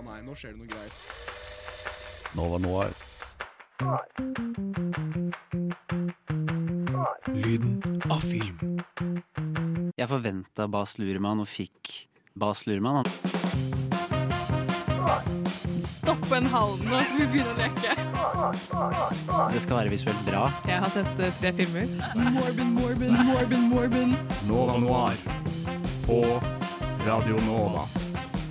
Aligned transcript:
Å 0.00 0.02
nei, 0.06 0.22
nå 0.24 0.32
skjer 0.32 0.54
det 0.54 0.62
noe 0.62 0.70
greier. 0.70 0.92
Nova 2.32 2.56
Noir. 2.56 2.94
Lyden 7.36 7.74
av 8.08 8.24
film. 8.24 8.80
Jeg 10.00 10.08
forventa 10.08 10.64
Bas 10.72 10.96
Luhrmann 11.02 11.44
og 11.44 11.50
fikk 11.52 11.92
Bas 12.32 12.64
Luhrmann. 12.64 13.04
Stopp 15.84 16.32
en 16.32 16.48
hal, 16.48 16.76
nå 16.80 17.04
skal 17.04 17.20
vi 17.20 17.28
begynne 17.36 17.52
å 17.52 17.60
leke. 17.60 17.92
Det 19.52 19.60
skal 19.66 19.82
være 19.82 19.96
visuelt 19.98 20.24
bra. 20.24 20.48
Jeg 20.64 20.80
har 20.80 20.96
sett 20.96 21.20
eh, 21.20 21.40
tre 21.44 21.52
filmer. 21.60 21.92
Morbin, 22.16 22.72
Morbin, 22.80 23.20
Morbin, 23.34 23.68
Morbin. 23.76 24.20
Nova 24.48 24.80
Noir. 24.80 25.26
På 26.08 26.22
Radio 27.04 27.36
Nova. 27.44 27.84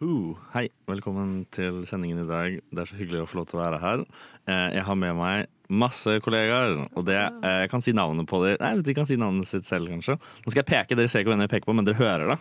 Ho, 0.00 0.32
hei, 0.54 0.70
velkommen 0.88 1.42
til 1.52 1.82
sendingen 1.88 2.22
i 2.22 2.28
dag. 2.28 2.54
Det 2.72 2.80
er 2.82 2.88
så 2.88 2.96
hyggelig 2.96 3.20
å 3.20 3.28
få 3.28 3.40
lov 3.40 3.48
til 3.50 3.58
å 3.58 3.62
være 3.66 3.80
her. 3.82 4.02
Eh, 4.48 4.68
Jeg 4.78 4.84
har 4.86 4.96
med 4.96 5.12
meg 5.18 5.46
masse 5.68 6.14
kollegaer, 6.24 6.88
og 6.96 7.04
det, 7.04 7.18
eh, 7.18 7.60
jeg 7.66 7.70
kan 7.70 7.80
si 7.84 7.92
navnet 7.92 8.26
på 8.26 8.40
dem. 8.42 8.56
Nei, 8.60 8.80
de 8.80 8.94
kan 8.94 9.04
si 9.04 9.16
navnet 9.16 9.44
sitt 9.46 9.64
selv, 9.64 9.88
kanskje. 9.92 10.16
Nå 10.16 10.48
skal 10.50 10.62
jeg 10.62 10.70
peke, 10.72 10.96
dere 10.96 11.06
ser 11.08 11.20
ikke 11.20 11.34
hvem 11.34 11.40
jeg 11.44 11.50
peker 11.50 11.66
på, 11.68 11.74
men 11.76 11.84
dere 11.84 12.00
hører 12.00 12.26
det. 12.32 12.38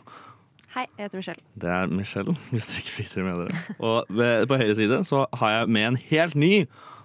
Hei, 0.73 0.85
jeg 0.97 1.09
heter 1.09 1.17
Michelle. 1.19 1.43
Det 1.57 1.69
er 1.69 1.87
Michelle, 1.87 2.37
hvis 2.53 2.65
dere 2.69 2.79
ikke 2.79 2.95
fikk 3.01 3.11
dere 3.15 3.25
med 3.27 3.35
dere. 3.43 3.75
Og 3.81 4.05
ved, 4.09 4.47
på 4.47 4.57
høyre 4.57 4.75
side 4.79 5.03
så 5.03 5.25
har 5.33 5.49
jeg 5.59 5.67
med 5.69 5.87
en 5.89 5.95
helt 5.97 6.35
ny. 6.35 6.53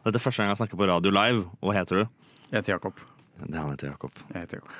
Dette 0.04 0.14
er 0.20 0.22
første 0.22 0.38
gang 0.44 0.50
jeg 0.54 0.60
snakker 0.62 0.78
på 0.78 0.86
radio 0.86 1.10
live. 1.10 1.48
Og 1.62 1.72
hva 1.72 1.80
heter 1.80 2.04
du? 2.04 2.08
Jeg 2.52 2.60
heter 2.62 2.76
Jakob. 2.76 2.94
Det 3.42 3.58
han 3.58 3.70
heter 3.74 3.90
Jakob. 3.90 4.12
Jeg 4.30 4.44
heter 4.46 4.60
Jakob. 4.62 4.70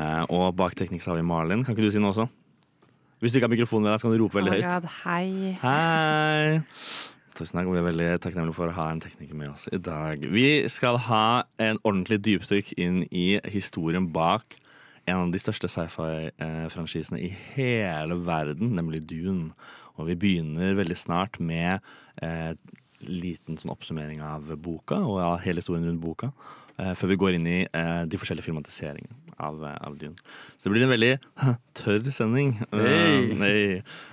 Eh, 0.00 0.24
Og 0.34 0.56
bak 0.56 0.74
teknikk 0.74 1.02
så 1.04 1.12
har 1.14 1.20
vi 1.22 1.22
Malin. 1.22 1.62
Kan 1.62 1.76
ikke 1.76 1.86
du 1.86 1.90
si 1.94 2.00
noe 2.02 2.10
også? 2.10 2.26
Hvis 3.20 3.34
du 3.34 3.36
ikke 3.36 3.50
har 3.50 3.52
mikrofonen 3.52 3.84
med 3.84 3.92
deg, 3.92 4.00
så 4.00 4.08
kan 4.08 4.14
du 4.16 4.22
rope 4.22 4.38
veldig 4.38 4.52
Oh 4.54 4.56
høyt. 4.56 4.86
Hei. 5.02 5.56
Hei! 5.60 6.60
Tusen 7.36 7.58
takk, 7.58 7.68
vi 7.68 7.76
er 7.76 7.84
veldig 7.84 8.06
takknemlige 8.24 8.56
for 8.56 8.72
å 8.72 8.76
ha 8.78 8.86
en 8.94 9.02
tekniker 9.04 9.36
med 9.36 9.50
oss 9.52 9.66
i 9.68 9.76
dag. 9.76 10.24
Vi 10.24 10.46
skal 10.72 10.96
ha 11.04 11.44
en 11.60 11.76
ordentlig 11.84 12.22
dypdykk 12.24 12.72
inn 12.80 13.02
i 13.12 13.34
historien 13.52 14.08
bak 14.12 14.56
en 15.04 15.26
av 15.26 15.34
de 15.34 15.40
største 15.42 15.68
sci-fi-franchisene 15.68 17.20
i 17.20 17.28
hele 17.52 18.16
verden, 18.24 18.72
nemlig 18.78 19.02
Dune. 19.10 19.52
Og 20.00 20.08
vi 20.08 20.16
begynner 20.16 20.78
veldig 20.78 20.96
snart 20.96 21.36
med 21.44 21.84
eh, 22.24 22.54
liten 23.04 23.60
sånn 23.60 23.72
oppsummering 23.74 24.24
av 24.24 24.48
boka 24.64 24.96
og 25.04 25.20
av 25.20 25.38
hele 25.44 25.60
historien 25.60 25.84
rundt 25.90 26.00
boka. 26.04 26.32
Eh, 26.80 26.92
Før 26.98 27.12
vi 27.12 27.18
går 27.20 27.36
inn 27.38 27.46
i 27.50 27.58
eh, 27.66 28.00
de 28.10 28.20
forskjellige 28.20 28.48
filmatiseringene 28.48 29.36
av, 29.40 29.60
eh, 29.64 29.76
av 29.86 29.96
Dune. 30.00 30.16
Så 30.56 30.68
det 30.68 30.74
blir 30.74 30.86
en 30.88 30.94
veldig 30.94 31.12
tørr 31.80 32.10
sending. 32.14 32.56
Hey. 32.72 33.30
Nei. 33.40 33.54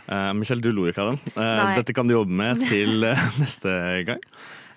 Eh, 0.07 0.29
Michelle, 0.37 0.63
du 0.63 0.71
lo 0.75 0.87
ikke 0.91 1.03
av 1.03 1.15
den. 1.15 1.19
Eh, 1.35 1.73
dette 1.79 1.95
kan 1.95 2.07
du 2.07 2.15
jobbe 2.17 2.37
med 2.43 2.63
til 2.69 3.03
neste 3.41 3.75
gang. 4.07 4.23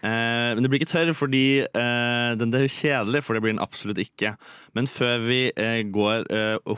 Eh, 0.00 0.54
men 0.56 0.64
det 0.64 0.70
blir 0.72 0.80
ikke 0.80 0.94
tørr, 0.94 1.10
fordi 1.12 1.60
eh, 1.66 2.30
den 2.40 2.54
det 2.54 2.62
er 2.64 2.72
kjedelig, 2.72 3.20
for 3.26 3.36
det 3.36 3.42
blir 3.44 3.52
den 3.52 3.62
absolutt 3.62 4.00
ikke. 4.00 4.32
Men 4.78 4.88
før 4.88 5.20
vi 5.26 5.40
eh, 5.52 5.82
går 5.92 6.24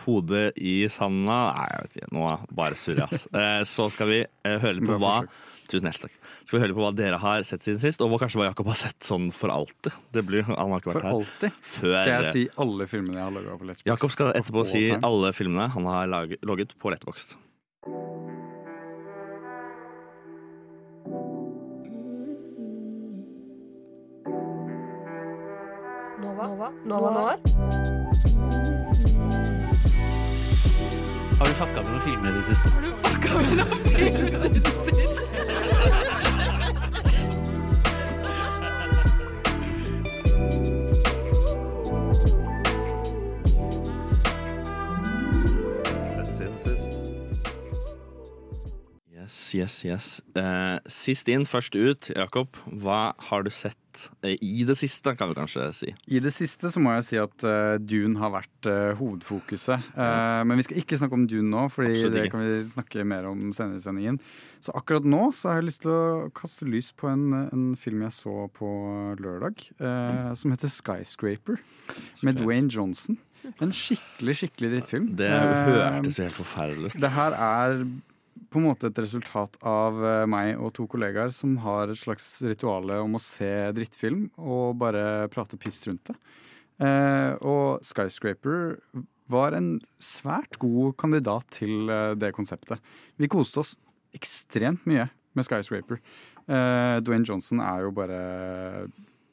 hodet 0.06 0.48
i 0.58 0.82
sanda 0.90 1.38
Nei, 1.54 1.68
jeg 1.70 1.84
vet 1.86 2.00
ikke, 2.00 2.12
nå 2.18 2.32
bare 2.58 2.78
surrer 2.80 3.04
jeg, 3.04 3.20
ass. 3.22 3.28
Eh, 3.42 3.62
så 3.68 3.88
skal 3.94 4.10
vi 4.10 4.20
høre 4.44 4.76
litt 4.78 4.88
på 4.90 4.98
hva. 5.00 5.20
Tusen 5.70 5.86
hjertelig 5.88 6.10
takk. 6.10 6.21
Skal 6.42 6.58
vi 6.58 6.62
høre 6.64 6.74
på 6.76 6.82
hva 6.82 6.90
dere 6.96 7.18
har 7.22 7.44
sett 7.46 7.62
siden 7.64 7.80
sist, 7.82 8.02
og 8.02 8.10
hva 8.12 8.18
kanskje 8.22 8.40
hva 8.40 8.48
Jakob 8.50 8.68
har 8.72 8.78
sett 8.80 9.06
sånn 9.06 9.30
for 9.34 9.52
alltid. 9.54 9.94
Det 10.12 10.24
blir, 10.26 10.42
han 10.48 10.58
har 10.58 10.82
ikke 10.82 10.90
For 10.90 10.98
vært 10.98 11.08
her 11.08 11.16
alltid 11.20 11.56
før. 11.62 11.94
skal 11.94 12.12
jeg 12.12 12.32
si 12.34 12.44
alle 12.64 12.88
filmene 12.90 13.20
jeg 13.20 13.24
har 13.28 13.36
laga 13.36 13.56
på 13.60 13.68
Letterboxd. 13.70 13.92
Jakob 13.92 14.14
skal 14.16 14.32
etterpå 14.40 14.66
si 14.68 14.82
time. 14.90 15.00
alle 15.06 15.32
filmene 15.36 15.68
han 15.76 15.88
har 15.92 16.10
laget, 16.10 16.42
logget 16.46 16.74
på 16.82 16.92
Letterboxd. 16.94 17.36
Nova, 26.22 26.46
Nova, 26.46 26.72
Nova 26.84 27.10
Nova. 27.10 27.36
Har 31.38 31.48
du 31.48 31.54
fucka 31.54 31.82
med 31.82 31.90
noen 31.90 32.00
filmer 32.04 32.30
i 32.30 32.34
det 32.38 32.44
siste? 32.46 32.70
Har 32.70 32.82
du 32.82 32.92
fucka 33.02 33.34
med 33.38 33.56
noen 33.58 33.78
filmer 33.86 34.22
i 34.22 34.30
det 34.30 34.40
Sett 34.42 36.11
Yes, 49.54 49.82
yes. 49.84 50.08
Eh, 50.38 50.78
sist 50.90 51.28
inn, 51.32 51.44
først 51.48 51.76
ut. 51.76 52.10
Jakob, 52.14 52.56
hva 52.82 53.12
har 53.28 53.44
du 53.44 53.50
sett 53.52 53.76
eh, 54.24 54.36
i 54.40 54.64
det 54.68 54.76
siste, 54.80 55.12
kan 55.18 55.30
vi 55.30 55.36
kanskje 55.36 55.66
si? 55.76 55.90
I 56.08 56.22
det 56.24 56.32
siste 56.34 56.70
så 56.72 56.80
må 56.82 56.94
jeg 56.96 57.06
si 57.08 57.18
at 57.20 57.44
uh, 57.46 57.76
Dune 57.80 58.20
har 58.22 58.32
vært 58.34 58.68
uh, 58.70 58.92
hovedfokuset. 59.00 59.90
Eh, 59.92 60.42
men 60.48 60.60
vi 60.60 60.66
skal 60.66 60.80
ikke 60.82 60.98
snakke 61.00 61.18
om 61.18 61.26
Dune 61.30 61.52
nå, 61.52 61.66
Fordi 61.72 62.06
det 62.14 62.28
kan 62.32 62.44
vi 62.44 62.60
snakke 62.70 63.04
mer 63.08 63.28
om 63.30 63.50
senere 63.56 63.80
i 63.80 63.84
sendingen. 63.84 64.20
Så 64.62 64.74
akkurat 64.78 65.06
nå 65.08 65.26
så 65.36 65.50
har 65.50 65.60
jeg 65.60 65.68
lyst 65.70 65.82
til 65.84 65.92
å 65.92 66.30
kaste 66.36 66.68
lys 66.68 66.92
på 66.96 67.10
en, 67.10 67.26
en 67.48 67.66
film 67.78 68.04
jeg 68.06 68.16
så 68.16 68.46
på 68.56 68.70
lørdag, 69.20 69.66
eh, 69.82 70.32
som 70.38 70.54
heter 70.54 70.72
Skyscraper. 70.72 71.60
Med 72.22 72.40
Dwayne 72.40 72.72
Johnson. 72.72 73.18
En 73.58 73.72
skikkelig, 73.74 74.36
skikkelig 74.38 74.68
drittfilm. 74.76 75.10
Det 75.18 75.28
hørtes 75.28 76.20
helt 76.22 76.36
forferdelig 76.36 76.92
ut. 76.92 76.98
Det 77.02 77.10
her 77.10 77.34
er 77.34 77.82
på 78.52 78.60
en 78.60 78.68
måte 78.68 78.90
et 78.90 79.00
resultat 79.00 79.56
av 79.66 79.98
eh, 80.04 80.24
meg 80.30 80.60
og 80.60 80.74
to 80.76 80.86
kollegaer 80.90 81.32
som 81.34 81.56
har 81.64 81.90
et 81.90 82.00
slags 82.00 82.26
rituale 82.44 83.00
om 83.02 83.16
å 83.16 83.22
se 83.22 83.50
drittfilm 83.76 84.28
og 84.36 84.76
bare 84.82 85.30
prate 85.32 85.58
piss 85.60 85.80
rundt 85.88 86.12
det. 86.12 86.18
Eh, 86.82 87.32
og 87.44 87.82
Skyscraper 87.86 88.76
var 89.32 89.56
en 89.56 89.74
svært 90.02 90.58
god 90.62 90.96
kandidat 91.00 91.48
til 91.58 91.90
eh, 91.92 92.12
det 92.18 92.32
konseptet. 92.36 92.82
Vi 93.20 93.30
koste 93.32 93.62
oss 93.62 93.74
ekstremt 94.16 94.84
mye 94.88 95.08
med 95.36 95.48
Skyscraper. 95.48 96.02
Eh, 96.44 96.98
Dwayne 97.04 97.26
Johnson 97.28 97.62
er 97.64 97.86
jo 97.86 97.94
bare 97.96 98.20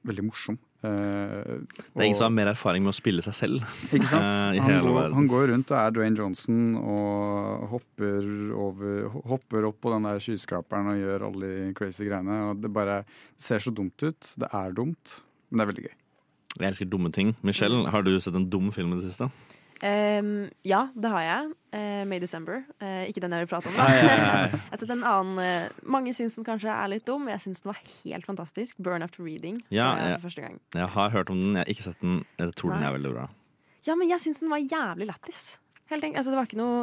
veldig 0.07 0.27
morsom. 0.29 0.59
Eh, 0.79 1.59
Det 1.91 1.99
er 1.99 2.05
ingen 2.05 2.15
som 2.15 2.29
har 2.29 2.35
mer 2.37 2.51
erfaring 2.53 2.85
med 2.85 2.93
å 2.93 2.95
spille 2.95 3.23
seg 3.25 3.35
selv. 3.35 3.63
ikke 3.95 4.07
sant? 4.07 4.23
Uh, 4.55 4.59
han, 4.63 4.87
går, 4.87 5.11
han 5.17 5.29
går 5.31 5.47
rundt 5.51 5.73
og 5.73 5.79
er 5.81 5.95
Dwayne 5.95 6.19
Johnson 6.21 6.61
og 6.79 7.65
hopper, 7.73 8.29
over, 8.55 9.09
hopper 9.33 9.67
opp 9.71 9.81
på 9.83 9.93
den 9.95 10.07
der 10.07 10.23
skyskraperen 10.23 10.93
og 10.93 11.01
gjør 11.01 11.27
alle 11.29 11.51
de 11.51 11.71
crazy 11.77 12.07
greiene. 12.07 12.41
Og 12.51 12.63
det 12.63 12.71
bare 12.75 13.01
ser 13.39 13.63
så 13.63 13.75
dumt 13.75 13.99
ut. 14.05 14.33
Det 14.39 14.47
er 14.47 14.75
dumt, 14.77 15.19
men 15.49 15.59
det 15.59 15.65
er 15.65 15.71
veldig 15.73 15.87
gøy. 15.89 15.95
Jeg 16.59 16.71
elsker 16.71 16.89
dumme 16.89 17.11
ting. 17.13 17.35
Michelle, 17.45 17.83
har 17.91 18.03
du 18.03 18.15
sett 18.19 18.35
en 18.39 18.47
dum 18.49 18.71
film 18.73 18.95
i 18.95 19.01
det 19.01 19.11
siste? 19.11 19.29
Ehm, 19.85 20.49
ja, 20.67 20.87
det 20.93 21.09
har 21.13 21.23
jeg. 21.23 21.51
Uh, 21.69 22.03
May 22.09 22.19
December. 22.19 22.63
Uh, 22.81 23.05
ikke 23.07 23.21
den 23.23 23.35
jeg 23.35 23.45
vil 23.45 23.49
prate 23.51 23.69
om. 23.71 23.77
Nei, 23.77 23.89
nei, 24.03 24.17
nei. 24.19 24.59
jeg 24.71 24.81
sett 24.81 24.93
en 24.95 25.03
annen 25.05 25.39
uh, 25.39 25.81
Mange 25.95 26.13
syns 26.17 26.35
den 26.39 26.47
kanskje 26.47 26.73
er 26.73 26.91
litt 26.91 27.05
dum. 27.07 27.25
men 27.25 27.35
Jeg 27.35 27.45
syns 27.47 27.63
den 27.63 27.71
var 27.71 27.81
helt 27.83 28.27
fantastisk. 28.27 28.79
Burn 28.83 29.05
After 29.05 29.23
Reading. 29.23 29.61
Ja, 29.73 29.91
jeg 29.99 30.17
for 30.17 30.29
første 30.29 30.45
gang. 30.45 30.57
Jeg 30.75 30.89
har 30.95 31.13
hørt 31.15 31.31
om 31.33 31.41
den, 31.41 31.55
jeg 31.55 31.63
har 31.63 31.73
ikke 31.75 31.87
sett 31.87 32.01
den. 32.03 32.23
Jeg 32.41 32.55
tror 32.59 32.75
den 32.75 32.87
er 32.87 32.95
veldig 32.97 33.13
bra. 33.15 33.27
Ja, 33.87 33.95
men 33.95 34.11
jeg 34.11 34.21
syns 34.23 34.41
den 34.43 34.51
var 34.51 34.63
jævlig 34.63 35.09
lættis. 35.09 35.43
Altså, 35.89 36.29
det 36.29 36.37
var 36.37 36.45
ikke 36.45 36.59
noe 36.59 36.81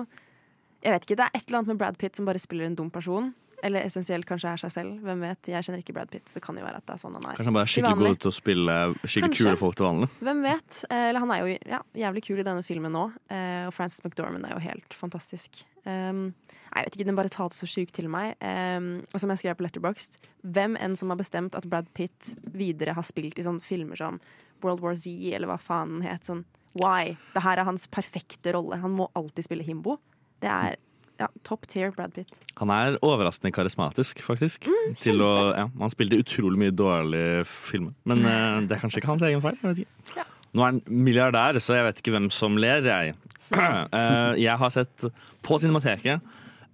Jeg 0.82 0.90
vet 0.90 1.04
ikke, 1.04 1.16
Det 1.20 1.26
er 1.28 1.36
et 1.36 1.44
eller 1.46 1.60
annet 1.60 1.70
med 1.70 1.78
Brad 1.78 1.98
Pitt 2.00 2.18
som 2.18 2.26
bare 2.26 2.42
spiller 2.42 2.66
en 2.66 2.78
dum 2.78 2.90
person. 2.90 3.34
Eller 3.66 3.82
essensielt 3.88 4.26
kanskje 4.28 4.52
er 4.52 4.60
seg 4.62 4.70
selv. 4.74 4.98
Hvem 5.02 5.22
vet? 5.26 5.48
Jeg 5.50 5.66
kjenner 5.66 5.80
ikke 5.82 5.94
Brad 5.96 6.10
Pitt, 6.12 6.28
så 6.30 6.38
det 6.38 6.42
kan 6.46 6.58
jo 6.60 6.64
være 6.66 6.78
at 6.78 6.86
det 6.86 6.94
er 6.94 7.00
sånn 7.02 7.16
han 7.18 7.24
er. 7.26 7.36
Kanskje 7.38 7.48
han 7.50 7.56
bare 7.56 7.66
er 7.66 7.72
skikkelig 7.74 8.06
god 8.12 8.18
til 8.22 8.30
å 8.30 8.34
spille 8.36 8.76
skikkelig 9.02 9.24
Kanskje. 9.26 9.46
kule 9.48 9.60
folk 9.60 9.78
til 9.80 9.86
vanlig. 9.88 10.08
Hvem 10.28 10.42
vet? 10.46 10.78
Eh, 10.90 11.04
Eller 11.10 11.24
han 11.24 11.32
er 11.34 11.40
jo 11.42 11.56
ja, 11.74 11.80
jævlig 12.06 12.22
kul 12.28 12.42
i 12.42 12.46
denne 12.46 12.62
filmen 12.66 12.94
nå. 12.94 13.04
eh, 13.34 13.64
Og 13.66 13.74
Frances 13.74 14.04
McDormand 14.06 14.46
er 14.46 14.54
jo 14.54 14.62
helt 14.68 14.94
fantastisk. 14.94 15.64
Um, 15.86 16.32
jeg 16.74 16.86
vet 16.88 16.96
ikke, 16.98 17.06
Den 17.06 17.16
bare 17.18 17.30
talte 17.32 17.56
så 17.56 17.66
sjukt 17.70 17.94
til 17.94 18.08
meg. 18.10 18.34
Um, 18.42 18.88
og 19.14 19.20
som 19.22 19.30
jeg 19.30 19.38
skrev 19.42 19.56
på 19.58 19.66
Letterboxd, 19.66 20.16
hvem 20.42 20.74
enn 20.82 20.96
som 20.98 21.10
har 21.14 21.18
bestemt 21.20 21.54
at 21.58 21.66
Brad 21.70 21.86
Pitt 21.94 22.34
videre 22.54 22.94
har 22.96 23.06
spilt 23.06 23.38
i 23.38 23.44
sånne 23.46 23.62
filmer 23.64 23.96
som 23.98 24.18
World 24.64 24.80
War 24.82 24.94
Z, 24.98 25.10
eller 25.34 25.48
hva 25.50 25.58
faen 25.62 25.96
den 25.98 26.06
het. 26.08 26.26
Sånn, 26.26 26.44
why? 26.74 27.16
Det 27.34 27.42
her 27.46 27.58
er 27.62 27.68
hans 27.68 27.86
perfekte 27.86 28.52
rolle. 28.56 28.78
Han 28.82 28.94
må 28.98 29.06
alltid 29.16 29.46
spille 29.46 29.64
himbo. 29.66 29.98
Det 30.42 30.50
er 30.52 30.76
ja, 31.20 31.28
top 31.46 31.66
tier 31.70 31.92
Brad 31.94 32.14
Pitt. 32.16 32.32
Han 32.60 32.72
er 32.72 32.98
overraskende 33.04 33.52
karismatisk, 33.56 34.22
faktisk. 34.24 34.68
Mm, 34.68 34.94
til 35.00 35.22
å, 35.24 35.32
ja, 35.56 35.66
han 35.80 35.92
spilte 35.92 36.18
utrolig 36.22 36.60
mye 36.60 36.74
dårlige 36.76 37.44
filmer. 37.48 37.94
Men 38.08 38.24
uh, 38.24 38.60
det 38.66 38.76
er 38.76 38.82
kanskje 38.82 39.02
ikke 39.02 39.12
hans 39.14 39.26
egen 39.28 39.44
feil. 39.44 39.58
Jeg 39.62 39.70
vet 39.72 39.84
ikke. 39.84 40.18
Ja. 40.20 40.26
Nå 40.56 40.64
er 40.64 40.72
han 40.72 40.82
milliardær, 40.88 41.58
så 41.60 41.76
jeg 41.76 41.84
vet 41.88 42.00
ikke 42.00 42.14
hvem 42.16 42.30
som 42.32 42.56
ler, 42.60 42.86
jeg. 42.86 43.16
Uh, 43.52 44.32
jeg 44.40 44.56
har 44.58 44.72
sett 44.74 45.08
på 45.46 45.58
Cinemateket 45.62 46.24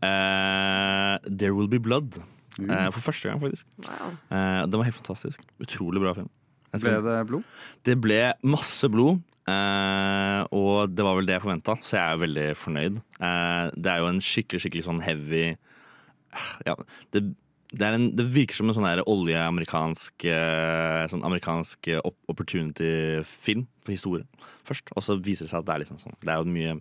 uh, 0.03 1.19
There 1.27 1.55
Will 1.55 1.69
Be 1.69 1.81
Blood. 1.83 2.21
eh, 2.61 2.89
for 2.93 3.01
første 3.01 3.29
gang, 3.29 3.41
faktisk. 3.41 3.67
Wow. 3.81 4.13
Eh, 4.31 4.63
den 4.69 4.79
var 4.79 4.85
helt 4.85 4.99
fantastisk. 4.99 5.41
Utrolig 5.61 6.03
bra 6.03 6.13
film. 6.17 6.31
Ble 6.73 6.95
det 7.05 7.19
blod? 7.29 7.43
Det 7.85 7.99
ble 8.01 8.21
masse 8.49 8.89
blod, 8.89 9.21
eh, 9.51 10.41
og 10.55 10.93
det 10.95 11.07
var 11.07 11.19
vel 11.19 11.29
det 11.29 11.37
jeg 11.37 11.45
forventa, 11.45 11.77
så 11.81 11.99
jeg 11.99 12.05
er 12.07 12.23
veldig 12.23 12.49
fornøyd. 12.59 12.99
Eh, 13.19 13.67
det 13.75 13.93
er 13.93 14.03
jo 14.03 14.11
en 14.11 14.23
skikkelig 14.23 14.65
skikkelig 14.65 14.87
sånn 14.89 15.05
heavy 15.05 15.45
Ja, 16.65 16.77
det, 17.13 17.25
det, 17.73 17.89
en, 17.89 18.09
det 18.17 18.29
virker 18.33 18.57
som 18.57 18.71
en 18.71 18.77
sånn 18.77 19.05
oljeamerikansk 19.05 20.27
eh, 20.31 21.03
Sånn 21.13 21.25
amerikansk 21.29 21.93
eh, 21.93 22.01
opportunity-film 22.31 23.67
for 23.83 23.95
historie 23.95 24.49
først. 24.65 24.93
Og 24.97 25.05
så 25.05 25.19
viser 25.19 25.47
det 25.47 25.53
seg 25.53 25.63
at 25.63 25.69
det 25.69 25.75
er 25.75 25.85
liksom 25.85 26.01
sånn 26.03 26.19
Det 26.23 26.33
er 26.33 26.41
jo 26.41 26.47
et 26.49 26.57
mye 26.57 26.77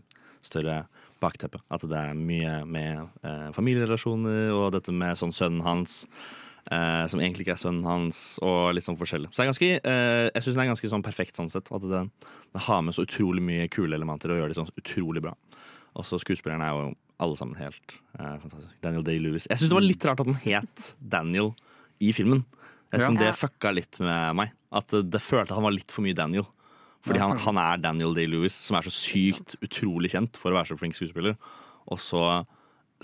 større 0.46 0.78
bakteppe. 1.22 1.62
At 1.70 1.84
det 1.86 1.98
er 1.98 2.18
mye 2.18 2.62
med 2.66 3.04
eh, 3.26 3.50
familierelasjoner 3.56 4.54
og 4.56 4.72
dette 4.76 4.94
med 4.96 5.20
sånn 5.20 5.36
sønnen 5.36 5.66
hans. 5.66 6.02
Eh, 6.70 7.06
som 7.10 7.20
egentlig 7.20 7.48
ikke 7.48 7.56
er 7.56 7.62
sønnen 7.64 7.88
hans, 7.90 8.38
og 8.46 8.76
litt 8.76 8.86
sånn 8.86 9.00
forskjellig. 9.00 9.32
Så 9.32 9.42
det 9.42 9.46
er 9.46 9.50
ganske, 9.50 9.70
eh, 9.82 10.26
jeg 10.30 10.44
syns 10.46 10.54
den 10.56 10.64
er 10.64 10.70
ganske 10.70 10.92
sånn 10.94 11.06
perfekt 11.06 11.40
sånn 11.40 11.50
sett. 11.50 11.72
At 11.74 11.82
den, 11.82 12.12
den 12.54 12.66
har 12.68 12.84
med 12.86 12.96
så 12.96 13.06
utrolig 13.08 13.42
mye 13.42 13.66
kule 13.74 13.98
elementer 13.98 14.32
og 14.32 14.38
gjør 14.38 14.54
det 14.54 14.60
sånn 14.60 14.70
utrolig 14.78 15.24
bra. 15.26 15.34
Og 15.98 16.06
så 16.08 16.22
skuespillerne 16.22 16.68
er 16.68 16.78
jo 16.78 16.94
alle 17.22 17.38
sammen 17.38 17.58
helt 17.58 17.98
eh, 18.20 18.38
fantastisk. 18.44 18.78
Daniel 18.86 19.06
Day-Lewis. 19.08 19.50
Jeg 19.50 19.58
syns 19.58 19.74
det 19.74 19.80
var 19.80 19.88
litt 19.88 20.06
rart 20.06 20.24
at 20.24 20.30
den 20.30 20.40
het 20.46 20.94
Daniel 21.02 21.52
i 22.02 22.14
filmen. 22.16 22.46
Jeg 22.92 23.00
vet 23.00 23.06
ikke 23.06 23.16
om 23.16 23.22
det 23.22 23.36
fucka 23.40 23.74
litt 23.74 24.00
med 24.04 24.38
meg. 24.38 24.56
At 24.72 24.94
det, 24.94 25.06
det 25.12 25.24
følte 25.24 25.52
at 25.52 25.58
han 25.58 25.66
var 25.66 25.76
litt 25.76 25.94
for 25.94 26.06
mye 26.06 26.18
Daniel. 26.18 26.46
Fordi 27.02 27.18
han, 27.18 27.34
han 27.42 27.58
er 27.58 27.82
Daniel 27.82 28.14
Day-Lewis, 28.14 28.54
som 28.54 28.78
er 28.78 28.86
så 28.86 28.94
sykt 28.94 29.56
utrolig 29.66 30.12
kjent 30.14 30.38
for 30.38 30.54
å 30.54 30.60
være 30.60 30.70
så 30.70 30.78
flink 30.78 30.94
skuespiller. 30.98 31.38
Og 31.90 31.98
så 32.02 32.22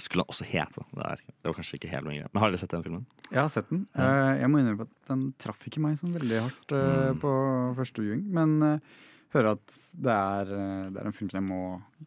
skulle 0.04 0.24
han 0.26 0.32
også 0.34 0.46
hete 0.48 0.84
det. 0.94 1.10
Det 1.28 1.50
var 1.50 1.58
kanskje 1.58 1.80
ikke 1.80 1.92
helt 1.92 2.08
min 2.08 2.20
greie. 2.22 2.30
Men 2.34 2.44
har 2.44 2.54
dere 2.54 2.62
sett 2.62 2.74
den 2.76 2.86
filmen? 2.86 3.04
Jeg 3.32 3.42
har 3.42 3.52
sett 3.52 3.70
den. 3.74 3.86
Eh, 3.98 4.34
jeg 4.44 4.50
må 4.54 4.62
innrømme 4.62 4.88
at 4.88 5.12
den 5.12 5.28
traff 5.42 5.66
ikke 5.68 5.82
meg 5.84 5.98
sånn 6.00 6.16
veldig 6.16 6.42
hardt 6.46 6.74
eh, 6.78 7.12
Mm. 7.12 7.22
på 7.22 7.32
første 7.78 8.02
viewing. 8.04 8.26
Men 8.34 8.58
uh, 8.64 9.04
hører 9.36 9.52
at 9.58 9.74
det 9.94 10.14
er, 10.14 10.52
eh, 10.56 10.90
det 10.94 11.02
er 11.02 11.08
en 11.10 11.16
film 11.16 11.30
som 11.30 11.40
jeg 11.42 11.48
må 11.50 11.62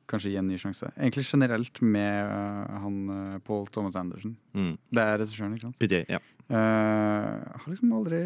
kanskje 0.08 0.30
gi 0.32 0.38
en 0.40 0.48
ny 0.48 0.56
sjanse. 0.60 0.88
Egentlig 0.96 1.26
generelt 1.28 1.80
med 1.84 2.30
uh, 2.30 2.78
han 2.84 3.00
eh, 3.16 3.38
Paul 3.44 3.66
Thomas 3.68 3.96
Anderson. 4.00 4.36
Mm. 4.56 4.72
Det 4.90 5.04
er 5.04 5.18
regissøren, 5.20 5.56
ikke 5.56 5.68
sant? 5.68 5.78
PTA, 5.82 6.04
ja. 6.08 6.20
Uh, 6.50 7.36
har 7.60 7.68
liksom 7.70 7.92
aldri 7.94 8.18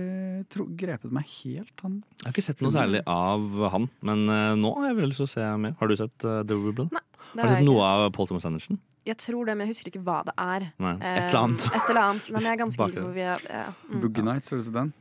tro, 0.52 0.64
grepet 0.80 1.12
meg 1.12 1.26
helt, 1.42 1.74
han. 1.84 1.98
Jeg 2.22 2.28
har 2.28 2.32
ikke 2.36 2.46
sett 2.46 2.62
noe 2.64 2.72
særlig 2.72 3.02
av 3.10 3.44
han, 3.74 3.90
men 4.06 4.24
uh, 4.30 4.54
nå 4.56 4.70
har 4.78 4.88
jeg 4.92 4.98
veldig 5.00 5.10
lyst 5.12 5.20
til 5.24 5.28
å 5.28 5.34
se 5.34 5.48
mer. 5.66 5.74
Har 5.80 5.90
du 5.90 5.96
sett 6.00 6.24
uh, 6.24 6.40
The 6.46 6.56
Ruble? 6.56 6.86
Nei, 6.94 7.02
Har 7.34 7.50
du 7.50 7.54
sett 7.58 7.66
noe 7.66 7.84
av 7.90 8.06
Paul 8.16 8.30
Thomas 8.30 8.46
Anderson? 8.48 8.78
Jeg 9.06 9.16
tror 9.20 9.44
det, 9.46 9.56
men 9.56 9.66
jeg 9.66 9.74
husker 9.74 9.90
ikke 9.92 10.02
hva 10.06 10.18
det 10.24 10.34
er. 10.38 10.66
Nei, 10.80 10.94
Eh, 11.00 11.16
et 11.18 11.28
eller 11.28 11.40
annet. 11.42 11.66
Et 11.66 11.88
eller 11.90 12.00
annet. 12.02 12.28
Nei, 12.30 12.32
men 12.38 12.42
jeg 12.48 12.52
er 12.52 12.60
ganske 12.64 12.86
sikker 12.88 13.02
på 13.02 13.12
vi 13.14 13.20
er, 13.20 13.44
ja. 13.50 13.64
mm. 13.90 14.00
Boogie 14.00 14.24
Nights, 14.24 14.50
høres 14.54 14.64
du 14.64 14.70
sett 14.70 14.78
den? 14.80 14.92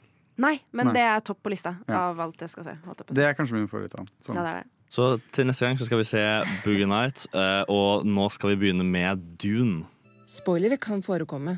Nei, 0.43 0.55
men 0.73 0.87
Nei. 0.89 0.93
det 0.97 1.01
er 1.05 1.19
topp 1.21 1.43
på 1.45 1.51
lista 1.53 1.75
Ja. 1.87 2.09
av 2.09 2.19
alt 2.19 2.39
jeg 2.41 2.49
skal 2.49 2.63
se. 2.63 2.77
Det 3.13 3.23
er 3.25 3.33
kanskje 3.37 3.53
min 3.59 3.67
favoritt. 3.69 3.93
Sånn. 4.25 4.35
Ja, 4.35 4.41
det 4.43 4.49
er 4.55 4.63
det. 4.63 4.69
Så 4.93 5.07
til 5.31 5.45
neste 5.49 5.65
gang 5.65 5.77
så 5.77 5.85
skal 5.85 5.97
vi 5.97 6.03
se 6.05 6.21
Boogie 6.65 6.85
Night, 6.89 7.27
eh, 7.33 7.63
og 7.69 8.03
nå 8.05 8.29
skal 8.31 8.53
vi 8.53 8.59
begynne 8.65 8.85
med 8.85 9.23
Dune. 9.41 9.85
Spoilere 10.27 10.77
kan 10.77 11.01
forekomme. 11.05 11.57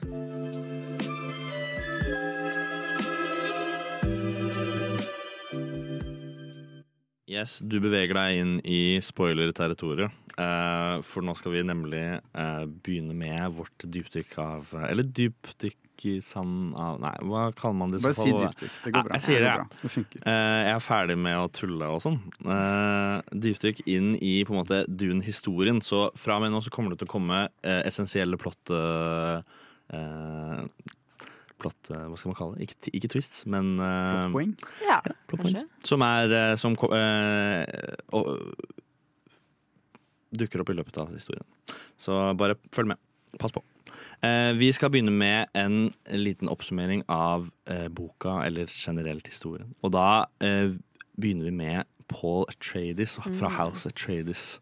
Yes, 7.25 7.57
du 7.65 7.79
beveger 7.81 8.13
deg 8.13 8.37
inn 8.37 8.51
i 8.69 8.99
spoiler-territoriet. 9.01 10.11
eh, 10.37 10.97
for 11.01 11.25
nå 11.25 11.33
skal 11.39 11.55
vi 11.55 11.63
nemlig 11.65 12.03
eh, 12.21 12.65
begynne 12.85 13.15
med 13.17 13.55
vårt 13.55 13.85
dypdykk 13.89 14.35
av 14.43 14.73
Eller 14.89 15.03
dypdykk 15.07 16.05
i 16.05 16.19
sand 16.21 16.75
av 16.77 16.99
Nei, 17.01 17.13
hva 17.25 17.47
kaller 17.55 17.77
man 17.79 17.93
det? 17.95 18.01
Bare 18.03 18.13
si 18.17 18.29
dypdykk. 18.29 18.75
Det 18.83 18.93
går 18.93 19.07
bra. 19.07 19.15
jeg 19.17 19.25
sier 19.25 19.41
det, 19.41 19.53
bra. 19.55 19.89
det. 19.95 20.03
Eh, 20.27 20.59
jeg 20.67 20.73
er 20.75 20.83
ferdig 20.85 21.15
med 21.23 21.37
å 21.39 21.47
tulle 21.55 21.87
og 21.95 22.03
sånn. 22.03 22.19
Eh, 22.45 23.33
dypdykk 23.45 23.81
inn 23.95 24.11
i 24.19 24.35
på 24.45 24.53
en 24.53 24.59
måte 24.59 24.83
Dune-historien. 24.91 25.81
Så 25.81 26.09
fra 26.19 26.37
og 26.37 26.45
med 26.45 26.53
nå 26.53 26.61
så 26.61 26.73
kommer 26.75 26.93
det 26.93 26.99
til 27.01 27.09
å 27.09 27.13
komme 27.15 27.39
eh, 27.63 27.81
essensielle 27.89 28.37
plott 28.37 28.69
eh, 28.75 29.39
eh, 29.97 30.61
Plott, 31.65 31.89
eh, 31.89 32.05
hva 32.05 32.17
skal 32.19 32.31
man 32.31 32.37
kalle 32.37 32.57
det? 32.59 32.67
Ikke, 32.69 32.91
ikke 32.99 33.11
twist, 33.15 33.39
men 33.49 33.75
eh, 33.81 34.25
point. 34.33 34.65
Ja, 34.85 34.99
plot 35.01 35.41
kanskje. 35.41 35.63
Som 35.89 36.05
er 36.05 36.35
eh, 36.37 36.55
Som 36.61 36.77
uh, 36.77 37.63
dukker 40.35 40.61
opp 40.61 40.69
i 40.69 40.77
løpet 40.77 40.99
av 41.01 41.13
historien. 41.15 41.47
Så 41.97 42.19
bare 42.37 42.59
følg 42.75 42.93
med. 42.93 43.01
Pass 43.41 43.55
på. 43.55 43.63
Eh, 44.23 44.51
vi 44.55 44.69
skal 44.75 44.91
begynne 44.93 45.11
med 45.11 45.51
en 45.57 45.89
liten 46.11 46.51
oppsummering 46.51 47.01
av 47.11 47.49
boka, 47.91 48.37
eller 48.45 48.69
generelt 48.71 49.27
historien. 49.27 49.73
Og 49.83 49.91
da 49.95 50.27
eh, 50.43 50.75
begynner 51.19 51.49
vi 51.49 51.55
med 51.55 51.89
Paul 52.11 52.45
Atreides 52.51 53.17
fra 53.39 53.51
House 53.57 53.89
Atreides. 53.89 54.59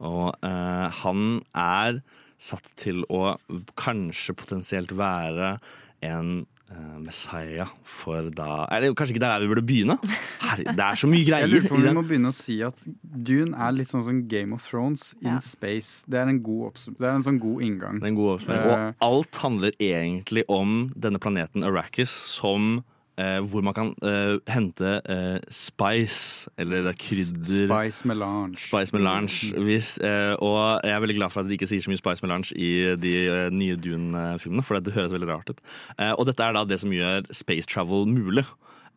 Og 0.00 0.34
eh, 0.44 0.88
han 1.02 1.40
er 1.54 2.02
satt 2.40 2.66
til 2.80 3.04
å 3.12 3.36
kanskje 3.78 4.36
potensielt 4.36 4.94
være 4.98 5.56
en 6.04 6.28
eh, 6.70 6.98
Messiah 7.04 7.70
for 7.86 8.30
da 8.34 8.64
Eller 8.72 8.94
kanskje 8.96 9.14
ikke 9.16 9.22
det 9.24 9.28
er 9.28 9.34
der 9.38 9.44
vi 9.44 9.50
burde 9.52 9.64
begynne? 9.68 9.96
Her, 10.44 10.62
det 10.64 10.84
er 10.86 11.00
så 11.00 11.08
mye 11.10 11.24
greier. 11.26 11.44
Jeg 11.48 11.52
lurer 11.54 11.68
på 11.70 11.78
om 11.78 11.84
vi 11.86 11.94
må 11.98 12.04
begynne 12.06 12.32
å 12.32 12.36
si 12.36 12.58
at 12.66 12.86
Dune 13.02 13.56
er 13.56 13.74
litt 13.76 13.92
sånn 13.92 14.04
som 14.06 14.22
Game 14.30 14.54
of 14.56 14.64
Thrones 14.68 15.12
in 15.20 15.32
Ja. 15.34 15.38
space. 15.44 16.04
Det 16.08 16.20
er 16.20 16.28
en, 16.32 16.40
god 16.44 16.80
det 16.98 17.08
er 17.08 17.14
en 17.14 17.26
sånn 17.26 17.40
god 17.42 17.62
inngang. 17.66 18.00
Det 18.00 18.08
er 18.08 18.14
en 18.14 18.18
god 18.20 18.32
oppsummering. 18.38 18.70
Eh. 18.70 18.88
Og 18.94 19.06
alt 19.10 19.42
handler 19.44 19.78
egentlig 19.80 20.44
om 20.48 20.92
denne 20.96 21.20
planeten 21.22 21.64
Arrakis 21.66 22.12
som 22.38 22.82
eh, 23.20 23.40
hvor 23.46 23.62
man 23.66 23.74
kan 23.76 23.92
eh, 24.02 24.36
hente 24.50 24.96
eh, 25.10 25.38
spice, 25.52 26.50
eller 26.58 26.92
krydder. 26.98 27.66
Spice 27.68 28.08
melange. 28.08 28.58
Spice 28.62 28.96
melange. 28.96 29.52
Hvis, 29.66 29.94
eh, 30.02 30.34
og 30.38 30.80
jeg 30.84 30.94
er 30.94 31.02
veldig 31.04 31.18
glad 31.18 31.34
for 31.34 31.42
at 31.42 31.50
de 31.50 31.58
ikke 31.58 31.68
sier 31.70 31.84
så 31.84 31.92
mye 31.92 32.02
spice 32.02 32.24
melange 32.26 32.54
i 32.56 32.70
de 33.00 33.14
eh, 33.26 33.50
nye 33.54 33.76
Dune-filmene, 33.80 34.64
for 34.66 34.80
det 34.80 34.94
høres 34.96 35.14
veldig 35.14 35.30
rart 35.30 35.52
ut. 35.52 35.62
Eh, 35.98 36.12
og 36.14 36.26
dette 36.30 36.46
er 36.46 36.56
da 36.56 36.64
det 36.68 36.80
som 36.82 36.94
gjør 36.94 37.28
space 37.34 37.70
travel 37.70 38.08
mulig. 38.10 38.46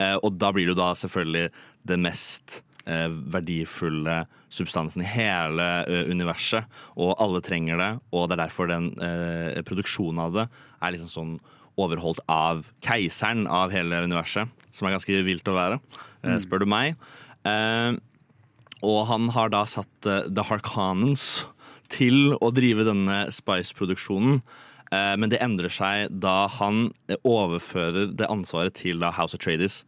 Eh, 0.02 0.16
og 0.22 0.38
da 0.38 0.54
blir 0.54 0.68
det 0.68 0.75
jo 0.75 0.81
da 0.81 0.94
selvfølgelig 0.98 1.52
det 1.90 2.00
mest 2.02 2.62
eh, 2.86 3.10
verdifulle 3.10 4.24
substansen 4.54 5.04
i 5.04 5.10
hele 5.10 5.66
universet. 6.07 6.66
Og 6.95 7.16
alle 7.21 7.42
trenger 7.44 7.81
det, 7.81 7.92
og 8.16 8.30
det 8.30 8.38
er 8.38 8.44
derfor 8.45 8.69
den 8.71 8.94
produksjonen 9.68 10.21
av 10.24 10.36
det 10.38 10.45
er 10.80 10.94
liksom 10.95 11.09
sånn 11.12 11.33
overholdt 11.78 12.19
av 12.31 12.68
keiseren 12.86 13.46
av 13.48 13.72
hele 13.76 14.04
universet, 14.07 14.50
som 14.74 14.88
er 14.88 14.96
ganske 14.98 15.19
vilt 15.28 15.48
å 15.50 15.56
være, 15.57 15.80
eh, 16.24 16.38
spør 16.44 16.64
du 16.66 16.69
meg. 16.69 16.96
Eh, 17.46 17.98
og 18.86 19.00
han 19.10 19.30
har 19.34 19.50
da 19.54 19.64
satt 19.66 20.06
eh, 20.10 20.26
The 20.30 20.44
Harkhanens 20.50 21.46
til 21.90 22.34
å 22.42 22.50
drive 22.54 22.84
denne 22.86 23.28
Spice-produksjonen. 23.31 24.42
Eh, 24.92 25.16
men 25.19 25.30
det 25.30 25.40
endrer 25.44 25.72
seg 25.72 26.12
da 26.24 26.48
han 26.57 26.90
overfører 27.28 28.14
det 28.18 28.28
ansvaret 28.31 28.74
til 28.78 29.00
da 29.04 29.12
House 29.16 29.36
of 29.38 29.42
Tradies, 29.44 29.81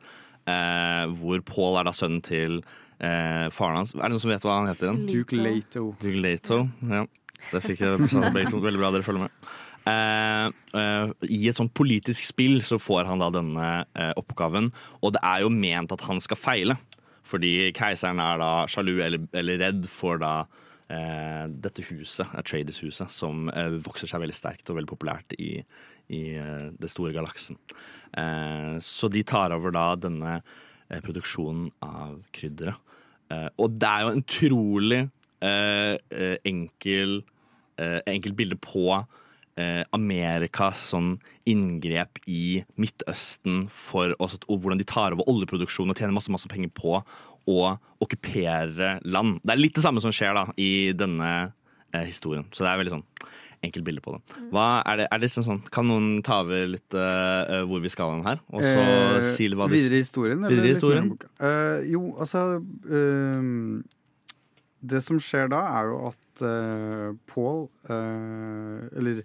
eh, 0.48 1.06
hvor 1.20 1.42
Paul 1.48 1.78
er 1.80 1.88
da 1.90 1.94
sønnen 1.96 2.22
til 2.26 2.60
eh, 3.00 3.48
faren 3.54 3.80
hans. 3.82 3.94
Er 3.96 4.06
det 4.08 4.14
noen 4.16 4.24
som 4.26 4.34
vet 4.34 4.46
hva 4.48 4.58
han 4.60 4.70
heter 4.72 4.90
igjen? 4.90 5.02
Duke 5.08 5.40
Lato. 5.40 5.86
Duke 6.02 6.22
Lato, 6.24 6.60
Ja, 6.90 7.06
det 7.54 7.64
fikk 7.64 7.80
jeg 7.86 8.00
presentert 8.02 8.36
begge 8.36 8.52
to. 8.52 8.60
Veldig 8.64 8.82
bra 8.82 8.92
dere 8.96 9.06
følger 9.08 9.28
med. 9.28 9.52
Eh, 9.90 10.48
eh, 10.78 11.12
I 11.34 11.42
et 11.50 11.58
sånt 11.58 11.74
politisk 11.78 12.28
spill 12.28 12.62
så 12.66 12.80
får 12.82 13.10
han 13.10 13.22
da 13.22 13.30
denne 13.34 13.68
eh, 13.98 14.14
oppgaven, 14.20 14.72
og 15.02 15.16
det 15.16 15.22
er 15.26 15.44
jo 15.46 15.54
ment 15.54 15.94
at 15.96 16.06
han 16.08 16.22
skal 16.24 16.40
feile. 16.40 16.78
Fordi 17.30 17.70
keiseren 17.78 18.22
er 18.24 18.40
da 18.42 18.50
sjalu 18.72 18.96
eller, 19.06 19.28
eller 19.38 19.62
redd 19.62 19.86
for 19.92 20.22
da 20.22 20.34
eh, 20.90 21.46
dette 21.52 21.86
huset, 21.92 22.26
Atreides-huset, 22.40 23.12
som 23.14 23.50
eh, 23.54 23.78
vokser 23.86 24.10
seg 24.10 24.24
veldig 24.24 24.38
sterkt 24.38 24.72
og 24.72 24.80
veldig 24.80 24.90
populært 24.90 25.36
i, 25.38 25.52
i 26.16 26.24
eh, 26.40 26.70
det 26.74 26.92
store 26.92 27.14
galaksen. 27.16 27.60
Så 28.82 29.06
de 29.14 29.22
tar 29.30 29.54
over 29.54 29.70
da 29.70 29.92
denne 29.94 30.40
produksjonen 31.06 31.68
av 31.86 32.16
krydderet. 32.34 32.80
Og 33.62 33.76
det 33.78 33.86
er 33.86 34.02
jo 34.02 34.10
en 34.10 34.24
utrolig 34.24 35.02
eh, 35.46 36.40
enkel, 36.50 37.20
enkelt 37.78 38.40
bilde 38.40 38.58
på 38.58 38.88
eh, 39.60 39.84
Amerikas 39.96 40.88
sånn 40.94 41.18
inngrep 41.50 42.22
i 42.30 42.62
Midtøsten 42.80 43.66
for 43.74 44.16
å, 44.18 44.30
og 44.30 44.56
hvordan 44.56 44.82
de 44.82 44.88
tar 44.88 45.16
over 45.16 45.28
oljeproduksjonen 45.32 45.94
og 45.94 46.00
tjener 46.00 46.16
masse, 46.16 46.32
masse 46.34 46.50
penger 46.52 46.72
på 46.76 47.00
å 47.50 47.60
okkupere 48.00 48.98
land. 49.08 49.40
Det 49.44 49.56
er 49.56 49.62
litt 49.62 49.78
det 49.78 49.86
samme 49.86 50.04
som 50.04 50.14
skjer 50.16 50.38
da 50.38 50.48
i 50.60 50.92
denne 50.98 51.32
eh, 51.92 52.06
historien. 52.06 52.48
Så 52.54 52.66
det 52.66 52.72
er 52.72 52.82
veldig 52.84 52.98
sånn 53.00 53.08
enkelt 53.66 53.84
bilde 53.84 54.04
på 54.04 54.14
det. 54.16 54.20
Hva 54.54 54.68
er 54.88 55.02
det, 55.02 55.06
er 55.12 55.20
det 55.20 55.30
sånn, 55.34 55.46
sånn 55.48 55.62
Kan 55.74 55.90
noen 55.90 56.22
ta 56.24 56.38
over 56.46 56.70
litt 56.76 56.96
uh, 56.96 57.66
hvor 57.68 57.82
vi 57.84 57.92
skal 57.92 58.14
hen 58.14 58.26
her? 58.28 58.40
Og 58.54 58.64
så 58.64 58.84
Eh, 59.20 59.32
si 59.36 59.50
hva 59.52 59.68
de 59.68 59.76
videre 59.76 60.00
i 60.00 60.04
historien? 60.06 60.44
Videre 60.48 60.74
historien. 60.74 61.10
Eh, 61.44 61.90
jo, 61.92 62.04
altså 62.20 62.46
ehm, 62.88 63.82
Det 64.80 65.02
som 65.04 65.20
skjer 65.22 65.50
da, 65.52 65.60
er 65.80 65.90
jo 65.92 65.98
at 66.10 66.44
uh, 66.46 67.12
Paul 67.28 67.66
uh, 67.90 68.88
Eller 68.96 69.22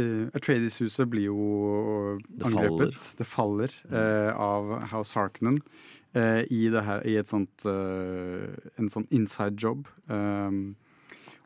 uh, 0.00 0.26
Atreides-huset 0.36 1.10
blir 1.12 1.28
jo 1.28 2.18
Det 2.24 2.48
angrepet. 2.48 3.10
Det 3.18 3.26
faller 3.28 3.74
uh, 3.92 4.32
av 4.32 4.74
House 4.94 5.16
Harkonnen 5.18 5.60
i, 6.18 6.62
det 6.72 6.80
her, 6.82 7.02
i 7.06 7.14
et 7.20 7.28
sånt 7.30 7.62
en 7.68 8.88
sånn 8.90 9.04
inside 9.14 9.60
job. 9.60 9.84
Um, 10.08 10.72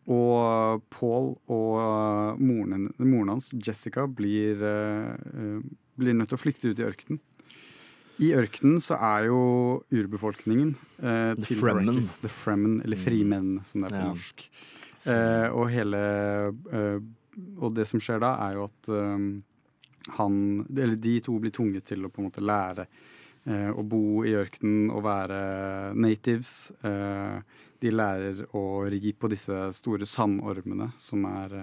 og 0.09 0.85
Paul 0.95 1.33
og 1.51 2.39
moren, 2.41 2.87
moren 3.03 3.35
hans, 3.35 3.51
Jessica, 3.59 4.07
blir, 4.07 4.63
blir 5.99 6.17
nødt 6.17 6.31
til 6.31 6.39
å 6.39 6.41
flykte 6.41 6.71
ut 6.71 6.81
i 6.81 6.87
ørkenen. 6.87 7.21
I 8.21 8.33
ørkenen 8.37 8.81
så 8.85 8.99
er 9.01 9.25
jo 9.31 9.39
urbefolkningen 9.91 10.75
eh, 11.03 11.33
The 11.39 11.57
Fremen. 11.57 12.01
The 12.23 12.29
Fremen, 12.29 12.81
eller 12.85 12.97
Frimenn, 13.01 13.55
som 13.65 13.81
det 13.83 13.89
er 13.93 13.97
på 13.97 14.03
Ja. 14.03 14.11
norsk. 14.13 14.45
Eh, 15.05 15.49
og 15.51 15.71
hele 15.73 15.99
eh, 16.73 16.99
Og 17.59 17.73
det 17.75 17.89
som 17.89 17.99
skjer 17.99 18.21
da, 18.23 18.35
er 18.49 18.55
jo 18.55 18.65
at 18.69 18.89
eh, 18.93 19.25
han 20.19 20.37
Eller 20.71 20.95
de 20.97 21.17
to 21.25 21.39
blir 21.41 21.51
tvunget 21.51 21.85
til 21.89 22.05
å 22.05 22.11
på 22.13 22.21
en 22.23 22.29
måte 22.29 22.43
lære 22.45 22.87
eh, 23.47 23.71
å 23.73 23.83
bo 23.83 24.23
i 24.25 24.35
ørkenen 24.39 24.91
og 24.93 25.03
være 25.03 25.95
natives. 25.99 26.71
Eh, 26.85 27.41
de 27.83 27.91
lærer 27.91 28.45
å 28.55 28.85
ri 28.87 29.13
på 29.13 29.29
disse 29.33 29.73
store 29.75 30.07
sandormene 30.07 30.93
som 30.99 31.25
er 31.27 31.57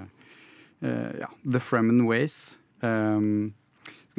ja, 0.81 1.27
The 1.43 1.59
Fremen 1.59 2.05
Ways. 2.07 2.57
Um, 2.81 3.53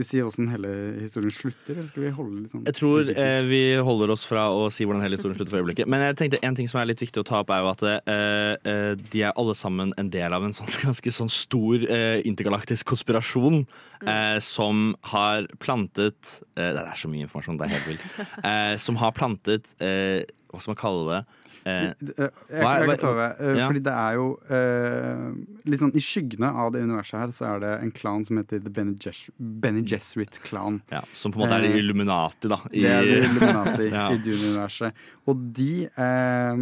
skal 0.00 0.04
vi 0.04 0.08
si 0.08 0.22
åssen 0.24 0.48
hele 0.48 0.70
historien 1.00 1.32
slutter, 1.34 1.74
eller 1.74 1.88
skal 1.88 2.04
vi 2.04 2.12
holde 2.16 2.42
litt 2.42 2.52
sånn 2.54 2.64
Jeg 2.68 2.76
tror 2.78 3.10
eh, 3.12 3.40
vi 3.48 3.60
holder 3.84 4.12
oss 4.14 4.24
fra 4.28 4.46
å 4.54 4.68
si 4.72 4.86
hvordan 4.88 5.02
hele 5.04 5.18
historien 5.18 5.36
slutter 5.36 5.52
for 5.52 5.60
øyeblikket. 5.60 5.90
Men 5.90 6.04
jeg 6.08 6.18
tenkte 6.20 6.40
en 6.46 6.56
ting 6.56 6.70
som 6.70 6.80
er 6.80 6.88
litt 6.90 7.02
viktig 7.02 7.22
å 7.22 7.26
ta 7.26 7.42
opp, 7.42 7.52
er 7.52 7.64
jo 7.64 7.70
at 7.72 7.84
eh, 7.90 8.54
eh, 8.70 8.92
de 9.12 9.24
er 9.26 9.36
alle 9.40 9.56
sammen 9.58 9.92
en 10.00 10.12
del 10.12 10.36
av 10.36 10.46
en 10.46 10.56
sånn 10.56 10.70
ganske 10.86 11.14
sånn 11.14 11.32
stor 11.32 11.84
eh, 11.84 12.20
intergalaktisk 12.28 12.88
konspirasjon 12.92 13.60
eh, 14.06 14.38
som 14.44 14.94
har 15.12 15.50
plantet 15.60 16.36
eh, 16.56 16.70
Det 16.76 16.86
er 16.86 16.96
så 16.98 17.10
mye 17.12 17.26
informasjon, 17.26 17.60
det 17.60 17.68
er 17.68 17.76
helt 17.76 17.92
vilt. 17.92 18.08
Eh, 18.40 18.74
som 18.80 18.98
har 19.00 19.14
plantet 19.16 19.74
eh, 19.82 20.24
Hva 20.50 20.62
skal 20.62 20.74
man 20.74 20.80
kalle 20.80 21.06
det? 21.10 21.22
Eh, 21.66 21.70
Eh, 21.70 21.92
Jeg, 22.00 22.30
jeg, 22.50 22.62
Hva 22.62 22.70
er- 22.80 22.86
kan 22.86 22.96
ta 22.98 23.08
over. 23.10 23.36
eh, 23.38 23.56
ja. 23.58 23.66
Fordi 23.68 23.82
det 23.84 23.92
er 23.92 24.14
jo 24.14 24.26
eh, 24.48 25.70
Litt 25.70 25.80
sånn 25.80 25.94
i 25.94 26.00
skyggene 26.00 26.48
av 26.54 26.72
det 26.72 26.82
universet 26.82 27.18
her, 27.20 27.26
så 27.36 27.46
er 27.54 27.60
det 27.60 27.72
en 27.82 27.90
klan 27.92 28.24
som 28.24 28.36
heter 28.38 28.62
The 28.64 28.70
Bene, 28.70 28.94
Jesuit 28.96 29.34
Bene 29.38 29.82
Gesserit-klan. 29.84 30.80
ja, 30.90 31.02
som 31.12 31.32
på 31.32 31.40
en 31.42 31.48
måte 31.48 31.58
er 31.60 31.64
Eh, 31.70 31.76
Illuminati, 31.78 32.48
da. 32.48 32.60
I, 32.72 32.80
Det 32.80 32.90
er 32.90 33.02
det 33.04 33.18
Illuminati 33.24 33.90
Ja. 33.98 34.06
i 34.10 34.16
Dune-universet. 34.18 34.92
Og 35.28 35.52
de 35.52 35.84
eh, 35.84 36.56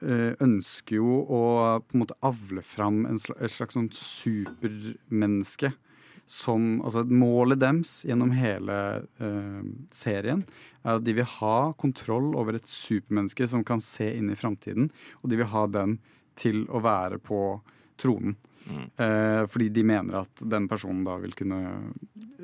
eh, 0.00 0.32
ønsker 0.40 0.94
jo 0.96 1.26
å 1.28 1.82
på 1.82 1.94
en 1.94 2.00
måte 2.06 2.14
avle 2.22 2.62
fram 2.62 3.04
en 3.06 3.18
slags, 3.18 3.42
et 3.42 3.50
slags 3.50 3.74
sånn 3.76 3.90
supermenneske. 3.92 5.72
Som, 6.28 6.82
altså 6.84 7.06
Målet 7.08 7.62
deres 7.62 8.02
gjennom 8.04 8.34
hele 8.36 8.74
uh, 9.22 9.62
serien 9.94 10.42
er 10.84 10.98
at 10.98 11.06
de 11.06 11.14
vil 11.16 11.28
ha 11.38 11.72
kontroll 11.80 12.34
over 12.36 12.58
et 12.58 12.68
supermenneske 12.68 13.48
som 13.48 13.64
kan 13.64 13.80
se 13.80 14.10
inn 14.18 14.28
i 14.32 14.36
framtiden. 14.36 14.90
Og 15.22 15.32
de 15.32 15.40
vil 15.40 15.48
ha 15.54 15.64
den 15.72 15.96
til 16.38 16.66
å 16.68 16.82
være 16.84 17.16
på 17.24 17.40
tronen. 17.98 18.36
Eh, 18.68 19.46
fordi 19.48 19.68
de 19.72 19.84
mener 19.86 20.20
at 20.20 20.42
den 20.44 20.66
personen 20.68 21.00
da 21.06 21.16
vil 21.22 21.32
kunne 21.36 21.58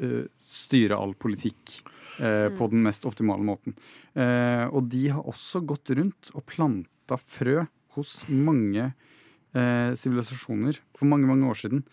uh, 0.01 0.25
styre 0.41 0.97
all 0.97 1.13
politikk 1.21 1.77
eh, 2.19 2.49
på 2.55 2.69
den 2.73 2.85
mest 2.87 3.05
optimale 3.09 3.45
måten. 3.45 3.77
Eh, 4.17 4.65
og 4.71 4.89
de 4.93 5.09
har 5.13 5.27
også 5.29 5.65
gått 5.69 5.93
rundt 5.99 6.33
og 6.33 6.47
planta 6.49 7.19
frø 7.21 7.67
hos 7.99 8.17
mange 8.31 8.89
eh, 8.89 9.91
sivilisasjoner 9.99 10.81
for 10.97 11.11
mange, 11.11 11.29
mange 11.31 11.51
år 11.51 11.61
siden. 11.61 11.85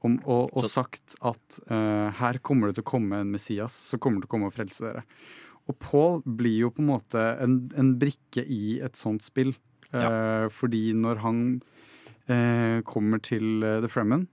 Om, 0.00 0.16
og, 0.24 0.54
og 0.56 0.64
sagt 0.64 1.12
at 1.28 1.58
uh, 1.68 2.08
her 2.16 2.38
kommer 2.40 2.70
det 2.70 2.78
til 2.78 2.86
å 2.86 2.90
komme 2.94 3.18
en 3.20 3.32
Messias 3.34 3.74
som 3.90 4.00
kommer 4.00 4.22
til 4.22 4.30
å 4.30 4.32
komme 4.32 4.48
og 4.48 4.54
frelse 4.56 4.86
dere. 4.86 5.04
Og 5.68 5.76
Paul 5.76 6.22
blir 6.24 6.56
jo 6.64 6.70
på 6.72 6.80
en 6.80 6.88
måte 6.88 7.20
en, 7.44 7.58
en 7.78 7.92
brikke 8.00 8.42
i 8.42 8.78
et 8.82 8.96
sånt 8.98 9.22
spill. 9.22 9.52
Eh, 9.92 10.46
Fordi 10.50 10.80
når 10.94 11.20
han 11.22 11.40
uh, 12.30 12.80
kommer 12.86 13.20
til 13.22 13.60
The 13.62 13.90
Fremen, 13.90 14.24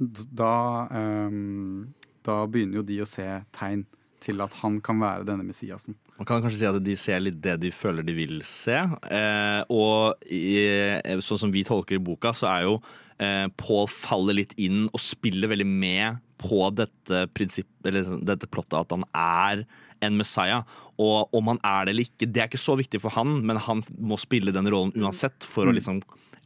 da, 0.00 0.88
um, 0.90 1.92
da 2.26 2.44
begynner 2.48 2.80
jo 2.80 2.86
de 2.88 3.00
å 3.04 3.08
se 3.08 3.26
tegn 3.54 3.84
til 4.22 4.40
at 4.44 4.54
han 4.60 4.78
kan 4.84 5.00
være 5.00 5.26
denne 5.28 5.44
Messiasen. 5.46 5.96
Man 6.18 6.28
kan 6.28 6.42
kanskje 6.44 6.60
si 6.60 6.68
at 6.68 6.80
de 6.84 6.96
ser 7.00 7.22
litt 7.22 7.38
det 7.42 7.56
de 7.62 7.72
føler 7.74 8.06
de 8.06 8.14
vil 8.16 8.40
se. 8.46 8.76
Eh, 8.76 9.60
og 9.72 10.24
i, 10.28 11.20
sånn 11.24 11.44
som 11.46 11.54
vi 11.54 11.64
tolker 11.66 11.98
i 11.98 12.02
boka, 12.10 12.34
så 12.36 12.50
er 12.52 12.66
jo 12.68 12.74
eh, 13.22 13.46
Paul 13.60 13.88
faller 13.90 14.40
litt 14.42 14.56
inn 14.60 14.86
og 14.90 15.00
spiller 15.02 15.52
veldig 15.52 15.68
med 15.68 16.20
på 16.40 16.70
dette 16.72 17.26
prinsipp, 17.36 17.70
eller 17.84 18.06
sånn, 18.06 18.24
dette 18.28 18.48
plottet 18.48 18.78
at 18.80 18.96
han 18.96 19.04
er 19.12 19.64
en 20.04 20.16
Messiah. 20.16 20.64
Og 21.00 21.32
om 21.36 21.52
han 21.52 21.60
er 21.64 21.86
det 21.86 21.94
eller 21.94 22.08
ikke, 22.08 22.28
det 22.28 22.44
er 22.44 22.48
ikke 22.48 22.60
så 22.60 22.76
viktig 22.80 23.02
for 23.02 23.16
han, 23.16 23.40
men 23.46 23.60
han 23.60 23.84
må 24.00 24.20
spille 24.20 24.54
den 24.56 24.68
rollen 24.72 24.94
uansett 24.96 25.44
for 25.44 25.68
å 25.68 25.76
liksom 25.76 26.00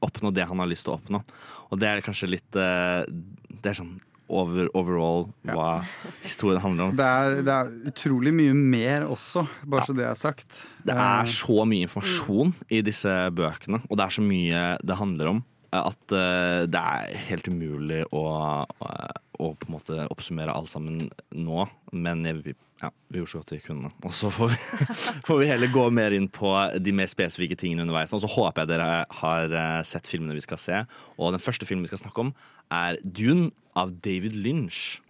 oppnå 0.04 0.34
det 0.34 0.46
han 0.50 0.60
har 0.60 0.68
lyst 0.70 0.86
til 0.86 0.94
å 0.94 0.98
oppnå. 0.98 1.22
Og 1.70 1.80
det 1.80 1.90
er 1.90 2.04
kanskje 2.04 2.34
litt 2.34 2.58
eh, 2.60 3.06
Det 3.08 3.70
er 3.70 3.78
sånn 3.78 3.96
over, 4.28 4.68
overall 4.76 5.26
hva 5.44 5.84
historien 6.22 6.62
handler 6.62 6.90
om. 6.90 6.96
Det 6.98 7.06
er, 7.06 7.40
det 7.44 7.54
er 7.54 7.72
utrolig 7.90 8.32
mye 8.34 8.54
mer 8.56 9.08
også, 9.08 9.44
bare 9.68 9.88
så 9.88 9.96
det 9.96 10.06
er 10.08 10.18
sagt. 10.18 10.62
Det 10.86 10.96
er 10.96 11.28
så 11.30 11.66
mye 11.68 11.88
informasjon 11.88 12.54
i 12.72 12.80
disse 12.84 13.12
bøkene, 13.36 13.82
og 13.88 13.98
det 14.00 14.06
er 14.06 14.16
så 14.16 14.24
mye 14.24 14.64
det 14.84 15.00
handler 15.00 15.34
om, 15.34 15.42
at 15.74 16.14
eh, 16.14 16.64
det 16.70 16.80
er 16.80 17.14
helt 17.28 17.48
umulig 17.50 18.04
å, 18.14 18.24
å, 19.38 19.52
på 19.58 19.68
en 19.68 19.74
måte 19.74 20.06
oppsummere 20.12 20.54
alt 20.54 20.70
sammen 20.72 21.08
nå. 21.34 21.66
Men 21.92 22.24
jeg, 22.26 22.54
ja, 22.82 22.90
vi 23.08 23.20
gjorde 23.20 23.32
så 23.32 23.40
godt 23.42 23.54
vi 23.54 23.60
kunne. 23.64 23.90
Og 24.04 24.14
så 24.16 24.30
får 24.34 24.52
vi, 24.52 24.58
får 25.28 25.40
vi 25.42 25.50
heller 25.50 25.72
gå 25.74 25.86
mer 25.94 26.16
inn 26.16 26.28
på 26.32 26.52
de 26.82 26.94
mer 26.96 27.10
spesifikke 27.10 27.58
tingene 27.60 27.86
underveis. 27.86 28.14
Og 28.16 28.24
så 28.24 28.30
håper 28.30 28.64
jeg 28.64 28.72
dere 28.74 28.90
har 29.20 29.56
eh, 29.60 29.80
sett 29.86 30.10
filmene 30.10 30.36
vi 30.36 30.44
skal 30.44 30.60
se. 30.60 30.82
Og 31.18 31.34
den 31.34 31.42
første 31.42 31.68
filmen 31.68 31.86
vi 31.86 31.92
skal 31.92 32.04
snakke 32.06 32.28
om, 32.28 32.34
er 32.72 33.00
Dune 33.04 33.50
av 33.78 33.94
David 34.04 34.38
Lynch. 34.38 35.00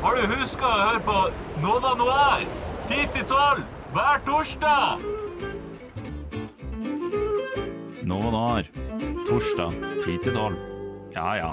Har 0.00 0.16
du 0.16 0.32
huska 0.32 0.64
å 0.64 0.78
høre 0.80 1.00
på 1.04 1.16
Nova 1.60 1.92
Noir? 2.00 2.46
10 2.88 3.12
til 3.14 3.26
12 3.28 3.66
hver 3.92 4.22
torsdag! 4.26 5.02
Nova 8.10 8.30
Noir. 8.30 8.79
Torsdag 9.30 9.74
10 10.02 10.16
til 10.24 10.34
12. 10.34 10.54
Ja, 11.14 11.28
ja. 11.38 11.50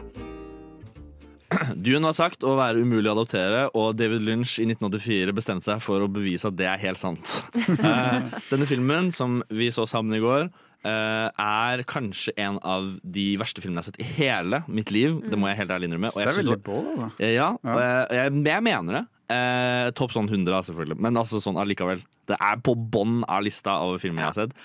Dune 1.86 2.10
har 2.10 2.16
sagt 2.18 2.42
å 2.42 2.56
være 2.58 2.82
umulig 2.82 3.12
å 3.12 3.14
adoptere, 3.14 3.68
og 3.78 3.92
David 4.00 4.24
Lynch 4.26 4.56
i 4.58 4.66
1984 4.66 5.36
bestemte 5.38 5.68
seg 5.68 5.84
for 5.86 6.02
å 6.02 6.08
bevise 6.10 6.50
at 6.50 6.58
det 6.58 6.66
er 6.72 6.82
helt 6.82 6.98
sant. 6.98 7.36
Eh, 7.78 8.40
denne 8.50 8.66
filmen, 8.66 9.12
som 9.14 9.44
vi 9.54 9.70
så 9.76 9.86
sammen 9.86 10.18
i 10.18 10.24
går, 10.24 10.48
eh, 10.90 11.28
er 11.30 11.84
kanskje 11.86 12.34
en 12.42 12.58
av 12.66 12.90
de 13.06 13.28
verste 13.38 13.62
filmene 13.62 13.84
jeg 13.84 13.92
har 13.92 13.94
sett 13.94 14.02
i 14.02 14.10
hele 14.24 14.64
mitt 14.66 14.90
liv. 14.96 15.20
Det 15.30 15.38
må 15.38 15.52
jeg 15.52 15.62
helt 15.62 15.76
ærlig 15.78 15.92
innrømme. 15.92 16.16
Og 16.16 16.24
jeg 16.24 16.34
er 16.34 16.40
synes 16.40 16.66
bål, 16.66 16.82
altså. 16.96 17.12
Ja, 17.30 17.52
og 17.62 17.78
jeg, 17.84 18.10
jeg, 18.24 18.42
jeg 18.50 18.68
mener 18.72 19.04
det. 19.04 19.06
Eh, 19.38 19.94
Topp 19.94 20.18
sånn 20.18 20.30
100, 20.32 20.66
selvfølgelig. 20.72 20.98
Men 21.04 21.22
altså 21.22 21.44
sånn 21.44 21.62
allikevel. 21.62 22.02
Det 22.28 22.42
er 22.42 22.60
på 22.64 22.74
bånn 22.74 23.22
av 23.28 23.46
lista 23.46 23.78
over 23.86 24.02
filmer 24.02 24.26
jeg 24.26 24.32
har 24.32 24.38
sett. 24.42 24.58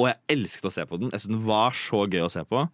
Og 0.00 0.08
jeg 0.08 0.20
elsket 0.38 0.66
å 0.70 0.72
se 0.72 0.86
på 0.88 0.98
den. 1.00 1.12
Jeg 1.12 1.22
synes 1.22 1.36
den 1.36 1.46
var 1.46 1.76
så 1.76 2.06
gøy 2.08 2.24
å 2.24 2.32
se 2.32 2.44
på. 2.48 2.64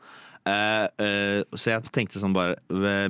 Uh, 0.47 0.87
uh, 1.03 1.57
så 1.59 1.73
jeg 1.73 1.91
tenkte 1.91 2.21
sånn 2.23 2.35
bare 2.35 2.55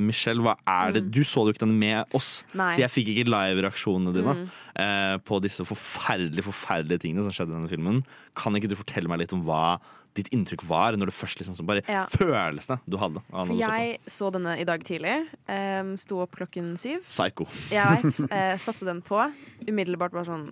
Michelle, 0.00 0.40
hva 0.40 0.54
er 0.72 0.94
det 0.94 1.02
Du 1.12 1.20
så 1.20 1.42
jo 1.44 1.52
ikke 1.52 1.66
den 1.66 1.74
med 1.76 2.14
oss, 2.16 2.46
Nei. 2.56 2.70
så 2.72 2.80
jeg 2.80 2.92
fikk 2.94 3.10
ikke 3.12 3.26
live-reaksjonene 3.28 4.14
dine 4.14 4.34
eh, 4.72 5.16
på 5.20 5.36
disse 5.44 5.66
forferdelige 5.68 6.46
forferdelige 6.46 7.04
tingene 7.04 7.26
som 7.26 7.34
skjedde 7.36 7.52
i 7.52 7.56
denne 7.58 7.68
filmen. 7.68 8.00
Kan 8.40 8.56
ikke 8.56 8.70
du 8.72 8.76
fortelle 8.78 9.12
meg 9.12 9.20
litt 9.20 9.36
om 9.36 9.44
hva 9.44 9.76
ditt 10.16 10.30
inntrykk 10.32 10.64
var 10.64 10.96
når 10.96 11.10
du 11.10 11.16
først 11.18 11.42
liksom 11.42 11.60
bare 11.68 11.84
Ja. 11.84 12.06
Følelsene 12.08 12.80
du 12.88 12.96
hadde? 13.02 13.20
av 13.28 13.50
For 13.50 13.52
du 13.52 13.60
så 13.60 13.72
jeg 13.82 13.98
så 14.16 14.32
denne 14.32 14.56
i 14.56 14.64
dag 14.68 14.88
tidlig. 14.88 15.16
Um, 15.44 15.92
Sto 16.00 16.22
opp 16.24 16.38
klokken 16.40 16.72
syv. 16.80 17.04
Psycho. 17.04 17.50
Jeg 17.68 18.00
veit. 18.00 18.22
Satte 18.64 18.88
den 18.88 19.04
på. 19.04 19.20
Umiddelbart 19.68 20.16
bare 20.16 20.30
sånn 20.30 20.48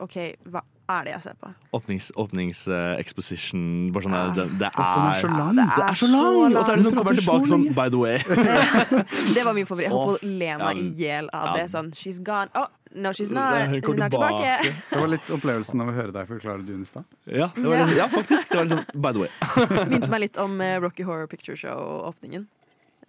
OK, 0.00 0.16
hva 0.46 0.62
er 0.92 1.06
det 1.06 1.12
jeg 1.14 1.22
ser 1.26 1.36
på? 1.40 1.52
Åpningsexposition. 1.78 2.20
åpnings 2.24 2.60
uh, 2.68 3.92
bare 3.94 4.04
sånn, 4.06 4.16
Ja. 4.18 4.24
det, 4.36 4.46
det, 4.60 4.70
At 4.70 4.90
den 4.96 5.06
er 5.06 5.20
så 5.20 5.28
er, 5.30 5.36
lang. 5.38 5.54
det 5.56 5.66
det 5.76 5.86
er 5.86 6.00
så 6.00 6.10
lang! 6.10 6.56
Og 6.56 6.64
så 6.64 6.72
er 6.72 6.76
det 6.76 6.84
sånn, 6.86 6.98
kommer 6.98 7.18
tilbake 7.20 7.50
sånn. 7.52 7.66
By 7.76 7.88
the 7.92 8.00
way. 8.00 8.18
Det 9.36 9.44
var 9.46 9.54
min 9.54 9.66
favoritt. 9.68 9.88
Jeg 9.88 9.94
holdt 9.94 10.20
på 10.20 10.26
å 10.26 10.34
le 10.42 10.52
meg 10.64 10.82
i 10.82 10.90
hjel 11.00 11.30
av 11.32 11.50
ja. 11.50 11.56
det. 11.60 11.70
Sånn, 11.72 11.90
she's 11.96 12.20
gone. 12.24 12.50
Oh, 12.58 12.68
No, 12.92 13.12
she's 13.12 13.30
not. 13.30 13.68
hun 13.86 14.02
er 14.02 14.08
tilbake. 14.10 14.72
Det 14.90 14.98
var 14.98 15.10
litt 15.12 15.28
opplevelsen 15.30 15.82
av 15.82 15.92
å 15.92 15.94
høre 15.94 16.10
deg 16.14 16.26
forklare 16.26 16.64
Dune 16.66 16.82
i 16.82 16.88
stad. 16.88 17.06
Ja, 17.22 17.52
det 17.54 17.84
ja, 17.94 18.08
faktisk. 18.10 18.50
Det 18.50 18.58
var 18.58 18.66
liksom, 18.66 18.82
by 18.98 19.12
the 19.14 19.22
way. 19.22 19.30
Minte 19.92 20.10
meg 20.10 20.24
litt 20.24 20.40
om 20.42 20.56
eh, 20.64 20.74
Rocky 20.82 21.06
Horror 21.06 21.30
Picture 21.30 21.54
Show-åpningen. 21.58 22.48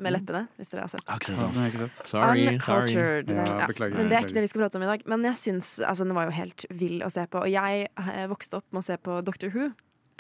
Med 0.02 0.16
leppene, 0.16 0.48
hvis 0.58 0.72
dere 0.74 0.82
har 0.88 0.92
sett. 0.92 1.04
Ikke 1.06 1.36
sett. 1.36 1.56
Sorry. 1.56 1.90
sorry. 2.10 2.46
Uncultured. 2.56 3.30
Ja, 3.30 3.44
Ja, 3.62 3.68
beklager, 3.70 3.96
Men 4.00 4.10
det 4.10 4.18
er 4.18 4.26
ikke 4.26 4.38
det 4.40 4.46
vi 4.48 4.52
skal 4.52 4.64
prate 4.66 4.80
om 4.80 4.86
i 4.88 4.90
dag. 4.90 5.04
Men 5.14 5.24
jeg 5.30 5.38
syns 5.38 5.76
altså, 5.86 6.08
den 6.08 6.16
var 6.18 6.26
jo 6.26 6.32
helt 6.36 6.66
vill 6.72 7.02
å 7.06 7.12
se 7.14 7.28
på. 7.30 7.44
Og 7.46 7.52
jeg 7.52 7.86
eh, 7.88 8.26
vokste 8.32 8.58
opp 8.62 8.66
med 8.74 8.82
å 8.82 8.88
se 8.88 8.98
på 8.98 9.20
Doctor 9.28 9.54
Who. 9.54 9.70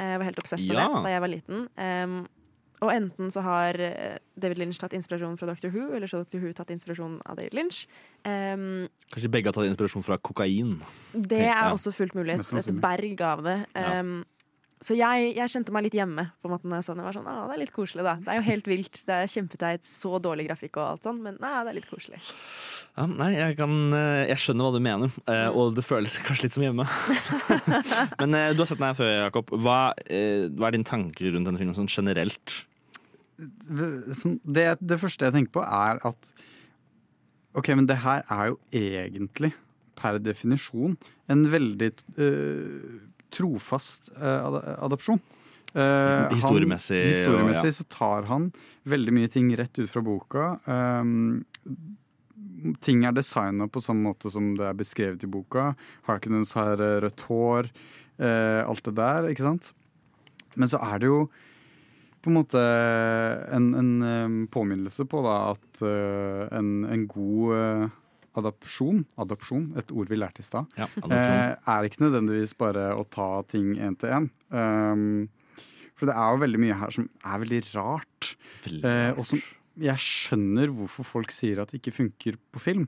Jeg 0.01 0.17
var 0.21 0.25
helt 0.29 0.39
obsess 0.41 0.63
med 0.67 0.77
Ja. 0.77 0.87
det 0.87 1.03
da 1.05 1.09
jeg 1.15 1.21
var 1.21 1.29
liten. 1.33 1.67
Um, 1.77 2.27
og 2.81 2.89
enten 2.89 3.29
så 3.29 3.41
har 3.45 3.77
eh, 3.77 4.17
David 4.41 4.57
Lynch 4.57 4.79
tatt 4.81 4.93
inspirasjon 4.97 5.35
fra 5.37 5.45
Doctor 5.51 5.69
Who, 5.69 5.91
eller 5.93 6.07
så 6.09 6.17
har 6.17 6.23
Doctor 6.25 6.39
Who 6.41 6.53
tatt 6.57 6.71
inspirasjon 6.73 7.19
av 7.29 7.35
David 7.37 7.53
Lynch. 7.53 7.83
Um, 8.25 8.87
Kanskje 9.13 9.29
begge 9.29 9.51
har 9.51 9.53
tatt 9.53 9.69
inspirasjon 9.69 10.01
fra 10.05 10.17
kokain. 10.17 10.79
det 11.13 11.41
er 11.43 11.51
Ja. 11.53 11.71
også 11.75 11.93
fullt 11.93 12.15
mulig. 12.17 12.39
Et, 12.39 12.71
berg 12.81 13.21
av 13.21 13.43
det. 13.45 13.57
Ja. 13.75 13.99
Um, 13.99 14.25
så 14.81 14.95
jeg, 14.97 15.33
jeg 15.37 15.51
kjente 15.53 15.73
meg 15.75 15.85
litt 15.85 15.95
hjemme 15.95 16.23
på 16.41 16.49
en 16.49 16.53
måte 16.55 16.65
når 16.65 16.79
jeg 16.79 16.85
så 16.87 16.93
den. 16.95 17.03
Jeg 17.03 17.07
var 17.07 17.15
sånn, 17.19 17.27
ah, 17.29 17.41
det 17.45 17.53
er 17.53 17.61
litt 17.61 17.73
koselig, 17.75 18.05
da. 18.07 18.15
Det 18.17 18.31
er 18.33 18.39
jo 18.39 18.45
helt 18.47 18.69
vilt. 18.69 19.01
Det 19.05 19.13
er 19.13 19.29
kjempeteit. 19.29 19.83
Så 19.85 20.17
dårlig 20.23 20.47
grafikk 20.47 20.79
og 20.79 20.85
alt 20.87 21.05
sånn, 21.05 21.19
men 21.21 21.37
nei, 21.43 21.51
det 21.61 21.69
er 21.73 21.77
litt 21.77 21.89
koselig. 21.91 22.21
Ja, 22.97 23.05
nei, 23.05 23.29
jeg, 23.35 23.57
kan, 23.59 23.75
eh, 23.93 24.23
jeg 24.31 24.41
skjønner 24.41 24.67
hva 24.67 24.73
du 24.73 24.81
mener, 24.83 25.13
eh, 25.29 25.47
og 25.53 25.77
det 25.77 25.85
føles 25.85 26.17
kanskje 26.25 26.47
litt 26.47 26.57
som 26.57 26.65
hjemme. 26.65 26.87
Men 28.21 28.39
eh, 28.39 28.49
du 28.55 28.63
har 28.63 28.71
sett 28.71 28.81
den 28.81 28.89
her 28.89 28.97
før, 28.97 29.11
Jakob. 29.19 29.53
Hva, 29.61 29.77
eh, 30.09 30.49
hva 30.49 30.71
er 30.71 30.75
dine 30.75 30.89
tanker 30.89 31.29
rundt 31.29 31.47
denne 31.51 31.61
filmen 31.61 31.77
sånn 31.77 31.91
generelt? 31.91 32.57
Sånn, 34.17 34.39
det, 34.43 34.65
det 34.81 34.99
første 35.01 35.29
jeg 35.29 35.37
tenker 35.37 35.59
på, 35.61 35.65
er 35.65 36.01
at 36.09 36.33
OK, 37.57 37.69
men 37.77 37.85
det 37.85 38.01
her 38.01 38.25
er 38.31 38.51
jo 38.51 38.59
egentlig, 38.73 39.53
per 39.99 40.17
definisjon, 40.23 40.97
en 41.29 41.45
veldig 41.51 41.91
øh, 42.17 42.99
trofast 43.31 44.11
ad 44.17 44.57
adopsjon. 44.85 45.19
Eh, 45.73 45.79
han- 45.81 46.33
Historiemessig, 46.35 46.99
historiemessig 47.13 47.71
så 47.77 47.85
tar 47.87 48.27
han 48.27 48.49
veldig 48.83 49.13
mye 49.15 49.31
ting 49.31 49.49
rett 49.55 49.79
ut 49.79 49.89
fra 49.89 50.01
boka. 50.03 50.59
Um, 50.67 51.45
ting 52.83 53.05
er 53.07 53.15
designa 53.15 53.67
på 53.71 53.81
samme 53.81 54.03
måte 54.11 54.29
som 54.33 54.51
det 54.59 54.67
er 54.67 54.75
beskrevet 54.77 55.23
i 55.23 55.29
boka. 55.31 55.71
Harkness 56.09 56.53
har 56.59 56.75
eh, 56.81 56.99
rødt 57.07 57.25
hår, 57.29 57.71
Uh, 58.21 58.61
alt 58.69 58.83
det 58.85 58.91
der, 58.99 59.25
ikke 59.31 59.41
sant? 59.41 59.71
Men 60.53 60.67
så 60.69 60.77
er 60.85 60.99
det 61.01 61.07
jo 61.07 61.23
på 62.21 62.29
en 62.29 62.35
måte 62.35 62.59
en, 63.49 63.71
en 63.73 64.47
påminnelse 64.53 65.07
på 65.09 65.23
da 65.25 65.37
at 65.55 65.81
uh, 65.81 66.43
en, 66.53 66.83
en 66.85 67.07
god 67.09 67.55
eh, 67.57 67.87
adopsjon, 68.37 69.03
adopsjon, 69.19 69.65
et 69.77 69.91
ord 69.91 70.07
vi 70.11 70.15
lærte 70.19 70.39
i 70.39 70.43
stad, 70.47 70.65
Ja, 70.77 70.85
eh, 70.85 71.55
er 71.67 71.87
ikke 71.89 72.03
nødvendigvis 72.05 72.53
bare 72.57 72.95
å 72.95 73.03
ta 73.09 73.41
ting 73.51 73.75
én 73.75 73.97
til 73.99 74.09
én. 74.09 74.29
Um, 74.51 75.29
for 75.95 76.05
det 76.09 76.15
er 76.15 76.31
jo 76.33 76.41
veldig 76.45 76.59
mye 76.63 76.77
her 76.79 76.89
som 76.95 77.09
er 77.23 77.39
veldig 77.43 77.61
rart. 77.75 78.35
Veldig 78.65 78.83
Eh, 78.85 79.09
rart. 79.09 79.17
og 79.19 79.25
som 79.25 79.41
jeg 79.79 79.97
skjønner 79.97 80.67
hvorfor 80.73 81.05
folk 81.05 81.31
sier 81.31 81.61
at 81.61 81.69
det 81.71 81.81
ikke 81.81 81.93
funker 81.95 82.37
på 82.51 82.59
film. 82.59 82.87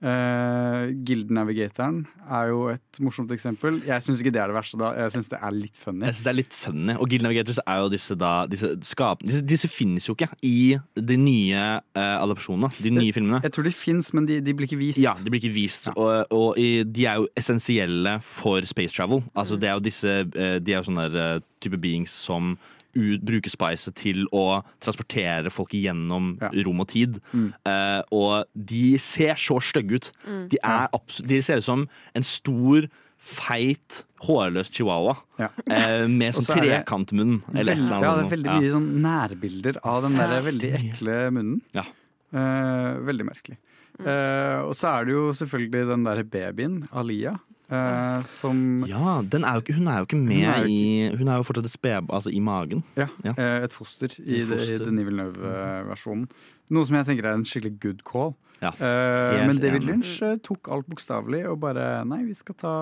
Uh, 0.00 0.94
Guild 1.04 1.28
Navigatoren 1.28 2.06
er 2.24 2.48
jo 2.48 2.60
et 2.72 3.00
morsomt 3.04 3.32
eksempel. 3.34 3.82
Jeg 3.84 4.00
syns 4.04 4.22
ikke 4.22 4.32
det 4.32 4.40
er 4.40 4.48
det 4.48 4.56
verste 4.56 4.78
da. 4.80 4.94
Jeg 4.96 5.12
syns 5.16 5.28
det 5.28 5.40
er 5.44 5.52
litt 5.52 5.76
funny. 5.76 6.06
Jeg 6.08 6.16
synes 6.16 6.24
det 6.24 6.32
er 6.32 6.38
litt 6.38 6.56
funny. 6.56 6.94
Og 6.96 7.10
Guild 7.12 7.26
Navigators 7.26 7.60
er 7.66 7.82
jo 7.82 7.90
disse 7.92 8.16
da 8.16 8.32
disse, 8.48 8.72
skap, 8.88 9.20
disse, 9.26 9.44
disse 9.44 9.68
finnes 9.68 10.08
jo 10.08 10.16
ikke 10.16 10.30
i 10.46 10.78
de 10.96 11.18
nye 11.20 11.66
uh, 11.82 12.16
adopsjonene. 12.22 12.72
De 12.80 12.94
nye 12.96 13.12
filmene. 13.12 13.42
Jeg 13.44 13.52
tror 13.56 13.68
de 13.68 13.74
fins, 13.76 14.12
men 14.16 14.28
de, 14.30 14.40
de 14.44 14.56
blir 14.56 14.70
ikke 14.70 14.80
vist. 14.80 15.02
Ja, 15.04 15.12
de 15.20 15.28
blir 15.28 15.42
ikke 15.42 15.54
vist, 15.54 15.90
og, 15.92 16.32
og 16.32 16.56
de 16.56 17.06
er 17.06 17.20
jo 17.20 17.28
essensielle 17.36 18.16
for 18.24 18.64
space 18.64 18.96
travel. 18.96 19.20
Altså, 19.34 19.60
det 19.60 19.68
er 19.68 19.76
jo 19.76 19.84
disse 19.84 20.08
eh, 20.08 20.58
De 20.60 20.72
er 20.72 20.80
jo 20.80 20.86
sånne 20.88 21.08
der, 21.10 21.36
eh, 21.36 21.48
type 21.60 21.78
beings 21.80 22.14
som 22.24 22.54
ut, 22.94 23.20
bruker 23.26 23.50
spicet 23.52 23.94
til 24.00 24.24
å 24.32 24.62
transportere 24.82 25.50
folk 25.52 25.74
igjennom 25.76 26.32
Ja. 26.40 26.50
rom 26.64 26.80
og 26.80 26.88
tid. 26.88 27.20
Mm. 27.32 27.52
Uh, 27.66 28.02
og 28.12 28.44
de 28.54 28.98
ser 28.98 29.34
så 29.40 29.60
stygge 29.62 30.00
ut. 30.00 30.10
De, 30.50 30.58
er 30.62 30.88
de 31.26 31.40
ser 31.42 31.58
ut 31.62 31.64
som 31.64 31.86
en 32.14 32.22
stor, 32.26 32.88
feit, 33.20 34.04
hårløs 34.24 34.70
chihuahua 34.72 35.16
Ja. 35.38 35.48
uh, 35.68 36.06
med 36.08 36.32
sånn 36.36 36.48
trekantmunn. 36.48 37.42
Eller 37.54 37.74
Veldig, 37.74 37.86
eller 37.92 38.06
ja, 38.06 38.14
det 38.16 38.24
er 38.24 38.30
veldig 38.36 38.50
Ja. 38.50 38.60
mye 38.60 38.70
sånn 38.76 38.90
nærbilder 39.04 39.80
av 39.84 40.02
den 40.06 40.16
der 40.16 40.40
veldig 40.46 40.70
ekle 40.80 41.18
munnen. 41.36 41.60
Ja. 41.76 41.84
Uh, 42.32 43.00
veldig 43.04 43.26
merkelig. 43.28 43.58
Eh, 44.00 44.58
og 44.64 44.72
så 44.78 44.88
er 44.94 45.04
det 45.04 45.12
jo 45.12 45.26
selvfølgelig 45.36 45.88
den 45.90 46.04
derre 46.06 46.22
babyen, 46.24 46.76
Alia, 46.96 47.34
eh, 47.70 48.20
som 48.26 48.84
Ja, 48.88 49.20
den 49.22 49.44
er 49.44 49.54
jo 49.58 49.62
ikke, 49.64 49.74
hun 49.78 49.88
er 49.88 49.98
jo 50.02 50.06
ikke 50.08 50.18
med 50.20 50.44
hun 50.44 50.62
jo 50.62 50.68
i 50.68 51.16
Hun 51.18 51.28
er 51.28 51.36
jo 51.40 51.46
fortsatt 51.48 51.64
et 51.70 51.74
sped... 51.74 52.10
Altså 52.10 52.30
i 52.34 52.40
magen. 52.40 52.82
Ja, 52.96 53.06
Ja. 53.24 53.32
eh, 53.36 53.64
et 53.64 53.72
foster 53.72 54.08
i, 54.18 54.40
Et 54.42 54.48
foster. 54.48 54.84
Denis 54.84 55.06
Villeneuve-versjonen. 55.08 56.28
Noe 56.70 56.86
som 56.86 56.96
jeg 57.00 57.06
tenker 57.08 57.26
er 57.30 57.34
en 57.38 57.44
skikkelig 57.44 57.80
good 57.82 58.04
call. 58.06 58.34
Ja, 58.62 58.70
Eh, 58.76 59.46
men 59.46 59.56
David. 59.58 59.82
Lynch 59.88 60.18
tok 60.44 60.68
alt 60.68 60.86
bokstavelig 60.86 61.46
og 61.48 61.60
bare 61.62 62.04
Nei, 62.04 62.24
vi 62.26 62.34
skal, 62.34 62.54
ta, 62.60 62.72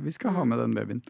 vi 0.00 0.10
skal 0.10 0.32
ha 0.32 0.44
med 0.48 0.58
den 0.58 0.72
babyen. 0.74 1.02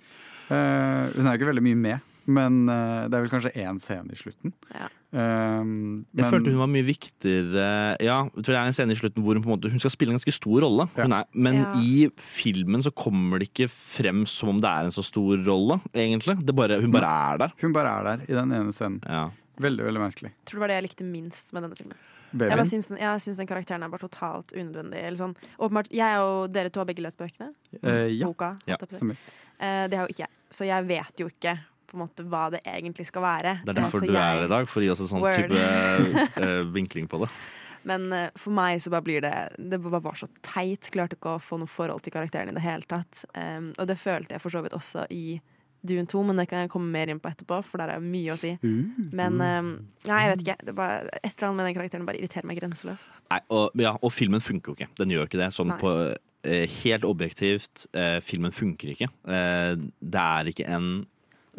Eh, 0.50 1.12
hun 1.14 1.26
er 1.26 1.36
jo 1.36 1.38
ikke 1.38 1.50
veldig 1.52 1.62
mye 1.62 1.76
med, 1.78 2.00
men 2.30 2.60
uh, 2.70 3.08
det 3.10 3.16
er 3.18 3.24
vel 3.24 3.32
kanskje 3.32 3.52
én 3.58 3.80
scene 3.82 4.14
i 4.14 4.18
slutten. 4.18 4.52
Ja. 4.74 4.88
Um, 5.10 6.06
Jeg 6.14 6.22
men- 6.22 6.30
følte 6.30 6.52
hun 6.54 6.60
var 6.62 6.68
mye 6.70 6.86
viktigere 6.86 7.96
Ja, 7.98 8.20
jeg 8.30 8.44
tror 8.44 8.54
det 8.54 8.58
er 8.60 8.68
en 8.70 8.76
scene 8.76 8.94
i 8.94 8.98
slutten 9.00 9.24
hvor 9.26 9.34
hun 9.34 9.42
på 9.42 9.50
en 9.50 9.56
måte 9.56 9.70
Hun 9.72 9.80
skal 9.82 9.90
spille 9.90 10.12
en 10.14 10.18
ganske 10.20 10.34
stor 10.36 10.60
rolle, 10.62 10.86
Ja. 10.94 11.02
hun 11.02 11.12
er, 11.16 11.24
men 11.34 11.54
Ja. 11.64 11.72
i 11.74 12.08
filmen 12.16 12.84
så 12.86 12.92
kommer 12.94 13.40
det 13.42 13.48
ikke 13.50 13.66
frem 13.68 14.22
som 14.30 14.48
om 14.54 14.60
det 14.62 14.70
er 14.70 14.84
en 14.86 14.94
så 14.94 15.02
stor 15.02 15.36
rolle, 15.44 15.80
egentlig. 15.92 16.38
Det 16.46 16.54
bare, 16.54 16.80
hun 16.80 16.92
bare 16.92 17.10
er 17.34 17.38
der. 17.38 17.52
Hun 17.60 17.72
bare 17.74 17.90
er 17.90 18.04
der 18.16 18.22
i 18.30 18.38
den 18.38 18.52
ene 18.52 18.72
scenen. 18.72 19.00
Ja. 19.04 19.30
Veldig, 19.58 19.84
veldig 19.84 20.00
merkelig. 20.00 20.30
Jeg 20.30 20.46
tror 20.46 20.56
det 20.56 20.60
var 20.60 20.68
det 20.68 20.78
jeg 20.78 20.86
likte 20.88 21.04
minst 21.10 21.52
med 21.52 21.62
denne 21.66 21.76
filmen. 21.76 21.96
Jeg, 22.30 22.38
Babyen. 22.38 22.56
bare 22.56 22.70
syns 22.70 22.86
den, 22.86 22.98
jeg 23.02 23.20
syns 23.20 23.36
den 23.42 23.46
karakteren 23.50 23.82
er 23.82 23.88
bare 23.90 24.06
totalt 24.06 24.52
unødvendig. 24.54 25.02
Eller 25.02 25.18
sånn. 25.18 25.34
Åpenbart, 25.58 25.90
jeg 25.90 26.20
og 26.22 26.52
dere 26.54 26.70
to 26.70 26.78
har 26.80 26.86
begge 26.86 27.02
lest 27.02 27.18
bøkene. 27.18 27.50
Uh, 27.82 28.06
ja, 28.06 28.26
Boka. 28.30 28.52
Ja, 28.70 28.76
jeg 28.78 28.88
stemmer. 28.94 29.16
Eh, 29.60 29.88
det 29.88 29.98
har 29.98 30.06
jo 30.06 30.14
ikke 30.14 30.22
jeg. 30.24 30.30
Så 30.50 30.64
jeg 30.64 30.86
vet 30.86 31.18
jo 31.18 31.26
ikke 31.26 31.58
på 31.90 31.98
en 31.98 32.04
måte 32.04 32.26
hva 32.26 32.46
det 32.54 32.62
egentlig 32.64 33.08
skal 33.08 33.24
være. 33.26 33.56
Det 33.64 33.74
er 33.74 33.80
derfor 33.82 34.04
så 34.04 34.08
du 34.08 34.14
er 34.14 34.20
her 34.20 34.44
i 34.46 34.52
dag, 34.52 34.68
for 34.70 34.82
å 34.82 34.86
gi 34.86 34.92
oss 34.94 35.04
en 35.04 35.10
sånn 35.10 35.24
Word. 35.24 35.40
type 35.40 36.40
uh, 36.40 36.62
vinkling 36.78 37.10
på 37.10 37.22
det. 37.24 37.30
Men 37.90 38.08
uh, 38.12 38.26
for 38.38 38.54
meg 38.56 38.82
så 38.84 38.92
bare 38.92 39.06
blir 39.06 39.22
det 39.24 39.32
Det 39.56 39.78
bare 39.80 40.02
var 40.04 40.18
så 40.20 40.28
teit. 40.44 40.90
Klarte 40.92 41.16
ikke 41.16 41.36
å 41.38 41.42
få 41.42 41.60
noe 41.60 41.70
forhold 41.70 42.04
til 42.04 42.14
karakteren 42.14 42.52
i 42.52 42.56
det 42.56 42.64
hele 42.64 42.86
tatt. 42.88 43.24
Um, 43.34 43.72
og 43.76 43.88
det 43.90 43.98
følte 44.00 44.36
jeg 44.36 44.44
for 44.44 44.54
så 44.54 44.62
vidt 44.64 44.76
også 44.76 45.06
i 45.14 45.40
Dune 45.80 46.04
2, 46.04 46.22
men 46.28 46.36
det 46.36 46.46
kan 46.50 46.64
jeg 46.64 46.70
komme 46.72 46.92
mer 46.92 47.08
inn 47.08 47.20
på 47.22 47.30
etterpå, 47.30 47.62
for 47.64 47.80
der 47.80 47.94
er 47.94 48.02
mye 48.04 48.34
å 48.34 48.38
si. 48.40 48.52
Men 48.60 49.38
um, 49.40 49.70
Nei, 50.08 50.18
jeg 50.24 50.32
vet 50.32 50.42
ikke. 50.44 50.56
Det 50.68 50.74
bare, 50.76 51.14
et 51.22 51.30
eller 51.30 51.46
annet 51.48 51.60
med 51.60 51.68
den 51.70 51.76
karakteren 51.78 52.08
bare 52.08 52.20
irriterer 52.20 52.48
meg 52.50 52.60
grenseløst. 52.60 53.22
Nei, 53.32 53.38
og, 53.56 53.78
ja, 53.80 53.94
og 53.96 54.12
filmen 54.12 54.44
funker 54.44 54.72
jo 54.72 54.76
ikke. 54.76 54.90
Den 55.00 55.14
gjør 55.14 55.30
ikke 55.30 55.40
det. 55.40 55.48
Sånn 55.56 55.72
Nei. 55.72 55.78
på 55.80 55.94
eh, 56.10 56.66
Helt 56.82 57.06
objektivt, 57.08 57.86
eh, 57.96 58.18
filmen 58.24 58.52
funker 58.52 58.92
ikke. 58.92 59.08
Eh, 59.24 59.72
det 60.00 60.26
er 60.26 60.52
ikke 60.52 60.68
en 60.68 60.90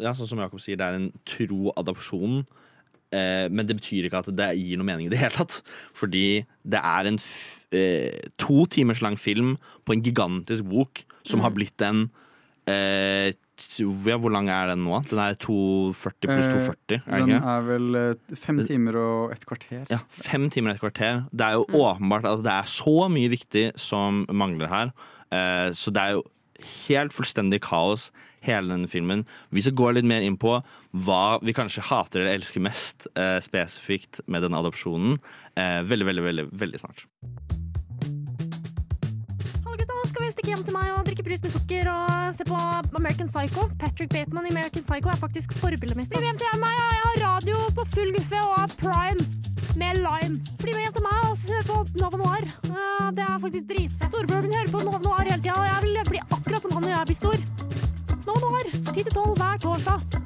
Ja, 0.00 0.12
sånn 0.16 0.28
som 0.30 0.40
Jakob 0.40 0.60
sier, 0.62 0.78
det 0.80 0.86
er 0.88 0.98
en 1.00 1.10
tro 1.28 1.72
adopsjon. 1.76 2.42
Eh, 3.12 3.48
men 3.52 3.66
det 3.68 3.76
betyr 3.76 4.08
ikke 4.08 4.22
at 4.22 4.30
det 4.32 4.48
gir 4.56 4.80
noe 4.80 4.88
mening 4.88 5.06
i 5.10 5.12
det 5.12 5.20
hele 5.20 5.36
tatt. 5.36 5.60
Fordi 5.98 6.42
det 6.64 6.80
er 6.80 7.10
en 7.10 7.18
eh, 7.76 8.22
to 8.40 8.64
timers 8.72 9.02
lang 9.04 9.18
film 9.20 9.56
på 9.84 9.96
en 9.96 10.04
gigantisk 10.04 10.64
bok 10.70 11.04
som 11.28 11.44
har 11.44 11.52
blitt 11.54 11.80
en 11.84 12.06
eh, 12.70 13.30
ja, 13.78 14.16
Hvor 14.18 14.32
lang 14.32 14.48
er 14.50 14.72
den 14.72 14.82
nå? 14.82 14.96
Den 15.06 15.20
er 15.22 15.36
240 15.38 16.26
pluss 16.26 16.48
Eh, 16.48 16.56
240, 16.56 17.02
er 17.06 17.20
Den 17.20 17.28
ikke? 17.28 17.52
er 17.52 17.66
vel 17.68 17.98
eh, 18.00 18.36
fem 18.40 18.62
timer 18.66 18.96
og 18.98 19.32
et 19.36 19.44
kvarter. 19.46 19.84
Ja, 19.92 20.00
Fem 20.10 20.48
timer 20.50 20.72
og 20.72 20.74
et 20.80 20.82
kvarter. 20.82 21.20
Det 21.30 21.46
er 21.46 21.58
jo 21.60 21.66
åpenbart 21.84 22.26
at 22.26 22.42
det 22.42 22.52
er 22.56 22.70
så 22.70 23.08
mye 23.12 23.30
viktig 23.30 23.66
som 23.78 24.24
mangler 24.32 24.72
her. 24.72 24.90
Eh, 25.30 25.68
så 25.78 25.92
det 25.94 26.02
er 26.02 26.16
jo 26.16 26.24
helt 26.66 27.14
fullstendig 27.14 27.62
kaos, 27.64 28.10
hele 28.42 28.72
denne 28.72 28.90
filmen. 28.90 29.24
Vi 29.54 29.62
skal 29.62 29.76
gå 29.78 29.90
litt 29.94 30.08
mer 30.08 30.24
inn 30.24 30.38
på 30.40 30.56
hva 31.06 31.24
vi 31.42 31.54
kanskje 31.56 31.84
hater 31.88 32.22
eller 32.22 32.40
elsker 32.40 32.64
mest 32.64 33.08
eh, 33.14 33.38
spesifikt 33.44 34.22
med 34.26 34.44
denne 34.46 34.58
adopsjonen. 34.62 35.18
Eh, 35.54 35.80
veldig, 35.86 36.08
veldig, 36.10 36.24
veldig, 36.28 36.46
veldig 36.64 36.82
snart. 36.82 37.06
Hallo 39.62 39.78
gutta, 39.78 40.00
skal 40.10 40.26
vi 40.26 40.32
stikke 40.34 40.52
hjem 40.54 40.66
til 40.66 40.76
meg 40.76 40.90
og 40.96 41.06
drikke 41.06 41.26
brus 41.28 41.44
med 41.46 41.54
sukker 41.54 41.92
og 41.92 42.34
se 42.38 42.48
på 42.50 42.58
American 42.98 43.30
Psycho. 43.30 43.68
Patrick 43.78 44.10
Bateman 44.14 44.50
i 44.50 44.54
American 44.56 44.86
Psycho 44.86 45.14
er 45.14 45.22
faktisk 45.22 45.54
forbildet 45.62 45.98
mitt. 45.98 46.10
Bli 46.10 46.26
hjem 46.26 46.42
til 46.42 46.60
meg, 46.64 46.76
jeg 46.82 47.06
har 47.06 47.24
radio 47.28 47.64
på 47.78 47.88
full 47.94 48.14
guffe 48.18 48.44
og 48.50 48.78
prime 48.82 49.51
med 49.76 49.96
lime. 49.96 50.38
Bli 50.62 50.72
med 50.74 50.84
hjem 50.86 50.94
til 50.96 51.04
meg 51.06 51.28
og 51.30 51.36
se 51.40 51.60
på 51.68 51.76
Nova 52.00 52.18
Noir. 52.20 52.44
Eh, 52.68 53.10
Det 53.16 53.24
er 53.24 53.38
faktisk 53.42 53.68
dritfett. 53.70 54.08
Storebroren 54.10 54.46
min 54.48 54.56
hører 54.56 54.72
på 54.72 54.82
Nova 54.84 54.98
Noir 55.04 55.24
hele 55.28 55.42
tida, 55.42 55.54
og 55.56 55.68
jeg 55.68 55.82
vil 55.86 56.10
bli 56.10 56.20
akkurat 56.36 56.62
som 56.66 56.74
han 56.76 56.82
når 56.86 56.94
jeg 56.96 57.06
blir 57.10 57.20
stor. 57.20 57.38
Nova 58.26 58.40
Noir, 58.44 58.66
10-12 58.92 59.36
hver 59.40 59.62
torsdag. 59.64 60.18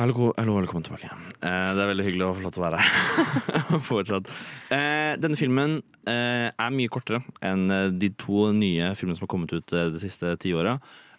Hallo, 0.00 0.30
hallo, 0.38 0.54
velkommen 0.56 0.84
tilbake. 0.86 1.10
Eh, 1.44 1.70
det 1.76 1.82
er 1.82 1.90
veldig 1.90 2.04
hyggelig 2.06 2.24
å 2.28 2.34
få 2.38 2.44
lov 2.46 2.52
til 2.54 2.62
å 2.62 2.66
være 2.68 2.80
her 2.80 3.80
fortsatt. 3.90 4.28
Eh, 4.72 5.12
denne 5.20 5.36
filmen 5.36 5.78
eh, 6.08 6.48
er 6.52 6.70
mye 6.72 6.88
kortere 6.92 7.20
enn 7.44 7.66
eh, 7.74 7.88
de 7.92 8.08
to 8.20 8.46
nye 8.56 8.94
filmene 8.96 9.18
som 9.18 9.26
har 9.26 9.32
kommet 9.34 9.52
ut 9.52 9.66
det 9.72 9.90
de 9.96 10.00
siste 10.00 10.32
ti 10.40 10.54
åra. 10.56 10.78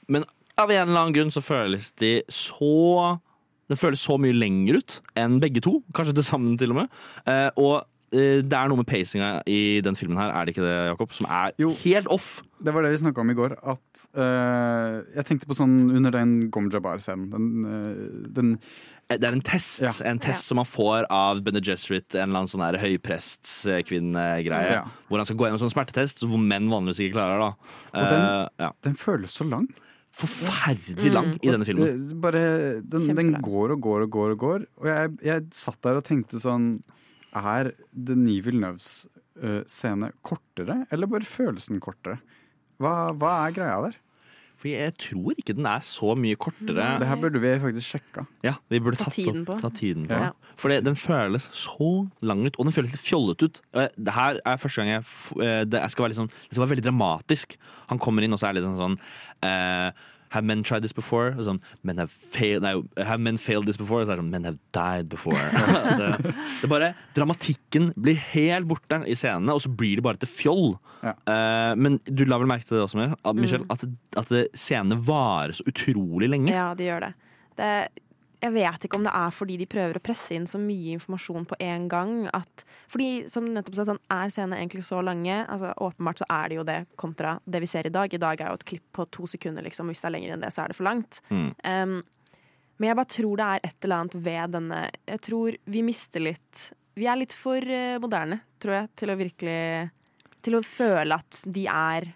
Men 0.09 0.25
av 0.57 0.71
en 0.73 0.87
eller 0.87 0.97
annen 1.03 1.13
grunn 1.13 1.33
så 1.33 1.43
føles 1.45 1.91
de 2.01 2.15
så 2.31 3.19
Den 3.71 3.79
føles 3.79 4.03
så 4.03 4.17
mye 4.19 4.35
lenger 4.35 4.81
ut 4.81 4.99
enn 5.15 5.39
begge 5.39 5.63
to. 5.63 5.77
Kanskje 5.95 6.17
til 6.19 6.27
sammen, 6.27 6.57
til 6.59 6.73
og 6.75 6.81
med. 6.83 6.91
Eh, 7.25 7.49
og 7.61 7.77
eh, 8.11 8.41
det 8.43 8.51
er 8.57 8.67
noe 8.67 8.81
med 8.81 8.87
pacinga 8.89 9.29
i 9.47 9.79
den 9.85 9.95
filmen 9.95 10.19
her, 10.19 10.33
er 10.35 10.43
det 10.45 10.51
ikke 10.57 10.65
det, 10.67 10.73
Jakob? 10.91 11.13
Som 11.15 11.29
er 11.31 11.53
Jo. 11.61 11.69
helt 11.85 12.09
off. 12.11 12.41
Det 12.61 12.73
var 12.75 12.83
det 12.83 12.91
vi 12.91 12.97
snakka 13.01 13.23
om 13.23 13.31
i 13.31 13.37
går. 13.37 13.55
At 13.63 14.01
eh, 14.13 14.97
Jeg 15.15 15.25
tenkte 15.29 15.47
på 15.49 15.55
sånn 15.57 15.77
under 15.95 16.11
den 16.13 16.49
Gom 16.53 16.67
Jabbar-scenen. 16.69 17.29
Den, 17.31 17.47
den 18.35 18.51
Det 19.11 19.23
er 19.27 19.33
en 19.37 19.41
test 19.43 19.81
Ja. 19.81 19.93
En 20.11 20.19
test 20.21 20.45
som 20.51 20.59
man 20.59 20.67
får 20.69 21.07
av 21.09 21.39
Bene 21.43 21.59
Gesserit, 21.63 22.11
en 22.15 22.27
eller 22.29 22.43
annen 22.43 22.51
sånn 22.51 22.65
her 22.67 22.77
høyprestkvinnegreie. 22.83 24.73
Ja. 24.75 24.83
Hvor 25.09 25.17
han 25.21 25.25
skal 25.29 25.37
gå 25.39 25.47
gjennom 25.47 25.59
en 25.61 25.65
sånn 25.65 25.73
smertetest, 25.73 26.23
hvor 26.27 26.39
menn 26.41 26.69
vanligvis 26.71 27.01
ikke 27.07 27.17
klarer. 27.17 27.39
det. 27.39 27.53
Og 27.93 28.09
den- 28.11 28.49
ja. 28.65 28.71
den 28.83 28.95
føles 28.95 29.31
så 29.39 29.47
lang. 29.49 29.67
Forferdelig 30.11 31.11
lang 31.13 31.31
i 31.39 31.51
denne 31.53 31.67
filmen. 31.67 32.03
Bare, 32.23 32.43
den, 32.83 33.07
den 33.15 33.31
går 33.43 33.75
og 33.77 33.83
går 33.85 34.05
og 34.05 34.11
går 34.17 34.33
og 34.35 34.43
går. 34.43 34.67
Og 34.81 34.89
jeg, 34.91 35.13
jeg 35.29 35.45
satt 35.55 35.79
der 35.87 36.01
og 36.01 36.05
tenkte 36.07 36.41
sånn 36.41 36.73
Er 37.31 37.71
Denis 37.95 38.43
Villeneuves 38.43 38.91
uh, 39.39 39.61
scene 39.71 40.11
kortere, 40.27 40.81
eller 40.91 41.09
bare 41.11 41.27
følelsen 41.27 41.79
kortere? 41.83 42.19
Hva, 42.81 43.13
hva 43.15 43.37
er 43.45 43.55
greia 43.55 43.79
der? 43.87 43.99
For 44.61 44.69
jeg 44.69 44.93
tror 45.01 45.33
ikke 45.41 45.55
den 45.57 45.65
er 45.65 45.81
så 45.81 46.13
mye 46.19 46.37
kortere. 46.37 46.85
Det 47.01 47.07
her 47.09 47.17
burde 47.17 47.41
vi 47.41 47.53
faktisk 47.63 47.95
sjekka. 47.95 48.27
Ja, 48.45 48.53
vi 48.69 48.79
burde 48.83 48.99
Ta 48.99 49.07
tatt 49.09 49.17
tiden 49.17 49.41
opp, 49.41 49.47
på. 49.49 49.57
ta 49.63 49.71
tiden 49.73 50.05
på. 50.09 50.19
Ja. 50.21 50.31
For 50.61 50.69
den 50.85 50.97
føles 50.99 51.47
så 51.57 51.87
lang 52.21 52.45
ut, 52.45 52.59
og 52.61 52.67
den 52.69 52.75
føles 52.75 52.93
litt 52.93 53.01
fjollete 53.01 53.49
ut. 53.49 53.61
Det 53.97 54.13
her 54.13 54.37
er 54.45 54.61
første 54.61 54.83
gang 54.83 54.91
jeg 54.93 55.03
eh, 55.41 55.63
Det 55.65 55.81
skal 55.89 56.05
være, 56.05 56.19
sånn, 56.19 56.29
det 56.29 56.53
skal 56.53 56.65
være 56.67 56.75
veldig 56.75 56.85
dramatisk. 56.91 57.57
Han 57.89 58.01
kommer 58.03 58.21
inn, 58.27 58.37
og 58.37 58.41
så 58.41 58.51
er 58.51 58.53
det 58.53 58.61
litt 58.61 58.69
sånn 58.69 58.81
sånn 58.83 58.99
eh, 59.49 59.89
Have 60.31 60.45
men 60.47 60.61
tried 60.63 60.83
this 60.85 60.93
before? 60.95 61.33
Og 61.35 61.43
sånn, 61.47 61.59
men 61.83 61.99
have, 61.99 62.11
failed, 62.11 62.63
nei, 62.63 62.73
have 63.03 63.19
men 63.19 63.35
failed 63.41 63.67
this 63.67 63.79
before? 63.79 64.01
Og 64.03 64.07
så 64.07 64.13
er 64.13 64.19
det 64.19 64.23
sånn, 64.23 64.31
men 64.31 64.47
have 64.47 64.59
died 64.75 65.09
before. 65.11 65.41
det, 65.99 66.11
det 66.31 66.67
er 66.67 66.71
bare, 66.71 66.93
Dramatikken 67.17 67.89
blir 67.99 68.19
helt 68.31 68.69
borte 68.69 69.01
i 69.11 69.15
scenene, 69.19 69.51
og 69.55 69.63
så 69.65 69.71
blir 69.75 69.99
det 69.99 70.05
bare 70.07 70.21
til 70.21 70.31
fjoll. 70.31 70.77
Ja. 71.03 71.15
Uh, 71.27 71.73
men 71.79 71.99
du 72.07 72.23
la 72.29 72.37
vel 72.39 72.47
merke 72.51 72.67
til 72.67 72.77
det 72.79 72.85
også, 72.85 73.09
Michelle, 73.35 73.65
Mm. 73.67 73.73
at, 73.75 73.83
at 74.23 74.31
scenene 74.57 74.99
varer 75.03 75.55
så 75.57 75.65
utrolig 75.67 76.29
lenge. 76.31 76.53
Ja, 76.53 76.71
de 76.77 76.87
gjør 76.87 77.07
det. 77.09 77.11
det. 77.59 77.73
Jeg 78.41 78.53
vet 78.55 78.85
ikke 78.85 78.97
om 78.97 79.05
det 79.05 79.13
er 79.13 79.33
fordi 79.35 79.55
de 79.61 79.67
prøver 79.69 79.97
å 79.97 80.03
presse 80.03 80.33
inn 80.33 80.47
så 80.49 80.57
mye 80.61 80.95
informasjon 80.95 81.45
på 81.49 81.57
en 81.61 81.83
gang. 81.91 82.13
At, 82.33 82.63
fordi, 82.89 83.27
som 83.29 83.45
du 83.45 83.53
nettopp 83.53 83.77
sa, 83.77 83.85
sånn, 83.91 84.01
er 84.13 84.33
scenene 84.33 84.57
egentlig 84.61 84.85
så 84.87 85.03
lange? 85.05 85.43
Altså, 85.45 85.75
åpenbart 85.77 86.23
så 86.23 86.29
er 86.33 86.49
det 86.49 86.57
jo 86.57 86.65
det 86.67 86.79
kontra 87.01 87.35
det 87.45 87.61
vi 87.61 87.69
ser 87.69 87.89
i 87.89 87.93
dag. 87.93 88.13
I 88.13 88.21
dag 88.21 88.41
er 88.41 88.49
jo 88.49 88.57
et 88.57 88.67
klipp 88.73 88.87
på 88.97 89.05
to 89.13 89.29
sekunder, 89.29 89.65
liksom. 89.65 89.91
Hvis 89.91 90.01
det 90.01 90.09
er 90.09 90.15
lenger 90.17 90.35
enn 90.35 90.45
det, 90.47 90.49
så 90.55 90.65
er 90.65 90.73
det 90.73 90.79
for 90.79 90.89
langt. 90.89 91.21
Mm. 91.29 91.51
Um, 91.61 91.99
men 92.81 92.89
jeg 92.89 92.97
bare 92.97 93.13
tror 93.13 93.37
det 93.37 93.47
er 93.47 93.65
et 93.67 93.85
eller 93.85 93.99
annet 94.01 94.15
ved 94.25 94.53
denne 94.55 94.77
Jeg 94.89 95.21
tror 95.27 95.57
vi 95.69 95.83
mister 95.85 96.23
litt 96.23 96.61
Vi 96.97 97.05
er 97.05 97.19
litt 97.19 97.35
for 97.37 97.61
eh, 97.61 97.99
moderne, 98.01 98.39
tror 98.57 98.79
jeg, 98.79 98.89
til 98.97 99.13
å 99.13 99.17
virkelig 99.19 99.59
Til 100.41 100.57
å 100.57 100.63
føle 100.65 101.19
at 101.21 101.43
de 101.45 101.67
er 101.69 102.09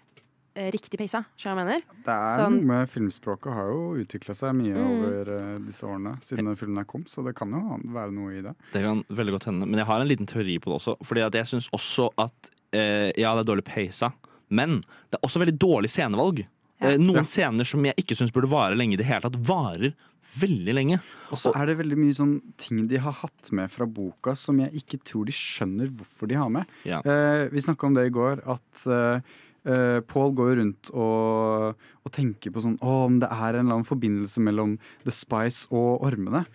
riktig 0.74 0.98
peisa, 0.98 1.20
skjønner 1.36 1.54
du 1.54 1.60
hva 1.60 1.62
jeg 1.62 1.66
mener? 1.66 1.82
Det 2.06 2.14
er 2.16 2.38
Sånn- 2.40 2.58
med 2.66 2.88
Filmspråket 2.90 3.52
har 3.52 3.68
jo 3.70 3.82
utvikla 4.04 4.34
seg 4.34 4.54
mye 4.56 4.74
Mm. 4.74 4.90
over 4.96 5.30
eh, 5.36 5.58
disse 5.66 5.82
årene 5.84 6.16
siden 6.22 6.44
den 6.50 6.56
filmen 6.56 6.76
her 6.80 6.84
kom, 6.84 7.04
så 7.04 7.24
det 7.24 7.34
kan 7.36 7.50
jo 7.50 7.78
være 7.92 8.12
noe 8.12 8.30
i 8.38 8.42
det. 8.42 8.54
Det 8.72 8.82
kan 8.82 9.04
veldig 9.10 9.32
godt 9.38 9.44
hende. 9.50 9.66
Men 9.68 9.78
jeg 9.78 9.86
har 9.86 10.00
en 10.00 10.08
liten 10.08 10.26
teori 10.26 10.58
på 10.58 10.72
det 10.72 10.80
også. 10.80 10.96
Fordi 11.04 11.20
at 11.26 11.32
jeg 11.32 11.44
syns 11.52 11.68
også 11.72 12.10
at 12.18 12.50
eh, 12.72 13.12
Ja, 13.16 13.34
det 13.36 13.46
er 13.46 13.54
dårlig 13.54 13.64
peisa, 13.64 14.12
men 14.50 14.80
det 15.10 15.18
er 15.20 15.26
også 15.28 15.40
veldig 15.44 15.58
dårlig 15.58 15.88
scenevalg. 15.90 16.46
Ja. 16.80 16.88
Eh, 16.90 16.96
noen 16.98 17.22
Ja. 17.22 17.22
scener 17.24 17.64
som 17.64 17.82
jeg 17.84 17.94
ikke 17.96 18.16
syns 18.16 18.30
burde 18.32 18.50
vare 18.50 18.74
lenge 18.76 18.94
i 18.94 18.96
det 18.96 19.06
hele 19.06 19.20
tatt, 19.22 19.32
varer 19.40 19.94
veldig 20.38 20.74
lenge. 20.74 21.00
Og 21.30 21.38
så 21.38 21.54
er 21.56 21.64
det 21.66 21.78
veldig 21.78 21.96
mye 21.96 22.12
sånn 22.14 22.42
ting 22.58 22.86
de 22.88 22.98
har 22.98 23.12
hatt 23.12 23.50
med 23.52 23.70
fra 23.70 23.86
boka 23.86 24.36
som 24.36 24.58
jeg 24.58 24.72
ikke 24.74 25.00
tror 25.02 25.24
de 25.24 25.32
skjønner 25.32 25.88
hvorfor 25.88 26.28
de 26.28 26.34
har 26.34 26.50
med. 26.50 26.66
Ja. 26.84 26.98
Eh, 27.00 27.48
vi 27.48 27.60
snakka 27.60 27.84
om 27.86 27.94
det 27.94 28.06
i 28.06 28.10
går, 28.12 28.42
at 28.46 28.86
eh, 28.86 29.20
eh, 29.66 30.00
Paul 30.06 30.32
går 30.38 30.56
rundt 30.62 30.90
og, 30.94 31.76
og 32.06 32.12
tenker 32.14 32.54
på 32.54 32.62
sånn 32.64 32.78
Å, 32.80 32.96
om 33.10 33.18
det 33.22 33.28
er 33.30 33.54
en 33.58 33.66
eller 33.66 33.80
annen 33.80 33.88
forbindelse 33.88 34.40
mellom 34.46 34.76
The 35.04 35.12
Spice 35.14 35.66
og 35.74 36.02
ormene. 36.06 36.46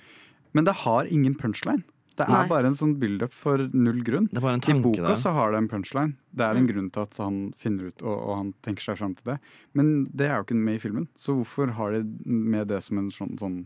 Men 0.55 0.65
det 0.67 0.73
har 0.85 1.05
ingen 1.11 1.35
punchline. 1.39 1.83
Det 2.19 2.25
er 2.27 2.33
Nei. 2.43 2.47
bare 2.51 2.67
en 2.67 2.75
sånn 2.75 2.97
build-up 2.99 3.31
for 3.33 3.57
null 3.71 4.01
grunn. 4.05 4.27
Det 4.29 4.37
er 4.41 4.43
bare 4.43 4.57
en 4.59 4.65
I 4.75 4.81
boka 4.83 5.05
der. 5.07 5.15
så 5.17 5.31
har 5.33 5.51
det 5.53 5.61
en 5.61 5.69
punchline. 5.71 6.15
Det 6.35 6.43
er 6.43 6.57
en 6.59 6.65
Mm. 6.67 6.71
grunn 6.73 6.89
til 6.91 7.01
at 7.01 7.17
han 7.17 7.37
finner 7.57 7.87
ut 7.87 8.01
og, 8.03 8.17
og 8.27 8.35
han 8.37 8.53
tenker 8.61 8.83
seg 8.83 8.97
fram 8.99 9.15
til 9.15 9.31
det. 9.31 9.37
Men 9.73 9.93
det 10.13 10.27
er 10.27 10.35
jo 10.37 10.43
ikke 10.43 10.59
med 10.59 10.75
i 10.75 10.83
filmen. 10.83 11.07
Så 11.17 11.33
hvorfor 11.39 11.71
har 11.77 11.91
de 11.95 12.03
med 12.27 12.67
det 12.67 12.81
som 12.83 12.97
en 12.99 13.09
sånn, 13.09 13.37
sånn 13.39 13.65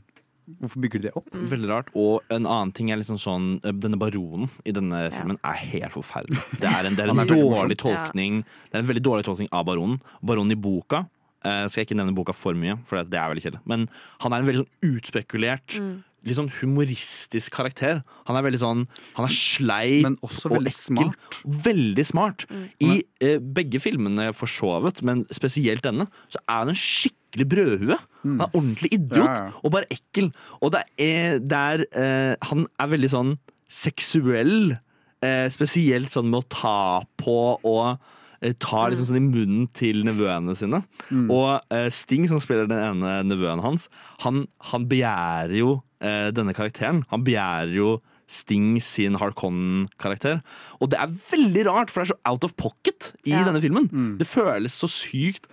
Hvorfor 0.62 0.81
bygger 0.84 1.01
de 1.01 1.08
det 1.08 1.13
opp? 1.17 1.27
Mm. 1.34 1.47
Veldig 1.49 1.69
rart. 1.71 1.88
Og 1.97 2.21
en 2.34 2.45
annen 2.45 2.71
ting 2.77 2.91
er 2.93 2.99
liksom 3.01 3.17
sånn 3.21 3.47
eh, 3.65 3.73
Denne 3.73 3.97
baronen 4.01 4.49
i 4.65 4.73
denne 4.75 5.08
filmen 5.13 5.39
er 5.41 5.58
helt 5.63 5.95
forferdelig. 5.95 6.41
Det 6.62 6.69
er 6.69 6.86
en, 6.89 6.95
det 6.97 7.05
er 7.05 7.13
en 7.13 7.23
dårlig 7.25 7.77
tolkning, 7.81 7.81
tolkning 7.81 8.39
Det 8.69 8.77
er 8.77 8.84
en 8.84 8.89
veldig 8.91 9.05
dårlig 9.08 9.25
tolkning 9.27 9.49
av 9.51 9.65
baronen. 9.69 9.99
Baronen 10.21 10.53
i 10.53 10.60
boka 10.60 11.03
eh, 11.45 11.65
skal 11.65 11.81
jeg 11.81 11.89
ikke 11.89 11.97
nevne 12.01 12.15
boka 12.17 12.36
for 12.38 12.58
mye, 12.58 12.77
for 12.86 13.01
det 13.01 13.17
er 13.19 13.31
veldig 13.34 13.45
kjedelig. 13.47 13.63
Men 13.69 13.88
han 14.23 14.34
er 14.36 14.43
en 14.43 14.49
veldig 14.51 14.63
sånn 14.65 14.93
utspekulert, 14.95 15.79
Mm. 15.81 15.95
Litt 16.25 16.38
sånn 16.39 16.49
humoristisk 16.59 17.53
karakter. 17.53 17.99
Han 18.27 18.38
er 18.39 18.45
veldig 18.47 18.59
sånn 18.61 18.79
Han 19.15 19.25
er 19.27 19.33
sleip 19.35 20.03
Men 20.07 20.15
også 20.25 20.49
og 20.51 20.57
ekkel. 20.65 20.73
smart. 20.73 21.39
Veldig 21.45 22.05
smart. 22.09 22.45
I 22.81 23.03
eh, 23.21 23.38
begge 23.39 23.79
filmene 23.83 24.31
for 24.33 24.49
så 24.49 24.79
vidt, 24.83 25.03
men 25.05 25.25
spesielt 25.31 25.83
denne, 25.85 26.07
så 26.33 26.41
er 26.47 26.63
han 26.63 26.73
en 26.73 26.79
skikkelig 26.81 27.47
brødhue. 27.51 27.97
Han 28.25 28.41
er 28.41 28.49
ordentlig 28.57 28.91
idiot, 28.97 29.25
Ja, 29.29 29.35
ja. 29.45 29.51
og 29.63 29.71
bare 29.75 29.89
ekkel. 29.93 30.31
Og 30.61 30.71
det 30.73 30.81
er, 30.97 31.38
det 31.39 31.61
er 31.61 31.85
eh, 31.93 32.35
Han 32.49 32.65
er 32.79 32.88
veldig 32.95 33.11
sånn 33.13 33.35
seksuell, 33.69 34.75
eh, 35.21 35.47
spesielt 35.53 36.09
sånn 36.13 36.29
med 36.31 36.43
å 36.43 36.49
ta 36.49 36.77
på 37.21 37.38
og 37.63 37.99
eh, 38.45 38.53
Ta 38.62 38.86
liksom 38.93 39.10
sånn 39.10 39.17
i 39.19 39.25
munnen 39.25 39.67
til 39.75 40.03
nevøene 40.05 40.53
sine. 40.60 40.84
Og 41.25 41.60
eh, 41.73 41.89
Sting, 41.93 42.27
som 42.29 42.39
spiller 42.43 42.69
den 42.69 42.77
ene 42.79 43.17
nevøen 43.25 43.63
hans, 43.65 43.89
han, 44.23 44.45
han 44.71 44.86
begjærer 44.91 45.58
jo 45.60 45.71
eh, 45.99 46.29
denne 46.36 46.53
karakteren. 46.58 47.03
Han 47.12 47.25
begjærer 47.25 47.73
jo 47.75 47.95
Sting 48.25 48.79
sin 48.81 49.13
Harkonnen-karakter. 49.21 50.39
Og 50.81 50.89
det 50.89 50.97
er 51.01 51.12
veldig 51.13 51.65
rart, 51.67 51.91
for 51.93 52.01
det 52.01 52.08
er 52.10 52.15
så 52.15 52.31
out 52.31 52.45
of 52.47 52.55
pocket 52.58 53.12
i 53.25 53.31
Ja. 53.36 53.43
denne 53.45 53.62
filmen. 53.62 53.89
Det 54.17 54.25
føles 54.27 54.73
så 54.73 54.89
sykt 54.89 55.45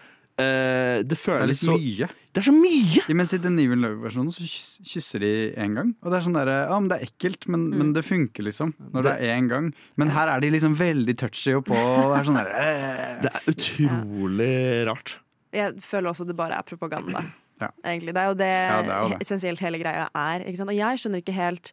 eh, 0.42 0.96
Det 1.02 1.08
Det 1.12 1.16
er 1.16 1.20
føles 1.22 1.48
litt 1.52 1.60
så 1.62 1.76
mye. 1.78 2.08
Det 2.32 2.40
er 2.40 2.46
så 2.48 2.52
mye! 2.56 3.02
Ja, 3.08 3.14
mens 3.18 3.32
i 3.36 3.38
den 3.44 3.58
Even 3.62 3.82
Love-versjonen 3.84 4.32
så 4.34 4.44
kysser 4.88 5.20
de 5.24 5.30
én 5.60 5.74
gang. 5.76 5.90
Og 6.02 6.10
det 6.12 6.18
er 6.18 6.24
sånn 6.26 6.36
derre 6.38 6.56
Ja, 6.70 6.78
men 6.80 6.88
det 6.92 6.98
er 6.98 7.06
ekkelt, 7.10 7.48
men, 7.52 7.66
men 7.76 7.90
det 7.96 8.04
funker, 8.06 8.46
liksom. 8.46 8.72
Når 8.94 9.06
det 9.08 9.12
er 9.18 9.34
én 9.36 9.50
gang. 9.50 9.68
Men 10.00 10.12
her 10.14 10.32
er 10.32 10.40
de 10.44 10.50
liksom 10.54 10.74
veldig 10.78 11.16
touchy 11.20 11.54
og 11.58 11.66
på. 11.68 11.76
Og 11.76 12.14
det 12.14 12.20
er 12.22 12.28
sånn 12.30 12.40
der, 12.40 12.50
uh. 12.56 13.20
Det 13.26 13.32
er 13.36 13.52
utrolig 13.52 14.52
rart. 14.88 15.16
Jeg 15.52 15.76
føler 15.84 16.10
også 16.14 16.24
det 16.28 16.36
bare 16.38 16.58
er 16.60 16.66
propaganda. 16.68 17.24
Ja. 17.62 17.68
Egentlig. 17.86 18.10
Det 18.16 18.18
er 18.18 18.26
jo 18.26 18.34
det, 18.40 18.46
Ja, 18.50 18.78
det 18.82 18.90
er 18.90 19.02
jo 19.04 19.10
det. 19.12 19.16
essensielt 19.22 19.60
hele 19.62 19.78
greia 19.78 20.08
er. 20.18 20.42
Ikke 20.48 20.58
sant? 20.58 20.72
Og 20.72 20.74
jeg 20.74 20.98
skjønner 20.98 21.20
ikke 21.22 21.34
helt 21.36 21.68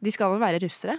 De 0.00 0.12
skal 0.14 0.30
vel 0.32 0.40
være 0.40 0.60
russere? 0.62 0.94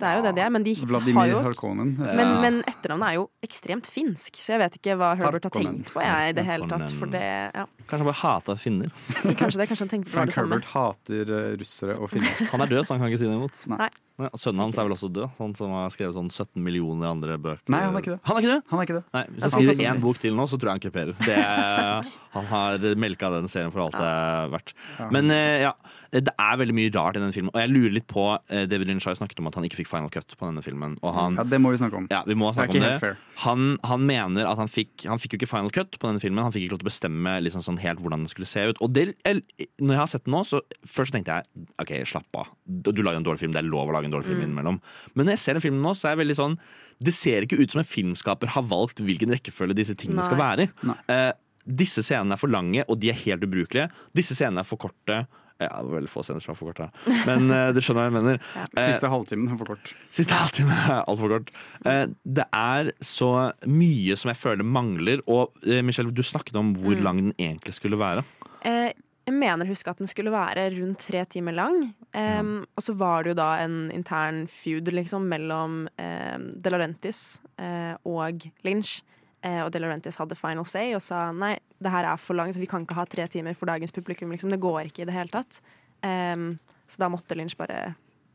Det 0.00 0.08
er 0.08 0.18
jo 0.18 0.24
det 0.24 0.32
de 0.38 0.42
er, 0.44 0.52
men 0.54 0.64
de 0.64 0.74
har 0.78 0.88
Vladimir 0.90 1.30
jo 1.30 1.40
Harkonnen. 1.44 1.90
men, 2.00 2.30
men 2.40 2.60
etternavnet 2.70 3.10
er 3.10 3.18
jo 3.18 3.26
ekstremt 3.44 3.88
finsk, 3.90 4.38
så 4.40 4.54
jeg 4.54 4.62
vet 4.64 4.78
ikke 4.80 4.96
hva 5.00 5.12
Herbert 5.20 5.48
har 5.48 5.54
tenkt 5.54 5.92
på. 5.94 6.00
Jeg, 6.04 6.32
i 6.32 6.36
det 6.38 6.44
hele 6.46 6.68
tatt, 6.70 6.94
for 6.96 7.12
det, 7.12 7.24
ja. 7.54 7.66
Kanskje 7.90 8.00
han 8.04 8.08
bare 8.08 8.20
hata 8.22 8.56
finner. 8.60 8.92
Kanskje 9.40 9.60
det, 9.60 9.66
kanskje 9.70 9.84
han 9.86 9.92
tenkte 9.92 10.12
på 10.14 10.24
det 10.24 10.36
samme. 10.36 10.56
Herbert 10.56 10.70
hater 10.72 11.34
eh, 11.36 11.50
russere 11.60 11.96
og 11.98 12.12
finner. 12.12 12.32
Han 12.52 12.64
er 12.64 12.70
død, 12.70 12.84
så 12.86 12.94
han 12.94 13.02
kan 13.02 13.10
ikke 13.10 13.20
si 13.20 13.28
det 13.28 13.34
imot. 13.36 13.58
Nei. 13.70 13.88
Sønnen 14.36 14.60
hans 14.60 14.76
er 14.76 14.84
vel 14.84 14.92
også 14.92 15.08
død, 15.08 15.30
han 15.38 15.54
som 15.56 15.70
har 15.72 15.92
skrevet 15.94 16.12
sånn 16.16 16.28
17 16.28 16.60
millioner 16.60 17.08
andre 17.08 17.38
bøker. 17.40 17.64
Nei, 17.72 17.80
han 17.86 17.96
er 17.96 18.04
ikke 18.04 18.12
det. 18.12 18.18
Han 18.28 18.36
er 18.36 18.44
ikke 18.44 18.50
det? 18.52 18.58
Han 18.70 18.80
er 18.82 18.88
ikke 18.88 18.96
det. 18.98 19.02
Nei, 19.16 19.22
Hvis 19.30 19.40
jeg 19.40 19.46
han 19.46 19.54
skriver 19.54 19.92
én 19.94 20.02
bok 20.02 20.20
til 20.20 20.36
nå, 20.36 20.46
så 20.50 20.58
tror 20.60 20.70
jeg 20.70 20.76
han 20.76 20.84
kreperer. 20.84 21.14
Det 21.24 21.36
er, 21.40 22.10
han 22.36 22.50
har 22.50 22.86
melka 23.00 23.30
den 23.36 23.48
serien 23.52 23.72
for 23.72 23.86
alt 23.86 23.96
det 23.96 24.10
er 24.10 24.52
verdt. 24.56 24.74
Men 25.16 25.32
eh, 25.34 25.64
ja, 25.64 25.72
det 26.10 26.32
er 26.42 26.56
veldig 26.58 26.74
mye 26.74 26.90
rart 26.90 27.14
i 27.14 27.20
denne 27.22 27.32
filmen. 27.34 27.52
Og 27.54 27.60
jeg 27.62 27.70
lurer 27.70 27.92
litt 27.94 28.06
på 28.10 28.24
eh, 28.50 28.64
David 28.66 28.88
Lynch 28.90 29.04
har 29.06 29.14
jo 29.14 29.20
snakket 29.20 29.38
om 29.38 29.46
at 29.46 29.54
han 29.54 29.66
ikke 29.68 29.78
fikk 29.78 29.90
final 29.92 30.10
cut 30.10 30.34
på 30.34 30.48
denne 30.48 30.62
filmen. 30.64 30.96
Og 31.06 31.14
han, 31.14 31.36
Ja, 31.38 31.44
det 31.46 31.60
må 31.62 31.70
vi 31.70 31.78
snakke 31.78 32.00
om. 32.00 32.08
ja, 32.10 32.24
vi 32.26 32.34
må 32.34 32.48
Det 32.50 32.50
er 32.50 32.58
snakke 32.58 32.74
ikke 32.74 32.80
om 32.80 32.86
helt 32.88 32.96
det. 32.96 33.00
fair. 33.04 33.16
Han, 33.44 33.66
han 33.86 34.06
mener 34.08 34.48
at 34.50 34.58
han 34.58 34.66
fikk 34.72 35.04
Han 35.06 35.20
fikk 35.22 35.36
jo 35.36 35.38
ikke 35.38 35.50
final 35.52 35.70
cut 35.70 35.94
på 36.02 36.08
denne 36.10 36.18
filmen. 36.22 36.42
Han 36.42 36.50
fikk 36.54 36.66
ikke 36.66 36.74
lov 36.74 36.82
til 36.82 36.88
å 36.88 36.90
bestemme 36.90 37.36
liksom 37.46 37.62
sånn 37.62 37.78
helt 37.84 38.02
hvordan 38.02 38.24
den 38.26 38.32
skulle 38.32 38.50
se 38.50 38.64
ut. 38.72 38.80
Og 38.82 38.90
det, 38.96 39.04
jeg, 39.24 39.44
når 39.78 39.94
jeg 39.94 40.00
har 40.02 40.10
sett 40.16 40.24
den 40.26 40.34
nå, 40.34 40.42
så 40.50 40.60
først 40.86 41.14
tenkte 41.14 41.38
jeg 41.38 41.66
OK, 41.84 41.92
slapp 42.10 42.40
av. 42.42 42.50
Du 42.66 42.90
du 42.90 43.02
lager 43.06 43.20
en 43.22 43.28
dårlig 43.30 43.44
film. 43.44 43.52
Det 43.54 43.62
er 43.62 43.68
lov 43.70 43.88
å 43.88 43.94
lage 43.94 44.10
en 44.10 44.16
dårlig 44.16 44.32
film 44.32 44.42
innimellom. 44.48 44.80
Men 45.14 45.26
når 45.30 45.38
jeg 45.38 45.44
ser 45.46 45.54
den 45.60 45.62
filmen 45.68 45.84
nå, 45.86 45.94
så 45.94 46.08
er 46.10 46.16
jeg 46.16 46.22
veldig 46.26 46.36
sånn 46.40 46.58
Det 47.00 47.14
ser 47.16 47.46
ikke 47.46 47.56
ut 47.62 47.70
som 47.72 47.80
en 47.80 47.86
filmskaper 47.88 48.50
har 48.56 48.66
valgt 48.68 48.98
hvilken 49.00 49.30
rekkefølge 49.32 49.78
disse 49.78 49.94
tingene 49.96 50.26
skal 50.26 50.36
være 50.42 50.66
i. 50.66 50.72
Nei. 50.90 50.96
Eh, 51.14 51.30
disse 51.70 52.02
scenene 52.02 52.34
er 52.34 52.40
for 52.40 52.50
lange, 52.50 52.82
og 52.88 52.98
de 53.00 53.08
er 53.12 53.16
helt 53.22 53.44
ubrukelige. 53.46 53.86
Disse 54.16 54.34
scenene 54.34 54.64
er 54.64 54.68
for 54.68 54.80
korte. 54.80 55.20
Ja, 55.60 55.68
det 55.76 55.90
var 55.90 55.98
veldig 55.98 56.08
få 56.10 56.22
scener 56.24 56.40
som 56.40 56.54
var 56.54 56.58
for 56.58 56.72
korte. 56.72 56.86
Men 57.28 57.50
uh, 57.52 57.68
du 57.76 57.80
skjønner 57.84 58.00
hva 58.00 58.08
jeg 58.08 58.14
mener. 58.16 58.38
Ja. 58.56 58.64
Siste 58.88 59.10
halvtimen 59.12 59.50
er 59.52 59.58
for 59.60 59.74
kort. 59.74 59.92
Siste 60.10 60.38
halvtimen 60.38 60.72
er 60.88 61.02
altfor 61.04 61.34
kort. 61.36 61.52
Eh, 61.84 62.06
det 62.24 62.46
er 62.56 62.90
så 63.04 63.28
mye 63.68 64.16
som 64.16 64.32
jeg 64.32 64.40
føler 64.40 64.64
mangler. 64.66 65.20
Og 65.28 65.52
eh, 65.66 65.82
Michelle, 65.84 66.10
du 66.16 66.22
snakket 66.24 66.56
om 66.56 66.72
hvor 66.80 66.96
Mm. 66.96 67.04
lang 67.04 67.20
den 67.22 67.34
egentlig 67.38 67.74
skulle 67.76 67.98
være. 68.00 68.24
Eh, 68.64 68.90
jeg 69.28 69.36
mener 69.36 69.64
å 69.64 69.68
huske 69.70 69.92
at 69.92 70.00
den 70.00 70.08
skulle 70.10 70.32
være 70.32 70.64
rundt 70.80 71.04
tre 71.06 71.20
timer 71.30 71.54
lang. 71.54 71.90
Um, 72.16 72.64
Og 72.74 72.82
så 72.82 72.94
var 72.98 73.22
det 73.22 73.30
jo 73.30 73.36
da 73.38 73.50
en 73.62 73.90
intern 73.94 74.48
feud 74.50 74.88
liksom, 74.90 75.28
mellom 75.30 75.84
um, 76.00 76.46
De 76.58 76.70
Laurentiis 76.72 77.38
uh, 77.60 77.94
og 78.04 78.42
Lynch. 78.66 79.02
Eh, 79.42 79.62
og 79.64 79.70
De 79.72 79.78
Laurentiis 79.80 80.16
hadde 80.20 80.36
final 80.36 80.66
say 80.68 80.92
og 80.94 81.00
sa 81.00 81.30
nei, 81.32 81.54
det 81.80 81.90
her 81.90 82.04
er 82.04 82.16
for 82.20 82.34
langt, 82.36 82.54
så 82.54 82.60
vi 82.60 82.66
kan 82.66 82.84
ikke 82.84 82.94
ha 82.98 83.04
tre 83.08 83.26
timer 83.32 83.54
for 83.56 83.66
dagens 83.66 83.90
publikum. 83.92 84.30
Liksom. 84.30 84.50
Det 84.50 84.60
går 84.60 84.86
ikke 84.90 85.02
i 85.02 85.08
det 85.08 85.14
hele 85.16 85.28
tatt. 85.32 85.60
Um, 86.04 86.58
så 86.88 86.98
da 86.98 87.08
måtte 87.08 87.36
Lynch 87.36 87.56
bare 87.56 87.94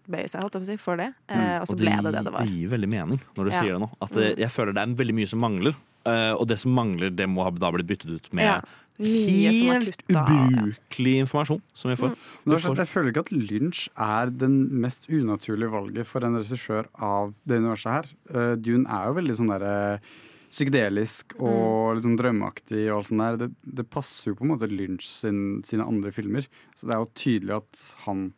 bøye 0.10 0.28
seg 0.30 0.42
holdt 0.42 0.54
jeg 0.54 0.62
på 0.62 0.66
å 0.66 0.72
si, 0.72 0.78
for 0.78 0.98
det. 0.98 1.12
Eh, 1.30 1.60
og 1.62 1.68
så 1.68 1.76
ble 1.78 1.90
det 2.02 2.12
det 2.14 2.24
det 2.26 2.34
var. 2.34 2.42
Det 2.46 2.54
gir 2.54 2.70
veldig 2.70 2.90
mening 2.90 3.20
når 3.36 3.44
du 3.44 3.52
Ja. 3.52 3.60
sier 3.62 3.74
det 3.74 3.82
nå. 3.82 3.90
At 4.02 4.16
eh, 4.16 4.34
Mm. 4.34 4.38
jeg 4.38 4.50
føler 4.54 4.74
det 4.74 4.82
er 4.82 4.96
veldig 5.04 5.16
mye 5.16 5.28
som 5.28 5.40
mangler. 5.40 5.76
Uh, 6.06 6.34
og 6.38 6.48
det 6.48 6.60
som 6.60 6.72
mangler, 6.72 7.10
det 7.10 7.26
må 7.28 7.42
ha 7.44 7.50
da 7.50 7.72
blitt 7.72 7.88
byttet 7.88 8.10
ut 8.14 8.34
med 8.34 8.46
Ja. 8.46 8.62
Helt 8.98 9.98
ubrukelig 10.08 11.16
informasjon 11.26 11.62
som 11.74 11.90
vi 11.92 11.96
får. 11.98 12.10
Mm. 12.14 12.18
Men 12.46 12.56
Du 12.56 12.62
sånn 12.62 12.76
får- 12.76 12.78
jeg 12.78 12.88
føler 12.88 13.12
ikke 13.12 13.26
at 13.26 13.32
Lynch 13.32 13.90
er 13.98 14.30
den 14.30 14.82
mest 14.82 15.08
unaturlige 15.10 15.70
valget 15.72 16.06
for 16.06 16.24
en 16.24 16.36
regissør 16.36 16.86
av 17.02 17.34
det 17.46 17.60
universet 17.62 17.92
her. 17.92 18.06
Uh, 18.34 18.56
Dune 18.56 18.86
er 18.88 19.08
jo 19.08 19.14
veldig 19.20 19.36
sånn 19.36 19.50
derre 19.52 20.00
psykedelisk 20.56 21.36
og 21.38 21.98
liksom 21.98 22.16
drømmeaktig 22.20 22.86
og 22.88 23.00
alt 23.00 23.12
sånt 23.12 23.24
der. 23.24 23.40
Det, 23.44 23.50
det 23.82 23.88
passer 23.92 24.32
jo 24.32 24.40
på 24.40 24.46
en 24.48 24.54
måte 24.54 24.72
Lynch 24.72 25.08
sin, 25.10 25.42
sine 25.68 25.86
andre 25.88 26.14
filmer. 26.16 26.48
Så 26.78 26.88
det 26.88 26.96
er 26.96 27.04
jo 27.04 27.12
tydelig 27.20 27.58
at 27.60 27.86
han 28.06 28.30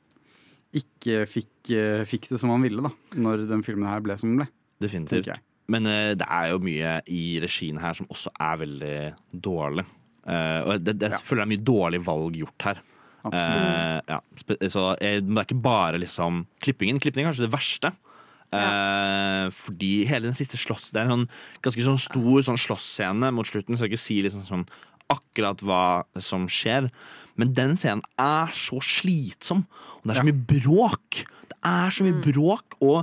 ikke 0.78 1.22
fikk, 1.30 1.52
eh, 1.74 2.06
fikk 2.10 2.32
det 2.32 2.42
som 2.42 2.52
han 2.54 2.66
ville, 2.66 2.84
da. 2.84 2.92
Når 3.18 3.46
den 3.50 3.64
filmen 3.66 3.88
her 3.90 4.02
ble 4.04 4.18
som 4.20 4.34
den 4.34 4.42
ble. 4.42 4.50
Definitivt. 4.84 5.30
Men 5.72 5.88
uh, 5.90 6.14
det 6.16 6.28
er 6.28 6.52
jo 6.54 6.60
mye 6.64 6.98
i 7.12 7.24
regien 7.44 7.80
her 7.82 7.96
som 7.98 8.08
også 8.12 8.32
er 8.34 8.60
veldig 8.64 8.98
dårlig. 9.44 9.88
Uh, 10.28 10.62
og 10.64 10.84
det, 10.84 10.98
det, 11.00 11.12
jeg 11.16 11.24
føler 11.24 11.44
det 11.44 11.48
er 11.48 11.54
mye 11.54 11.68
dårlig 11.70 12.02
valg 12.08 12.38
gjort 12.40 12.68
her. 12.70 12.84
Absolutt. 13.28 13.74
Uh, 13.76 14.14
ja. 14.14 14.20
Så 14.72 14.86
det 15.02 15.10
er 15.18 15.44
ikke 15.44 15.60
bare 15.64 16.00
liksom 16.00 16.46
klippingen. 16.64 17.02
Klippingen 17.04 17.28
er 17.28 17.34
kanskje 17.34 17.48
det 17.48 17.56
verste. 17.56 17.92
Eh, 18.56 19.46
fordi 19.52 20.06
hele 20.08 20.30
den 20.30 20.36
siste 20.38 20.56
slåss 20.56 20.94
Det 20.94 21.02
er 21.02 21.10
en 21.10 21.12
sånn, 21.12 21.24
ganske 21.66 21.84
sånn 21.84 22.00
stor 22.00 22.46
sånn 22.48 22.62
slåssscene 22.64 23.32
mot 23.36 23.48
slutten. 23.48 23.76
Jeg 23.76 23.82
skal 23.82 23.92
ikke 23.92 24.06
si 24.06 24.22
liksom 24.24 24.46
sånn 24.48 24.68
akkurat 25.12 25.62
hva 25.64 26.04
som 26.20 26.50
skjer, 26.52 26.90
men 27.40 27.54
den 27.56 27.78
scenen 27.80 28.04
er 28.20 28.52
så 28.56 28.82
slitsom. 28.84 29.64
Og 30.00 30.04
det 30.04 30.16
er 30.16 30.20
så 30.20 30.28
mye 30.28 30.48
bråk. 30.52 31.22
Det 31.48 31.58
er 31.64 31.96
så 31.96 32.08
mye 32.08 32.20
bråk 32.24 32.76
og 32.84 32.98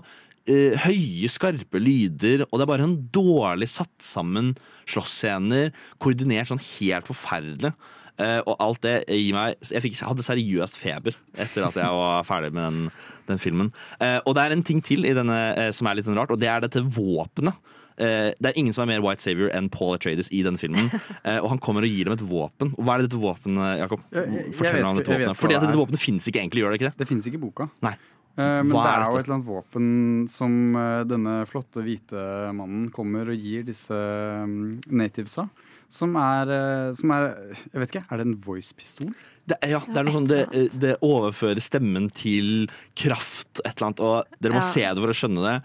eh, 0.48 0.76
høye, 0.84 1.30
skarpe 1.32 1.80
lyder. 1.80 2.44
Og 2.50 2.58
det 2.58 2.66
er 2.66 2.72
bare 2.74 2.88
en 2.88 2.98
dårlig 3.14 3.70
satt 3.72 3.94
sammen 4.04 4.52
slåssscener. 4.90 5.72
Koordinert 6.02 6.52
sånn 6.52 6.64
helt 6.64 7.08
forferdelig. 7.08 7.72
Eh, 8.14 8.40
og 8.46 8.60
alt 8.62 8.82
det 8.84 8.94
gir 9.10 9.34
meg 9.34 9.56
Jeg, 9.58 9.82
fikk, 9.82 9.96
hadde 10.06 10.22
seriøst 10.22 10.76
feber 10.78 11.16
etter 11.34 11.64
at 11.66 11.78
jeg 11.80 11.96
var 11.98 12.26
ferdig 12.26 12.52
med 12.54 12.62
den, 12.68 12.84
den 13.26 13.40
filmen. 13.42 13.72
Eh, 13.98 14.20
og 14.22 14.36
det 14.36 14.44
er 14.44 14.54
en 14.54 14.62
ting 14.66 14.82
til 14.84 15.06
i 15.08 15.14
denne 15.16 15.38
eh, 15.58 15.70
som 15.74 15.88
er 15.90 15.98
litt 15.98 16.06
sånn 16.06 16.18
rart, 16.18 16.30
og 16.30 16.38
det 16.38 16.50
er 16.50 16.62
dette 16.62 16.84
våpenet. 16.84 17.72
Det 17.94 18.48
er 18.48 18.56
ingen 18.58 18.74
som 18.74 18.82
er 18.82 18.96
mer 18.96 19.04
white 19.04 19.22
savior 19.22 19.52
enn 19.54 19.68
Paul 19.70 19.92
Atreides 19.94 20.26
i 20.34 20.40
denne 20.42 20.58
filmen. 20.58 20.88
Og 21.44 21.46
han 21.52 21.60
kommer 21.62 21.84
og 21.86 21.92
gir 21.92 22.08
dem 22.08 22.16
et 22.16 22.24
våpen. 22.26 22.72
Og 22.74 22.80
hva 22.82 22.96
er 22.96 23.04
det 23.04 23.06
dette 23.06 23.20
våpenet, 23.22 23.76
Jakob? 23.84 24.00
Fortell 24.10 24.80
meg 24.80 24.88
om 24.88 24.98
dette 24.98 25.12
våpenet. 25.12 25.38
Fordi 25.38 25.60
dette 25.62 25.78
våpenet 25.78 26.02
fins 26.02 26.26
ikke 26.26 26.40
egentlig, 26.42 26.64
gjør 26.64 26.74
det 26.74 26.80
ikke 26.80 26.88
det? 26.88 26.98
Det 27.04 27.06
fins 27.06 27.28
ikke 27.30 27.38
i 27.38 27.44
boka. 27.44 27.68
Nei. 27.86 27.92
Men 28.34 28.72
Hva 28.74 28.82
det 28.82 28.96
er 28.96 29.04
er 29.04 29.06
jo 29.06 29.20
et 29.20 29.28
eller 29.28 29.36
annet 29.36 29.46
våpen 29.46 29.86
som 30.34 30.58
denne 31.06 31.36
flotte 31.46 31.86
hvite 31.86 32.26
mannen 32.58 32.90
kommer 32.98 33.30
og 33.30 33.46
gir 33.46 33.62
disse 33.70 33.94
um, 34.42 34.74
nativesa. 34.90 35.46
Som 35.92 36.16
er, 36.16 36.50
eh, 36.50 36.92
som 36.96 37.10
er 37.14 37.28
Jeg 37.72 37.80
vet 37.82 37.90
ikke, 37.92 38.04
er 38.10 38.16
det 38.16 38.26
en 38.26 38.36
voice-pistol? 38.36 39.14
Det, 39.46 39.58
ja, 39.68 39.78
det 39.84 39.96
er 40.00 40.04
noe 40.06 40.14
sånn 40.14 40.26
det, 40.28 40.42
det 40.80 40.94
overfører 41.04 41.60
stemmen 41.60 42.06
til 42.16 42.66
kraft, 42.96 43.60
et 43.64 43.74
eller 43.76 43.90
annet. 43.90 44.00
Og 44.00 44.38
dere 44.40 44.52
må 44.56 44.62
Ja. 44.62 44.68
se 44.72 44.80
det 44.80 44.96
for 45.02 45.12
å 45.12 45.18
skjønne 45.18 45.42
det. 45.44 45.56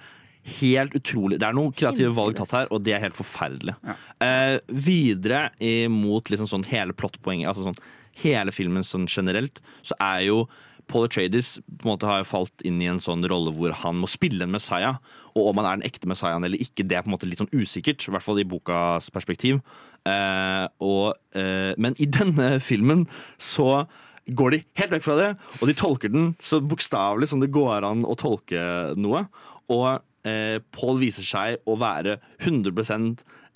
Helt 0.59 0.93
utrolig. 0.97 1.37
Det 1.39 1.47
er 1.47 1.53
noen 1.53 1.71
kreative 1.71 2.13
valg 2.15 2.35
tatt 2.35 2.51
her, 2.51 2.67
og 2.71 2.83
det 2.83 2.93
er 2.95 2.99
helt 3.05 3.15
forferdelig. 3.15 3.75
Eh, 4.19 4.59
videre 4.67 5.51
imot 5.59 6.25
liksom 6.31 6.47
sånn 6.47 6.65
hele 6.65 6.91
plottpoenget, 6.93 7.47
altså 7.47 7.67
sånn 7.69 7.79
hele 8.23 8.51
filmen 8.51 8.83
sånn 8.83 9.07
generelt, 9.07 9.61
så 9.81 9.93
er 10.01 10.25
jo 10.27 10.47
Paul 10.89 11.05
Atreides 11.07 11.57
på 11.61 11.85
en 11.85 11.91
måte 11.93 12.09
har 12.09 12.27
falt 12.27 12.63
inn 12.67 12.81
i 12.81 12.89
en 12.89 13.01
sånn 13.03 13.23
rolle 13.29 13.53
hvor 13.55 13.75
han 13.83 13.99
må 14.01 14.09
spille 14.09 14.45
en 14.45 14.53
Messiah. 14.55 14.99
Og 15.35 15.51
om 15.51 15.61
han 15.61 15.69
er 15.69 15.79
den 15.79 15.87
ekte 15.89 16.09
Messiahen 16.09 16.45
eller 16.45 16.61
ikke, 16.61 16.85
det 16.87 16.97
er 16.97 17.05
på 17.05 17.11
en 17.11 17.15
måte 17.15 17.29
litt 17.29 17.41
sånn 17.41 17.53
usikkert. 17.53 18.03
I 18.03 18.15
hvert 18.15 18.25
fall 18.25 18.41
i 18.41 18.47
bokas 18.49 19.11
perspektiv. 19.13 19.61
Eh, 20.09 20.65
og, 20.83 21.19
eh, 21.37 21.73
men 21.77 21.97
i 22.01 22.09
denne 22.09 22.55
filmen 22.63 23.05
så 23.37 23.85
går 24.29 24.53
de 24.53 24.63
helt 24.77 24.93
vekk 24.93 25.05
fra 25.05 25.17
det, 25.17 25.29
og 25.57 25.69
de 25.69 25.75
tolker 25.77 26.11
den 26.13 26.33
så 26.43 26.59
bokstavelig 26.61 27.31
som 27.31 27.41
det 27.41 27.49
går 27.53 27.87
an 27.87 28.05
å 28.05 28.17
tolke 28.19 28.61
noe. 28.99 29.25
Og 29.73 29.87
eh, 30.27 30.57
Paul 30.75 30.99
viser 31.01 31.25
seg 31.25 31.69
å 31.69 31.77
være 31.79 32.19
100 32.41 32.73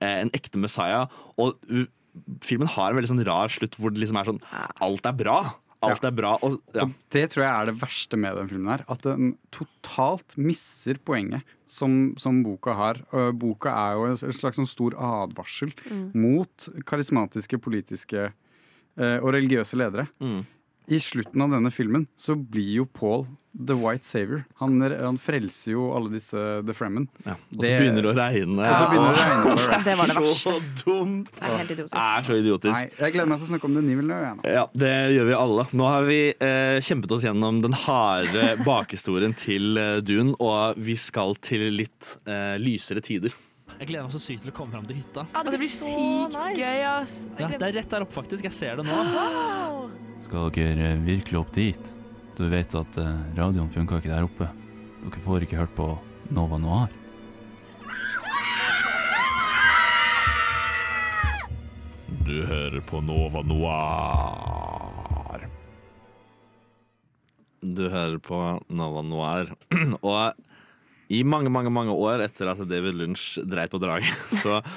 eh, 0.01 0.15
en 0.21 0.33
ekte 0.33 0.61
Messiah. 0.61 1.09
Og 1.37 1.57
filmen 2.45 2.69
har 2.69 2.91
en 2.91 2.99
veldig 2.99 3.11
sånn 3.11 3.25
rar 3.27 3.51
slutt 3.53 3.77
hvor 3.79 3.93
det 3.93 4.03
liksom 4.03 4.19
er 4.19 4.29
sånn 4.29 4.41
Alt 4.85 5.07
er 5.09 5.17
bra. 5.17 5.39
Alt 5.91 6.03
er 6.07 6.11
bra. 6.15 6.31
Og, 6.45 6.59
ja. 6.75 6.83
Og 6.85 6.93
det 7.13 7.23
tror 7.33 7.43
jeg 7.43 7.51
er 7.53 7.65
det 7.71 7.75
verste 7.81 8.17
med 8.17 8.35
den 8.39 8.47
filmen. 8.51 8.69
her 8.71 8.85
At 8.89 9.01
den 9.05 9.33
totalt 9.51 10.37
misser 10.37 10.97
poenget 11.05 11.43
som, 11.65 12.13
som 12.17 12.41
boka 12.45 12.73
har. 12.77 13.01
Boka 13.33 13.69
er 13.69 13.97
jo 13.99 14.05
en 14.11 14.17
slags 14.37 14.57
sånn 14.61 14.69
stor 14.69 14.95
advarsel 14.97 15.73
Mm. 15.89 16.11
mot 16.15 16.69
karismatiske 16.85 17.57
politiske 17.61 18.27
eh, 18.97 19.17
og 19.19 19.33
religiøse 19.33 19.75
ledere. 19.79 20.07
Mm. 20.21 20.45
I 20.91 20.99
slutten 20.99 21.41
av 21.45 21.53
denne 21.53 21.71
filmen 21.71 22.07
så 22.19 22.35
blir 22.35 22.81
jo 22.81 22.85
Paul 22.85 23.25
the 23.53 23.75
white 23.77 24.05
Saver. 24.05 24.43
Han, 24.59 24.81
han 24.81 25.17
frelser 25.21 25.75
jo 25.75 25.85
alle 25.95 26.09
disse 26.15 26.39
The 26.65 26.73
Fremen. 26.75 27.05
Ja, 27.23 27.35
og 27.37 27.61
så 27.61 27.69
begynner 27.69 28.03
det 28.03 28.09
å 28.09 28.15
regne. 28.17 28.65
Og 28.65 28.79
så 28.79 28.87
begynner 28.89 29.13
det 29.13 29.21
å 29.21 29.27
regne. 29.29 29.83
Det 29.85 29.95
var 29.99 30.09
det 30.09 30.17
verste. 30.17 30.33
Så 30.41 30.55
dumt! 30.81 31.29
Det 31.37 31.45
er 31.45 31.55
helt 31.61 31.73
idiotisk. 31.75 31.93
Det 31.93 32.03
er 32.07 32.27
så 32.27 32.37
idiotisk. 32.41 32.73
Nei, 32.73 32.89
jeg 32.97 33.15
gleder 33.15 33.29
meg 33.29 33.39
til 33.39 33.47
å 33.47 33.51
snakke 33.53 33.69
om 33.69 33.77
det 33.77 33.85
Nivel. 33.85 34.13
Ja, 34.49 34.65
det 34.83 34.93
gjør 35.13 35.29
vi 35.29 35.37
alle. 35.37 35.67
Nå 35.77 35.87
har 35.87 36.07
vi 36.09 36.19
eh, 36.33 36.77
kjempet 36.89 37.15
oss 37.15 37.27
gjennom 37.27 37.61
den 37.63 37.77
harde 37.85 38.49
bakhistorien 38.67 39.37
til 39.37 39.79
eh, 39.79 39.97
Dune, 40.03 40.35
og 40.43 40.79
vi 40.81 40.97
skal 40.99 41.37
til 41.43 41.69
litt 41.77 42.15
eh, 42.25 42.55
lysere 42.61 43.05
tider. 43.05 43.35
Jeg 43.79 43.89
gleder 43.89 44.05
meg 44.05 44.13
så 44.13 44.21
sykt 44.21 44.43
til 44.45 44.51
å 44.51 44.55
komme 44.55 44.75
fram 44.75 44.87
til 44.89 44.99
hytta. 44.99 45.27
Ja, 45.33 45.43
det 45.45 45.55
blir 45.55 45.71
sykt 45.71 46.39
gøy, 46.57 46.81
ass. 46.89 47.19
Ja, 47.39 47.53
det 47.53 47.69
er 47.69 47.77
rett 47.79 47.93
der 47.93 48.05
oppe, 48.05 48.17
faktisk. 48.17 48.49
Jeg 48.49 48.57
ser 48.57 48.81
det 48.81 48.89
nå. 48.89 48.97
Wow. 49.13 50.02
Skal 50.23 50.51
dere 50.55 50.93
virkelig 51.03 51.39
opp 51.41 51.51
dit? 51.55 51.89
Du 52.37 52.45
vet 52.49 52.75
at 52.79 52.97
eh, 52.97 53.23
radioen 53.35 53.69
funka 53.69 53.97
ikke 53.99 54.13
der 54.13 54.23
oppe. 54.25 54.47
Dere 55.03 55.19
får 55.25 55.43
ikke 55.45 55.59
hørt 55.59 55.73
på 55.75 55.97
Nova 56.33 56.57
Noir. 56.61 56.89
Du 62.23 62.45
hører 62.47 62.79
på 62.87 63.01
Nova 63.03 63.43
Noir. 63.43 65.43
Du 67.63 67.89
hører 67.91 68.19
på 68.23 68.39
Nova 68.71 69.03
Noir. 69.03 69.51
og 70.01 70.33
i 71.13 71.23
mange, 71.27 71.51
mange 71.51 71.69
mange 71.73 71.91
år 71.91 72.23
etter 72.23 72.47
at 72.49 72.69
David 72.69 72.95
Lynch 72.95 73.39
dreit 73.43 73.71
på 73.73 73.79
draget, 73.83 74.15
så 74.41 74.57
eh, 74.57 74.63
eh, 74.63 74.69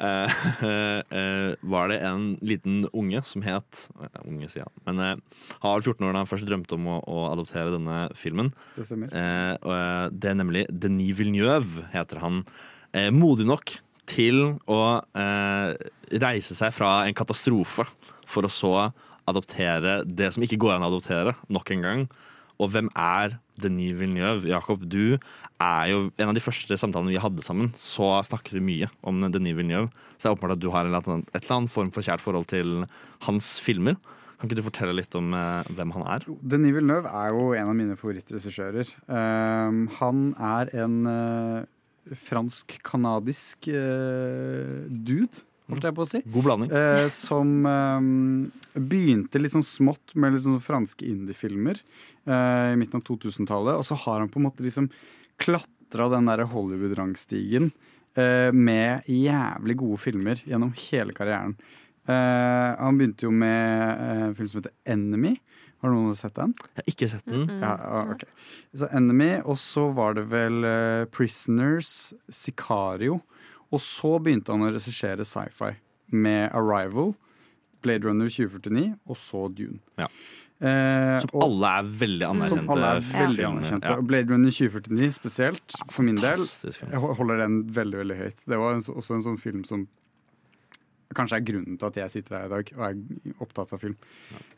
var 1.72 1.90
det 1.92 1.98
en 2.08 2.24
liten 2.40 2.86
unge 2.96 3.20
som 3.26 3.44
het 3.44 3.84
eh, 4.00 4.22
Unge, 4.24 4.48
sier 4.48 4.64
han. 4.66 4.74
Men 4.88 5.02
eh, 5.04 5.42
han 5.60 5.74
var 5.74 5.84
14 5.84 6.06
år 6.06 6.14
da 6.14 6.22
han 6.22 6.30
først 6.30 6.48
drømte 6.48 6.76
om 6.78 6.88
å, 6.88 6.96
å 7.04 7.26
adoptere 7.30 7.74
denne 7.74 8.00
filmen. 8.18 8.52
Det 8.76 8.86
stemmer. 8.88 9.12
Eh, 9.12 9.54
eh, 9.58 10.06
det 10.12 10.32
er 10.32 10.40
nemlig 10.40 10.64
Denis 10.72 11.14
Villeneuve, 11.20 11.86
heter 11.92 12.22
han. 12.24 12.42
Eh, 12.96 13.10
modig 13.14 13.46
nok 13.48 13.76
til 14.10 14.56
å 14.70 14.80
eh, 15.14 15.76
reise 16.22 16.56
seg 16.58 16.74
fra 16.74 17.04
en 17.06 17.16
katastrofe 17.16 17.86
for 18.28 18.46
å 18.46 18.52
så 18.52 18.74
adoptere 19.30 20.00
det 20.06 20.32
som 20.34 20.42
ikke 20.42 20.58
går 20.60 20.76
an 20.76 20.86
å 20.86 20.90
adoptere, 20.90 21.36
nok 21.52 21.70
en 21.76 21.86
gang. 21.86 22.04
Og 22.60 22.72
hvem 22.74 22.90
er 22.98 23.38
Denis 23.60 23.94
Villeneuve? 23.96 24.50
Jakob, 24.50 24.82
du 24.84 25.16
er 25.60 25.90
jo 25.92 25.98
en 26.16 26.30
av 26.30 26.36
de 26.36 26.42
første 26.42 26.78
samtalene 26.80 27.12
vi 27.12 27.20
hadde 27.20 27.44
sammen. 27.44 27.72
Så 27.78 28.08
snakket 28.26 28.56
vi 28.56 28.64
mye 28.64 28.88
om 29.06 29.20
Denis 29.28 29.58
Villeneuve. 29.58 29.90
Så 30.16 30.24
det 30.24 30.30
er 30.30 30.36
åpenbart 30.36 30.56
at 30.56 30.62
du 30.62 30.70
har 30.72 30.88
et 30.88 30.94
eller 30.94 31.56
annet 31.58 31.74
form 31.74 31.92
for 31.94 32.06
kjært 32.06 32.24
forhold 32.24 32.48
til 32.50 32.86
hans 33.26 33.58
filmer. 33.62 33.98
Kan 34.40 34.48
ikke 34.48 34.56
du 34.56 34.64
fortelle 34.64 34.96
litt 34.96 35.12
om 35.18 35.34
eh, 35.36 35.68
hvem 35.76 35.92
han 35.98 36.06
er? 36.14 36.24
Denis 36.40 36.72
Villeneuve 36.72 37.12
er 37.12 37.34
jo 37.36 37.50
en 37.52 37.74
av 37.74 37.76
mine 37.76 37.98
favorittregissører. 38.00 38.88
Um, 39.04 39.82
han 39.98 40.22
er 40.40 40.72
en 40.80 40.96
uh, 41.04 41.68
fransk-canadisk 42.24 43.68
uh, 43.68 44.88
dude. 44.88 45.44
holdt 45.68 45.86
jeg 45.90 45.98
på 45.98 46.06
å 46.06 46.08
si. 46.08 46.22
God 46.32 46.46
blanding. 46.48 46.72
Eh, 46.72 47.06
som 47.12 47.52
eh, 47.68 48.08
begynte 48.80 49.38
litt 49.38 49.54
sånn 49.54 49.66
smått 49.66 50.16
med 50.16 50.34
litt 50.34 50.46
sånn 50.48 50.58
franske 50.64 51.04
indiefilmer 51.06 51.78
eh, 51.78 52.72
i 52.72 52.78
midten 52.80 52.98
av 52.98 53.04
2000-tallet. 53.06 53.76
Og 53.76 53.86
så 53.86 53.98
har 54.06 54.24
han 54.24 54.32
på 54.32 54.40
en 54.40 54.48
måte 54.48 54.64
liksom 54.66 54.88
klatra 55.40 56.08
den 56.12 56.28
der 56.30 56.44
Hollywood-rangstigen 56.52 57.70
eh, 58.14 58.50
med 58.54 59.08
jævlig 59.10 59.76
gode 59.80 60.00
filmer 60.02 60.42
gjennom 60.46 60.74
hele 60.88 61.14
karrieren. 61.16 61.56
Eh, 62.08 62.68
han 62.80 62.98
begynte 62.98 63.26
jo 63.26 63.32
med 63.34 63.90
eh, 63.94 64.26
en 64.28 64.36
film 64.38 64.50
som 64.50 64.62
heter 64.62 64.76
Enemy. 64.94 65.34
Har 65.80 65.94
noen 65.94 66.16
sett 66.16 66.36
den? 66.36 66.52
Jeg 66.74 66.82
har 66.82 66.92
ikke 66.92 67.08
sett 67.08 67.28
den. 67.28 67.46
Ja, 67.62 67.72
ja, 67.80 68.00
ok. 68.12 68.24
Så 68.76 68.88
Enemy, 68.96 69.30
og 69.48 69.56
så 69.60 69.86
var 69.96 70.18
det 70.18 70.26
vel 70.32 70.66
eh, 70.68 71.06
Prisoners, 71.12 72.12
Sicario. 72.28 73.20
Og 73.70 73.80
så 73.80 74.16
begynte 74.20 74.52
han 74.52 74.66
å 74.66 74.72
regissere 74.74 75.24
sci-fi 75.24 75.72
med 76.10 76.50
Arrival, 76.56 77.14
Blade 77.80 78.08
Runner 78.08 78.28
2049 78.28 78.90
og 79.06 79.16
så 79.16 79.46
Dune. 79.56 79.78
Ja. 80.00 80.10
Eh, 80.60 81.18
Som 81.20 81.30
og- 81.32 81.42
alle 81.46 81.68
er 81.78 81.82
veldig 82.02 82.26
anerkjente. 82.26 82.48
Som 82.48 82.70
alle 82.74 82.88
er 82.90 83.00
veldig 83.00 83.38
ja. 83.44 83.50
anerkjente. 83.50 83.94
Ja. 83.94 84.00
Blade 84.00 84.28
Runner 84.28 84.50
2049 84.50 85.14
spesielt, 85.16 85.76
for 85.90 86.02
min 86.02 86.16
del. 86.20 86.36
Jeg 86.36 87.00
holder 87.00 87.38
den 87.38 87.64
veldig 87.64 88.02
veldig 88.02 88.16
høyt. 88.18 88.44
Det 88.46 88.58
var 88.60 88.74
også 88.76 89.14
en 89.16 89.22
sånn 89.24 89.40
film 89.40 89.64
som 89.64 89.88
kanskje 91.16 91.40
er 91.40 91.46
grunnen 91.46 91.78
til 91.78 91.88
at 91.88 91.96
jeg 91.98 92.10
sitter 92.10 92.36
her 92.38 92.44
i 92.46 92.52
dag 92.52 92.68
og 92.76 92.82
er 92.86 93.40
opptatt 93.42 93.72
av 93.74 93.80
film. 93.82 93.96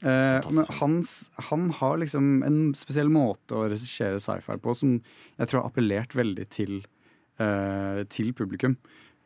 Eh, 0.03 0.51
men 0.53 0.67
hans, 0.81 1.31
han 1.49 1.71
har 1.79 1.97
liksom 2.03 2.43
en 2.45 2.59
spesiell 2.77 3.09
måte 3.09 3.57
å 3.57 3.69
regissere 3.71 4.21
sci-fi 4.21 4.59
på 4.61 4.75
som 4.77 4.99
jeg 5.39 5.49
tror 5.49 5.63
har 5.63 5.71
appellert 5.71 6.13
veldig 6.19 6.49
til, 6.53 6.83
eh, 7.41 8.03
til 8.13 8.35
publikum. 8.35 8.77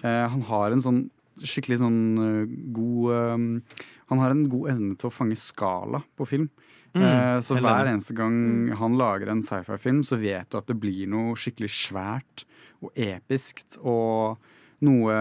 Eh, 0.04 0.28
han 0.28 0.42
har 0.42 0.70
en 0.70 0.84
sånn 0.84 1.10
skikkelig 1.44 1.80
sånn 1.82 2.00
uh, 2.16 2.54
god 2.76 3.12
uh, 3.12 3.82
Han 4.12 4.22
har 4.22 4.32
en 4.32 4.46
god 4.50 4.72
evne 4.76 4.96
til 4.96 5.10
å 5.10 5.14
fange 5.14 5.38
skala 5.40 6.02
på 6.16 6.28
film. 6.28 6.48
Mm, 6.96 7.02
uh, 7.02 7.38
så 7.44 7.58
hver 7.58 7.90
eneste 7.90 8.16
gang 8.16 8.72
han 8.78 8.96
lager 8.96 9.32
en 9.32 9.44
sci-fi-film, 9.44 10.02
så 10.06 10.20
vet 10.20 10.48
du 10.50 10.60
at 10.60 10.70
det 10.70 10.78
blir 10.80 11.10
noe 11.12 11.36
skikkelig 11.38 11.72
svært 11.74 12.46
og 12.84 12.92
episkt 12.96 13.78
og 13.82 14.40
noe 14.84 15.12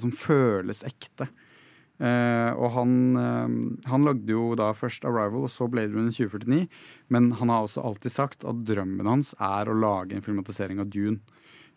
som 0.00 0.12
føles 0.12 0.84
ekte. 0.84 1.30
Eh, 2.00 2.50
og 2.56 2.70
han, 2.72 2.92
han 3.88 4.04
lagde 4.06 4.32
jo 4.32 4.54
da 4.56 4.70
først 4.76 5.04
Arrival 5.08 5.44
og 5.44 5.52
så 5.52 5.66
Blade 5.68 5.92
Runner 5.92 6.12
2049, 6.12 6.62
men 7.12 7.30
han 7.36 7.52
har 7.52 7.66
også 7.66 7.84
alltid 7.84 8.14
sagt 8.14 8.46
at 8.48 8.62
drømmen 8.68 9.08
hans 9.08 9.34
er 9.36 9.68
å 9.68 9.76
lage 9.76 10.16
en 10.16 10.24
filmatisering 10.24 10.80
av 10.80 10.88
Dune. 10.92 11.20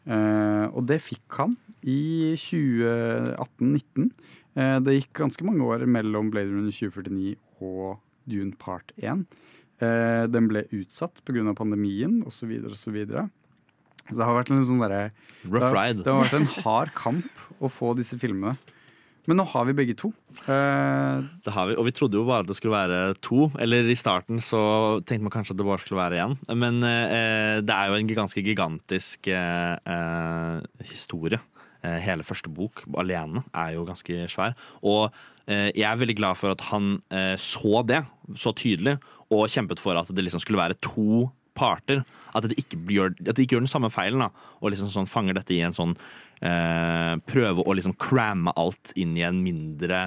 Eh, 0.07 0.65
og 0.73 0.85
det 0.89 0.99
fikk 1.01 1.37
han 1.39 1.55
i 1.87 2.33
2018-19. 2.39 4.09
Eh, 4.55 4.77
det 4.83 4.97
gikk 4.99 5.13
ganske 5.23 5.45
mange 5.47 5.65
år 5.65 5.85
mellom 5.89 6.29
Blade 6.33 6.51
Runner 6.51 6.73
2049 6.73 7.35
og 7.63 7.99
Dune 8.29 8.53
Part 8.59 8.91
1. 9.01 9.25
Eh, 9.83 10.25
den 10.31 10.47
ble 10.51 10.65
utsatt 10.75 11.23
pga. 11.25 11.53
pandemien 11.57 12.21
osv. 12.27 12.51
osv. 12.69 12.99
Så, 13.07 13.29
det 14.11 14.19
har 14.27 14.35
vært 14.35 14.51
en 14.51 14.63
sånn 14.67 14.83
derre 14.83 15.11
Rough 15.47 15.71
det, 15.71 15.71
har- 15.71 15.93
det 16.03 16.05
har 16.11 16.23
vært 16.23 16.39
en 16.41 16.51
hard 16.63 16.93
kamp 16.93 17.43
å 17.61 17.69
få 17.71 17.95
disse 17.95 18.17
filmene. 18.19 18.57
Men 19.29 19.39
nå 19.39 19.45
har 19.47 19.67
vi 19.69 19.75
begge 19.77 19.95
to. 19.95 20.09
Eh, 20.51 21.23
Det 21.45 21.53
har 21.55 21.69
vi, 21.69 21.75
og 21.79 21.85
vi 21.87 21.93
trodde 21.95 22.19
jo 22.19 22.25
bare 22.27 22.43
at 22.43 22.49
det 22.49 22.57
skulle 22.57 22.75
være 22.75 23.15
to. 23.23 23.47
Eller 23.59 23.87
i 23.87 23.95
starten 23.95 24.41
så 24.43 24.99
tenkte 25.07 25.23
man 25.23 25.31
kanskje 25.31 25.55
at 25.55 25.61
det 25.61 25.67
bare 25.67 25.79
skulle 25.79 26.01
være 26.01 26.19
én. 26.25 26.35
Men 26.51 26.83
eh, 26.83 27.61
det 27.63 27.71
er 27.71 27.87
jo 27.87 27.99
en 27.99 28.11
ganske 28.11 28.43
gigantisk 28.43 29.27
eh, 29.31 30.59
historie. 30.91 31.39
Hele 31.83 32.23
første 32.23 32.47
bok 32.47 32.85
alene 32.95 33.41
er 33.51 33.73
jo 33.75 33.83
ganske 33.83 34.23
svær. 34.31 34.53
Og 34.87 35.11
jeg 35.51 35.83
er 35.83 35.97
veldig 35.99 36.15
glad 36.15 36.37
for 36.39 36.53
at 36.55 36.61
han 36.69 37.01
så 37.35 37.81
det 37.83 38.05
så 38.39 38.53
tydelig, 38.55 38.93
og 39.27 39.49
kjempet 39.51 39.81
for 39.83 39.99
at 39.99 40.07
det 40.15 40.23
liksom 40.23 40.39
skulle 40.39 40.61
være 40.61 40.79
to 40.79 41.25
parter. 41.59 42.05
At 42.31 42.47
det 42.47 42.55
ikke 42.55 42.79
gjør, 42.87 43.11
at 43.27 43.35
det 43.35 43.43
ikke 43.43 43.57
gjør 43.57 43.65
den 43.65 43.73
samme 43.73 43.91
feilen, 43.91 44.23
da, 44.23 44.29
og 44.61 44.71
liksom 44.71 44.93
sånn 44.95 45.11
fanger 45.11 45.35
dette 45.35 45.57
i 45.57 45.59
en 45.67 45.75
sånn 45.75 45.97
eh, 46.43 47.15
Prøve 47.29 47.65
å 47.65 47.75
liksom 47.77 47.95
cramme 47.99 48.53
alt 48.59 48.93
inn 48.99 49.15
i 49.17 49.25
en 49.27 49.41
mindre 49.43 50.05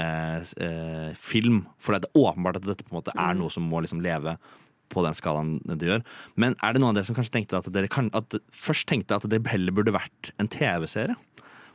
eh, 0.00 0.40
eh, 0.40 1.10
film. 1.18 1.64
For 1.78 1.96
det 1.96 2.08
er 2.08 2.20
åpenbart 2.24 2.60
at 2.60 2.68
dette 2.68 2.86
på 2.86 2.94
en 2.94 3.00
måte 3.02 3.16
er 3.16 3.38
noe 3.38 3.52
som 3.52 3.66
må 3.68 3.84
liksom 3.84 4.02
leve 4.04 4.38
på 4.92 5.02
den 5.04 5.16
skalaen 5.16 5.56
det 5.66 5.88
gjør. 5.88 6.02
Men 6.40 6.56
er 6.62 6.74
det 6.74 6.82
noen 6.82 6.92
av 6.92 7.00
dere 7.00 7.08
som 7.08 7.16
kanskje 7.16 7.38
tenkte 7.38 7.58
at 7.58 7.70
dere 7.74 7.90
kan, 7.90 8.10
at, 8.16 8.36
først 8.54 8.86
tenkte 8.90 9.16
at 9.16 9.26
det 9.30 9.42
heller 9.50 9.74
burde 9.74 9.94
vært 9.96 10.32
en 10.38 10.50
TV-serie? 10.50 11.16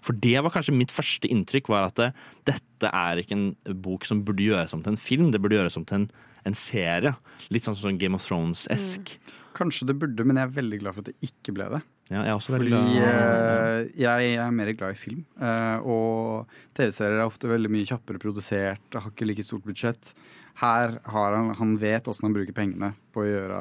For 0.06 0.16
det 0.16 0.38
var 0.40 0.54
kanskje 0.54 0.78
mitt 0.78 0.94
første 0.96 1.28
inntrykk, 1.28 1.72
var 1.74 1.90
at 1.90 1.98
det, 2.00 2.10
dette 2.48 2.92
er 2.96 3.20
ikke 3.20 3.36
en 3.36 3.80
bok 3.84 4.08
som 4.08 4.22
burde 4.24 4.46
gjøres 4.46 4.72
om 4.76 4.84
til 4.86 4.96
en 4.96 5.02
film, 5.02 5.34
det 5.34 5.42
burde 5.44 5.58
gjøres 5.58 5.76
om 5.80 5.84
til 5.88 6.02
en, 6.02 6.10
en 6.48 6.56
serie. 6.56 7.12
Litt 7.52 7.68
sånn 7.68 7.76
som 7.76 8.00
Game 8.00 8.16
of 8.16 8.24
Thrones-esk. 8.24 9.18
kanskje 9.58 9.90
det 9.90 9.98
burde, 10.00 10.24
men 10.24 10.40
jeg 10.40 10.48
er 10.48 10.56
veldig 10.56 10.80
glad 10.86 10.96
for 10.96 11.04
at 11.04 11.12
det 11.12 11.32
ikke 11.32 11.58
ble 11.58 11.68
det. 11.76 11.82
Ja, 12.10 12.24
jeg 12.26 12.32
er 12.32 12.38
også 12.40 12.56
veldig 12.56 12.72
Fordi 12.74 12.94
glad. 12.98 13.84
eh, 13.86 13.90
jeg 14.02 14.30
er 14.42 14.52
mer 14.58 14.72
glad 14.74 14.96
i 14.96 14.98
film. 14.98 15.26
eh, 15.40 15.78
og 15.86 16.48
TV-serier 16.74 17.20
er 17.20 17.28
ofte 17.28 17.48
veldig 17.52 17.70
mye 17.70 17.86
kjappere 17.86 18.18
produsert, 18.22 18.82
har 18.96 19.12
ikke 19.12 19.28
like 19.30 19.46
stort 19.46 19.64
budsjett. 19.68 20.14
Her 20.60 20.98
har 21.06 21.36
han, 21.38 21.54
han 21.56 21.76
vet 21.80 22.10
åssen 22.10 22.26
han 22.28 22.34
bruker 22.36 22.52
pengene 22.58 22.90
på 23.14 23.22
å 23.24 23.28
gjøre, 23.30 23.60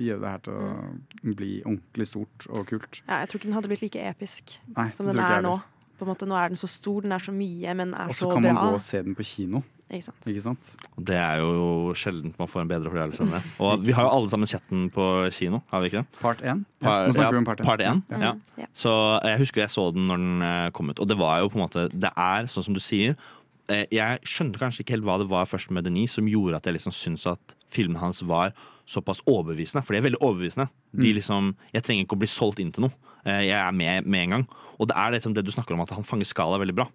gjøre 0.00 0.20
det 0.22 0.30
her 0.30 0.44
til 0.46 0.54
å 0.54 1.34
bli 1.34 1.50
ordentlig 1.66 2.06
stort 2.08 2.46
og 2.48 2.62
kult. 2.70 3.02
Ja, 3.08 3.18
jeg 3.24 3.28
tror 3.32 3.40
ikke 3.42 3.50
den 3.50 3.58
hadde 3.58 3.68
blitt 3.72 3.82
like 3.82 4.06
episk 4.14 4.54
Nei, 4.76 4.86
som 4.96 5.10
den 5.10 5.18
er 5.18 5.42
nå. 5.44 5.58
På 5.98 6.06
en 6.06 6.12
måte, 6.12 6.28
nå 6.30 6.38
er 6.38 6.52
den 6.54 6.60
så 6.60 6.70
stor, 6.70 7.02
den 7.02 7.12
er 7.12 7.18
så 7.18 7.34
mye, 7.34 7.74
men 7.74 7.90
er 7.92 8.06
Og 8.06 8.14
så 8.14 8.28
så 8.28 8.32
kan 8.32 8.46
man 8.46 8.54
gå 8.62 8.70
og 8.78 8.80
se 8.86 9.02
den 9.02 9.18
på 9.18 9.26
kino. 9.26 9.64
Ikke 9.90 10.04
sant? 10.04 10.26
Ikke 10.28 10.42
sant? 10.44 10.68
Og 10.98 11.04
Det 11.08 11.16
er 11.16 11.38
jo 11.40 11.94
sjelden 11.96 12.34
man 12.38 12.48
får 12.48 12.60
en 12.60 12.68
bedre 12.68 12.90
opplevelse 12.90 13.22
enn 13.24 13.30
det. 13.32 13.40
Og 13.64 13.80
vi 13.86 13.92
har 13.96 14.04
jo 14.04 14.10
alle 14.18 14.28
sammen 14.28 14.46
sett 14.50 14.66
den 14.68 14.90
på 14.92 15.06
kino, 15.32 15.62
har 15.72 15.80
vi 15.80 15.88
ikke 15.88 16.02
det? 16.02 16.18
Part 16.20 16.42
1. 16.44 16.64
Par- 16.84 17.06
Nå 17.08 17.14
snakker 17.14 17.24
ja, 17.24 17.30
vi 17.30 17.40
om 17.40 17.44
part 17.48 17.60
1. 17.60 17.64
part 17.64 17.80
1 17.80 18.02
Ja. 18.12 18.18
ja. 18.20 18.32
Mm, 18.34 18.42
ja. 18.58 18.66
Så 18.76 18.92
jeg 19.24 19.38
husker 19.40 19.62
jeg 19.64 19.70
så 19.72 19.86
den 19.94 20.06
når 20.10 20.16
den 20.20 20.42
eh, 20.42 20.70
kom 20.76 20.90
ut, 20.90 21.00
og 21.00 21.08
det 21.08 21.16
var 21.16 21.40
jo 21.40 21.48
på 21.48 21.56
en 21.56 21.64
måte 21.64 21.88
Det 21.92 22.10
er 22.14 22.44
sånn 22.52 22.64
som 22.68 22.74
du 22.76 22.80
sier. 22.80 23.16
eh, 23.68 23.86
Jeg 23.90 24.20
skjønte 24.28 24.58
kanskje 24.60 24.84
ikke 24.84 24.96
helt 24.98 25.04
hva 25.08 25.16
det 25.18 25.28
var 25.30 25.46
først 25.48 25.70
med 25.70 25.84
Denis 25.84 26.12
som 26.12 26.26
gjorde 26.28 26.56
at 26.56 26.64
jeg 26.68 26.74
liksom 26.76 26.92
syntes 26.92 27.26
at 27.26 27.54
filmen 27.70 27.96
hans 28.00 28.20
var 28.22 28.52
såpass 28.86 29.20
overbevisende. 29.26 29.82
For 29.84 29.92
de 29.92 29.98
er 30.00 30.10
veldig 30.10 30.20
overbevisende. 30.20 30.68
De 30.92 31.08
Mm. 31.12 31.14
liksom, 31.16 31.54
jeg 31.72 31.82
trenger 31.82 32.04
ikke 32.04 32.16
å 32.16 32.18
bli 32.18 32.28
solgt 32.28 32.60
inn 32.60 32.72
til 32.72 32.82
noe. 32.82 32.92
Eh, 33.24 33.42
Jeg 33.48 33.56
er 33.56 33.72
med 33.72 34.06
med 34.06 34.20
en 34.24 34.30
gang. 34.30 34.48
Og 34.80 34.86
det 34.88 34.96
er 34.96 35.10
liksom 35.12 35.34
det 35.34 35.44
du 35.44 35.50
snakker 35.50 35.72
om, 35.74 35.80
at 35.80 35.90
han 35.90 36.04
fanger 36.04 36.24
skala 36.24 36.58
veldig 36.58 36.74
bra. 36.74 36.88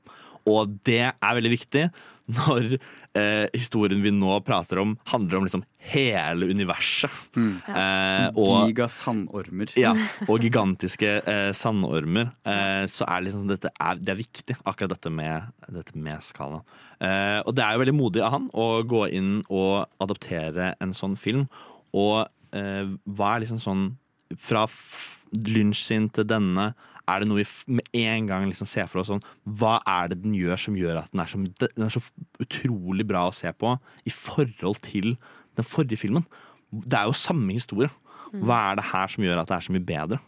Og 0.50 0.80
det 0.86 1.06
er 1.12 1.38
veldig 1.40 1.54
viktig 1.54 1.88
når 2.32 2.78
eh, 3.18 3.46
historien 3.52 4.02
vi 4.04 4.12
nå 4.16 4.36
prater 4.48 4.80
om, 4.82 4.94
handler 5.12 5.38
om 5.38 5.48
liksom 5.48 5.64
hele 5.92 6.48
universet. 6.54 7.12
Eh, 7.36 8.28
og, 8.40 8.70
Giga 8.70 8.88
sandormer. 8.92 9.74
ja, 9.80 9.92
og 10.28 10.44
gigantiske 10.44 11.18
eh, 11.20 11.50
sandormer. 11.58 12.32
Eh, 12.48 12.86
så 12.92 13.08
er 13.10 13.26
liksom 13.26 13.50
dette 13.52 13.72
er, 13.74 14.00
det 14.00 14.14
er 14.14 14.22
viktig, 14.22 14.58
akkurat 14.64 14.96
dette 14.96 15.12
med, 15.14 15.52
dette 15.68 15.98
med 16.00 16.24
skala. 16.24 16.62
Eh, 17.04 17.42
og 17.44 17.52
det 17.58 17.66
er 17.66 17.76
jo 17.76 17.84
veldig 17.84 17.98
modig 17.98 18.24
av 18.24 18.38
han 18.38 18.48
å 18.56 18.70
gå 18.88 19.06
inn 19.20 19.34
og 19.50 19.84
adoptere 20.04 20.74
en 20.84 20.96
sånn 20.96 21.20
film. 21.20 21.46
Og 21.92 22.24
eh, 22.56 22.88
hva 23.04 23.36
er 23.36 23.44
liksom 23.46 23.62
sånn 23.62 23.92
Fra 24.42 24.64
Lynch 25.34 25.84
sin 25.84 26.08
til 26.14 26.26
denne, 26.26 26.72
er 27.10 27.22
det 27.22 27.28
noe 27.28 27.42
vi 27.42 27.78
med 27.80 27.90
en 28.00 28.30
gang 28.30 28.48
liksom 28.48 28.70
ser 28.70 28.88
for 28.92 29.02
oss 29.02 29.10
sånn 29.12 29.24
Hva 29.44 29.76
er 29.90 30.12
det 30.12 30.22
den 30.24 30.36
gjør 30.38 30.60
som 30.66 30.78
gjør 30.80 31.02
at 31.02 31.12
den 31.12 31.24
er 31.24 31.32
så, 31.32 31.42
den 31.64 31.86
er 31.88 31.94
så 31.94 32.04
utrolig 32.44 33.06
bra 33.10 33.26
å 33.28 33.36
se 33.36 33.52
på 33.52 33.76
i 34.08 34.14
forhold 34.14 34.80
til 34.86 35.16
den 35.58 35.68
forrige 35.68 36.00
filmen? 36.06 36.26
Det 36.72 36.98
er 36.98 37.10
jo 37.10 37.18
samme 37.18 37.54
historie. 37.54 37.92
Hva 38.34 38.60
er 38.72 38.80
det 38.80 38.90
her 38.90 39.12
som 39.14 39.26
gjør 39.26 39.44
at 39.44 39.52
det 39.52 39.58
er 39.58 39.66
så 39.68 39.76
mye 39.76 39.86
bedre? 39.86 40.20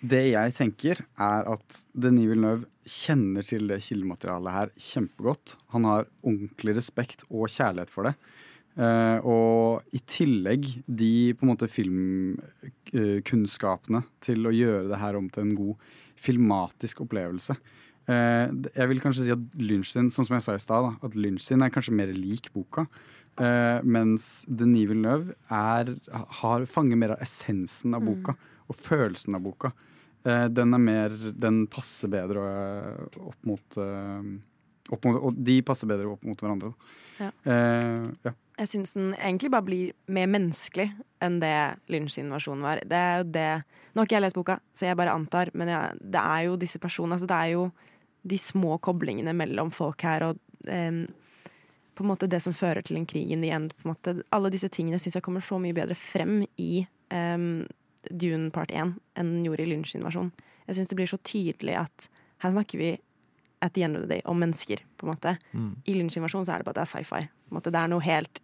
Det 0.00 0.20
jeg 0.30 0.52
tenker, 0.56 1.00
er 1.20 1.48
at 1.54 1.80
Denis 1.92 2.28
Villeneuve 2.28 2.68
kjenner 2.88 3.44
til 3.44 3.66
det 3.68 3.82
kildematerialet 3.84 4.54
her 4.54 4.70
kjempegodt. 4.80 5.54
Han 5.74 5.88
har 5.88 6.08
ordentlig 6.24 6.76
respekt 6.78 7.24
og 7.28 7.52
kjærlighet 7.52 7.92
for 7.92 8.08
det. 8.08 8.14
Eh, 8.80 9.18
og 9.28 9.84
i 9.92 10.00
tillegg 10.08 10.64
de 10.86 11.34
på 11.36 11.44
en 11.44 11.50
måte 11.52 11.68
filmkunnskapene 11.68 14.00
til 14.24 14.46
å 14.48 14.52
gjøre 14.54 14.88
det 14.88 14.96
her 15.02 15.16
om 15.18 15.28
til 15.28 15.42
en 15.44 15.58
god 15.58 15.74
filmatisk 16.20 17.00
opplevelse. 17.04 17.54
Eh, 18.08 18.46
jeg 18.72 18.88
vil 18.90 19.00
kanskje 19.02 19.24
si 19.26 19.32
at 19.34 19.44
Lynch 19.60 19.90
sin, 19.92 20.10
sånn 20.14 20.26
som 20.28 20.36
jeg 20.38 20.46
sa 20.46 20.52
i 20.56 20.62
stad, 20.62 20.84
at 21.04 21.18
Lynch 21.18 21.42
sin 21.44 21.62
er 21.64 21.74
kanskje 21.74 21.98
mer 21.98 22.10
lik 22.14 22.46
boka. 22.56 22.82
Eh, 23.40 23.78
mens 23.84 24.44
Denis 24.48 24.88
Villeneuve 24.90 25.28
er, 25.52 25.84
har, 26.40 26.60
fanger 26.68 26.96
mer 27.00 27.10
av 27.14 27.20
essensen 27.24 27.94
av 27.96 28.02
boka 28.04 28.32
og 28.68 28.74
følelsen 28.80 29.34
av 29.36 29.42
boka. 29.44 29.68
Eh, 30.24 30.46
den 30.52 30.74
er 30.76 30.82
mer 30.82 31.10
Den 31.32 31.66
passer 31.72 32.08
bedre 32.12 32.40
opp 33.16 33.40
mot, 33.48 33.66
opp 34.92 35.04
mot 35.06 35.16
Og 35.16 35.32
de 35.32 35.62
passer 35.64 35.88
bedre 35.88 36.12
opp 36.12 36.22
mot 36.28 36.40
hverandre. 36.42 36.68
da. 36.68 36.74
Ja. 37.20 37.30
Eh, 37.44 38.08
ja. 38.26 38.32
Jeg 38.60 38.68
syns 38.68 38.92
den 38.92 39.14
egentlig 39.14 39.50
bare 39.54 39.64
blir 39.64 39.92
mer 40.12 40.28
menneskelig 40.28 40.90
enn 41.24 41.38
det 41.40 41.54
Lynch 41.92 42.12
sin 42.16 42.28
versjon 42.32 42.60
var. 42.64 42.82
Det 42.84 42.98
er 42.98 43.22
jo 43.22 43.28
det 43.32 43.46
Nå 43.90 44.02
har 44.02 44.06
ikke 44.06 44.14
jeg 44.18 44.22
lest 44.22 44.36
boka, 44.38 44.58
så 44.76 44.86
jeg 44.86 44.98
bare 45.00 45.14
antar, 45.16 45.48
men 45.58 45.66
jeg, 45.72 45.96
det 46.14 46.20
er 46.20 46.44
jo 46.46 46.58
disse 46.60 46.78
personene 46.78 47.16
altså 47.16 47.26
Det 47.26 47.38
er 47.38 47.54
jo 47.56 47.64
de 48.30 48.36
små 48.38 48.76
koblingene 48.84 49.32
mellom 49.34 49.72
folk 49.72 50.04
her, 50.04 50.26
og 50.28 50.68
em, 50.70 51.06
på 51.96 52.04
en 52.04 52.10
måte 52.10 52.28
det 52.30 52.42
som 52.44 52.54
fører 52.54 52.84
til 52.84 53.00
en 53.00 53.08
krig 53.08 53.32
in 53.32 53.42
the 53.42 53.50
end. 53.50 53.72
På 53.80 53.88
en 53.88 53.94
måte. 53.94 54.14
Alle 54.36 54.52
disse 54.52 54.68
tingene 54.68 55.00
syns 55.00 55.16
jeg 55.16 55.24
kommer 55.24 55.42
så 55.44 55.58
mye 55.58 55.74
bedre 55.76 55.96
frem 55.98 56.42
i 56.60 56.84
em, 57.16 57.64
Dune 58.10 58.52
part 58.54 58.70
1 58.72 58.94
enn 59.18 59.32
den 59.34 59.44
gjorde 59.48 59.64
i 59.64 59.70
Lynch-innovasjonen. 59.72 60.30
Jeg 60.68 60.78
syns 60.78 60.92
det 60.92 61.00
blir 61.00 61.10
så 61.10 61.18
tydelig 61.26 61.74
at 61.80 62.10
her 62.44 62.54
snakker 62.54 62.80
vi 62.80 62.92
at 63.60 63.74
the 63.74 63.84
end 63.84 63.96
of 63.96 64.04
the 64.04 64.08
day 64.08 64.22
om 64.24 64.40
mennesker, 64.40 64.82
på 64.96 65.06
en 65.06 65.12
måte. 65.12 65.36
Mm. 65.52 65.74
I 65.84 65.94
Lynch 65.94 66.16
invasjon 66.16 66.46
så 66.46 66.54
er 66.54 66.62
det 66.62 66.68
bare 66.68 66.78
at 66.78 66.80
det 66.80 66.86
er 66.86 66.92
sci-fi. 66.94 67.22
Det 67.60 67.74
er 67.76 67.90
noe 67.92 68.04
helt 68.04 68.40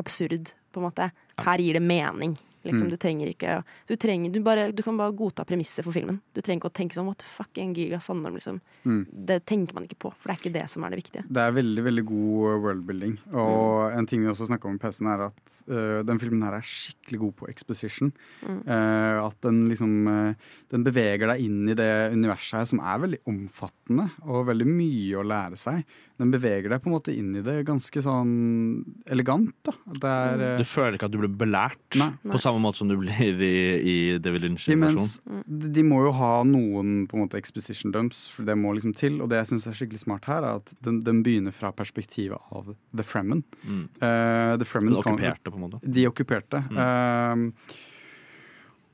absurd, 0.00 0.52
på 0.70 0.80
en 0.80 0.86
måte. 0.86 1.10
Her 1.40 1.62
gir 1.62 1.78
det 1.78 1.82
mening. 1.82 2.36
Liksom, 2.64 2.86
Mm. 2.86 2.90
du 2.90 2.96
trenger 3.00 3.28
ikke 3.32 3.64
du, 3.88 3.94
trenger, 3.96 4.32
du, 4.32 4.40
bare, 4.44 4.70
du 4.72 4.82
kan 4.82 4.96
bare 4.98 5.14
godta 5.16 5.44
premisset 5.48 5.84
for 5.84 5.92
filmen. 5.96 6.20
Du 6.34 6.40
trenger 6.42 6.60
ikke 6.60 6.70
å 6.70 6.76
tenke 6.76 6.94
sånn 6.94 7.06
what 7.06 7.18
the 7.18 7.24
fuck 7.24 7.48
er 7.56 7.62
en 7.62 7.74
giga 7.74 8.00
sandorm, 8.04 8.34
liksom. 8.36 8.60
Mm. 8.84 9.06
Det 9.26 9.38
tenker 9.48 9.74
man 9.74 9.84
ikke 9.86 9.96
på, 10.04 10.12
for 10.12 10.28
det 10.28 10.34
er 10.36 10.42
ikke 10.42 10.52
det 10.58 10.66
som 10.68 10.84
er 10.84 10.90
det 10.92 11.00
viktige. 11.00 11.24
Det 11.30 11.40
er 11.40 11.54
veldig 11.56 11.84
veldig 11.86 12.04
god 12.10 12.60
worldbuilding. 12.66 13.14
Og 13.32 13.96
en 13.96 14.06
ting 14.10 14.20
vi 14.20 14.28
også 14.28 14.48
snakka 14.50 14.68
om 14.68 14.76
i 14.76 14.82
PC-en, 14.82 15.08
er 15.14 15.24
at 15.30 15.56
uh, 15.70 16.02
den 16.04 16.20
filmen 16.20 16.42
her 16.44 16.58
er 16.58 16.66
skikkelig 16.66 17.22
god 17.24 17.34
på 17.40 17.48
exposition. 17.48 18.12
Mm. 18.44 18.60
Eh, 18.66 19.22
at 19.24 19.40
den 19.46 19.62
liksom 19.70 19.96
uh, 20.08 20.34
Den 20.70 20.84
beveger 20.84 21.32
deg 21.32 21.40
inn 21.46 21.68
i 21.70 21.74
det 21.74 21.88
universet 22.12 22.60
her, 22.60 22.68
som 22.68 22.80
er 22.84 23.00
veldig 23.06 23.22
omfattende 23.30 24.10
og 24.26 24.46
veldig 24.50 24.66
mye 24.68 25.16
å 25.18 25.24
lære 25.26 25.56
seg. 25.60 25.84
Den 26.20 26.30
beveger 26.34 26.68
deg 26.68 26.82
på 26.82 26.90
en 26.90 26.94
måte 26.98 27.14
inn 27.16 27.32
i 27.38 27.42
det 27.42 27.62
ganske 27.64 28.02
sånn 28.04 28.84
elegant, 29.08 29.54
da. 29.64 29.72
Det 29.86 30.10
er 30.10 30.58
Du 30.60 30.64
føler 30.68 30.98
ikke 30.98 31.08
at 31.08 31.14
du 31.14 31.18
blir 31.22 31.32
belært 31.32 31.96
Nei. 31.96 32.10
på 32.28 32.38
samme 32.38 32.49
måte 32.58 32.80
som 32.80 32.90
du 32.90 32.96
blir 32.98 33.42
i, 33.42 33.56
i 33.78 33.96
David 34.18 34.42
Lynch-versjonen. 34.46 35.44
de 35.46 35.80
de 35.80 35.84
må 35.86 36.00
jo 36.04 36.12
ha 36.18 36.32
noen 36.46 37.04
på 37.08 37.16
en 37.16 37.24
måte 37.24 37.38
exposition 37.40 37.92
dumps, 37.94 38.26
for 38.32 38.48
det 38.48 38.56
må 38.58 38.72
liksom 38.76 38.94
til. 38.98 39.20
Og 39.22 39.30
det 39.30 39.40
jeg 39.40 39.52
syns 39.52 39.68
er 39.70 39.76
skikkelig 39.78 40.02
smart 40.02 40.28
her, 40.30 40.46
er 40.46 40.60
at 40.60 40.74
den, 40.84 41.00
den 41.06 41.22
begynner 41.26 41.54
fra 41.54 41.72
perspektivet 41.76 42.40
av 42.54 42.72
The 42.96 43.06
Fremen. 43.06 43.44
Mm. 43.62 43.84
Uh, 44.02 44.56
The 44.60 44.68
Fremen 44.68 44.94
de 44.94 45.00
okkuperte, 45.00 45.48
på 45.48 45.60
en 45.60 45.64
måte. 45.66 45.80
De 45.84 46.06
okkuperte. 46.10 46.62
Mm. 46.70 47.46
Uh, 47.54 47.78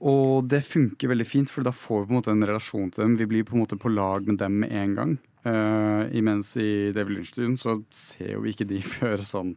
og 0.06 0.48
det 0.52 0.60
funker 0.68 1.10
veldig 1.10 1.26
fint, 1.26 1.52
for 1.52 1.66
da 1.66 1.72
får 1.72 2.02
vi 2.02 2.08
på 2.08 2.12
en 2.12 2.20
måte 2.20 2.34
en 2.34 2.48
relasjon 2.48 2.90
til 2.92 3.06
dem. 3.06 3.16
Vi 3.20 3.28
blir 3.30 3.46
på 3.48 3.56
en 3.56 3.64
måte 3.64 3.78
på 3.80 3.92
lag 3.92 4.26
med 4.28 4.40
dem 4.42 4.60
med 4.62 4.74
en 4.76 4.98
gang. 4.98 5.14
Uh, 5.46 6.04
imens 6.16 6.56
i 6.58 6.92
David 6.94 7.16
Lynch-studien 7.16 7.54
så 7.60 7.78
ser 7.94 8.34
jo 8.34 8.44
ikke 8.50 8.68
de 8.68 8.82
før 8.96 9.22
sånn 9.24 9.54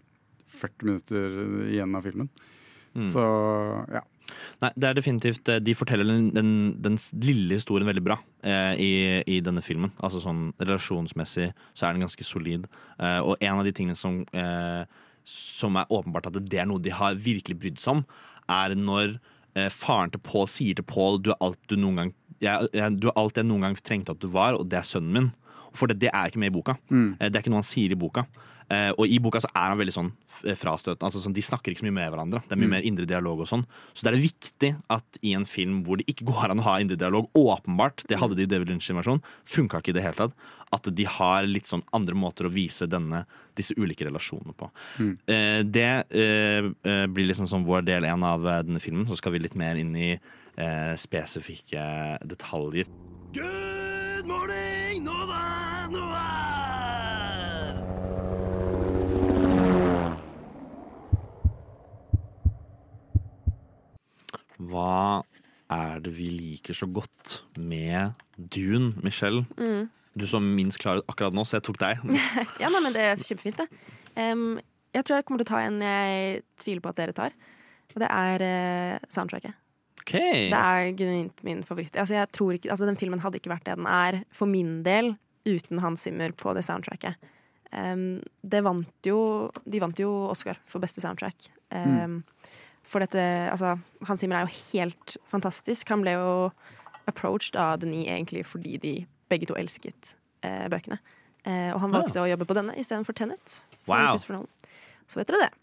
40 0.59 0.87
minutter 0.87 1.35
igjen 1.69 1.95
av 1.95 2.07
filmen. 2.07 2.31
Mm. 2.95 3.05
Så 3.11 3.23
ja. 3.93 4.01
Nei, 4.61 4.69
det 4.77 4.85
er 4.89 4.93
definitivt 4.97 5.49
eh, 5.49 5.57
De 5.63 5.73
forteller 5.77 6.05
den, 6.05 6.27
den, 6.35 6.49
den 6.81 6.97
lille 7.23 7.57
historien 7.57 7.87
veldig 7.89 8.03
bra 8.05 8.17
eh, 8.45 8.75
i, 8.81 8.89
i 9.25 9.39
denne 9.45 9.61
filmen. 9.65 9.91
Altså 10.05 10.21
sånn 10.21 10.51
relasjonsmessig 10.61 11.49
så 11.73 11.87
er 11.87 11.95
den 11.97 12.05
ganske 12.05 12.25
solid. 12.27 12.67
Eh, 13.01 13.19
og 13.25 13.37
en 13.41 13.57
av 13.61 13.65
de 13.65 13.73
tingene 13.77 13.97
som, 13.97 14.21
eh, 14.37 14.83
som 15.25 15.77
er 15.81 15.89
åpenbart 15.93 16.29
at 16.29 16.37
det 16.45 16.61
er 16.61 16.69
noe 16.69 16.81
de 16.81 16.93
har 16.93 17.17
virkelig 17.17 17.57
brydd 17.61 17.81
seg 17.81 17.99
om, 17.99 18.03
er 18.49 18.75
når 18.77 19.15
eh, 19.57 19.69
faren 19.73 20.13
til 20.13 20.21
Paul 20.25 20.47
sier 20.49 20.77
til 20.77 20.85
Paul 20.89 21.17
du 21.21 21.31
er 21.33 21.41
alt 21.45 21.59
du 21.69 21.77
noen 21.77 22.03
gang 22.03 22.13
jeg, 22.39 22.69
jeg, 22.71 22.99
du 23.01 23.09
er 23.09 23.17
alt 23.19 23.35
jeg 23.41 23.49
noen 23.49 23.65
gang 23.67 23.73
trengte 23.83 24.13
at 24.15 24.21
du 24.23 24.29
var, 24.31 24.55
og 24.55 24.69
det 24.71 24.77
er 24.79 24.87
sønnen 24.87 25.15
min. 25.17 25.31
For 25.75 25.89
det, 25.91 25.97
det 26.01 26.09
er 26.13 26.29
ikke 26.31 26.39
med 26.41 26.49
i 26.53 26.55
boka. 26.55 26.77
Mm. 26.89 27.09
Eh, 27.19 27.27
Det 27.29 27.35
er 27.35 27.43
ikke 27.43 27.51
noe 27.53 27.63
han 27.63 27.67
sier 27.67 27.91
i 27.93 27.97
boka. 27.99 28.23
Eh, 28.69 28.91
og 28.97 29.05
i 29.09 29.17
boka 29.19 29.41
så 29.41 29.49
er 29.55 29.71
han 29.71 29.79
veldig 29.79 29.93
sånn 29.95 30.11
frastøtende. 30.55 31.07
Altså 31.09 31.19
sånn, 31.23 31.33
de 31.33 31.41
snakker 31.41 31.73
ikke 31.73 31.81
så 31.81 31.87
mye 31.89 31.97
med 31.97 32.11
hverandre. 32.13 32.41
Det 32.47 32.53
er 32.53 32.59
mye 32.61 32.69
Mm. 32.69 32.75
mer 32.77 32.85
indre 32.85 33.05
dialog 33.09 33.39
og 33.41 33.47
sånn. 33.49 33.65
Så 33.93 34.03
det 34.05 34.13
er 34.13 34.21
viktig 34.21 34.71
at 34.89 35.17
i 35.25 35.33
en 35.33 35.45
film 35.45 35.83
hvor 35.83 35.97
det 35.97 36.05
ikke 36.07 36.25
går 36.31 36.51
an 36.51 36.59
å 36.61 36.67
ha 36.69 36.77
indre 36.79 36.97
dialog, 36.97 37.27
åpenbart, 37.33 38.05
det 38.07 38.19
hadde 38.21 38.35
de 38.37 38.43
i 38.43 38.51
David 38.51 38.69
Lynch-invasjon, 38.69 39.21
funka 39.45 39.79
ikke 39.81 39.89
i 39.89 39.97
det 39.97 40.03
hele 40.03 40.13
tatt, 40.21 40.33
at 40.71 40.83
de 40.93 41.03
har 41.03 41.47
litt 41.49 41.65
sånn 41.65 41.81
andre 41.97 42.13
måter 42.13 42.45
å 42.45 42.51
vise 42.53 42.85
denne, 42.87 43.25
disse 43.57 43.73
ulike 43.75 44.05
relasjonene 44.05 44.53
på. 44.55 44.69
Mm. 44.99 45.15
Eh, 45.27 45.63
det 45.63 45.87
eh, 46.13 46.69
eh, 46.85 47.05
blir 47.09 47.25
liksom 47.27 47.49
sånn 47.49 47.65
vår 47.65 47.81
del 47.89 48.03
én 48.05 48.23
av 48.23 48.45
eh, 48.45 48.61
denne 48.61 48.79
filmen. 48.79 49.07
Så 49.09 49.17
skal 49.17 49.33
vi 49.33 49.39
litt 49.39 49.55
mer 49.57 49.75
inn 49.81 49.95
i 49.97 50.11
eh, 50.13 50.93
spesifikke 50.95 52.19
detaljer. 52.23 52.85
Good 53.33 54.27
morning, 54.29 55.03
Nova 55.03 55.87
Noir! 55.89 56.48
Hva 64.69 65.21
er 65.69 66.01
det 66.03 66.11
vi 66.15 66.27
liker 66.33 66.77
så 66.77 66.87
godt 66.89 67.41
med 67.57 68.17
Dune, 68.37 68.93
Michelle? 69.05 69.45
Mm. 69.57 69.89
Du 70.19 70.25
som 70.27 70.43
minst 70.55 70.81
klarer 70.81 71.05
akkurat 71.07 71.35
nå, 71.35 71.45
så 71.45 71.59
jeg 71.59 71.67
tok 71.69 71.79
deg. 71.81 72.01
Ja, 72.61 72.71
nei, 72.71 72.81
men 72.83 72.95
det 72.95 73.05
er 73.05 73.21
kjempefint, 73.21 73.61
det. 73.61 73.69
Um, 74.17 74.59
jeg 74.95 75.05
tror 75.05 75.19
jeg 75.19 75.27
kommer 75.27 75.43
til 75.43 75.47
å 75.47 75.53
ta 75.53 75.63
en 75.63 75.81
jeg 75.85 76.43
tviler 76.59 76.83
på 76.83 76.91
at 76.91 76.99
dere 76.99 77.15
tar. 77.15 77.35
Og 77.93 78.03
det 78.03 78.09
er 78.09 78.45
uh, 78.45 79.09
soundtracket. 79.13 79.57
Okay. 80.01 80.47
Det 80.49 80.59
er 80.59 80.93
genuint 80.97 81.43
min 81.45 81.61
favoritt. 81.65 81.93
Altså, 81.93 82.17
jeg 82.17 82.31
tror 82.33 82.55
ikke, 82.57 82.71
altså, 82.73 82.87
den 82.89 82.97
filmen 82.97 83.21
hadde 83.21 83.37
ikke 83.37 83.53
vært 83.53 83.67
det 83.69 83.77
den 83.77 83.89
er, 83.89 84.23
for 84.33 84.49
min 84.49 84.79
del, 84.85 85.13
uten 85.47 85.81
Hans 85.83 86.07
Zimmer 86.07 86.33
på 86.37 86.55
det 86.57 86.65
soundtracket. 86.65 87.29
Um, 87.69 88.17
det 88.41 88.63
vant 88.65 89.05
jo, 89.05 89.19
de 89.69 89.81
vant 89.81 90.01
jo 90.01 90.09
Oscar 90.31 90.57
for 90.69 90.81
beste 90.81 91.03
soundtrack. 91.05 91.51
Em, 91.69 92.23
For 92.89 93.03
dette, 93.03 93.21
altså, 93.53 93.75
Hans 94.07 94.19
Zimmer 94.23 94.39
er 94.41 94.47
jo 94.47 94.55
helt 94.73 95.17
fantastisk. 95.29 95.91
Han 95.93 96.01
ble 96.01 96.15
jo 96.17 96.29
approached 97.09 97.55
av 97.59 97.79
Denis 97.83 98.07
egentlig 98.09 98.43
fordi 98.49 98.79
de 98.81 98.93
begge 99.29 99.45
to 99.49 99.53
elsket 99.59 100.15
eh, 100.45 100.65
bøkene. 100.71 100.97
Eh, 101.45 101.69
og 101.73 101.79
han 101.83 101.93
Ah. 101.93 101.99
valgte 102.01 102.21
å 102.23 102.27
jobbe 102.29 102.47
på 102.49 102.55
denne 102.57 102.73
istedenfor 102.81 103.13
Tenet. 103.15 103.61
for 103.85 103.93
Wow. 103.93 104.17
Så 105.07 105.15
vet 105.21 105.27
dere 105.27 105.49
det. 105.49 105.53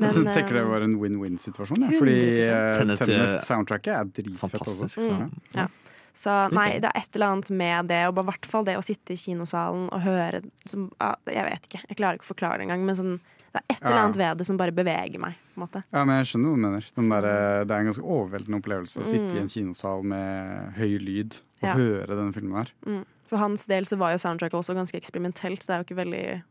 jeg 0.00 0.08
synes, 0.10 0.26
eh, 0.28 0.34
tenker 0.42 0.52
det 0.54 0.66
var 0.66 0.80
en 0.82 0.96
win-win-situasjon. 1.00 1.80
Ja, 1.90 1.98
fordi 1.98 2.20
100%. 2.20 2.50
eh, 2.50 2.78
Tenet, 2.78 3.00
eh, 3.00 3.06
Tenet-soundtracket 3.06 3.94
er 3.94 4.04
dritfett 4.04 4.60
også. 4.60 4.64
fantastisk, 4.64 4.94
Så, 4.94 5.10
Mm, 5.10 5.32
ja. 5.54 5.60
ja. 5.62 5.68
Så 6.14 6.52
nei, 6.52 6.78
det 6.78 6.84
er 6.94 7.00
et 7.00 7.16
eller 7.16 7.26
annet 7.26 7.50
med 7.50 7.88
det, 7.88 8.06
og 8.08 8.18
i 8.18 8.22
hvert 8.30 8.46
fall 8.46 8.64
det 8.64 8.76
å 8.76 8.84
sitte 8.84 9.10
i 9.12 9.16
kinosalen 9.16 9.88
og 9.92 10.00
høre 10.02 10.42
som, 10.64 10.90
Jeg 11.26 11.44
vet 11.50 11.62
ikke, 11.68 11.82
jeg 11.88 11.96
klarer 11.96 12.14
ikke 12.18 12.28
å 12.28 12.34
forklare 12.34 12.58
det 12.58 12.68
engang, 12.68 12.84
men 12.86 12.94
sånn, 12.96 13.20
det 13.54 13.60
er 13.62 13.74
et 13.76 13.82
eller 13.86 14.00
annet 14.02 14.16
ved 14.18 14.38
det 14.40 14.46
som 14.48 14.56
bare 14.58 14.74
beveger 14.74 15.20
meg. 15.22 15.36
På 15.54 15.60
en 15.60 15.66
måte. 15.68 15.82
Ja, 15.94 16.02
men 16.04 16.16
jeg 16.18 16.26
skjønner 16.32 16.50
hva 16.50 16.54
du 16.58 16.62
mener. 16.66 16.86
Der, 16.96 17.26
eh, 17.30 17.64
det 17.64 17.70
er 17.76 17.82
en 17.84 17.90
ganske 17.92 18.06
overveldende 18.16 18.58
opplevelse 18.60 19.00
å 19.00 19.06
sitte 19.06 19.30
Mm. 19.30 19.36
i 19.36 19.42
en 19.44 19.48
kinosal 19.52 20.02
med 20.02 20.72
høy 20.76 20.98
lyd 20.98 21.36
og 21.62 21.68
Ja. 21.68 21.74
høre 21.78 22.06
denne 22.18 22.34
filmen 22.34 22.56
her. 22.58 22.72
Mm. 22.86 23.04
For 23.24 23.38
hans 23.38 23.64
del 23.66 23.84
så 23.84 23.96
var 23.96 24.10
jo 24.12 24.18
soundtracket 24.18 24.58
også 24.58 24.74
ganske 24.74 24.98
eksperimentelt. 25.00 25.60
Det 25.66 25.70
er 25.70 25.78
jo 25.82 25.86
ikke 25.86 26.02
veldig 26.04 26.42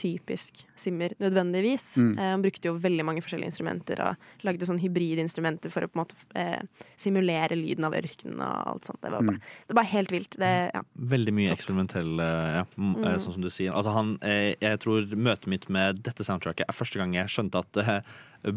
typisk 0.00 0.62
Simmer 0.80 1.12
nødvendigvis. 1.20 1.84
Mm. 2.00 2.12
Eh, 2.16 2.30
han 2.32 2.42
brukte 2.44 2.70
jo 2.70 2.78
veldig 2.80 3.04
mange 3.04 3.20
forskjellige 3.24 3.50
instrumenter 3.52 4.00
og 4.06 4.46
lagde 4.48 4.64
sånn 4.68 4.80
hybridinstrumenter 4.80 5.72
for 5.74 5.84
å 5.84 5.90
på 5.92 5.98
en 5.98 6.02
måte 6.02 6.16
eh, 6.40 6.62
simulere 7.00 7.58
lyden 7.58 7.84
av 7.88 7.96
ørkenen 7.98 8.40
og 8.40 8.70
alt 8.72 8.88
sånt. 8.88 9.00
Det 9.04 9.12
var 9.12 9.20
bare, 9.26 9.36
Mm. 9.36 9.66
det 9.68 9.76
var 9.76 9.88
helt 9.92 10.10
vilt. 10.14 10.38
Det, 10.40 10.52
ja. 10.74 10.82
Veldig 10.96 11.34
mye 11.36 11.52
eksperimentell, 11.52 12.14
eh, 12.20 12.48
ja, 12.56 12.64
eh, 12.64 12.80
Mm. 12.80 13.20
sånn 13.20 13.32
som 13.36 13.42
du 13.42 13.50
sier. 13.50 13.72
Altså 13.76 13.92
han, 13.92 14.16
eh, 14.22 14.54
jeg 14.60 14.80
tror 14.80 15.06
møtet 15.14 15.46
mitt 15.46 15.68
med 15.68 16.02
dette 16.02 16.24
soundtracket 16.24 16.64
er 16.68 16.72
første 16.72 16.96
gang 16.98 17.12
jeg 17.14 17.26
skjønte 17.28 17.58
at 17.60 17.76
eh, 17.76 18.00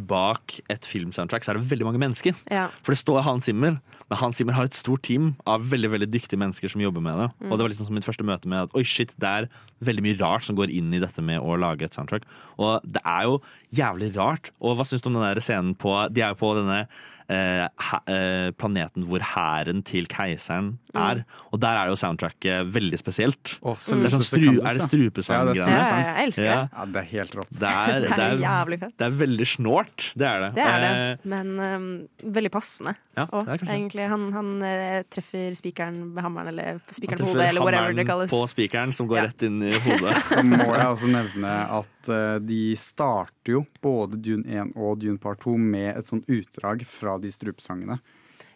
bak 0.08 0.60
et 0.72 0.88
filmsoundtrack 0.88 1.44
så 1.44 1.54
er 1.54 1.60
det 1.60 1.68
veldig 1.72 1.88
mange 1.90 2.02
mennesker. 2.02 2.38
Ja. 2.54 2.70
For 2.86 2.96
det 2.96 3.02
står 3.02 3.24
Hans 3.26 3.50
Zimmer, 3.50 3.78
men 4.08 4.20
Hans 4.20 4.40
Zimmer 4.40 4.56
har 4.56 4.70
et 4.70 4.78
stort 4.78 5.04
team 5.08 5.34
av 5.50 5.66
veldig 5.72 5.92
veldig 5.96 6.10
dyktige 6.14 6.40
mennesker 6.40 6.72
som 6.72 6.84
jobber 6.84 7.04
med 7.04 7.20
det. 7.20 7.30
Mm. 7.40 7.52
Og 7.52 7.58
det 7.58 7.66
var 7.66 7.74
liksom 7.74 7.90
som 7.90 7.98
mitt 8.00 8.08
første 8.08 8.28
møte 8.28 8.50
med 8.52 8.68
at 8.68 8.78
oi 8.78 8.86
shit, 8.88 9.14
det 9.20 9.30
er 9.30 9.50
veldig 9.84 10.06
mye 10.06 10.20
rart 10.22 10.48
som 10.48 10.58
går 10.60 10.72
inn 10.72 10.94
i 10.96 11.02
dette 11.04 11.26
med 11.26 11.44
å 11.44 11.58
lage 11.60 11.88
et 11.88 11.98
soundtrack. 11.98 12.28
Og 12.62 12.80
det 12.88 13.04
er 13.04 13.28
jo 13.28 13.40
jævlig 13.74 14.12
rart. 14.18 14.52
Og 14.62 14.78
hva 14.78 14.86
syns 14.88 15.02
du 15.04 15.10
om 15.12 15.18
den 15.20 15.26
der 15.28 15.42
scenen 15.44 15.74
på 15.80 15.96
De 16.14 16.22
er 16.24 16.34
jo 16.36 16.40
på 16.44 16.54
denne 16.60 16.84
eh, 17.32 17.66
eh, 18.12 18.52
planeten 18.60 19.06
hvor 19.10 19.24
hæren 19.34 19.82
til 19.88 20.06
keiseren 20.12 20.74
er. 20.94 21.24
Og 21.50 21.58
der 21.64 21.80
er 21.80 21.90
jo 21.90 21.96
soundtracket 21.98 22.68
veldig 22.76 23.00
spesielt. 23.02 23.56
Å, 23.66 23.74
det 23.80 24.10
er, 24.10 24.14
sånn 24.14 24.26
stru, 24.28 24.50
er 24.62 24.78
det 24.78 24.86
strupesang? 24.86 25.54
Ja, 25.58 25.64
Ja, 25.64 25.78
ja, 25.80 26.02
jeg 26.04 26.28
elsker 26.28 26.44
det. 26.44 26.58
Ja, 26.76 26.86
det 26.94 27.02
er 27.02 27.08
helt 27.14 27.38
rått. 27.40 27.54
Det 27.54 27.72
er, 27.72 27.88
Det 28.04 28.12
er 28.12 28.14
det, 28.14 28.28
er, 28.28 28.44
jævlig 28.44 28.80
fett. 28.84 28.94
det 29.00 29.08
er 29.08 29.16
veldig 29.24 29.48
snålt. 29.54 30.08
Det 30.22 30.28
er 30.30 30.46
det. 30.46 30.52
Det 30.60 30.68
er 30.68 30.80
det, 30.86 30.92
Eh, 30.94 31.26
men 31.34 31.50
um, 31.58 31.88
veldig 32.36 32.52
passende. 32.54 32.94
Ja, 33.18 33.26
Og 33.34 33.48
egentlig, 33.56 34.06
han, 34.10 34.28
han 34.36 34.52
eh, 34.68 35.02
treffer 35.14 35.54
spikeren 35.58 35.98
med 36.14 36.24
hammeren, 36.26 36.52
eller 36.54 36.80
spikeren 36.94 37.24
på 37.24 37.32
hodet, 37.32 37.48
eller 37.50 37.66
whatever 37.66 37.96
det 37.98 38.06
kalles. 38.10 38.30
På 38.34 38.44
spikeren 38.52 38.94
som 38.94 39.10
går 39.10 39.22
Ja. 39.24 39.26
rett 39.30 39.46
inn 39.48 39.62
i 39.64 39.74
hodet. 39.74 40.14
Så 40.30 40.44
må 40.46 40.60
jeg 40.68 40.86
også 40.92 41.10
nevne 41.14 41.56
at 41.80 42.10
uh, 42.14 42.38
de 42.44 42.62
starter 42.78 43.58
jo 43.58 43.63
både 43.82 44.20
Dune 44.22 44.46
1 44.46 44.74
og 44.76 45.00
Dune 45.02 45.18
Part 45.22 45.42
2 45.46 45.58
med 45.58 45.98
et 45.98 46.08
sånt 46.10 46.26
utdrag 46.32 46.84
fra 46.86 47.18
de 47.20 47.32
strupesangene. 47.34 48.00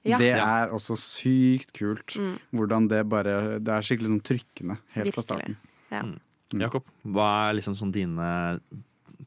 Ja. 0.07 0.17
Det 0.21 0.31
er 0.39 0.69
også 0.71 0.95
sykt 0.99 1.73
kult. 1.75 2.15
Mm. 2.15 2.37
Hvordan 2.55 2.87
det 2.87 3.01
bare 3.09 3.59
Det 3.59 3.73
er 3.73 3.81
skikkelig 3.83 4.07
sånn 4.13 4.21
trykkende 4.23 4.77
helt 4.95 5.13
fra 5.17 5.23
starten. 5.25 5.57
Ja. 5.91 6.03
Mm. 6.05 6.19
Jakob, 6.61 6.83
hva 7.03 7.49
er 7.49 7.57
liksom 7.59 7.75
sånn 7.75 7.91
dine 7.91 8.59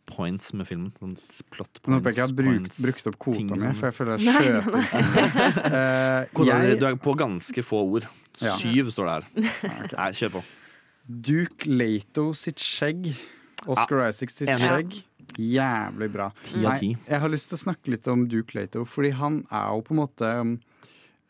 points 0.09 0.53
med 0.57 0.67
filmen? 0.69 0.93
Sånn 1.01 1.17
plot 1.53 1.81
Nå 1.83 1.83
points, 1.83 1.99
håper 1.99 2.09
jeg 2.09 2.15
ikke 2.15 2.23
jeg 2.23 2.31
har 2.31 2.39
brukt, 2.39 2.79
brukt 2.87 3.11
opp 3.11 3.19
kvota 3.27 3.59
mi, 3.61 3.73
for 3.77 3.91
jeg 3.91 3.97
føler 3.99 4.17
jeg 4.17 4.25
inn 4.49 4.87
sånn. 4.95 5.11
Eh, 5.71 6.47
jeg- 6.47 6.79
Du 6.81 6.87
er 6.87 6.97
på 6.97 7.15
ganske 7.19 7.63
få 7.67 7.83
ord. 7.85 8.07
Ja. 8.41 8.55
Syv 8.57 8.89
står 8.95 9.05
det 9.07 9.15
her. 9.19 9.27
Nei, 9.99 10.11
kjør 10.17 10.33
på. 10.39 10.43
Duke 11.11 11.67
Lato 11.69 12.33
sitt 12.33 12.57
skjegg. 12.63 13.13
Oscar 13.69 14.07
Isaac 14.09 14.31
sitt 14.33 14.49
skjegg. 14.49 15.03
Jævlig 15.39 16.11
bra. 16.13 16.31
Ti 16.47 16.65
av 16.65 16.81
ti. 16.81 16.95
Nei, 16.95 17.05
Jeg 17.09 17.23
har 17.23 17.33
lyst 17.33 17.51
til 17.51 17.59
å 17.59 17.65
snakke 17.65 17.95
litt 17.95 18.09
om 18.11 18.27
Duke 18.31 18.57
Lato, 18.59 18.87
fordi 18.89 19.13
han 19.19 19.43
er 19.51 19.69
jo 19.71 19.85
på 19.87 19.95
en 19.95 20.01
måte 20.01 20.31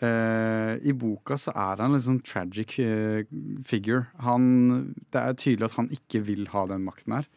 eh, 0.01 0.73
I 0.81 0.95
boka 0.97 1.39
så 1.41 1.55
er 1.55 1.83
han 1.85 1.97
en 1.97 2.07
sånn 2.07 2.23
tragic 2.25 2.79
uh, 2.81 3.21
figure. 3.67 4.09
Han, 4.25 4.95
det 5.13 5.25
er 5.25 5.37
tydelig 5.39 5.71
at 5.71 5.79
han 5.79 5.93
ikke 5.95 6.25
vil 6.29 6.49
ha 6.55 6.65
den 6.71 6.87
makten 6.87 7.19
her. 7.19 7.29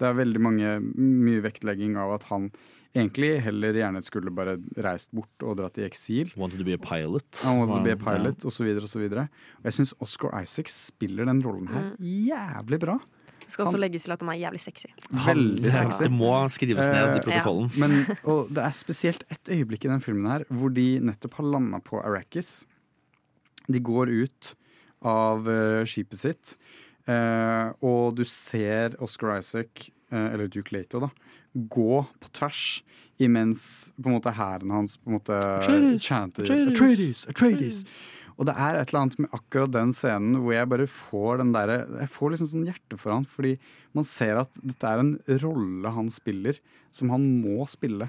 Det 0.00 0.08
er 0.08 0.18
veldig 0.18 0.40
mange, 0.42 0.78
mye 0.98 1.42
vektlegging 1.44 1.98
av 2.00 2.16
at 2.16 2.24
han 2.32 2.48
egentlig 2.92 3.36
heller 3.44 3.76
gjerne 3.76 4.02
skulle 4.04 4.32
bare 4.34 4.56
reist 4.84 5.12
bort 5.16 5.46
og 5.46 5.56
dratt 5.60 5.78
i 5.80 5.86
eksil. 5.86 6.32
Wanted 6.40 6.60
to 6.60 6.66
be 6.66 6.76
a 6.76 6.80
pilot. 6.80 7.26
Han 7.46 7.60
wanted 7.60 7.78
to 7.78 7.86
be 7.86 7.94
a 7.94 8.00
pilot, 8.00 8.44
og 8.44 8.54
så 8.54 8.66
videre 8.66 8.88
og 8.88 8.92
så 8.92 9.00
videre. 9.02 9.26
Og 9.60 9.70
jeg 9.70 9.78
syns 9.78 9.94
Oscar 10.04 10.34
Isaac 10.42 10.72
spiller 10.72 11.28
den 11.28 11.42
rollen 11.44 11.70
her 11.72 11.92
jævlig 11.98 12.80
bra. 12.82 12.98
Det 13.44 13.52
skal 13.54 13.66
også 13.66 13.80
legges 13.80 14.02
til 14.06 14.14
at 14.14 14.20
han 14.22 14.28
er 14.32 14.38
jævlig 14.40 14.60
sexy. 14.60 14.86
Veldig 15.10 15.72
Han- 15.72 15.90
sexy. 15.90 16.02
Det 16.02 16.12
må 16.12 16.32
skrives 16.48 16.88
ned 16.88 17.16
i 17.16 17.20
protokollen. 17.20 17.68
protokollen. 17.68 18.06
Men, 18.06 18.16
og 18.24 18.48
det 18.50 18.64
er 18.64 18.70
spesielt 18.70 19.24
et 19.30 19.52
øyeblikk 19.56 19.84
i 19.84 19.88
den 19.92 20.00
filmen 20.00 20.30
her 20.30 20.44
hvor 20.48 20.72
de 20.74 20.98
nettopp 21.00 21.34
har 21.40 21.44
landa 21.44 21.78
på 21.84 22.00
Arrakis. 22.00 22.64
De 23.70 23.80
går 23.80 24.10
ut 24.10 24.54
av 25.02 25.46
uh, 25.48 25.82
skipet 25.88 26.18
sitt, 26.18 26.56
uh, 27.08 27.72
og 27.82 28.16
du 28.18 28.24
ser 28.24 28.94
Oscar 29.02 29.38
Isaac, 29.38 29.88
uh, 30.12 30.28
eller 30.32 30.46
Duke 30.46 30.72
Lato, 30.74 31.00
da, 31.02 31.08
gå 31.54 32.04
på 32.20 32.30
tvers 32.32 32.82
imens 33.22 33.92
på 34.00 34.08
en 34.08 34.16
måte 34.16 34.32
hæren 34.34 34.70
hans 34.74 34.96
på 34.96 35.10
en 35.10 35.18
måte 35.18 35.36
Atreides! 35.36 36.02
chanter 36.02 36.42
Atreides! 36.44 37.26
Atreides! 37.28 37.84
Og 38.38 38.46
det 38.48 38.54
er 38.56 38.78
et 38.80 38.88
eller 38.92 39.00
annet 39.02 39.18
med 39.18 39.30
akkurat 39.36 39.70
den 39.74 39.92
scenen 39.92 40.36
hvor 40.42 40.54
jeg 40.56 40.68
bare 40.72 40.86
får 40.88 41.38
den 41.42 41.52
derre 41.52 41.78
Jeg 42.00 42.08
får 42.14 42.30
liksom 42.34 42.48
sånn 42.52 42.66
hjerte 42.68 42.98
for 42.98 43.12
han, 43.12 43.24
fordi 43.28 43.58
man 43.94 44.04
ser 44.08 44.40
at 44.40 44.50
dette 44.62 44.88
er 44.88 45.02
en 45.02 45.16
rolle 45.44 45.92
han 45.92 46.08
spiller, 46.10 46.58
som 46.92 47.10
han 47.10 47.26
må 47.42 47.66
spille. 47.68 48.08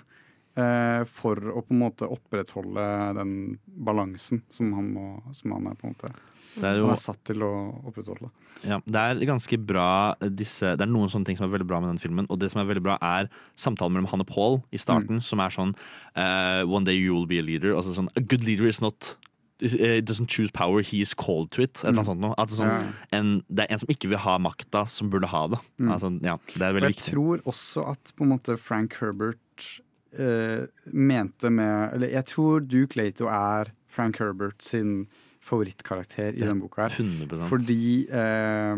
eh, 0.55 1.03
for 1.09 1.33
å 1.35 1.63
på 1.65 1.73
en 1.73 1.79
måte 1.81 2.05
opprettholde 2.05 2.83
den 3.17 3.57
balansen 3.83 4.43
som 4.53 4.71
han, 4.77 4.91
må, 4.93 5.05
som 5.33 5.51
han 5.55 5.65
er 5.71 5.73
på 5.79 5.87
en 5.89 5.95
måte 5.95 6.11
Det 6.55 6.63
er 6.69 6.75
jo- 6.77 6.85
Han 6.85 6.93
er 6.93 7.01
satt 7.01 7.23
til 7.25 7.39
å 7.41 7.81
opprettholde. 7.89 8.29
Ja, 8.63 8.77
det 8.85 8.95
er 8.95 9.25
ganske 9.25 9.57
bra 9.65 10.13
disse, 10.21 10.77
Det 10.77 10.81
er 10.81 10.91
noen 10.93 11.09
sånne 11.09 11.25
ting 11.25 11.35
som 11.35 11.49
er 11.49 11.57
veldig 11.57 11.65
bra 11.67 11.79
med 11.81 11.89
den 11.89 11.97
filmen. 11.97 12.27
Og 12.29 12.37
det 12.37 12.51
som 12.51 12.61
er 12.61 12.71
veldig 12.71 12.83
bra, 12.83 12.97
er 13.01 13.27
samtalen 13.57 13.91
mellom 13.91 14.09
han 14.11 14.21
og 14.21 14.27
Paul 14.27 14.63
i 14.71 14.77
starten, 14.77 15.19
som 15.23 15.39
er 15.39 15.49
sånn 15.49 15.73
uh, 16.15 16.61
One 16.69 16.83
day 16.85 16.93
you 16.95 17.15
will 17.15 17.25
be 17.25 17.39
a 17.39 17.41
leader. 17.41 17.73
Altså 17.73 17.95
sånn 17.97 18.09
A 18.15 18.21
good 18.21 18.43
leader 18.45 18.67
is 18.67 18.79
not 18.79 19.15
eh, 19.61 20.01
doesn't 20.01 20.27
choose 20.27 20.51
power, 20.51 20.81
he 20.81 21.01
is 21.01 21.13
called 21.13 21.51
to 21.51 21.61
it. 21.61 21.81
Annet 21.85 22.05
sånt 22.05 22.19
noe. 22.19 22.33
At 22.37 22.49
det, 22.49 22.59
er 22.59 22.63
sånn, 22.63 22.69
Ja. 22.69 23.17
en, 23.19 23.43
det 23.49 23.65
er 23.65 23.73
en 23.73 23.79
som 23.79 23.89
ikke 23.89 24.09
vil 24.09 24.17
ha 24.17 24.37
makta, 24.39 24.85
som 24.87 25.09
burde 25.09 25.27
ha 25.27 25.47
det. 25.47 25.59
Mm. 25.79 25.91
Altså, 25.91 26.11
ja, 26.23 26.37
det 26.55 26.61
er 26.61 26.73
veldig 26.73 26.89
jeg 26.89 26.95
viktig. 26.97 27.13
tror 27.13 27.41
også 27.45 27.87
at 27.91 28.13
på 28.17 28.23
en 28.23 28.29
måte 28.37 28.57
Frank 28.59 28.93
Herbert 28.99 29.81
eh, 30.17 30.65
mente 30.91 31.49
med 31.49 31.93
Eller 31.93 32.07
jeg 32.09 32.25
tror 32.25 32.59
Duke 32.67 32.95
Lato 32.97 33.25
er 33.27 33.71
Frank 33.87 34.17
Herbert 34.19 34.61
sin 34.63 35.07
favorittkarakter 35.43 36.33
i 36.33 36.39
denne 36.39 36.61
boka. 36.61 36.83
her 36.87 36.89
100%. 37.03 37.47
Fordi 37.49 38.07
eh, 38.09 38.75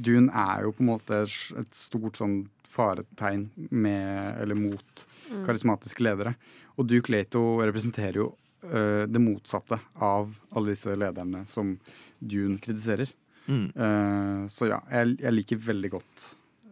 Dune 0.00 0.30
er 0.32 0.62
jo 0.64 0.72
på 0.72 0.80
en 0.84 0.90
måte 0.90 1.22
et 1.22 1.58
et 1.58 1.74
stort 1.74 2.16
sånn 2.18 2.48
faretegn 2.70 3.48
med, 3.70 4.36
eller 4.40 4.54
mot 4.54 5.06
Mm. 5.30 5.44
karismatiske 5.46 6.02
ledere. 6.02 6.34
Og 6.76 6.88
Duke 6.88 7.08
Lato 7.12 7.60
representerer 7.62 8.14
jo 8.16 8.34
eh, 8.64 9.06
det 9.06 9.20
motsatte 9.22 9.78
av 10.00 10.34
alle 10.54 10.74
disse 10.74 10.94
lederne 10.96 11.46
som 11.48 11.78
Dune 12.20 12.58
kritiserer. 12.58 13.08
Mm. 13.48 13.70
Uh, 13.74 14.46
så 14.52 14.68
ja, 14.70 14.78
jeg, 14.92 15.16
jeg 15.18 15.32
liker 15.34 15.56
veldig 15.64 15.90
godt 15.90 16.26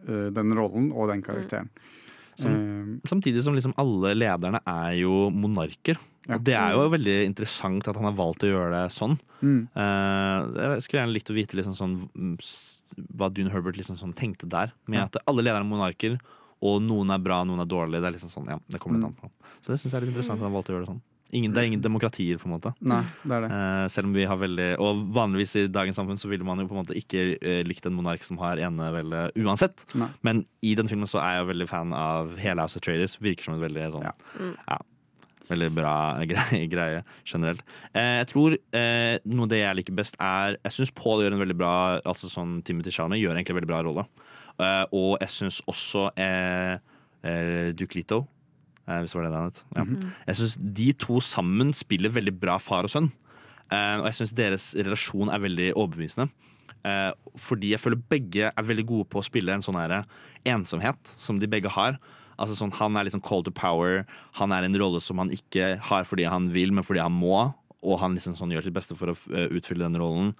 uh, 0.07 0.29
den 0.31 0.53
rollen 0.55 0.91
og 0.93 1.09
den 1.11 1.23
karakteren. 1.25 1.67
Som, 2.39 3.01
samtidig 3.09 3.41
som 3.43 3.51
liksom 3.57 3.73
alle 3.81 4.13
lederne 4.15 4.61
er 4.63 4.93
jo 5.01 5.25
monarker. 5.33 5.97
Og 6.29 6.39
det 6.47 6.53
er 6.55 6.71
jo 6.77 6.85
veldig 6.93 7.15
interessant 7.25 7.89
at 7.89 7.97
han 7.99 8.07
har 8.07 8.15
valgt 8.15 8.45
å 8.47 8.51
gjøre 8.53 8.69
det 8.77 8.93
sånn. 8.95 9.17
Mm. 9.43 9.65
Jeg 9.75 10.85
skulle 10.85 11.01
gjerne 11.01 11.15
likt 11.17 11.31
å 11.33 11.35
vite 11.35 11.57
liksom 11.59 11.75
sånn, 11.75 11.97
mm, 12.15 12.37
hva 13.19 13.27
Dune 13.33 13.51
Herbert 13.51 13.75
liksom 13.75 13.97
sånn 13.99 14.15
tenkte 14.15 14.47
der. 14.47 14.71
Med 14.87 15.01
Ja. 15.01 15.09
at 15.09 15.19
alle 15.27 15.43
lederne 15.43 15.65
er 15.67 15.71
monarker, 15.73 16.15
og 16.63 16.79
noen 16.85 17.11
er 17.11 17.19
bra, 17.19 17.41
noen 17.43 17.59
er 17.59 17.67
dårlige. 17.67 17.99
Det 17.99 18.07
er 18.07 18.15
liksom 18.15 18.31
sånn, 18.31 18.47
ja, 18.53 18.59
det 18.69 18.79
kommer 18.79 18.99
litt 19.01 19.09
Mm. 19.09 19.19
an 19.19 19.29
på. 19.29 19.31
Så 19.59 19.73
det 19.73 19.79
syns 19.81 19.91
jeg 19.91 19.99
er 19.99 20.05
litt 20.05 20.15
interessant 20.15 20.39
at 20.39 20.47
han 20.47 20.55
valgte 20.55 20.71
å 20.71 20.75
gjøre 20.77 20.85
det 20.85 20.93
sånn. 20.93 21.01
Ingen, 21.31 21.53
det 21.53 21.61
er 21.61 21.67
ingen 21.69 21.81
demokratier, 21.83 22.39
på 22.41 22.47
en 22.49 22.55
måte. 22.55 22.71
Nei, 22.81 23.03
det 23.21 23.35
er 23.37 23.43
det. 23.45 23.49
Uh, 23.53 23.83
selv 23.93 24.09
om 24.09 24.13
vi 24.17 24.23
har 24.25 24.37
veldig 24.41 24.69
Og 24.81 25.01
vanligvis 25.13 25.51
i 25.59 25.65
dagens 25.69 25.99
samfunn 25.99 26.17
så 26.17 26.29
ville 26.31 26.45
man 26.47 26.57
jo 26.57 26.65
på 26.69 26.73
en 26.73 26.79
måte 26.81 26.95
ikke 26.97 27.25
uh, 27.37 27.59
likt 27.67 27.85
en 27.85 27.93
monark 27.93 28.23
som 28.25 28.39
har 28.41 28.57
enevelde 28.65 29.27
uansett. 29.37 29.83
Nei. 29.93 30.07
Men 30.25 30.45
i 30.65 30.71
den 30.79 30.89
filmen 30.89 31.09
så 31.09 31.19
er 31.21 31.35
jeg 31.37 31.43
jo 31.43 31.49
veldig 31.51 31.67
fan 31.69 31.93
av 31.93 32.33
hele 32.41 32.65
House 32.65 32.79
of 32.79 32.85
Traders. 32.85 33.19
Virker 33.21 33.45
som 33.45 33.59
en 33.59 33.65
veldig 33.67 33.91
sånn 33.93 34.07
Mm. 34.39 34.55
ja, 34.65 34.77
Veldig 35.49 35.69
bra 35.73 35.93
greie, 36.31 36.65
greie 36.69 37.03
generelt. 37.25 37.61
Uh, 37.93 38.19
jeg 38.21 38.27
tror 38.31 38.55
eh, 38.57 39.15
noe 39.29 39.45
av 39.47 39.53
det 39.53 39.61
jeg 39.61 39.79
liker 39.79 39.95
best, 39.97 40.17
er 40.21 40.57
Jeg 40.63 40.75
syns 40.75 40.93
Paul 40.97 41.21
gjør 41.23 41.35
en 41.37 41.41
veldig 41.43 41.57
bra 41.57 41.73
Altså 42.09 42.29
sånn 42.29 42.59
Timothy 42.65 42.93
Chalamet 42.93 43.21
gjør 43.21 43.37
egentlig 43.37 43.53
en 43.55 43.59
veldig 43.61 43.71
bra 43.71 43.83
rolle. 43.85 44.07
Eh, 44.59 44.83
og 44.97 45.15
jeg 45.21 45.33
syns 45.37 45.61
også 45.69 46.09
Duke 47.77 47.95
Leto 47.97 48.23
eh, 48.23 48.35
Hvis 48.89 49.13
det 49.13 49.19
var 49.19 49.27
det 49.27 49.33
det 49.33 49.41
het. 49.45 49.63
Ja. 49.75 49.83
Mhm. 49.85 50.11
Jeg 50.27 50.35
syns 50.39 50.55
de 50.79 50.91
to 51.05 51.19
sammen 51.21 51.73
spiller 51.77 52.09
veldig 52.09 52.35
bra 52.39 52.57
far 52.57 52.87
og 52.87 52.93
sønn. 52.93 53.11
Eh, 53.69 53.97
og 54.01 54.07
jeg 54.09 54.17
syns 54.17 54.33
deres 54.37 54.69
relasjon 54.77 55.29
er 55.29 55.43
veldig 55.43 55.73
overbevisende. 55.75 56.29
Eh, 56.87 57.11
fordi 57.37 57.73
jeg 57.73 57.81
føler 57.83 58.01
begge 58.09 58.49
er 58.49 58.63
veldig 58.65 58.85
gode 58.87 59.09
på 59.11 59.19
å 59.19 59.25
spille 59.25 59.53
en 59.53 59.61
sånn 59.61 59.77
her 59.77 60.05
ensomhet 60.47 61.13
som 61.19 61.39
de 61.41 61.49
begge 61.51 61.69
har. 61.69 61.99
Altså 62.39 62.55
sånn, 62.55 62.71
Han 62.79 62.95
er 62.95 63.03
liksom 63.03 63.21
call 63.21 63.43
to 63.43 63.51
power. 63.51 64.05
Han 64.39 64.51
er 64.51 64.63
en 64.63 64.79
rolle 64.79 65.01
som 65.03 65.17
han 65.17 65.29
ikke 65.29 65.77
har 65.79 66.03
fordi 66.07 66.23
han 66.29 66.49
vil, 66.49 66.71
men 66.71 66.83
fordi 66.83 67.01
han 67.03 67.11
må. 67.11 67.53
Og 67.83 67.99
han 67.99 68.15
liksom 68.15 68.35
sånn 68.35 68.51
gjør 68.51 68.63
sitt 68.63 68.75
beste 68.75 68.95
for 68.95 69.11
å 69.11 69.17
eh, 69.35 69.49
utfylle 69.59 69.85
den 69.85 69.99
rollen. 69.99 70.33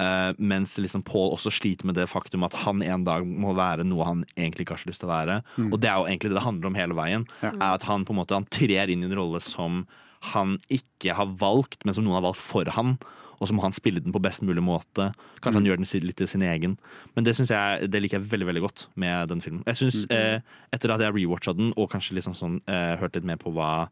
Eh, 0.00 0.30
mens 0.38 0.76
liksom 0.80 1.04
Paul 1.04 1.34
også 1.34 1.52
sliter 1.52 1.88
med 1.88 1.98
det 1.98 2.08
faktum 2.10 2.46
at 2.46 2.56
han 2.64 2.82
en 2.84 3.04
dag 3.04 3.26
må 3.26 3.52
være 3.56 3.84
noe 3.84 4.06
han 4.08 4.22
egentlig 4.36 4.66
ikke 4.66 4.78
har 4.78 4.84
så 4.84 4.92
lyst 4.92 5.02
til 5.04 5.10
å 5.10 5.12
være. 5.12 5.40
Mm. 5.56 5.72
Og 5.72 5.80
det 5.82 5.90
er 5.90 5.98
jo 5.98 6.08
egentlig 6.08 6.32
det 6.32 6.38
det 6.40 6.46
handler 6.46 6.70
om 6.70 6.78
hele 6.78 6.96
veien. 6.98 7.26
Ja. 7.42 7.52
Er 7.52 7.76
at 7.76 7.88
Han 7.90 8.06
på 8.08 8.14
en 8.14 8.22
måte 8.22 8.38
Han 8.38 8.48
trer 8.48 8.90
inn 8.92 9.04
i 9.04 9.10
en 9.10 9.18
rolle 9.18 9.42
som 9.44 9.84
han 10.32 10.54
ikke 10.70 11.16
har 11.18 11.26
valgt, 11.34 11.80
men 11.82 11.96
som 11.96 12.04
noen 12.06 12.20
har 12.20 12.22
valgt 12.28 12.42
for 12.42 12.68
han. 12.76 12.94
Og 13.42 13.48
så 13.50 13.56
må 13.58 13.64
han 13.64 13.74
spille 13.74 13.98
den 13.98 14.14
på 14.14 14.22
best 14.22 14.44
mulig 14.46 14.62
måte. 14.62 15.08
Kanskje 15.42 15.58
han 15.58 15.66
gjør 15.66 15.80
den 15.80 15.88
litt 16.06 16.20
til 16.20 16.28
sin 16.30 16.44
egen. 16.46 16.76
Men 17.16 17.26
det, 17.26 17.34
jeg, 17.42 17.88
det 17.90 18.00
liker 18.04 18.20
jeg 18.20 18.30
veldig 18.30 18.46
veldig 18.46 18.62
godt 18.62 18.84
med 18.94 19.32
den 19.32 19.42
filmen. 19.42 19.64
Jeg 19.66 19.80
synes, 19.80 20.04
eh, 20.14 20.38
Etter 20.70 20.94
at 20.94 21.02
jeg 21.02 21.16
rewatcha 21.16 21.56
den, 21.58 21.72
og 21.74 21.90
kanskje 21.90 22.14
liksom 22.20 22.36
sånn, 22.38 22.60
eh, 22.70 22.94
hørt 23.02 23.18
litt 23.18 23.26
mer 23.26 23.40
på 23.42 23.50
hva 23.50 23.88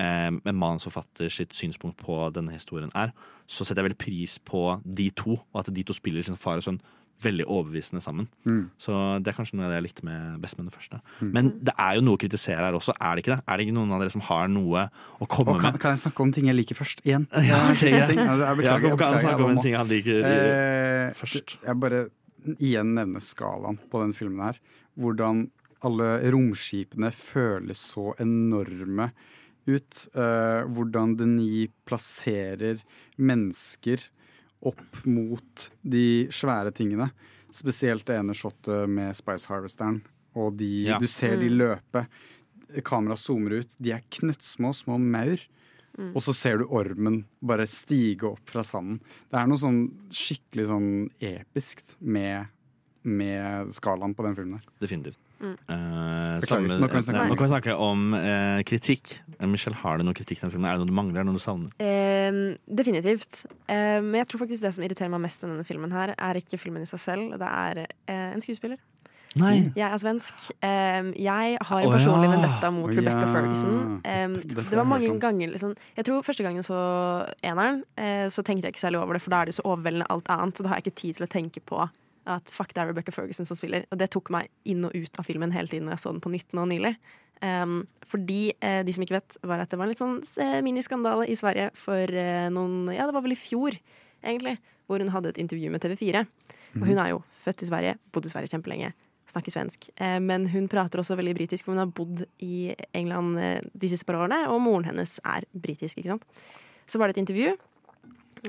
en 0.00 0.40
manusforfatter 0.56 1.28
sitt 1.32 1.54
synspunkt 1.56 1.98
på 2.00 2.16
denne 2.34 2.54
historien 2.54 2.92
er, 2.98 3.12
så 3.46 3.66
setter 3.66 3.82
jeg 3.82 3.90
veldig 3.90 4.00
pris 4.00 4.38
på 4.38 4.80
de 4.84 5.10
to, 5.16 5.36
og 5.52 5.62
at 5.62 5.72
de 5.74 5.84
to 5.84 5.96
spiller 5.96 6.24
sin 6.24 6.38
far 6.40 6.62
og 6.62 6.66
sønn 6.66 6.80
veldig 7.22 7.46
overbevisende 7.46 8.02
sammen. 8.02 8.26
Mm. 8.44 8.62
Så 8.80 8.94
det 9.22 9.32
er 9.32 9.36
kanskje 9.36 9.58
noe 9.58 9.66
av 9.66 9.72
det 9.72 9.78
jeg 9.78 9.86
likte 9.86 10.06
med, 10.06 10.38
best 10.42 10.58
med 10.58 10.66
den 10.68 10.74
første. 10.74 10.98
Mm. 11.20 11.30
Men 11.36 11.50
det 11.68 11.74
er 11.78 11.98
jo 11.98 12.04
noe 12.06 12.18
å 12.18 12.22
kritisere 12.22 12.64
her 12.64 12.78
også, 12.78 12.94
er 12.98 13.14
det 13.14 13.24
ikke 13.24 13.34
det? 13.34 13.38
Er 13.46 13.58
det 13.58 13.66
ikke 13.66 13.76
noen 13.78 13.94
av 13.94 14.02
dere 14.02 14.14
som 14.14 14.24
har 14.26 14.50
noe 14.50 14.86
å 15.22 15.28
komme 15.30 15.56
kan, 15.60 15.76
med? 15.76 15.80
kan 15.82 15.96
jeg 15.96 16.02
snakke 16.06 16.26
om 16.26 16.34
ting 16.34 16.50
jeg 16.50 16.58
liker 16.58 16.78
først? 16.78 17.04
Igjen? 17.06 17.28
Ja, 17.52 17.60
ok, 17.68 17.84
jeg 17.84 17.94
greit. 18.08 18.22
Altså, 18.24 18.44
jeg 18.48 18.60
beklager, 18.62 18.88
jeg 18.88 19.00
kan 19.02 19.18
snakke 19.26 19.46
om 19.46 19.54
en 19.54 19.64
ting 19.66 19.78
han 19.78 19.90
liker, 19.90 20.28
Eh, 20.32 21.08
først. 21.18 21.56
Jeg 21.62 21.78
bare 21.82 22.04
igjen 22.58 22.94
nevner 22.96 23.22
skalaen 23.22 23.78
på 23.90 24.00
den 24.02 24.14
filmen 24.16 24.46
her. 24.48 24.58
Hvordan 24.98 25.46
alle 25.86 26.08
romskipene 26.30 27.10
føles 27.14 27.80
så 27.92 28.12
enorme 28.22 29.10
ut. 29.66 30.08
uh, 30.16 30.64
hvordan 30.72 31.16
Denis 31.16 31.70
plasserer 31.86 32.82
mennesker 33.18 34.02
opp 34.62 35.02
mot 35.06 35.70
de 35.82 36.26
svære 36.30 36.72
tingene. 36.74 37.10
Spesielt 37.52 38.04
det 38.06 38.16
ene 38.18 38.34
shotet 38.34 38.88
med 38.88 39.14
Spice 39.18 39.46
Harvesteren. 39.50 40.02
Og 40.34 40.56
de, 40.56 40.84
Ja. 40.86 40.98
du 40.98 41.06
ser 41.06 41.36
de 41.36 41.48
Mm. 41.50 41.58
løpe. 41.58 42.06
Kameraet 42.82 43.18
zoomer 43.18 43.58
ut. 43.60 43.68
De 43.80 43.90
er 43.92 44.00
knøttsmå, 44.10 44.72
små 44.74 44.98
maur. 44.98 45.38
Mm. 45.98 46.14
Og 46.16 46.22
så 46.22 46.32
ser 46.34 46.56
du 46.58 46.64
ormen 46.64 47.26
bare 47.42 47.66
stige 47.66 48.22
opp 48.24 48.40
fra 48.48 48.62
sanden. 48.62 48.98
Det 49.30 49.38
er 49.38 49.46
noe 49.46 49.58
sånn 49.58 49.90
skikkelig 50.10 50.66
sånn 50.66 51.10
episkt 51.20 51.96
med, 52.00 52.46
med 53.04 53.68
skalaen 53.74 54.14
på 54.16 54.24
den 54.24 54.34
filmen. 54.34 54.62
Definitivt. 54.80 55.18
Mm. 55.42 55.56
Eh, 55.74 56.40
Beklager, 56.40 56.46
samme- 56.46 56.78
nå 56.78 56.88
kan 56.88 57.00
vi 57.00 57.02
snakke 57.02 57.22
om 57.22 57.28
nå 57.28 57.36
kan 57.36 57.46
vi 57.46 57.52
snakke 57.52 57.74
om 57.76 58.14
eh, 58.14 58.62
kritikk. 58.62 59.14
Eh, 59.40 59.48
Michelle, 59.50 59.76
har 59.82 59.98
du 59.98 60.04
noe 60.06 60.14
kritikk 60.14 60.38
til 60.38 60.46
den 60.46 60.54
filmen? 60.54 60.70
Er 60.70 60.78
det 60.78 60.84
noe 60.84 60.92
du 60.92 60.94
mangler? 60.94 61.18
Er 61.18 61.24
det 61.24 61.32
noe 61.32 61.40
du 61.40 61.42
savner? 61.42 61.74
Eh, 61.82 62.56
definitivt. 62.70 63.44
Eh, 63.66 63.98
men 64.00 64.22
jeg 64.22 64.30
tror 64.30 64.44
faktisk 64.46 64.62
det 64.62 64.74
som 64.76 64.86
irriterer 64.86 65.10
meg 65.10 65.24
mest 65.26 65.42
med 65.42 65.56
denne 65.56 65.66
filmen, 65.66 65.92
her 65.92 66.14
er 66.16 66.40
ikke 66.40 66.60
filmen 66.62 66.86
i 66.86 66.90
seg 66.90 67.02
selv. 67.02 67.36
Det 67.42 67.50
er 67.50 67.84
eh, 67.86 68.32
en 68.32 68.40
skuespiller. 68.40 68.78
Nei. 69.40 69.72
Jeg 69.76 69.86
er 69.86 69.96
svensk. 69.96 70.34
Um, 70.60 71.12
jeg 71.16 71.56
har 71.60 71.80
en 71.80 71.94
personlig 71.94 72.28
ja. 72.28 72.32
vendetta 72.34 72.70
mot 72.74 72.90
Rebecca 72.92 73.22
ja. 73.24 73.30
Ferguson. 73.32 73.78
Um, 74.04 74.34
det 74.44 74.76
var 74.76 74.84
mange 74.84 75.08
ganger 75.20 75.54
liksom, 75.54 75.72
Jeg 75.96 76.04
tror 76.04 76.22
første 76.26 76.44
gangen 76.44 76.62
så 76.66 76.76
eneren, 77.42 77.80
uh, 77.96 78.28
så 78.28 78.44
tenkte 78.44 78.68
jeg 78.68 78.76
ikke 78.76 78.84
særlig 78.84 79.00
over 79.00 79.16
det, 79.16 79.22
for 79.24 79.32
da 79.32 79.40
er 79.40 79.48
det 79.48 79.56
så 79.56 79.64
overveldende 79.64 80.10
alt 80.12 80.28
annet, 80.28 80.56
så 80.56 80.66
da 80.66 80.72
har 80.72 80.80
jeg 80.82 80.86
ikke 80.86 81.00
tid 81.00 81.20
til 81.20 81.26
å 81.28 81.32
tenke 81.32 81.64
på 81.64 81.80
at 82.30 82.50
fuck, 82.52 82.72
det 82.74 82.82
er 82.82 82.90
Rebecca 82.90 83.14
Ferguson 83.14 83.48
som 83.48 83.58
spiller. 83.58 83.86
Og 83.90 83.98
det 84.00 84.10
tok 84.14 84.30
meg 84.34 84.50
inn 84.68 84.84
og 84.86 84.94
ut 84.94 85.18
av 85.18 85.26
filmen 85.26 85.54
hele 85.54 85.70
tiden 85.70 85.88
når 85.88 85.96
jeg 85.96 86.04
så 86.04 86.14
den 86.14 86.22
på 86.24 86.32
nytt 86.32 86.54
nå 86.56 86.66
nylig. 86.70 86.94
Um, 87.42 87.80
fordi 88.06 88.52
eh, 88.62 88.82
de 88.86 88.92
som 88.94 89.02
ikke 89.02 89.16
vet, 89.16 89.36
var 89.50 89.64
at 89.64 89.72
det 89.72 89.78
var 89.78 89.88
en 89.88 89.90
litt 89.90 90.02
sånn 90.02 90.20
eh, 90.38 90.60
miniskandale 90.62 91.26
i 91.26 91.34
Sverige 91.34 91.72
for 91.74 92.06
eh, 92.06 92.46
noen 92.54 92.92
Ja, 92.94 93.08
det 93.08 93.16
var 93.16 93.24
vel 93.24 93.34
i 93.34 93.40
fjor, 93.40 93.74
egentlig, 94.22 94.54
hvor 94.86 95.02
hun 95.02 95.10
hadde 95.10 95.32
et 95.32 95.40
intervju 95.42 95.72
med 95.72 95.82
TV4. 95.82 96.22
Og 96.78 96.84
hun 96.86 97.00
er 97.02 97.12
jo 97.12 97.22
født 97.42 97.64
i 97.64 97.68
Sverige, 97.68 97.96
bodd 98.14 98.28
i 98.28 98.32
Sverige 98.32 98.52
kjempelenge, 98.52 98.92
snakker 99.32 99.54
svensk. 99.54 99.90
Eh, 99.96 100.18
men 100.22 100.46
hun 100.52 100.68
prater 100.70 101.02
også 101.02 101.16
veldig 101.18 101.34
britisk, 101.40 101.66
for 101.66 101.74
hun 101.74 101.82
har 101.82 101.90
bodd 101.90 102.24
i 102.44 102.76
England 102.96 103.40
eh, 103.42 103.58
de 103.74 103.90
siste 103.90 104.06
par 104.08 104.20
årene, 104.20 104.44
og 104.52 104.62
moren 104.62 104.86
hennes 104.92 105.18
er 105.24 105.48
britisk, 105.52 105.98
ikke 105.98 106.14
sant. 106.14 106.42
Så 106.86 107.00
var 107.00 107.08
det 107.08 107.18
et 107.18 107.24
intervju 107.24 107.56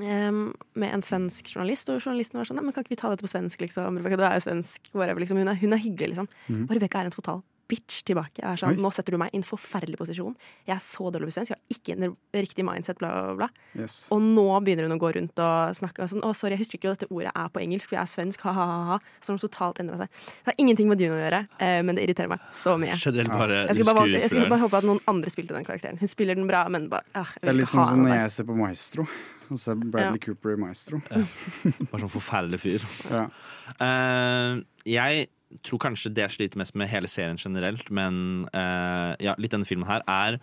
em, 0.02 0.44
med 0.74 0.94
en 0.96 1.04
svensk 1.04 1.52
journalist, 1.54 1.90
og 1.92 2.02
journalisten 2.02 2.40
var 2.40 2.48
sånn 2.48 2.58
Nei, 2.60 2.66
men 2.66 2.76
kan 2.76 2.86
ikke 2.86 2.96
vi 2.96 3.00
ta 3.00 3.12
dette 3.12 3.26
på 3.26 3.30
svensk, 3.30 3.62
liksom? 3.62 3.98
Rebecca, 4.00 4.20
du 4.20 4.26
er 4.26 4.38
jo 4.38 4.46
svensk. 4.48 4.92
Whatever, 4.92 5.24
liksom. 5.24 5.40
hun, 5.40 5.52
er, 5.52 5.58
hun 5.60 5.76
er 5.76 5.82
hyggelig, 5.82 6.14
liksom. 6.14 6.30
Mm. 6.48 6.64
Og 6.66 6.76
Rebekka 6.78 7.02
er 7.02 7.10
en 7.10 7.14
total 7.14 7.44
bitch 7.70 8.02
tilbake. 8.06 8.42
Jeg 8.42 8.46
er 8.46 8.60
sånn, 8.60 8.76
Oi. 8.76 8.82
Nå 8.82 8.90
setter 8.94 9.14
du 9.14 9.20
meg 9.20 9.32
i 9.32 9.38
en 9.40 9.46
forferdelig 9.46 9.98
posisjon. 10.00 10.34
Jeg 10.68 10.74
er 10.76 10.82
så 10.84 11.08
dårlig 11.12 11.30
på 11.30 11.36
svensk, 11.38 11.54
jeg 11.54 11.60
har 11.60 11.76
ikke 11.76 11.96
en 11.96 12.16
riktig 12.36 12.66
mindset, 12.66 12.98
bla, 13.00 13.10
bla, 13.14 13.34
bla. 13.38 13.48
Yes. 13.78 13.96
Og 14.14 14.20
nå 14.22 14.46
begynner 14.66 14.88
hun 14.88 14.96
å 14.96 15.00
gå 15.00 15.12
rundt 15.16 15.42
og 15.42 15.76
snakke 15.78 16.04
og 16.04 16.12
sånn 16.12 16.24
Å, 16.26 16.32
sorry, 16.36 16.56
jeg 16.56 16.64
husker 16.64 16.78
ikke 16.78 16.90
hva 16.90 16.96
dette 16.98 17.10
ordet 17.10 17.32
er 17.32 17.52
på 17.54 17.62
engelsk, 17.62 17.90
for 17.90 17.98
jeg 17.98 18.02
er 18.04 18.12
svensk, 18.12 18.44
ha-ha-ha. 18.46 18.98
Så 19.20 19.32
har 19.32 19.38
hun 19.38 19.44
totalt 19.46 19.80
endra 19.82 20.00
seg. 20.02 20.22
Det 20.44 20.52
har 20.52 20.60
ingenting 20.64 20.90
med 20.90 21.00
Dune 21.00 21.16
å 21.16 21.22
gjøre, 21.22 21.42
eh, 21.58 21.78
men 21.86 21.98
det 21.98 22.06
irriterer 22.06 22.32
meg 22.34 22.48
så 22.54 22.76
mye. 22.80 22.98
Generelt 23.00 23.34
bare 23.34 23.62
Jeg 23.64 23.80
skulle 23.80 23.96
bare, 23.96 24.50
bare 24.52 24.64
håpe 24.66 24.82
at 24.82 24.88
noen 24.90 25.00
andre 25.10 25.32
spilte 25.32 25.56
den 25.56 25.66
karakteren. 25.66 26.00
Hun 26.02 26.10
spiller 26.10 26.38
den 26.38 26.50
bra, 26.50 26.66
men 26.72 26.90
bare 26.92 27.08
ah, 27.16 27.32
Det 27.40 27.52
er 27.54 27.62
litt 27.62 27.72
sånn 27.72 27.88
som 27.94 28.04
når 28.04 28.18
jeg 28.18 28.36
ser 28.38 28.50
på 28.50 28.58
Maestro. 28.58 29.08
Og 29.52 29.60
så 29.60 29.76
Bradley 29.76 30.20
Cooper 30.22 30.54
i 30.54 30.60
Maestro. 30.60 31.00
Bare 31.10 32.02
sånn 32.02 32.12
forferdelig 32.12 32.60
fyr. 32.62 32.84
Ja. 33.10 33.24
Uh, 33.78 34.62
jeg 34.88 35.28
tror 35.64 35.82
kanskje 35.84 36.12
det 36.14 36.24
jeg 36.24 36.36
sliter 36.36 36.60
mest 36.60 36.74
med 36.78 36.90
hele 36.90 37.10
serien 37.10 37.38
generelt, 37.40 37.90
men 37.94 38.46
uh, 38.54 39.14
ja, 39.22 39.36
litt 39.38 39.54
denne 39.54 39.68
filmen 39.68 39.88
her, 39.88 40.02
er 40.10 40.40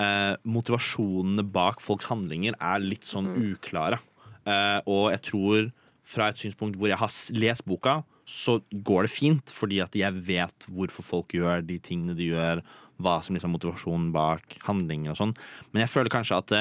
uh, 0.00 0.34
motivasjonene 0.48 1.44
bak 1.52 1.82
folks 1.84 2.08
handlinger 2.08 2.56
er 2.56 2.84
litt 2.84 3.08
sånn 3.08 3.32
uklare. 3.50 4.00
Eh, 4.46 4.80
og 4.86 5.08
jeg 5.10 5.22
tror 5.26 5.70
fra 6.06 6.28
et 6.30 6.38
synspunkt 6.38 6.78
hvor 6.78 6.90
jeg 6.90 7.00
har 7.00 7.14
lest 7.34 7.64
boka, 7.66 8.00
så 8.26 8.58
går 8.70 9.06
det 9.06 9.12
fint, 9.14 9.52
fordi 9.54 9.80
at 9.82 9.94
jeg 9.98 10.22
vet 10.26 10.66
hvorfor 10.70 11.06
folk 11.06 11.34
gjør 11.34 11.64
de 11.66 11.78
tingene 11.82 12.14
de 12.18 12.30
gjør, 12.32 12.62
hva 13.02 13.18
som 13.22 13.36
liksom 13.36 13.50
er 13.50 13.56
motivasjonen 13.56 14.12
bak 14.14 14.56
handlinger 14.66 15.12
og 15.12 15.18
sånn. 15.20 15.34
Men 15.72 15.84
jeg 15.84 15.92
føler 15.92 16.14
kanskje 16.14 16.38
at 16.38 16.54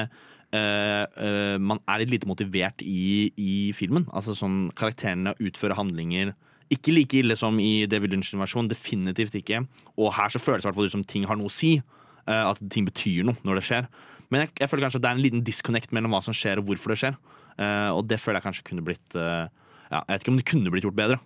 man 0.56 1.80
er 1.90 2.02
litt 2.02 2.12
lite 2.14 2.28
motivert 2.30 2.82
i, 2.86 3.32
i 3.36 3.56
filmen. 3.76 4.06
Altså 4.14 4.36
sånn 4.38 4.70
Karakterene 4.78 5.36
utfører 5.42 5.78
handlinger 5.80 6.34
ikke 6.74 6.94
like 6.96 7.20
ille 7.20 7.36
som 7.38 7.60
i 7.62 7.86
David 7.90 8.16
Lynch's 8.16 8.34
versjon. 8.40 8.70
Definitivt 8.72 9.38
ikke. 9.38 9.64
Og 10.02 10.14
her 10.18 10.34
så 10.34 10.42
føles 10.42 10.66
det 10.66 10.74
ut 10.74 10.94
som 10.94 11.06
ting 11.06 11.28
har 11.30 11.38
noe 11.38 11.52
å 11.52 11.54
si. 11.54 11.78
eh, 12.26 12.44
at 12.50 12.58
ting 12.74 12.88
betyr 12.88 13.24
noe 13.28 13.38
når 13.46 13.60
det 13.60 13.66
skjer. 13.68 13.88
Men 14.34 14.46
jeg, 14.46 14.56
jeg 14.64 14.70
føler 14.72 14.88
kanskje 14.88 14.98
at 14.98 15.04
det 15.06 15.10
er 15.12 15.20
en 15.20 15.22
liten 15.22 15.44
disconnect 15.46 15.94
mellom 15.94 16.16
hva 16.16 16.24
som 16.26 16.34
skjer 16.34 16.58
og 16.62 16.66
hvorfor 16.70 16.94
det 16.94 16.98
skjer. 17.04 17.20
Eh, 17.62 17.92
og 17.94 18.08
det 18.10 18.18
føler 18.22 18.40
jeg 18.40 18.48
kanskje 18.48 18.66
kunne 18.68 18.86
blitt 18.86 19.16
eh, 19.16 19.46
ja, 19.92 20.02
Jeg 20.02 20.10
vet 20.10 20.26
ikke 20.26 20.34
om 20.34 20.40
det 20.42 20.48
kunne 20.50 20.74
blitt 20.74 20.88
gjort 20.88 20.98
bedre, 20.98 21.20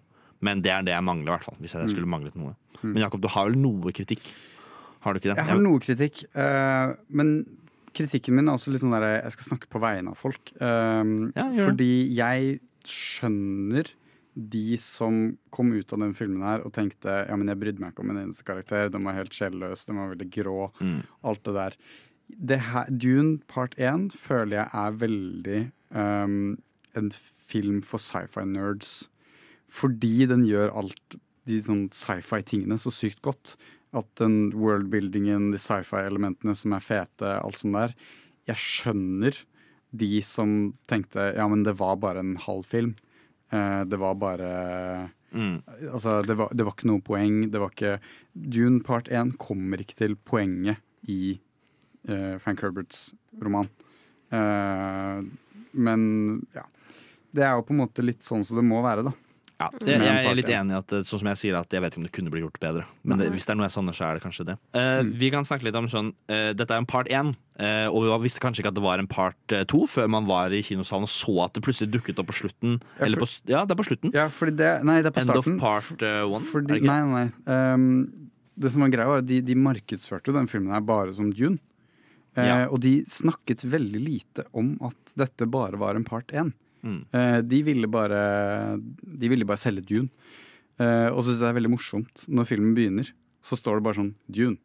men 0.45 0.59
det 0.65 0.73
er 0.75 0.83
det 0.85 0.93
jeg 0.93 1.05
mangler. 1.07 1.31
i 1.31 1.35
hvert 1.37 1.47
fall 1.47 1.57
Hvis 1.63 1.73
jeg 1.73 1.89
skulle 1.89 2.09
manglet 2.11 2.35
noe 2.37 2.53
Men 2.83 3.01
Jakob, 3.01 3.23
du 3.23 3.29
har 3.31 3.47
vel 3.47 3.57
noe 3.57 3.93
kritikk? 3.95 4.33
Har 5.01 5.15
du 5.15 5.21
ikke 5.21 5.31
det? 5.31 5.39
Jeg 5.39 5.47
har 5.47 5.63
noe 5.63 5.79
kritikk, 5.81 6.21
eh, 6.35 6.93
men 7.15 7.33
kritikken 7.95 8.35
min 8.37 8.47
er 8.49 8.57
også 8.57 8.71
litt 8.73 8.81
sånn 8.83 8.93
der 8.95 9.05
jeg 9.23 9.31
skal 9.35 9.47
snakke 9.53 9.69
på 9.71 9.81
vegne 9.83 10.11
av 10.13 10.19
folk. 10.19 10.51
Um, 10.61 11.31
Ja, 11.35 11.47
fordi 11.65 11.91
jeg 12.15 12.59
skjønner 12.87 13.89
de 14.39 14.77
som 14.79 15.37
kom 15.51 15.73
ut 15.75 15.91
av 15.93 15.99
den 16.03 16.13
filmen 16.15 16.43
her 16.45 16.61
og 16.63 16.71
tenkte 16.77 17.25
ja, 17.27 17.35
men 17.35 17.49
jeg 17.51 17.59
brydde 17.59 17.81
meg 17.83 17.91
ikke 17.93 18.05
om 18.05 18.11
en 18.13 18.21
eneste 18.21 18.45
karakter, 18.47 18.89
den 18.93 19.03
var 19.03 19.17
helt 19.17 19.35
sjelløs, 19.35 19.85
den 19.89 19.97
var 19.99 20.13
veldig 20.13 20.29
grå, 20.31 20.71
Mm. 20.79 21.01
alt 21.23 21.43
det 21.43 21.53
der. 21.57 21.75
Det 22.29 22.59
her, 22.69 22.85
Dune 22.93 23.39
part 23.47 23.73
1 23.77 24.11
føler 24.15 24.59
jeg 24.61 24.69
er 24.73 24.91
veldig 25.01 25.71
um, 25.91 26.57
en 26.95 27.09
film 27.49 27.81
for 27.81 27.97
sci-fi-nerds. 27.97 29.07
Fordi 29.67 30.25
den 30.29 30.45
gjør 30.45 30.71
alt 30.77 31.17
de 31.49 31.57
sånn 31.61 31.89
sci-fi-tingene 31.89 32.77
så 32.77 32.91
sykt 32.93 33.21
godt. 33.25 33.55
At 33.95 34.09
den 34.21 34.51
worldbuildingen, 34.53 35.49
de 35.53 35.61
sci-fi-elementene 35.61 36.53
som 36.57 36.75
er 36.77 36.83
fete, 36.85 37.37
alt 37.39 37.61
sånt 37.61 37.77
der. 37.77 37.95
Jeg 38.49 38.61
skjønner 38.61 39.37
de 39.99 40.19
som 40.21 40.75
tenkte 40.89 41.31
ja, 41.33 41.47
men 41.49 41.63
det 41.65 41.79
var 41.79 41.97
bare 42.01 42.21
en 42.21 42.35
halv 42.43 42.67
film. 42.69 42.93
Eh, 43.49 43.81
det 43.89 43.97
var 44.01 44.19
bare 44.21 44.51
Mm. 45.31 45.61
Altså, 45.93 46.21
det 46.25 46.33
var, 46.33 46.49
det 46.53 46.65
var 46.65 46.73
ikke 46.75 46.89
noe 46.89 47.03
poeng. 47.05 47.35
Det 47.53 47.61
var 47.61 47.73
ikke 47.73 47.97
Dune 48.33 48.81
part 48.85 49.09
1 49.13 49.35
kommer 49.41 49.81
ikke 49.81 49.97
til 50.01 50.15
poenget 50.25 50.81
i 51.09 51.37
uh, 52.09 52.35
Frank 52.41 52.63
Herberts 52.65 53.11
roman. 53.43 53.69
Uh, 54.33 55.21
men 55.71 56.01
ja. 56.55 56.65
Det 57.29 57.45
er 57.45 57.53
jo 57.53 57.65
på 57.67 57.75
en 57.75 57.83
måte 57.83 58.01
litt 58.01 58.25
sånn 58.25 58.41
som 58.45 58.57
det 58.57 58.65
må 58.65 58.81
være, 58.81 59.05
da. 59.05 59.13
Ja, 59.59 59.67
jeg, 59.83 59.99
jeg 59.99 60.25
er 60.29 60.35
litt 60.37 60.47
enig 60.55 60.71
i 60.71 60.77
at 60.77 60.93
eh, 60.95 61.01
sånn 61.03 61.19
som 61.19 61.27
jeg 61.33 61.39
sier 61.41 61.55
at 61.59 61.73
jeg 61.75 61.81
vet 61.83 61.91
ikke 61.91 61.99
om 61.99 62.05
det 62.07 62.11
kunne 62.15 62.31
bli 62.31 62.39
gjort 62.45 62.59
bedre. 62.63 62.85
Men 63.03 63.19
det, 63.19 63.25
hvis 63.33 63.43
det 63.43 63.51
er 63.51 63.57
noe 63.59 63.67
jeg 63.67 63.73
savner, 63.75 63.95
så 63.97 64.05
er 64.07 64.15
det 64.19 64.23
kanskje 64.23 64.45
det. 64.47 64.55
Uh, 64.71 65.01
Mm. 65.03 65.09
Vi 65.19 65.29
kan 65.33 65.43
snakke 65.43 65.67
litt 65.67 65.75
om 65.75 65.87
sånn 65.91 66.13
uh, 66.31 66.51
Dette 66.55 66.71
er 66.73 66.79
en 66.79 66.87
part 66.87 67.07
én, 67.11 67.33
uh, 67.59 67.87
og 67.91 68.05
vi 68.07 68.29
visste 68.29 68.39
kanskje 68.39 68.63
ikke 68.63 68.71
at 68.71 68.77
det 68.79 68.83
var 68.85 68.99
en 69.03 69.07
part 69.11 69.55
to 69.67 69.81
før 69.91 70.07
man 70.15 70.25
var 70.29 70.55
i 70.55 70.61
kinosalen 70.63 71.03
og 71.03 71.11
så 71.11 71.35
at 71.45 71.53
det 71.59 71.63
plutselig 71.65 71.91
dukket 71.91 72.19
opp 72.23 72.31
på 72.31 72.37
slutten. 72.39 72.79
Ja, 72.97 73.05
Eller 73.05 73.19
for- 73.19 73.27
på, 73.27 73.51
ja, 73.51 73.65
det 73.67 73.75
er 73.75 73.81
på 73.83 73.87
slutten. 73.89 74.13
Ja, 74.15 74.27
fordi 74.31 74.55
det 74.63 74.71
Nei, 74.87 75.01
det 75.03 75.11
er 75.11 75.17
på 75.17 75.23
End 75.25 75.35
of 75.35 75.51
part 75.59 76.03
one. 76.07 76.45
Fordi, 76.53 76.79
det 76.79 76.87
nei, 76.87 77.01
nei. 77.11 77.25
Ehm, 77.51 78.29
det 78.59 78.71
som 78.71 78.81
var 78.83 78.89
greia, 78.95 79.07
var 79.11 79.21
at 79.23 79.27
de, 79.27 79.41
de 79.43 79.55
markedsførte 79.55 80.33
den 80.35 80.47
filmen 80.51 80.71
her 80.75 80.81
bare 80.83 81.13
som 81.15 81.31
Dune. 81.35 81.59
Ja. 82.39 82.67
Og 82.71 82.79
de 82.79 83.01
snakket 83.11 83.63
veldig 83.67 83.99
lite 83.99 84.45
om 84.55 84.77
at 84.85 85.13
dette 85.19 85.47
bare 85.51 85.75
var 85.79 85.95
en 85.99 86.05
part 86.07 86.27
én. 86.31 86.53
Mm. 86.85 87.01
Eh, 87.11 87.39
de, 87.45 87.61
ville 87.67 87.89
bare, 87.91 88.21
de 88.79 89.31
ville 89.31 89.47
bare 89.47 89.61
selge 89.61 89.85
Dune. 89.89 90.09
Eh, 90.79 91.09
og 91.11 91.21
så 91.21 91.31
syns 91.31 91.41
jeg 91.41 91.45
det 91.47 91.51
er 91.51 91.59
veldig 91.59 91.73
morsomt 91.75 92.25
når 92.31 92.47
filmen 92.47 92.75
begynner, 92.77 93.11
så 93.43 93.57
står 93.59 93.79
det 93.79 93.87
bare 93.87 93.99
sånn 93.99 94.13
Dune. 94.27 94.59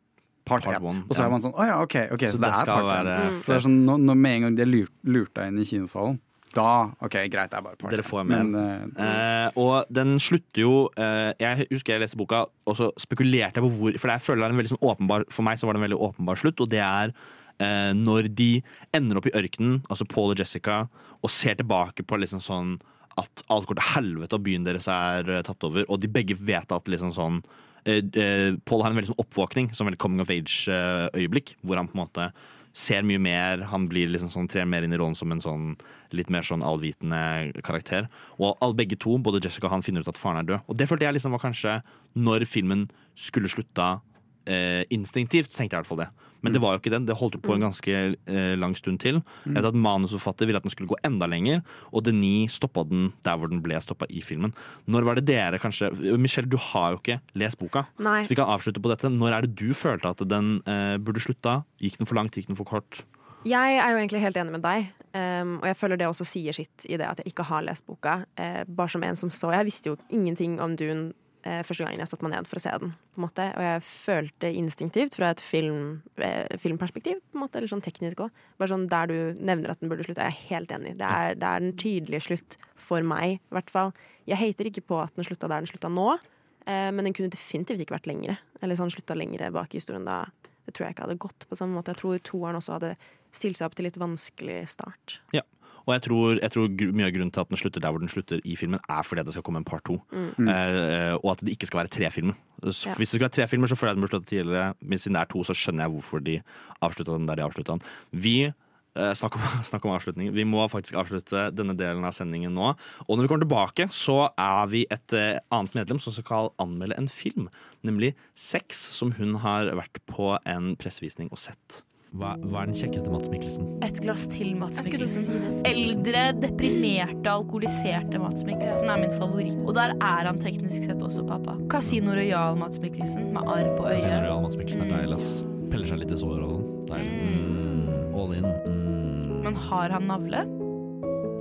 Part, 0.45 0.67
Part 0.67 0.77
1. 0.77 0.85
one, 0.85 1.03
Og 1.09 1.17
så 1.17 1.25
er 1.25 1.31
man 1.33 1.41
sånn 1.41 1.55
Å 1.57 1.65
ja, 1.65 1.77
OK. 1.81 1.95
ok, 2.13 2.27
Så 2.29 2.37
så, 2.37 2.43
det, 2.43 2.51
er 2.53 2.67
part 2.69 2.83
1. 2.83 2.89
være 2.91 3.13
For 3.39 3.49
det 3.49 3.55
er 3.55 3.63
sånn, 3.65 3.79
når, 3.87 4.03
når 4.11 4.19
med 4.21 4.35
en 4.35 4.43
gang 4.45 4.59
de 4.59 4.61
har 4.61 4.69
lurt, 4.69 4.93
lurt 5.09 5.33
deg 5.39 5.49
inn 5.49 5.63
i 5.63 5.65
kinosalen, 5.65 6.19
da 6.55 6.67
OK, 7.03 7.17
greit, 7.33 7.51
det 7.51 7.59
er 7.59 7.65
bare 7.65 7.79
part 7.81 7.95
Dere 7.95 8.05
1. 8.05 8.09
får 8.09 8.27
med. 8.29 8.51
Men, 8.53 8.91
uh, 8.95 9.01
uh, 9.01 9.63
og 9.65 9.95
den 9.95 10.19
slutter 10.23 10.63
jo 10.63 10.75
uh, 10.99 11.33
Jeg 11.41 11.67
husker 11.73 11.97
jeg 11.97 12.05
leste 12.05 12.19
boka, 12.21 12.45
og 12.69 12.77
så 12.79 12.91
spekulerte 13.01 13.59
jeg 13.59 13.65
på 13.65 13.73
hvor 13.75 13.97
For 13.99 14.13
jeg 14.13 14.25
føler 14.27 14.45
det 14.45 14.47
er 14.47 14.55
en 14.55 14.61
veldig 14.63 14.75
sånn 14.75 14.85
åpenbar 14.85 15.27
For 15.35 15.47
meg 15.47 15.59
så 15.61 15.69
var 15.69 15.77
det 15.77 15.83
en 15.83 15.87
veldig 15.89 16.03
åpenbar 16.09 16.41
slutt, 16.45 16.63
og 16.63 16.71
det 16.71 16.83
er 16.85 17.17
når 17.59 18.27
de 18.35 18.49
ender 18.97 19.21
opp 19.21 19.29
i 19.31 19.35
ørkenen, 19.39 19.77
altså 19.87 20.07
Paul 20.11 20.33
og 20.33 20.41
Jessica, 20.41 20.81
og 21.23 21.31
ser 21.31 21.55
tilbake 21.61 22.03
på 22.03 22.19
liksom 22.19 22.43
sånn 22.43 22.73
at 23.21 23.45
alt 23.53 23.69
går 23.69 23.79
til 23.79 23.91
helvete 23.95 24.39
og 24.39 24.47
byen 24.47 24.67
deres 24.67 24.89
er 24.91 25.29
eh, 25.31 25.45
tatt 25.47 25.63
over, 25.67 25.87
og 25.87 26.01
de 26.03 26.11
begge 26.11 26.37
vet 26.39 26.75
at 26.75 26.91
liksom 26.91 27.15
sånn 27.15 27.41
eh, 27.87 28.03
eh, 28.03 28.57
Paul 28.67 28.83
har 28.83 28.91
en 28.91 28.99
veldig 28.99 29.13
sånn 29.13 29.23
oppvåkning, 29.23 29.71
som 29.77 29.89
veldig 29.89 30.01
coming 30.03 30.25
of 30.25 30.33
age-øyeblikk, 30.35 31.55
hvor 31.63 31.79
han 31.79 31.91
på 31.91 31.99
en 31.99 32.05
måte 32.05 32.29
ser 32.75 33.05
mye 33.07 33.21
mer. 33.23 33.61
Han 33.71 33.87
blir 33.87 34.11
liksom 34.11 34.33
sånn, 34.33 34.49
trer 34.51 34.67
mer 34.67 34.83
inn 34.83 34.95
i 34.97 34.99
rollen 34.99 35.15
som 35.15 35.31
en 35.31 35.43
sånn 35.43 35.69
litt 36.15 36.31
mer 36.33 36.43
sånn 36.47 36.65
allvitende 36.67 37.53
karakter. 37.67 38.09
Og 38.41 38.59
all, 38.65 38.75
begge 38.75 38.99
to, 38.99 39.15
både 39.23 39.45
Jessica 39.45 39.69
og 39.69 39.77
han, 39.77 39.85
finner 39.87 40.03
ut 40.03 40.11
at 40.11 40.19
faren 40.19 40.43
er 40.43 40.49
død. 40.49 40.67
Og 40.67 40.81
det 40.81 40.89
følte 40.91 41.07
jeg 41.07 41.15
liksom 41.15 41.37
var 41.37 41.45
kanskje 41.45 41.77
når 42.19 42.49
filmen 42.51 42.89
skulle 43.15 43.51
slutta 43.53 44.01
eh, 44.47 44.85
instinktivt, 44.95 45.53
tenkte 45.55 45.75
jeg 45.75 45.79
i 45.79 45.83
hvert 45.83 45.91
fall 45.91 46.05
det. 46.05 46.11
Men 46.45 46.53
det 46.53 46.61
var 46.61 46.75
jo 46.75 46.83
ikke 46.83 46.93
den. 46.93 47.07
Det 47.09 47.17
holdt 47.17 47.39
på 47.41 47.55
en 47.55 47.65
ganske 47.65 47.93
eh, 48.13 48.55
lang 48.61 48.75
stund 48.77 49.01
til. 49.01 49.23
Etter 49.47 49.57
vet 49.57 49.71
at 49.71 49.79
Manusforfatter 49.87 50.49
ville 50.49 50.61
at 50.61 50.67
den 50.67 50.75
skulle 50.75 50.91
gå 50.91 50.99
enda 51.07 51.29
lenger, 51.31 51.63
og 51.89 52.05
Denis 52.05 52.59
stoppa 52.61 52.85
den 52.89 53.09
der 53.25 53.39
hvor 53.41 53.49
den 53.49 53.63
ble 53.65 53.81
stoppa 53.81 54.09
i 54.13 54.21
filmen. 54.25 54.53
Når 54.85 55.09
var 55.09 55.19
det 55.19 55.25
dere 55.31 55.61
kanskje 55.63 55.89
Michelle, 56.21 56.51
du 56.51 56.59
har 56.61 56.93
jo 56.93 57.01
ikke 57.01 57.19
lest 57.41 57.59
boka. 57.61 57.87
Nei. 57.97 58.21
Så 58.27 58.35
vi 58.35 58.41
kan 58.43 58.53
avslutte 58.53 58.83
på 58.85 58.93
dette. 58.93 59.09
Når 59.09 59.39
er 59.39 59.49
det 59.49 59.57
du 59.57 59.73
følte 59.77 60.13
at 60.13 60.21
den 60.29 60.59
eh, 60.69 60.97
burde 61.01 61.25
slutta? 61.25 61.63
Gikk 61.81 61.97
den 62.03 62.11
for 62.11 62.21
langt? 62.21 62.37
Gikk 62.37 62.53
den 62.53 62.61
for 62.61 62.69
kort? 62.69 63.07
Jeg 63.45 63.77
er 63.77 63.91
jo 63.93 63.99
egentlig 64.01 64.23
helt 64.23 64.39
enig 64.41 64.55
med 64.55 64.63
deg, 64.65 64.87
um, 65.13 65.59
og 65.59 65.67
jeg 65.69 65.77
føler 65.77 65.99
det 66.01 66.07
også 66.09 66.25
sier 66.25 66.57
sitt 66.57 66.87
i 66.89 66.97
det 66.97 67.05
at 67.05 67.19
jeg 67.21 67.35
ikke 67.35 67.45
har 67.45 67.65
lest 67.67 67.85
boka. 67.85 68.23
Uh, 68.41 68.63
bare 68.65 68.89
som 68.89 69.05
en 69.05 69.19
som 69.21 69.29
så 69.29 69.51
Jeg 69.53 69.69
visste 69.69 69.93
jo 69.93 69.99
ingenting 70.09 70.57
om 70.65 70.77
Dune 70.81 71.13
første 71.45 71.85
gangen 71.85 72.01
jeg 72.01 72.09
satte 72.09 72.25
meg 72.25 72.33
ned 72.33 72.49
for 72.49 72.57
å 72.57 72.63
se 72.65 72.73
den. 72.81 72.93
på 73.15 73.21
en 73.21 73.25
måte 73.27 73.45
Og 73.53 73.65
jeg 73.65 73.83
følte 73.85 74.51
instinktivt 74.57 75.19
fra 75.19 75.31
et 75.35 75.43
film, 75.45 76.03
eh, 76.17 76.57
filmperspektiv, 76.57 77.21
på 77.21 77.37
en 77.37 77.43
måte, 77.45 77.59
eller 77.59 77.69
sånn 77.69 77.85
teknisk 77.85 78.23
òg. 78.25 78.31
Bare 78.59 78.73
sånn 78.73 78.89
der 78.89 79.07
du 79.11 79.17
nevner 79.41 79.71
at 79.71 79.81
den 79.81 79.91
burde 79.93 80.07
slutte, 80.07 80.25
er 80.25 80.33
jeg 80.33 80.49
helt 80.49 80.73
enig. 80.73 80.97
Det 80.99 81.09
er, 81.09 81.35
det 81.35 81.49
er 81.51 81.61
den 81.61 81.77
tydelige 81.77 82.25
slutt 82.29 82.57
for 82.77 83.03
meg, 83.03 83.39
i 83.39 83.55
hvert 83.55 83.71
fall. 83.71 83.93
Jeg 84.27 84.41
hater 84.41 84.71
ikke 84.71 84.87
på 84.89 85.03
at 85.03 85.15
den 85.15 85.25
slutta 85.29 85.51
der 85.51 85.61
den 85.61 85.69
slutta 85.69 85.93
nå, 85.93 86.19
eh, 86.67 86.91
men 86.91 87.05
den 87.05 87.13
kunne 87.13 87.31
definitivt 87.35 87.85
ikke 87.85 87.99
vært 87.99 88.09
lengre. 88.09 88.39
Eller 88.63 88.81
sånn 88.81 88.93
slutta 88.93 89.15
lengre 89.15 89.53
bak 89.53 89.75
i 89.75 89.83
historien 89.83 90.05
da. 90.09 90.25
Det 90.65 90.73
tror 90.73 90.87
jeg 90.87 90.97
ikke 90.97 91.05
hadde 91.05 91.21
gått 91.21 91.45
på 91.51 91.57
samme 91.61 91.77
måte. 91.77 91.93
Jeg 91.93 92.01
tror 92.01 92.23
toeren 92.25 92.57
også 92.57 92.79
hadde 92.79 92.97
stilt 93.35 93.59
seg 93.59 93.69
opp 93.69 93.75
til 93.77 93.85
litt 93.85 94.01
vanskelig 94.01 94.63
start. 94.73 95.21
Ja. 95.37 95.43
Og 95.85 95.93
jeg 95.93 96.05
tror, 96.07 96.39
jeg 96.41 96.53
tror 96.55 96.71
mye 96.97 97.07
av 97.09 97.15
grunnen 97.15 97.33
til 97.35 97.43
at 97.45 97.51
den 97.53 97.61
slutter 97.61 97.83
der 97.85 97.93
hvor 97.93 98.01
den 98.01 98.13
slutter 98.13 98.41
i 98.45 98.57
filmen, 98.57 98.81
er 98.89 99.05
fordi 99.05 99.25
det 99.27 99.37
skal 99.37 99.45
komme 99.47 99.61
en 99.61 99.69
part 99.69 99.85
to. 99.85 99.99
Mm. 100.15 100.49
Eh, 100.49 101.15
og 101.21 101.31
at 101.35 101.45
det 101.45 101.57
ikke 101.57 101.69
skal 101.69 101.83
være 101.83 101.93
tre 101.93 102.11
filmer. 102.15 102.39
Så 102.65 102.89
Ja. 102.89 102.97
Hvis 102.97 103.13
det 103.13 103.19
skulle 103.19 103.29
være 103.29 103.37
tre 103.39 103.49
filmer, 103.49 103.69
så 103.69 103.77
føler 103.77 103.93
jeg 103.93 103.97
den 103.97 104.05
burde 104.07 104.17
slutte 104.17 104.33
tidligere. 104.33 104.75
Men 104.81 104.99
siden 104.99 105.17
det 105.19 105.23
er 105.23 105.33
to, 105.33 105.45
så 105.45 105.57
skjønner 105.57 105.85
jeg 105.85 105.95
hvorfor 105.95 106.25
de 106.25 106.43
avslutta 106.81 107.19
den 107.19 107.29
der 107.29 107.37
de 107.37 107.45
avslutta 107.45 107.77
den. 107.77 107.83
Vi 108.13 108.37
eh, 108.49 109.15
Snakk 109.15 109.37
om, 109.37 109.47
snakk 109.71 109.85
om 109.85 109.93
avslutning. 109.93 110.33
Vi 110.33 110.45
må 110.49 110.65
faktisk 110.73 110.97
avslutte 110.97 111.51
denne 111.53 111.77
delen 111.77 112.05
av 112.05 112.17
sendingen 112.17 112.55
nå. 112.55 112.73
Og 113.05 113.17
når 113.17 113.27
vi 113.27 113.29
kommer 113.29 113.45
tilbake, 113.45 113.89
så 113.93 114.31
er 114.39 114.69
vi 114.73 114.87
et 114.89 115.13
eh, 115.13 115.41
annet 115.53 115.75
medlem 115.75 116.01
som 116.01 116.17
skal 116.17 116.53
anmelde 116.63 116.97
en 116.97 117.09
film. 117.09 117.51
Nemlig 117.85 118.15
Sex, 118.35 118.79
som 118.97 119.13
hun 119.19 119.37
har 119.45 119.69
vært 119.77 120.01
på 120.07 120.39
en 120.47 120.77
pressevisning 120.81 121.29
og 121.31 121.39
sett. 121.43 121.83
Hva, 122.15 122.37
hva 122.47 122.61
er 122.63 122.69
den 122.71 122.77
kjekkeste 122.79 123.11
Mats 123.11 123.27
Mikkelsen? 123.27 123.71
Et 123.83 123.97
glass 124.05 124.29
til 124.31 124.53
Mats 124.55 124.79
Mikkelsen. 124.87 125.65
Eldre, 125.67 126.21
deprimerte, 126.39 127.27
alkoholiserte 127.27 128.21
Mats 128.23 128.45
Mikkelsen 128.47 128.93
er 128.93 129.01
min 129.03 129.17
favoritt. 129.19 129.57
Og 129.65 129.75
der 129.75 129.97
er 129.97 130.29
han 130.29 130.39
teknisk 130.39 130.87
sett 130.87 131.03
også 131.03 131.25
pappa. 131.27 131.57
Casino 131.73 132.15
Royal 132.15 132.55
Mats 132.61 132.79
Mikkelsen 132.79 133.33
med 133.35 133.43
arr 133.43 133.73
på 133.75 133.89
øyet. 133.89 134.05
Casino 134.05 134.21
Royal 134.29 134.47
Mats 134.47 134.61
Mikkelsen 134.61 134.87
er 134.87 134.95
deilig, 134.95 135.19
ass. 135.19 135.33
Peller 135.75 135.91
seg 135.91 136.03
litt 136.05 136.15
i 136.15 136.21
sår 136.23 136.39
og 136.39 136.55
sånn. 136.55 136.71
Deilig. 136.93 137.19
Mm, 137.19 138.15
all 138.15 138.39
in. 138.39 138.49
Mm. 138.71 139.37
Men 139.49 139.61
har 139.67 139.99
han 139.99 140.09
navle? 140.15 140.47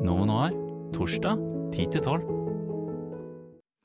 Noen 0.09 0.33
Noir, 0.33 0.57
torsdag 0.97 1.37
10 1.77 1.93
til 1.93 2.01
12. 2.01 2.29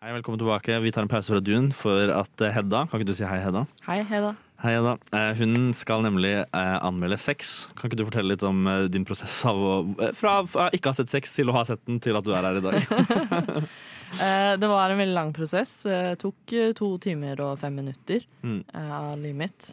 Hei, 0.01 0.17
velkommen 0.17 0.41
tilbake. 0.41 0.81
Vi 0.81 0.97
tar 0.97 1.05
en 1.05 1.13
pause 1.13 1.37
fra 1.37 1.45
Dun 1.45 1.69
for 1.77 2.17
at 2.17 2.41
eh, 2.41 2.55
Hedda 2.55 2.87
Kan 2.89 3.03
ikke 3.03 3.13
du 3.13 3.19
si 3.19 3.29
hei, 3.29 3.43
Hedda? 3.45 3.69
Hei, 3.85 4.01
Hedda. 4.09 4.39
Hei, 4.59 4.73
Hedda. 4.75 4.97
Eh, 5.15 5.37
Hun 5.39 5.69
skal 5.77 6.03
nemlig 6.03 6.33
eh, 6.43 6.77
anmelde 6.83 7.19
sex. 7.23 7.69
Kan 7.79 7.91
ikke 7.91 8.01
du 8.01 8.07
fortelle 8.09 8.33
litt 8.33 8.43
om 8.47 8.65
eh, 8.67 8.87
din 8.91 9.05
prosess 9.07 9.37
av 9.47 9.61
å 9.63 9.75
Fra 10.19 10.41
ikke 10.75 10.91
ha 10.91 10.97
sett 10.99 11.13
sex 11.13 11.37
til 11.37 11.53
å 11.53 11.55
ha 11.55 11.63
sett 11.69 11.85
den, 11.87 12.01
til 12.03 12.19
at 12.19 12.27
du 12.27 12.33
er 12.35 12.43
her 12.49 12.59
i 12.59 12.65
dag? 12.65 12.79
Det 14.59 14.69
var 14.71 14.91
en 14.91 14.99
veldig 15.03 15.15
lang 15.15 15.31
prosess. 15.37 15.83
Det 15.85 16.17
tok 16.23 16.55
to 16.79 16.87
timer 17.05 17.39
og 17.45 17.59
fem 17.61 17.75
minutter 17.77 18.25
Mm. 18.43 18.63
av 18.73 19.19
livet 19.21 19.37
mitt. 19.37 19.67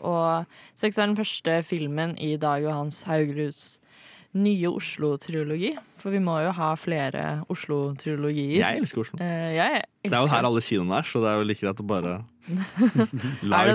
Og 0.00 0.46
Sex 0.78 0.96
er 0.96 1.10
den 1.10 1.16
første 1.18 1.58
filmen 1.68 2.14
i 2.16 2.32
Dag 2.40 2.62
Johans 2.64 3.02
Haugruds 3.04 3.74
nye 4.32 4.70
Oslo-triologi. 4.70 5.74
For 6.00 6.14
vi 6.14 6.22
må 6.24 6.38
jo 6.46 6.54
ha 6.56 6.70
flere 6.80 7.42
Oslo-triologier. 7.52 8.62
Jeg 8.62 8.80
elsker 8.80 9.02
Oslo. 9.04 9.20
Jeg 9.20 9.82
elsker. 9.82 10.08
Det 10.08 10.16
er 10.16 10.24
jo 10.24 10.32
her 10.32 10.48
alle 10.48 10.62
kinoene 10.64 11.02
er, 11.02 11.10
så 11.12 11.20
det 11.20 11.28
er 11.34 11.42
jo 11.42 11.48
like 11.50 11.60
greit 11.66 11.84
å 11.84 11.88
bare 11.92 12.14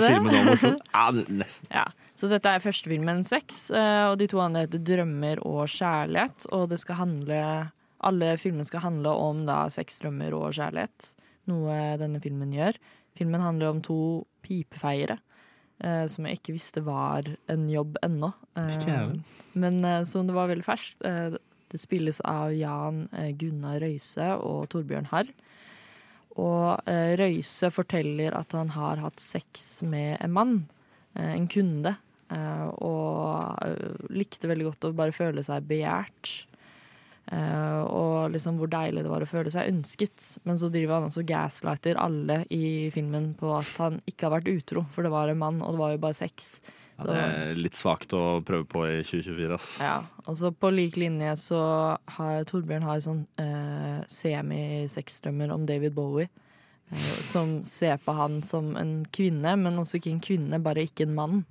filmen 0.06 0.34
om 0.40 0.48
Oslo. 0.52 0.72
Ja, 0.92 1.04
nesten. 1.28 1.68
Ja, 1.72 1.84
så 2.16 2.28
dette 2.30 2.52
er 2.56 2.62
første 2.64 2.90
filmen 2.90 3.24
Sex, 3.28 3.70
eh, 3.70 4.04
og 4.10 4.18
de 4.20 4.26
to 4.30 4.40
andre 4.42 4.64
heter 4.66 4.82
Drømmer 4.86 5.40
og 5.46 5.66
kjærlighet. 5.72 6.46
Og 6.56 6.68
det 6.72 6.78
skal 6.82 7.00
handle 7.02 7.40
Alle 8.06 8.34
filmene 8.38 8.64
skal 8.68 8.82
handle 8.84 9.08
om 9.16 9.46
da 9.48 9.62
sex, 9.72 9.96
drømmer 10.02 10.34
og 10.36 10.52
kjærlighet. 10.54 11.14
Noe 11.48 11.96
denne 11.98 12.20
filmen 12.20 12.52
gjør. 12.52 12.76
Filmen 13.16 13.40
handler 13.40 13.70
om 13.72 13.80
to 13.82 13.96
pipefeiere. 14.44 15.16
eh, 15.80 16.06
som 16.08 16.24
jeg 16.28 16.38
ikke 16.38 16.54
visste 16.56 16.82
var 16.84 17.26
en 17.52 17.66
jobb 17.68 17.96
ennå. 18.04 18.30
Eh, 18.56 18.68
men 19.54 19.84
eh, 19.84 20.04
som 20.04 20.26
det 20.28 20.34
var 20.36 20.48
veldig 20.52 20.64
ferskt. 20.64 21.00
Eh, 21.04 21.36
det 21.72 21.80
spilles 21.82 22.20
av 22.24 22.52
Jan 22.54 23.08
eh, 23.12 23.32
Gunnar 23.36 23.80
Røise 23.82 24.28
og 24.38 24.68
Torbjørn 24.72 25.08
Harr. 25.10 25.32
Og 26.36 26.88
eh, 26.90 27.14
Røise 27.16 27.70
forteller 27.72 28.34
at 28.36 28.52
han 28.56 28.74
har 28.74 29.00
hatt 29.00 29.22
sex 29.22 29.80
med 29.88 30.18
en 30.20 30.34
mann, 30.36 30.58
eh, 31.16 31.32
en 31.32 31.48
kunde. 31.48 31.96
eh, 32.26 32.66
og 32.82 34.10
likte 34.10 34.50
veldig 34.50 34.66
godt 34.70 34.88
å 34.88 34.96
bare 34.98 35.14
føle 35.16 35.44
seg 35.46 35.66
begjært. 35.68 36.42
Og 37.26 38.30
liksom 38.30 38.54
hvor 38.60 38.68
deilig 38.70 39.02
det 39.02 39.10
var 39.10 39.24
å 39.24 39.26
føle 39.26 39.50
seg 39.50 39.66
ønsket. 39.66 40.38
Men 40.46 40.60
så 40.60 40.68
driver 40.70 41.00
han 41.00 41.08
også 41.08 41.24
gaslighter 41.26 41.98
alle 41.98 42.44
i 42.54 42.86
filmen 42.94 43.32
på 43.34 43.50
at 43.56 43.72
han 43.82 43.98
ikke 44.06 44.28
har 44.28 44.36
vært 44.36 44.50
utro, 44.52 44.84
for 44.94 45.02
det 45.02 45.10
var 45.10 45.32
en 45.32 45.40
mann, 45.40 45.58
og 45.58 45.74
det 45.74 45.80
var 45.80 45.94
jo 45.96 46.02
bare 46.04 46.18
sex. 46.20 46.60
Ja, 46.96 47.04
det 47.04 47.16
er 47.20 47.58
litt 47.60 47.76
svakt 47.76 48.14
å 48.16 48.40
prøve 48.46 48.64
på 48.72 48.86
i 48.88 49.02
2024, 49.04 49.52
ass. 49.52 49.68
Ja, 49.84 49.98
og 50.24 50.38
så 50.40 50.48
på 50.52 50.70
lik 50.72 50.96
linje 50.96 51.34
så 51.40 51.60
har 52.16 52.46
Torbjørn 52.48 52.86
har 52.88 53.02
sånn 53.04 53.26
eh, 53.42 54.00
semi-sexdrømmer 54.08 55.52
om 55.52 55.66
David 55.68 55.92
Bowie. 55.96 56.30
Eh, 56.90 57.18
som 57.26 57.58
ser 57.68 57.98
på 58.00 58.14
han 58.16 58.40
som 58.46 58.72
en 58.80 59.00
kvinne, 59.12 59.56
men 59.60 59.80
også 59.82 59.98
ikke 60.00 60.14
en 60.14 60.24
kvinne, 60.24 60.62
bare 60.62 60.86
ikke 60.86 61.04
en 61.08 61.16
mann. 61.18 61.44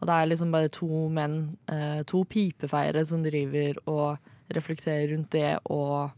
Og 0.00 0.08
det 0.08 0.16
er 0.16 0.30
liksom 0.32 0.50
bare 0.54 0.72
to 0.72 1.06
menn, 1.14 1.56
eh, 1.70 2.02
to 2.08 2.24
pipefeiere, 2.26 3.04
som 3.06 3.22
driver 3.22 3.78
og 3.86 4.32
reflekterer 4.52 5.12
rundt 5.12 5.30
det 5.30 5.58
og 5.70 6.10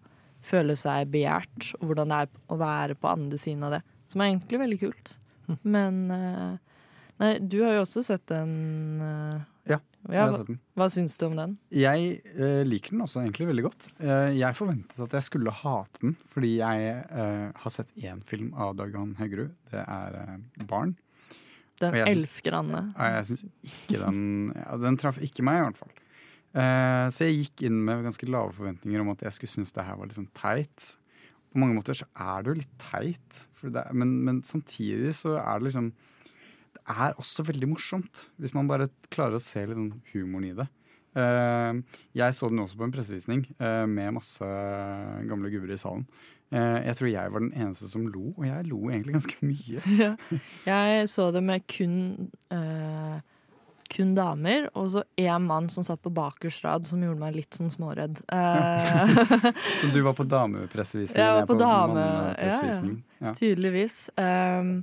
føler 0.44 0.76
seg 0.76 1.10
begjært, 1.12 1.74
og 1.80 1.90
hvordan 1.90 2.12
det 2.12 2.20
er 2.24 2.32
å 2.52 2.58
være 2.60 2.96
på 2.96 3.10
andre 3.10 3.40
siden 3.40 3.66
av 3.68 3.76
det. 3.76 3.82
Som 4.08 4.22
er 4.22 4.32
egentlig 4.32 4.60
veldig 4.62 4.80
kult. 4.80 5.12
Men 5.62 5.98
eh, 6.14 6.63
Nei, 7.22 7.34
du 7.38 7.60
har 7.62 7.76
jo 7.76 7.84
også 7.84 8.02
sett 8.06 8.24
den. 8.30 8.54
eh, 9.02 9.42
Ja, 9.70 9.78
jeg 10.10 10.20
har 10.20 10.32
sett 10.34 10.48
den. 10.50 10.58
hva 10.76 10.88
syns 10.92 11.14
du 11.20 11.26
om 11.28 11.36
den? 11.38 11.54
Jeg 11.72 12.20
uh, 12.34 12.62
liker 12.66 12.92
den 12.92 13.04
også 13.04 13.22
egentlig 13.22 13.46
veldig 13.48 13.64
godt. 13.64 13.86
Uh, 14.02 14.34
jeg 14.34 14.58
forventet 14.58 15.00
at 15.00 15.14
jeg 15.16 15.26
skulle 15.28 15.54
hate 15.54 16.02
den, 16.02 16.16
fordi 16.34 16.56
jeg 16.58 16.90
uh, 17.14 17.48
har 17.62 17.72
sett 17.72 17.94
én 17.96 18.20
film 18.26 18.50
av 18.58 18.74
Dag 18.76 18.92
Johan 18.92 19.14
Haugerud. 19.20 19.54
Det 19.70 19.84
er 19.86 20.40
'Barn'. 20.66 20.96
Den 21.80 21.94
elsker 22.04 22.54
Anne. 22.54 22.82
Ja, 22.98 23.16
jeg 23.16 23.30
syns 23.30 23.46
ikke 23.66 23.98
den 24.04 24.52
ja, 24.54 24.76
Den 24.78 24.98
traff 25.00 25.16
ikke 25.18 25.42
meg, 25.42 25.58
i 25.58 25.64
hvert 25.64 25.80
fall. 25.80 25.94
Så 27.10 27.26
jeg 27.26 27.40
gikk 27.40 27.64
inn 27.66 27.80
med 27.82 28.04
ganske 28.04 28.28
lave 28.30 28.52
forventninger 28.54 29.02
om 29.02 29.08
at 29.10 29.24
jeg 29.26 29.34
skulle 29.34 29.50
synes 29.50 29.72
det 29.74 29.82
her 29.82 29.96
var 29.98 30.12
sånn 30.14 30.30
teit. 30.38 30.92
På 31.50 31.58
mange 31.58 31.74
måter 31.74 31.98
så 31.98 32.06
er 32.14 32.44
det 32.44 32.52
jo 32.52 32.60
litt 32.60 32.76
teit, 32.78 33.40
for 33.58 33.74
det, 33.74 33.82
men, 33.90 34.12
men 34.22 34.38
samtidig 34.46 35.16
så 35.18 35.34
er 35.40 35.58
det 35.58 35.66
liksom 35.66 35.90
er 36.90 37.18
også 37.20 37.46
veldig 37.48 37.68
morsomt, 37.70 38.26
hvis 38.40 38.54
man 38.56 38.68
bare 38.68 38.90
klarer 39.14 39.38
å 39.38 39.42
se 39.42 39.64
litt 39.64 39.78
sånn 39.78 39.92
humoren 40.12 40.48
i 40.50 40.56
det. 40.58 40.66
Eh, 41.14 41.80
jeg 42.18 42.34
så 42.34 42.50
den 42.50 42.62
også 42.64 42.78
på 42.78 42.86
en 42.88 42.94
pressevisning 42.94 43.44
eh, 43.58 43.84
med 43.86 44.16
masse 44.16 44.48
gamle 45.28 45.52
gubber 45.52 45.74
i 45.74 45.78
salen. 45.80 46.06
Eh, 46.54 46.80
jeg 46.88 46.98
tror 46.98 47.10
jeg 47.10 47.34
var 47.34 47.44
den 47.44 47.54
eneste 47.54 47.88
som 47.90 48.06
lo, 48.10 48.32
og 48.36 48.44
jeg 48.46 48.66
lo 48.68 48.80
egentlig 48.90 49.16
ganske 49.18 49.38
mye. 49.46 49.84
Ja. 50.02 50.10
Jeg 50.66 51.08
så 51.10 51.30
det 51.34 51.42
med 51.46 51.64
kun 51.70 51.96
eh, 52.54 53.22
kun 53.90 54.14
damer, 54.16 54.68
og 54.78 54.90
så 54.94 55.02
én 55.20 55.46
mann 55.46 55.68
som 55.72 55.84
satt 55.86 56.02
på 56.02 56.12
bakerst 56.14 56.64
rad, 56.64 56.86
som 56.88 57.02
gjorde 57.02 57.20
meg 57.20 57.36
litt 57.36 57.56
sånn 57.56 57.72
småredd. 57.72 58.22
Eh, 58.32 59.14
Så 59.80 59.90
du 59.92 60.00
var 60.06 60.16
på 60.18 60.26
damepressevisning? 60.28 61.20
Jeg 61.20 61.36
var 61.38 61.46
på, 61.48 61.54
på 61.54 61.60
dame, 61.60 62.06
ja, 62.38 62.60
ja. 63.20 63.34
Tydeligvis. 63.36 64.08
Um, 64.16 64.76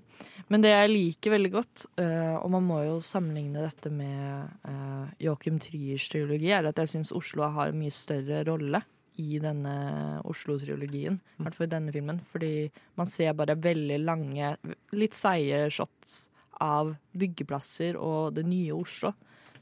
men 0.51 0.63
det 0.63 0.73
jeg 0.73 0.91
liker 0.91 1.35
veldig 1.35 1.51
godt, 1.53 1.85
uh, 2.01 2.37
og 2.41 2.49
man 2.55 2.65
må 2.67 2.81
jo 2.85 2.97
sammenligne 3.05 3.63
dette 3.63 3.91
med 3.93 4.49
uh, 4.67 5.05
Joachim 5.21 5.61
Triers 5.63 6.09
triologi, 6.11 6.51
er 6.51 6.69
at 6.69 6.81
jeg 6.83 6.95
syns 6.95 7.13
Oslo 7.15 7.47
har 7.47 7.71
en 7.71 7.79
mye 7.79 7.93
større 7.95 8.43
rolle 8.49 8.83
i 9.21 9.39
denne 9.43 9.75
Oslo-triologien. 10.29 11.19
I 11.19 11.45
hvert 11.45 11.57
fall 11.57 11.67
i 11.67 11.73
denne 11.75 11.93
filmen. 11.93 12.19
Fordi 12.31 12.53
man 12.99 13.09
ser 13.11 13.35
bare 13.37 13.57
veldig 13.59 13.99
lange, 14.01 14.55
litt 14.95 15.17
seige 15.17 15.65
shots 15.73 16.30
av 16.61 16.93
byggeplasser 17.17 17.97
og 17.99 18.35
det 18.37 18.45
nye 18.47 18.71
Oslo. 18.77 19.13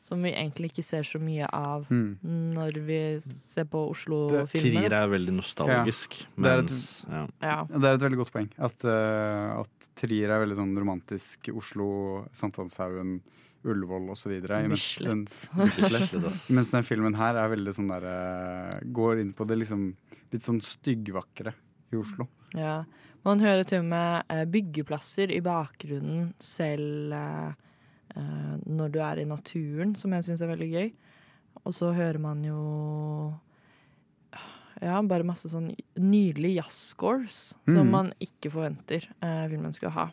Som 0.02 0.22
vi 0.24 0.30
egentlig 0.32 0.70
ikke 0.72 0.84
ser 0.88 1.04
så 1.04 1.20
mye 1.20 1.43
av 1.54 1.86
Mm. 1.91 2.18
når 2.56 2.78
vi 2.88 3.00
ser 3.20 3.66
på 3.66 3.82
Oslo-filmer. 3.91 4.88
Trier 4.88 4.93
er 4.95 5.10
veldig 5.12 5.34
nostalgisk, 5.36 6.22
Ja. 6.22 6.28
Det 6.38 6.45
er 6.54 6.60
et- 6.60 6.66
mens 6.70 7.06
ja. 7.10 7.28
Ja. 7.41 7.64
Det 7.66 7.84
er 7.84 7.93
et 7.95 8.02
veldig 8.06 8.18
godt 8.22 8.32
poeng. 8.32 8.50
At, 8.58 8.86
uh, 8.86 9.60
at 9.60 9.89
Trier 9.97 10.32
er 10.32 10.45
veldig 10.45 10.56
sånn 10.56 10.78
romantisk. 10.80 11.50
Oslo, 11.54 12.26
Sankthanshaugen, 12.32 13.20
Ullevål 13.66 14.10
osv. 14.12 14.32
Mens, 14.47 15.00
Bislett. 15.00 15.50
Bislett, 15.76 16.50
mens 16.56 16.72
den 16.72 16.84
filmen 16.84 17.14
her 17.20 17.36
er 17.36 17.50
veldig 17.50 17.74
sånn 17.76 17.89
der 17.89 18.06
uh, 18.08 18.80
Går 18.93 19.20
inn 19.20 19.34
på 19.34 19.45
det 19.45 19.58
liksom 19.60 19.95
litt 20.32 20.41
sånn 20.47 20.62
styggvakre 20.64 21.54
i 21.94 22.00
Oslo. 22.00 22.28
Ja. 22.58 22.84
Man 23.26 23.42
hører 23.44 23.64
til 23.68 23.82
og 23.84 23.90
med 23.92 24.24
eh, 24.32 24.46
byggeplasser 24.48 25.32
i 25.36 25.42
bakgrunnen 25.44 26.34
selv 26.40 27.12
eh, 27.14 27.52
eh, 28.16 28.56
når 28.66 28.94
du 28.96 29.00
er 29.04 29.20
i 29.22 29.28
naturen, 29.28 29.96
som 30.00 30.14
jeg 30.16 30.24
syns 30.30 30.42
er 30.46 30.52
veldig 30.54 30.70
gøy. 30.72 30.90
Og 31.66 31.74
så 31.76 31.92
hører 31.94 32.20
man 32.24 32.44
jo 32.48 32.60
ja, 34.82 35.00
bare 35.04 35.28
masse 35.28 35.50
sånn 35.52 35.72
nydelige 36.00 36.62
jazzscores 36.62 37.42
som 37.68 37.84
Mhm. 37.86 37.92
man 37.92 38.14
ikke 38.24 38.52
forventer 38.54 39.10
eh, 39.22 39.48
filmen 39.52 39.74
skal 39.76 39.90
ha. 39.98 40.08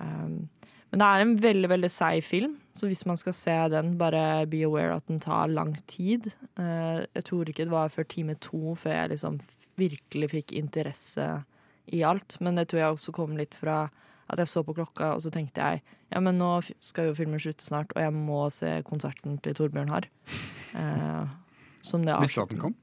Um, 0.00 0.48
men 0.92 1.00
det 1.00 1.06
er 1.06 1.20
en 1.24 1.36
veldig 1.40 1.68
veldig 1.68 1.90
seig 1.90 2.22
film, 2.24 2.56
så 2.76 2.86
hvis 2.86 3.04
man 3.08 3.16
skal 3.16 3.32
se 3.32 3.54
den, 3.72 3.96
bare 3.98 4.46
be 4.46 4.62
aware 4.64 4.94
at 4.96 5.06
den 5.08 5.18
tar 5.20 5.48
lang 5.48 5.74
tid. 5.88 6.28
Uh, 6.58 7.04
jeg 7.16 7.24
tror 7.24 7.48
ikke 7.48 7.64
det 7.64 7.72
var 7.72 7.88
før 7.92 8.04
time 8.08 8.34
to 8.40 8.74
før 8.74 8.92
jeg 8.92 9.10
liksom 9.16 9.40
virkelig 9.78 10.30
fikk 10.32 10.56
interesse 10.58 11.28
i 11.92 12.02
alt. 12.06 12.38
Men 12.40 12.58
det 12.58 12.68
tror 12.70 12.82
jeg 12.82 12.96
også 12.96 13.14
kom 13.16 13.36
litt 13.38 13.54
fra 13.56 13.86
at 14.26 14.40
jeg 14.42 14.50
så 14.50 14.64
på 14.66 14.74
klokka, 14.74 15.12
og 15.14 15.22
så 15.22 15.30
tenkte 15.30 15.62
jeg 15.62 15.82
ja, 16.10 16.20
men 16.22 16.38
nå 16.38 16.48
skal 16.82 17.10
jo 17.10 17.16
filmen 17.18 17.40
slutte 17.42 17.66
snart, 17.66 17.92
og 17.94 18.02
jeg 18.02 18.14
må 18.14 18.40
se 18.54 18.72
konserten 18.86 19.38
til 19.42 19.56
Torbjørn 19.58 19.92
Harr. 19.94 20.10
Eh, 20.76 21.28
som 21.80 22.02
det 22.04 22.12
Visste 22.20 22.42
du 22.42 22.42
at 22.42 22.50
den 22.50 22.58
kom? 22.60 22.74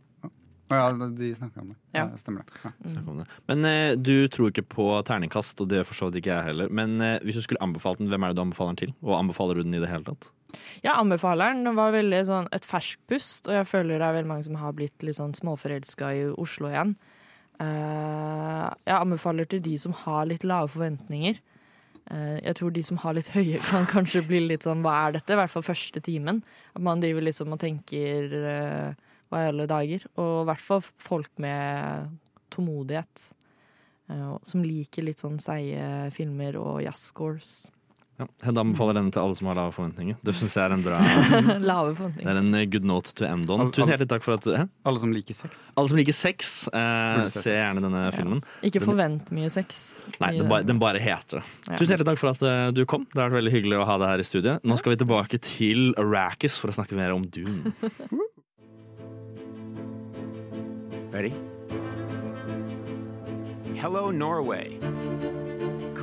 Å 0.72 0.78
ja, 0.80 0.86
de 0.96 1.28
snakka 1.36 1.62
om 1.62 1.74
det. 1.74 1.76
Ja. 1.94 2.08
Ja. 2.08 2.18
Stemmer 2.18 2.42
det. 2.48 2.62
Ja. 2.64 3.02
Om 3.04 3.20
det. 3.22 3.26
Men 3.52 3.68
eh, 3.70 3.92
du 4.00 4.28
tror 4.34 4.50
ikke 4.50 4.64
på 4.66 4.88
terningkast, 5.06 5.60
og 5.62 5.70
det 5.70 5.84
for 5.86 6.00
så 6.00 6.08
vidt 6.08 6.24
ikke 6.24 6.32
jeg 6.32 6.48
heller. 6.48 6.72
Men 6.74 6.96
eh, 7.04 7.20
hvis 7.22 7.38
du 7.38 7.44
skulle 7.46 7.62
anbefalt 7.62 8.02
den, 8.02 8.10
hvem 8.10 8.26
er 8.26 8.32
det 8.32 8.40
du 8.40 8.44
anbefaler 8.48 8.74
den 8.74 8.82
til? 8.82 8.96
Og 9.06 9.14
anbefaler 9.20 9.60
du 9.60 9.68
den 9.68 9.78
i 9.78 9.84
det 9.84 9.92
hele 9.92 10.08
tatt? 10.08 10.32
Jeg 10.84 10.94
anbefaler 10.94 11.54
den. 11.54 11.64
Den 11.68 11.78
var 11.80 11.96
veldig 11.96 12.22
sånn 12.28 12.50
et 12.56 12.68
ferskt 12.68 13.02
pust, 13.10 13.48
og 13.48 13.58
jeg 13.60 13.70
føler 13.70 13.98
det 13.98 14.08
er 14.08 14.18
veldig 14.18 14.32
mange 14.32 14.48
som 14.48 14.60
har 14.60 14.76
blitt 14.78 15.06
litt 15.06 15.18
sånn 15.20 15.36
småforelska 15.38 16.14
i 16.18 16.24
Oslo 16.34 16.72
igjen. 16.72 16.96
Uh, 17.62 18.74
jeg 18.84 18.98
anbefaler 18.98 19.48
til 19.48 19.62
de 19.64 19.76
som 19.80 19.94
har 20.04 20.26
litt 20.30 20.46
lave 20.48 20.72
forventninger. 20.74 21.38
Uh, 22.10 22.40
jeg 22.42 22.58
tror 22.60 22.74
de 22.76 22.84
som 22.84 23.00
har 23.04 23.16
litt 23.16 23.30
høye, 23.36 23.62
kan 23.70 23.88
kanskje 23.90 24.26
bli 24.28 24.42
litt 24.48 24.68
sånn 24.68 24.84
hva 24.84 24.96
er 25.06 25.18
dette? 25.20 25.36
I 25.36 25.40
hvert 25.40 25.54
fall 25.54 25.68
første 25.70 26.04
timen. 26.04 26.42
At 26.74 26.84
man 26.84 27.04
driver 27.04 27.26
liksom 27.26 27.54
og 27.56 27.62
tenker 27.64 28.34
uh, 28.34 29.14
hva 29.30 29.46
i 29.46 29.54
alle 29.54 29.70
dager? 29.70 30.08
Og 30.18 30.34
i 30.42 30.50
hvert 30.52 30.66
fall 30.66 30.84
folk 30.84 31.32
med 31.44 32.12
tålmodighet. 32.54 33.32
som 34.46 34.62
liker 34.62 35.06
litt 35.08 35.22
sånn 35.24 35.40
seige 35.42 36.12
filmer 36.14 36.58
og 36.60 36.84
jazzscores. 36.84 37.72
Ja. 38.22 38.28
Hedda 38.46 38.62
anbefaler 38.62 38.94
denne 39.00 39.10
til 39.10 39.18
alle 39.24 39.34
som 39.34 39.48
har 39.50 39.56
lave 39.58 39.72
forventninger. 39.74 40.20
Det 40.22 40.36
synes 40.38 40.54
jeg 40.54 40.62
er 40.70 40.74
en 40.76 40.84
bra 40.86 41.00
Lave 41.72 41.96
forventninger. 41.98 42.28
Det 42.28 42.30
er 42.30 42.40
en 42.44 42.54
eh, 42.60 42.66
good 42.70 42.86
note 42.86 43.10
to 43.18 43.26
end 43.26 43.50
on. 43.50 43.64
Al- 43.64 43.72
Tusen 43.74 43.90
hjertelig 43.90 44.10
takk 44.12 44.22
for 44.28 44.36
at 44.38 44.46
hæ? 44.46 44.66
Alle 44.86 45.02
som 45.02 45.16
liker 45.16 45.34
sex. 45.38 45.64
Alle 45.74 45.90
som 45.90 45.98
liker 45.98 46.14
sex, 46.14 46.52
eh, 46.70 47.24
se 47.34 47.42
se 47.48 47.56
gjerne 47.58 47.82
denne 47.82 48.04
filmen. 48.14 48.44
Ikke 48.70 48.84
forvent 48.86 49.32
mye 49.34 49.50
sex. 49.50 49.82
Nei, 50.22 50.30
den 50.38 50.46
bare, 50.52 50.62
den 50.70 50.78
bare 50.84 51.02
heter 51.02 51.42
det. 51.42 51.46
Ja. 51.72 51.80
Tusen 51.82 51.96
hjertelig 51.96 52.10
takk 52.12 52.22
for 52.22 52.30
at 52.36 52.46
eh, 52.46 52.68
du 52.78 52.84
kom. 52.86 53.08
Det 53.10 53.18
har 53.18 53.32
vært 53.34 53.40
veldig 53.42 53.56
hyggelig 53.58 53.82
å 53.82 53.88
ha 53.90 53.98
deg 54.04 54.14
her 54.14 54.22
i 54.22 54.28
studiet. 54.30 54.62
Nå 54.70 54.78
skal 54.78 54.94
vi 54.94 55.02
tilbake 55.02 55.42
til 55.50 55.90
Arrakis 55.98 56.60
for 56.62 56.70
å 56.70 56.78
snakke 56.78 56.94
mer 57.00 57.16
om 57.18 57.26
Dune. 57.26 57.74
Ready? 61.14 61.34
Hello, 63.82 64.12
Norway. 64.12 64.78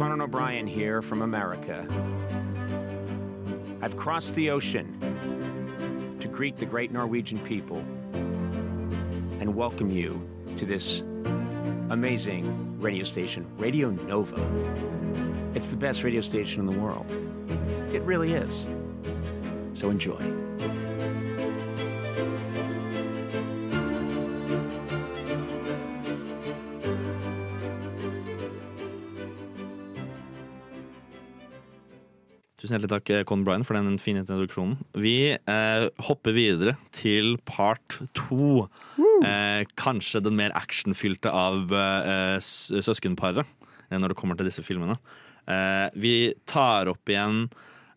Conan 0.01 0.23
O'Brien 0.23 0.67
here 0.67 1.03
from 1.03 1.21
America. 1.21 1.87
I've 3.83 3.99
crossed 3.99 4.35
the 4.35 4.49
ocean 4.49 6.17
to 6.21 6.27
greet 6.27 6.57
the 6.57 6.65
great 6.65 6.91
Norwegian 6.91 7.39
people 7.41 7.85
and 9.41 9.55
welcome 9.55 9.91
you 9.91 10.27
to 10.57 10.65
this 10.65 11.01
amazing 11.91 12.81
radio 12.81 13.05
station, 13.05 13.47
Radio 13.59 13.91
Nova. 13.91 14.41
It's 15.55 15.69
the 15.69 15.77
best 15.77 16.03
radio 16.03 16.23
station 16.23 16.61
in 16.61 16.75
the 16.75 16.81
world. 16.81 17.05
It 17.93 18.01
really 18.01 18.33
is. 18.33 18.67
So 19.75 19.91
enjoy. 19.91 20.50
Tusen 32.71 32.87
takk, 32.87 33.09
Con 33.27 33.27
Conan 33.27 33.45
Bryan, 33.45 33.65
for 33.67 33.75
den 33.75 33.99
fine 33.99 34.21
introduksjonen. 34.23 34.77
Vi 34.95 35.33
eh, 35.35 35.87
hopper 36.07 36.35
videre 36.37 36.77
til 36.95 37.35
part 37.49 37.99
to. 38.15 38.69
Eh, 39.27 39.65
kanskje 39.81 40.23
den 40.23 40.37
mer 40.39 40.55
actionfylte 40.55 41.33
av 41.35 41.73
eh, 41.75 42.37
søskenparet 42.39 43.43
eh, 43.43 43.99
når 43.99 44.15
det 44.15 44.19
kommer 44.21 44.39
til 44.39 44.47
disse 44.47 44.63
filmene. 44.63 45.01
Eh, 45.51 45.91
vi 45.99 46.15
tar 46.47 46.93
opp 46.93 47.11
igjen 47.11 47.49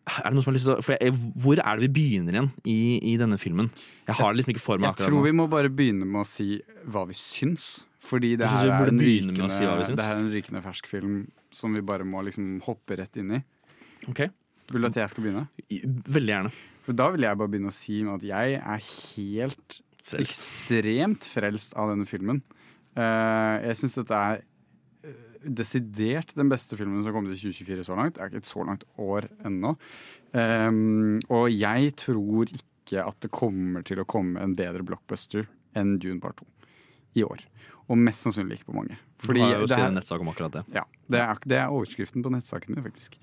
er 0.04 0.26
det 0.26 0.34
noen 0.34 0.44
som 0.44 0.50
har 0.50 0.56
lyst 0.58 0.66
til 0.66 0.74
å, 0.74 0.82
for 0.84 1.00
jeg, 1.00 1.14
Hvor 1.40 1.60
er 1.62 1.78
det 1.80 1.86
vi 1.86 1.94
begynner 1.94 2.34
igjen 2.36 2.50
i, 2.68 2.80
i 3.08 3.14
denne 3.16 3.38
filmen? 3.40 3.70
Jeg 4.04 4.18
har 4.18 4.34
det 4.34 4.42
liksom 4.42 4.52
ikke 4.52 4.64
for 4.66 4.82
meg 4.82 4.90
Jeg 4.90 5.08
tror 5.08 5.24
vi 5.24 5.32
må 5.32 5.46
bare 5.48 5.70
begynne 5.72 6.04
med 6.04 6.26
å 6.26 6.28
si 6.28 6.58
hva 6.84 7.06
vi 7.08 7.16
syns. 7.16 7.86
Fordi 8.04 8.34
det 8.36 8.50
her, 8.50 8.68
er 8.68 8.90
en 8.90 9.00
rykende, 9.00 9.48
si 9.48 9.64
det 9.64 10.04
her 10.04 10.18
er 10.18 10.18
en 10.18 10.28
rykende 10.28 10.60
fersk 10.60 10.90
film 10.90 11.22
som 11.54 11.72
vi 11.72 11.80
bare 11.80 12.04
må 12.04 12.20
liksom 12.26 12.58
hoppe 12.66 12.98
rett 13.00 13.16
inn 13.16 13.38
i. 13.38 13.40
Ok. 14.10 14.26
Vil 14.72 14.84
du 14.84 14.88
at 14.88 14.96
jeg 14.96 15.12
skal 15.12 15.26
begynne? 15.26 15.44
Veldig 16.14 16.32
gjerne. 16.32 16.54
For 16.84 16.96
da 16.96 17.08
vil 17.14 17.24
jeg 17.24 17.40
bare 17.40 17.52
begynne 17.52 17.72
å 17.72 17.74
si 17.74 18.00
at 18.08 18.24
jeg 18.26 18.58
er 18.60 18.88
helt 18.88 19.78
Frelst. 20.04 20.20
ekstremt 20.20 21.28
frelst 21.32 21.76
av 21.80 21.92
denne 21.92 22.08
filmen. 22.08 22.42
Uh, 22.94 23.60
jeg 23.64 23.78
syns 23.80 23.96
dette 23.98 24.18
er 24.18 24.42
eh, 25.02 25.22
desidert 25.44 26.34
den 26.36 26.52
beste 26.52 26.76
filmen 26.78 27.00
som 27.00 27.10
har 27.10 27.16
kommet 27.16 27.34
i 27.34 27.40
2024 27.40 27.88
så 27.88 27.96
langt. 27.98 28.16
Det 28.16 28.22
er 28.22 28.32
ikke 28.32 28.44
et 28.44 28.52
så 28.52 28.66
langt 28.68 28.84
år 29.00 29.28
ennå. 29.48 29.74
Um, 30.34 31.18
og 31.32 31.48
jeg 31.52 31.94
tror 32.00 32.52
ikke 32.52 33.04
at 33.04 33.18
det 33.24 33.32
kommer 33.34 33.84
til 33.86 34.02
å 34.02 34.08
komme 34.08 34.42
en 34.44 34.54
bedre 34.58 34.84
blockbuster 34.86 35.48
enn 35.74 35.96
Dune 36.02 36.20
Part 36.22 36.42
2 36.44 36.48
i 37.20 37.24
år. 37.26 37.44
Og 37.88 38.00
mest 38.00 38.26
sannsynlig 38.26 38.60
ikke 38.60 38.72
på 38.72 38.78
mange. 38.78 39.00
Du 39.26 39.40
har 39.40 39.54
jo 39.56 39.66
det 39.66 39.70
skrevet 39.72 39.88
en 39.88 39.94
nettsak 39.98 40.20
om 40.20 40.28
akkurat 40.32 40.52
det. 40.58 40.64
Ja, 40.76 40.82
det 41.10 41.20
er, 41.20 41.38
det 41.48 41.58
er 41.62 41.72
overskriften 41.72 42.22
på 42.24 42.32
nettsaken 42.34 42.74
min, 42.76 42.84
faktisk. 42.84 43.16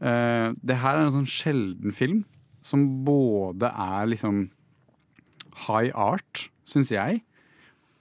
Uh, 0.00 0.54
det 0.62 0.76
her 0.78 0.94
er 1.00 1.06
en 1.08 1.14
sånn 1.16 1.26
sjelden 1.28 1.92
film 1.96 2.24
som 2.62 2.84
både 3.06 3.70
er 3.70 4.06
liksom 4.10 4.44
high 5.66 5.90
art, 5.98 6.44
syns 6.68 6.90
jeg, 6.94 7.22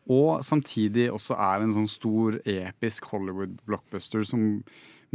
og 0.07 0.43
samtidig 0.45 1.09
også 1.11 1.35
er 1.35 1.63
en 1.65 1.73
sånn 1.75 1.89
stor, 1.91 2.37
episk 2.47 3.09
Hollywood-blockbuster 3.11 4.23
som 4.27 4.43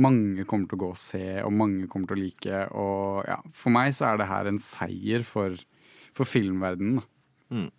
mange 0.02 0.44
kommer 0.48 0.68
til 0.68 0.78
å 0.78 0.82
gå 0.82 0.90
og 0.94 0.98
se, 1.00 1.22
og 1.44 1.52
mange 1.52 1.86
kommer 1.88 2.08
til 2.10 2.18
å 2.18 2.22
like. 2.24 2.60
Og 2.76 3.22
ja, 3.28 3.38
for 3.56 3.72
meg 3.74 3.92
så 3.96 4.10
er 4.10 4.20
det 4.20 4.28
her 4.30 4.48
en 4.50 4.58
seier 4.60 5.24
for, 5.28 5.56
for 6.16 6.28
filmverdenen. 6.28 7.02
Mm. 7.52 7.70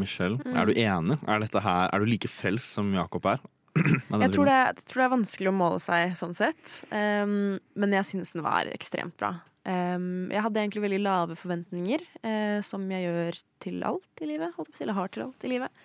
Michelle, 0.00 0.38
Mm. 0.44 0.54
er 0.56 0.66
du 0.66 0.72
enig? 0.72 1.18
Er, 1.28 1.40
dette 1.44 1.60
her, 1.60 1.88
er 1.92 1.98
du 2.00 2.06
like 2.08 2.28
frelst 2.28 2.72
som 2.78 2.92
Jakob 2.96 3.26
er? 3.28 3.40
Jeg 4.22 4.32
tror, 4.34 4.44
det, 4.44 4.56
jeg 4.76 4.84
tror 4.84 5.00
det 5.00 5.04
er 5.06 5.12
vanskelig 5.14 5.48
å 5.48 5.54
måle 5.56 5.78
seg 5.80 6.12
sånn 6.18 6.34
sett, 6.36 6.74
um, 6.92 7.56
men 7.80 7.94
jeg 7.96 8.04
synes 8.04 8.34
den 8.34 8.44
var 8.44 8.68
ekstremt 8.68 9.16
bra. 9.16 9.30
Um, 9.64 10.26
jeg 10.28 10.42
hadde 10.44 10.60
egentlig 10.60 10.82
veldig 10.84 10.98
lave 11.04 11.36
forventninger, 11.38 12.04
uh, 12.26 12.58
som 12.66 12.84
jeg 12.92 13.06
gjør 13.06 13.38
til 13.64 13.80
alt 13.86 14.22
i 14.24 14.28
livet. 14.28 14.52
Holdt 14.58 14.74
på 14.74 14.84
eller 14.84 14.98
har 14.98 15.12
til 15.14 15.24
alt 15.24 15.46
i 15.48 15.52
livet. 15.54 15.82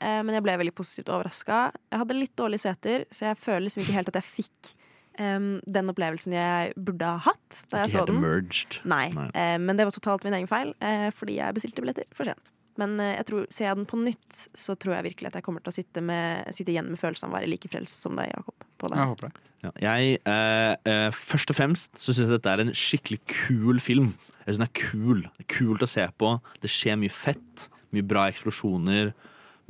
Uh, 0.00 0.22
men 0.24 0.32
jeg 0.36 0.46
ble 0.46 0.56
veldig 0.62 0.74
positivt 0.78 1.12
overraska. 1.12 1.60
Jeg 1.92 2.02
hadde 2.04 2.18
litt 2.22 2.34
dårlige 2.40 2.64
seter, 2.64 3.06
så 3.12 3.30
jeg 3.32 3.40
føler 3.44 3.66
liksom 3.66 3.84
ikke 3.84 3.98
helt 3.98 4.12
at 4.14 4.20
jeg 4.22 4.28
fikk 4.30 4.72
um, 5.20 5.52
den 5.66 5.92
opplevelsen 5.92 6.36
jeg 6.38 6.72
burde 6.88 7.12
ha 7.12 7.20
hatt 7.28 7.62
da 7.68 7.82
jeg 7.84 7.92
Ikke 7.92 7.98
så 7.98 8.08
den. 8.08 8.22
emerged. 8.22 8.80
Nei, 8.88 9.06
Nei. 9.16 9.28
Uh, 9.36 9.56
men 9.60 9.76
det 9.76 9.88
var 9.90 9.98
totalt 9.98 10.24
min 10.28 10.40
egen 10.40 10.48
feil, 10.50 10.72
fordi 11.18 11.40
jeg 11.42 11.58
bestilte 11.60 11.84
billetter 11.84 12.08
for 12.16 12.32
sent. 12.32 12.55
Men 12.80 12.98
eh, 13.00 13.14
jeg 13.18 13.28
tror, 13.30 13.48
ser 13.52 13.68
jeg 13.70 13.78
den 13.80 13.88
på 13.88 13.98
nytt, 14.00 14.44
så 14.56 14.76
tror 14.78 14.98
jeg 14.98 15.08
virkelig 15.10 15.30
at 15.30 15.38
jeg 15.40 15.46
kommer 15.46 15.64
til 15.64 15.72
å 15.72 15.76
sitte, 15.76 16.04
med, 16.04 16.48
sitte 16.56 16.74
igjen 16.74 16.90
med 16.92 17.00
følelsen 17.00 17.28
av 17.28 17.34
å 17.34 17.38
være 17.38 17.50
like 17.50 17.70
frelst 17.72 18.06
som 18.06 18.16
deg, 18.18 18.30
Jakob. 18.34 18.66
På 18.76 18.90
det. 18.92 19.00
Jeg 19.00 19.12
håper 19.12 19.28
det. 19.28 19.44
Ja, 19.64 19.70
jeg, 19.82 20.18
eh, 20.28 20.74
eh, 20.86 21.08
først 21.16 21.50
og 21.50 21.58
fremst 21.58 21.96
så 21.98 22.12
syns 22.12 22.28
jeg 22.28 22.36
dette 22.36 22.52
er 22.52 22.62
en 22.62 22.74
skikkelig 22.76 23.22
kul 23.32 23.80
film. 23.82 24.12
Jeg 24.44 24.54
synes 24.54 24.60
den 24.60 24.68
er 24.68 24.76
kul. 24.78 25.22
Det 25.24 25.46
er 25.46 25.52
kult 25.56 25.86
å 25.86 25.90
se 25.90 26.04
på. 26.20 26.34
Det 26.62 26.70
skjer 26.70 27.00
mye 27.00 27.12
fett. 27.12 27.66
Mye 27.96 28.06
bra 28.06 28.26
eksplosjoner. 28.30 29.14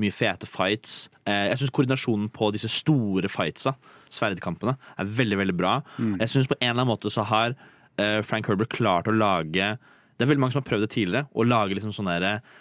Mye 0.02 0.12
fete 0.12 0.48
fights. 0.50 1.06
Eh, 1.24 1.46
jeg 1.52 1.62
syns 1.62 1.72
koordinasjonen 1.74 2.28
på 2.34 2.50
disse 2.54 2.68
store 2.70 3.30
fightsa, 3.32 3.72
sverdkampene, 4.12 4.76
er 4.98 5.08
veldig 5.08 5.38
veldig 5.40 5.56
bra. 5.56 5.78
Jeg 6.20 6.30
synes 6.30 6.50
på 6.50 6.58
en 6.60 6.68
eller 6.68 6.82
annen 6.82 6.92
måte 6.92 7.10
så 7.10 7.24
har 7.26 7.56
eh, 7.98 8.20
Frank 8.26 8.50
Herbert 8.50 8.74
klart 8.74 9.08
å 9.08 9.14
lage 9.14 9.76
Det 10.16 10.24
er 10.24 10.30
veldig 10.30 10.40
mange 10.40 10.54
som 10.54 10.62
har 10.62 10.68
prøvd 10.68 10.86
det 10.86 10.92
tidligere, 10.94 11.28
å 11.36 11.44
lage 11.44 11.76
liksom 11.76 11.92
sånn 11.92 12.08
derre 12.08 12.36
eh, 12.38 12.54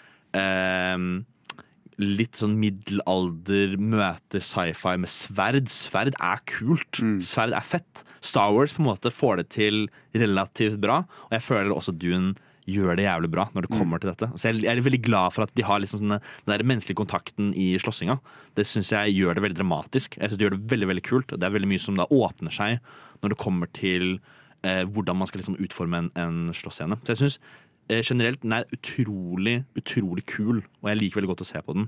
litt 2.01 2.36
sånn 2.36 2.57
middelalder 2.59 3.77
møter 3.79 4.43
sci-fi 4.43 4.95
med 4.99 5.11
sverd. 5.11 5.69
Sverd 5.71 6.17
er 6.19 6.41
kult. 6.49 6.99
Sverd 7.23 7.55
er 7.55 7.63
fett. 7.63 8.03
Star 8.19 8.51
Wars 8.55 8.75
på 8.75 8.83
en 8.83 8.89
måte 8.89 9.13
får 9.13 9.39
det 9.39 9.47
til 9.55 9.86
relativt 10.15 10.81
bra, 10.83 11.03
og 11.27 11.38
jeg 11.38 11.45
føler 11.45 11.75
også 11.75 11.95
Dune 11.95 12.36
gjør 12.65 12.97
det 12.97 13.05
jævlig 13.05 13.29
bra 13.29 13.45
når 13.53 13.65
det 13.65 13.75
kommer 13.75 14.01
til 14.01 14.09
dette. 14.09 14.29
Så 14.36 14.49
jeg 14.49 14.63
jeg 14.63 14.71
er 14.71 14.86
veldig 14.86 15.01
glad 15.05 15.33
for 15.36 15.45
at 15.45 15.53
de 15.57 15.65
har 15.65 15.81
liksom 15.81 16.01
sånne, 16.01 16.17
den 16.45 16.53
der 16.53 16.65
menneskelige 16.65 16.97
kontakten 16.97 17.51
i 17.53 17.75
slåssinga. 17.77 18.17
Det 18.57 18.65
syns 18.65 18.91
jeg 18.91 19.13
gjør 19.19 19.38
det 19.38 19.43
veldig 19.45 19.59
dramatisk. 19.59 20.17
Jeg 20.17 20.29
synes 20.29 20.39
Det 20.39 20.47
gjør 20.47 20.57
det 20.57 20.71
veldig 20.71 20.88
veldig 20.88 21.05
kult. 21.05 21.27
Det 21.29 21.43
er 21.43 21.53
veldig 21.53 21.69
mye 21.69 21.83
som 21.83 21.95
da 21.95 22.09
åpner 22.09 22.51
seg 22.51 22.79
når 23.21 23.29
det 23.29 23.38
kommer 23.38 23.69
til 23.69 24.17
eh, 24.63 24.83
hvordan 24.83 25.17
man 25.17 25.27
skal 25.27 25.39
liksom 25.41 25.59
utforme 25.61 25.97
en, 25.97 26.11
en 26.17 26.53
slåssscene. 26.53 26.97
Så 27.03 27.13
jeg 27.13 27.21
synes 27.21 27.39
eh, 27.39 27.64
generelt 27.89 28.41
den 28.41 28.53
er 28.57 28.65
utrolig, 28.73 29.59
utrolig 29.77 30.25
kul, 30.25 30.63
og 30.81 30.89
jeg 30.89 30.97
liker 30.99 31.19
veldig 31.19 31.31
godt 31.33 31.43
å 31.45 31.47
se 31.51 31.61
på 31.61 31.75
den. 31.77 31.88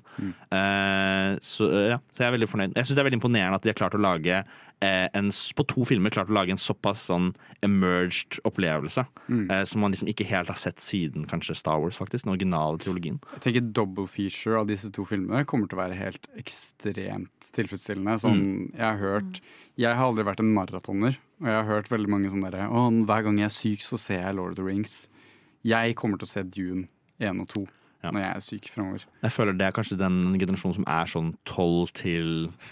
Eh, 0.53 1.33
så, 1.41 1.67
eh, 1.73 1.89
ja, 1.95 1.99
så 2.13 2.23
jeg 2.23 2.27
er 2.29 2.37
veldig 2.37 2.49
fornøyd. 2.51 2.75
Jeg 2.77 2.85
syns 2.85 2.95
det 2.95 3.03
er 3.03 3.09
veldig 3.09 3.19
imponerende 3.21 3.57
at 3.57 3.65
de 3.65 3.71
har 3.71 3.79
klart 3.79 3.97
å 3.97 4.01
lage 4.01 4.37
eh, 4.37 5.07
en, 5.17 5.31
på 5.31 5.65
to 5.71 5.85
filmer 5.89 6.13
klart 6.13 6.29
å 6.29 6.37
lage 6.37 6.53
en 6.53 6.61
såpass 6.61 7.07
sånn 7.09 7.31
emerged 7.65 8.37
opplevelse. 8.47 9.07
Eh, 9.31 9.63
som 9.65 9.81
man 9.81 9.95
liksom 9.95 10.11
ikke 10.11 10.27
helt 10.29 10.51
har 10.53 10.59
sett 10.61 10.79
siden 10.83 11.25
kanskje 11.29 11.57
Star 11.57 11.81
Wars, 11.81 11.97
faktisk. 11.97 12.27
Den 12.27 12.35
originale 12.35 12.77
trilogien. 12.83 13.19
Jeg 13.37 13.45
tenker 13.47 13.67
Double 13.77 14.07
feature 14.11 14.59
av 14.61 14.69
disse 14.69 14.91
to 14.93 15.05
filmene 15.09 15.45
kommer 15.49 15.69
til 15.69 15.79
å 15.79 15.83
være 15.83 15.97
helt 15.97 16.29
ekstremt 16.37 17.51
tilfredsstillende. 17.57 18.17
Sånn, 18.21 18.43
jeg 18.73 18.85
har 18.85 19.01
hørt 19.01 19.41
Jeg 19.77 19.93
har 19.93 20.07
aldri 20.09 20.23
vært 20.25 20.39
en 20.41 20.53
maratoner, 20.55 21.19
og 21.41 21.45
jeg 21.49 21.53
har 21.53 21.67
hørt 21.69 21.91
veldig 21.91 22.09
mange 22.09 22.31
sånne 22.33 22.49
derre 22.49 22.65
Å, 22.73 22.87
hver 23.05 23.27
gang 23.27 23.37
jeg 23.37 23.45
er 23.45 23.53
syk, 23.53 23.83
så 23.85 23.99
ser 24.01 24.23
jeg 24.23 24.37
Lord 24.37 24.55
of 24.55 24.57
the 24.57 24.65
Rings. 24.65 25.07
Jeg 25.67 25.97
kommer 25.99 26.21
til 26.21 26.29
å 26.29 26.31
se 26.31 26.45
Dune 26.47 26.87
1 27.19 27.43
og 27.43 27.51
2 27.51 27.65
når 28.05 28.21
jeg 28.21 28.29
er 28.29 28.43
syk 28.45 28.67
fremover. 28.71 29.05
Jeg 29.23 29.33
føler 29.33 29.55
det 29.57 29.67
er 29.67 29.75
kanskje 29.75 29.99
den 29.99 30.19
generasjonen 30.39 30.77
som 30.79 30.89
er 30.89 31.09
sånn 31.11 31.31
12 31.49 31.93
til 31.97 32.27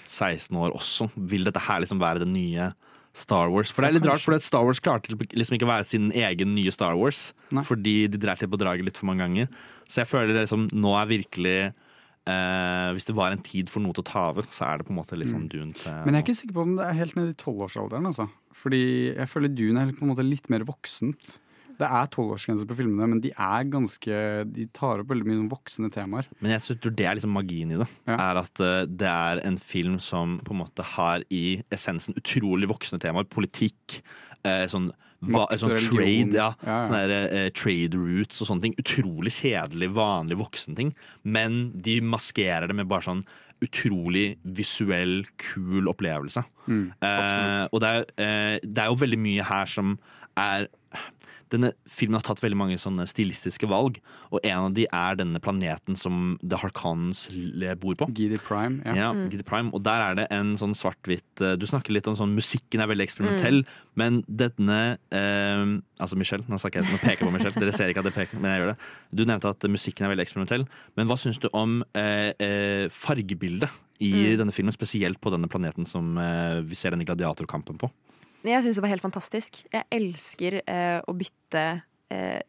16 0.06 0.60
år 0.62 0.76
også. 0.78 1.10
Vil 1.16 1.48
dette 1.48 1.64
her 1.66 1.82
liksom 1.84 2.02
være 2.02 2.24
det 2.24 2.30
nye 2.32 2.70
Star 3.16 3.50
Wars? 3.52 3.72
For 3.74 3.84
det 3.84 3.90
er 3.90 3.98
litt 3.98 4.08
rart, 4.10 4.24
for 4.24 4.38
Star 4.44 4.68
Wars 4.68 4.82
klarte 4.84 5.16
liksom 5.16 5.58
ikke 5.58 5.68
å 5.68 5.72
være 5.72 5.88
sin 5.88 6.12
egen 6.16 6.54
nye 6.56 6.74
Star 6.74 6.98
Wars. 7.00 7.30
Fordi 7.68 7.98
de 8.12 8.22
dreit 8.22 8.44
litt 8.44 8.54
på 8.54 8.62
draget 8.62 8.88
litt 8.88 9.02
for 9.02 9.10
mange 9.10 9.26
ganger. 9.26 9.50
Så 9.90 10.04
jeg 10.04 10.12
føler 10.12 10.34
det 10.34 10.46
liksom, 10.46 10.68
nå 10.74 10.94
er 10.98 11.10
virkelig 11.10 11.58
eh, 11.70 12.88
Hvis 12.98 13.06
det 13.06 13.14
var 13.14 13.36
en 13.36 13.44
tid 13.46 13.70
for 13.70 13.84
noe 13.86 13.94
til 13.94 14.02
å 14.02 14.10
ta 14.10 14.28
over, 14.32 14.48
så 14.50 14.70
er 14.70 14.80
det 14.80 14.88
på 14.88 14.96
en 14.96 14.98
måte 14.98 15.20
litt 15.20 15.30
sånn 15.30 15.46
dun 15.52 15.76
til 15.78 15.94
Men 16.08 16.16
jeg 16.16 16.22
er 16.22 16.26
ikke 16.26 16.38
sikker 16.42 16.58
på 16.58 16.66
om 16.66 16.74
det 16.80 16.88
er 16.88 17.00
helt 17.02 17.18
nede 17.20 17.34
i 17.36 17.40
tolvårsalderen. 17.42 18.10
Altså. 18.10 18.30
Fordi 18.56 18.84
jeg 19.12 19.30
føler 19.32 19.54
Dune 19.54 19.84
er 19.84 19.94
på 19.94 20.06
en 20.08 20.14
måte 20.14 20.26
litt 20.26 20.50
mer 20.54 20.66
voksent. 20.68 21.40
Det 21.80 21.88
er 21.88 22.12
tolvårsgrense 22.14 22.68
på 22.70 22.78
filmene, 22.80 23.08
men 23.12 23.22
de 23.24 23.32
er 23.32 23.70
ganske 23.72 24.20
De 24.56 24.68
tar 24.76 25.02
opp 25.04 25.10
veldig 25.12 25.28
mye 25.28 25.40
sånn 25.40 25.52
voksne 25.52 25.92
temaer. 25.94 26.30
Men 26.40 26.56
jeg 26.56 26.80
tror 26.82 26.96
det 26.96 27.08
er 27.08 27.18
liksom 27.20 27.36
magien 27.36 27.74
i 27.76 27.80
det. 27.82 27.88
Er 28.16 28.42
at 28.42 28.62
eh, 28.64 28.84
det 28.88 29.10
er 29.12 29.42
en 29.48 29.58
film 29.62 29.98
som 30.04 30.38
på 30.46 30.56
en 30.56 30.62
måte 30.64 30.86
har 30.96 31.26
i 31.34 31.46
essensen 31.74 32.16
utrolig 32.20 32.70
voksne 32.72 33.02
temaer. 33.04 33.28
Politikk, 33.32 34.00
eh, 34.48 34.66
sånn, 34.72 34.92
hva, 35.26 35.46
sånn 35.58 35.76
trade, 35.80 36.36
ja, 36.36 36.52
Ja, 36.62 36.68
ja. 36.68 36.82
Sånne 36.88 37.02
der, 37.10 37.28
eh, 37.40 37.50
trade 37.56 37.98
routes 37.98 38.44
og 38.44 38.52
sånne 38.52 38.68
ting. 38.68 38.78
Utrolig 38.82 39.34
kjedelig, 39.40 39.92
vanlig 39.96 40.40
voksenting. 40.40 40.94
Men 41.24 41.72
de 41.76 42.00
maskerer 42.06 42.70
det 42.70 42.78
med 42.78 42.88
bare 42.92 43.08
sånn 43.10 43.26
utrolig 43.64 44.36
visuell, 44.44 45.24
kul 45.42 45.88
opplevelse. 45.92 46.44
Mm, 46.68 46.92
eh, 47.02 47.68
og 47.72 47.82
det 47.82 47.90
er, 47.90 48.06
eh, 48.18 48.60
det 48.62 48.84
er 48.84 48.92
jo 48.92 49.00
veldig 49.00 49.20
mye 49.20 49.46
her 49.48 49.66
som 49.66 49.98
er 50.38 50.68
denne 51.56 51.72
filmen 51.90 52.20
har 52.20 52.26
tatt 52.28 52.42
veldig 52.44 52.58
mange 52.60 52.78
sånne 52.82 53.08
stilistiske 53.10 53.68
valg, 53.72 53.98
og 54.32 54.44
en 54.44 54.68
av 54.68 54.74
de 54.76 54.86
er 54.92 55.18
denne 55.20 55.40
planeten 55.42 55.96
som 55.98 56.36
The 56.44 56.60
Harkons 56.62 57.26
bor 57.82 57.96
på. 58.00 58.10
Gidi 58.14 58.38
Prime. 58.44 58.82
Ja. 58.86 58.94
Ja, 59.00 59.10
Mm. 59.16 59.30
Gidi 59.32 59.44
Prime. 59.48 59.72
Og 59.74 59.82
der 59.86 60.02
er 60.12 60.16
det 60.20 60.28
en 60.36 60.56
sånn 60.60 60.74
svart-hvitt 60.76 61.42
eh, 61.42 61.56
Du 61.56 61.66
snakker 61.66 61.94
litt 61.96 62.08
om 62.12 62.16
sånn 62.20 62.34
musikken 62.36 62.82
er 62.84 62.90
veldig 62.92 63.06
eksperimentell, 63.08 63.62
men 63.96 64.22
denne 64.28 64.98
eh, 65.12 65.64
Altså 66.02 66.18
Michelle, 66.20 66.44
nå 66.52 66.58
snakker 66.60 66.82
jeg 66.84 66.92
nå 66.92 67.00
peker 67.00 67.24
jeg 67.24 67.30
på 67.30 67.32
Michelle. 67.32 67.56
Dere 67.56 67.72
ser 67.72 67.88
ikke 67.94 68.02
at 68.04 68.10
jeg 68.12 68.18
peker, 68.18 68.40
men 68.44 68.52
jeg 68.52 68.60
gjør 68.62 68.72
det. 68.74 68.78
Du 69.16 69.24
nevnte 69.24 69.48
at 69.54 69.64
musikken 69.72 70.04
er 70.06 70.12
veldig 70.12 70.26
eksperimentell, 70.28 70.66
men 71.00 71.08
hva 71.08 71.16
syns 71.22 71.40
du 71.40 71.48
om 71.56 71.78
eh, 71.96 72.34
eh, 72.44 72.88
fargebildet 72.92 73.70
i 74.04 74.10
Mm. 74.12 74.38
denne 74.42 74.52
filmen, 74.52 74.74
spesielt 74.76 75.22
på 75.24 75.32
denne 75.32 75.48
planeten 75.48 75.86
som 75.88 76.18
eh, 76.20 76.60
vi 76.68 76.76
ser 76.76 76.92
denne 76.92 77.06
gladiatorkampen 77.08 77.78
på? 77.80 77.88
Jeg 78.46 78.64
syns 78.64 78.78
det 78.78 78.84
var 78.86 78.92
helt 78.94 79.02
fantastisk. 79.06 79.64
Jeg 79.74 79.84
elsker 79.92 80.60
eh, 80.68 81.00
å 81.08 81.14
bytte 81.18 81.64
eh, 82.14 82.42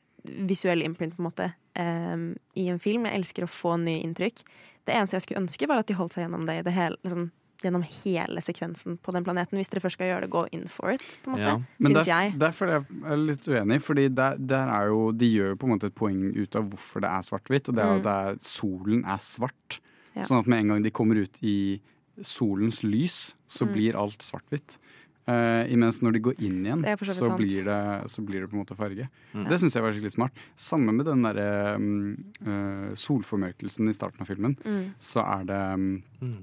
visuell 0.47 0.83
imprint 0.85 1.17
på 1.17 1.23
en 1.23 1.29
måte 1.31 1.49
eh, 1.79 2.17
i 2.61 2.69
en 2.73 2.79
film. 2.83 3.07
Jeg 3.09 3.21
elsker 3.23 3.47
å 3.47 3.51
få 3.51 3.77
nye 3.81 4.03
inntrykk. 4.05 4.43
Det 4.87 4.95
eneste 4.95 5.17
jeg 5.19 5.23
skulle 5.27 5.43
ønske, 5.47 5.67
var 5.71 5.83
at 5.83 5.89
de 5.91 5.97
holdt 5.99 6.15
seg 6.15 6.27
gjennom 6.27 6.45
det 6.47 6.61
det 6.67 6.75
hele, 6.77 6.97
liksom, 7.03 7.31
gjennom 7.65 7.83
hele 8.05 8.43
sekvensen 8.45 8.99
på 9.03 9.15
den 9.17 9.25
planeten. 9.27 9.57
Hvis 9.59 9.71
dere 9.73 9.81
først 9.83 9.97
skal 9.99 10.11
gjøre 10.13 10.27
det, 10.27 10.31
gå 10.37 10.43
in 10.55 10.67
for 10.71 10.93
it, 10.93 11.07
på 11.25 11.33
en 11.33 11.35
måte. 11.39 11.49
Ja. 11.49 11.89
Syns 11.89 12.07
jeg. 12.13 12.35
Derfor 12.39 12.71
er 12.71 12.85
jeg 12.85 13.19
litt 13.25 13.49
uenig, 13.49 13.81
Fordi 13.83 14.05
der, 14.15 14.37
der 14.39 14.69
er 14.77 14.93
jo, 14.93 15.01
de 15.17 15.31
gjør 15.33 15.55
jo 15.55 15.59
på 15.63 15.67
en 15.67 15.75
måte 15.75 15.89
et 15.91 15.97
poeng 15.97 16.21
ut 16.37 16.61
av 16.61 16.69
hvorfor 16.71 17.03
det 17.07 17.11
er 17.11 17.27
svart-hvitt. 17.31 17.69
Og 17.73 17.79
det 17.81 17.83
er 17.87 17.91
Mm. 17.91 17.97
at 17.97 18.07
det 18.07 18.15
er, 18.21 18.39
solen 18.47 19.05
er 19.05 19.19
svart. 19.25 19.81
Ja. 20.15 20.23
Sånn 20.29 20.39
at 20.45 20.47
med 20.47 20.59
en 20.61 20.69
gang 20.75 20.83
de 20.85 20.91
kommer 20.91 21.17
ut 21.25 21.43
i 21.43 21.81
solens 22.23 22.83
lys, 22.85 23.35
så 23.49 23.67
Mm. 23.67 23.73
blir 23.75 23.97
alt 23.97 24.19
svart-hvitt. 24.23 24.79
Eh, 25.27 25.73
imens 25.75 25.97
når 26.05 26.15
de 26.15 26.21
går 26.23 26.43
inn 26.47 26.61
igjen, 26.63 26.85
så 27.01 27.15
så, 27.17 27.29
blir 27.35 27.65
det, 27.67 27.79
så 28.13 28.23
blir 28.23 28.45
det 28.45 28.51
på 28.51 28.55
en 28.55 28.61
måte 28.63 28.77
farge. 28.79 29.09
Mm. 29.33 29.49
Det 29.51 29.57
syns 29.59 29.75
jeg 29.75 29.83
var 29.83 29.97
skikkelig 29.97 30.15
smart. 30.15 30.45
Samme 30.55 30.95
med 30.95 31.09
den 31.09 31.25
derre 31.27 31.73
um, 31.75 32.13
uh, 32.47 32.93
solformørkelsen 32.95 33.91
i 33.91 33.95
starten 33.97 34.23
av 34.23 34.31
filmen. 34.31 34.55
Mm. 34.63 34.93
Så 35.03 35.25
er 35.25 35.49
det 35.49 35.63
um, 35.75 36.37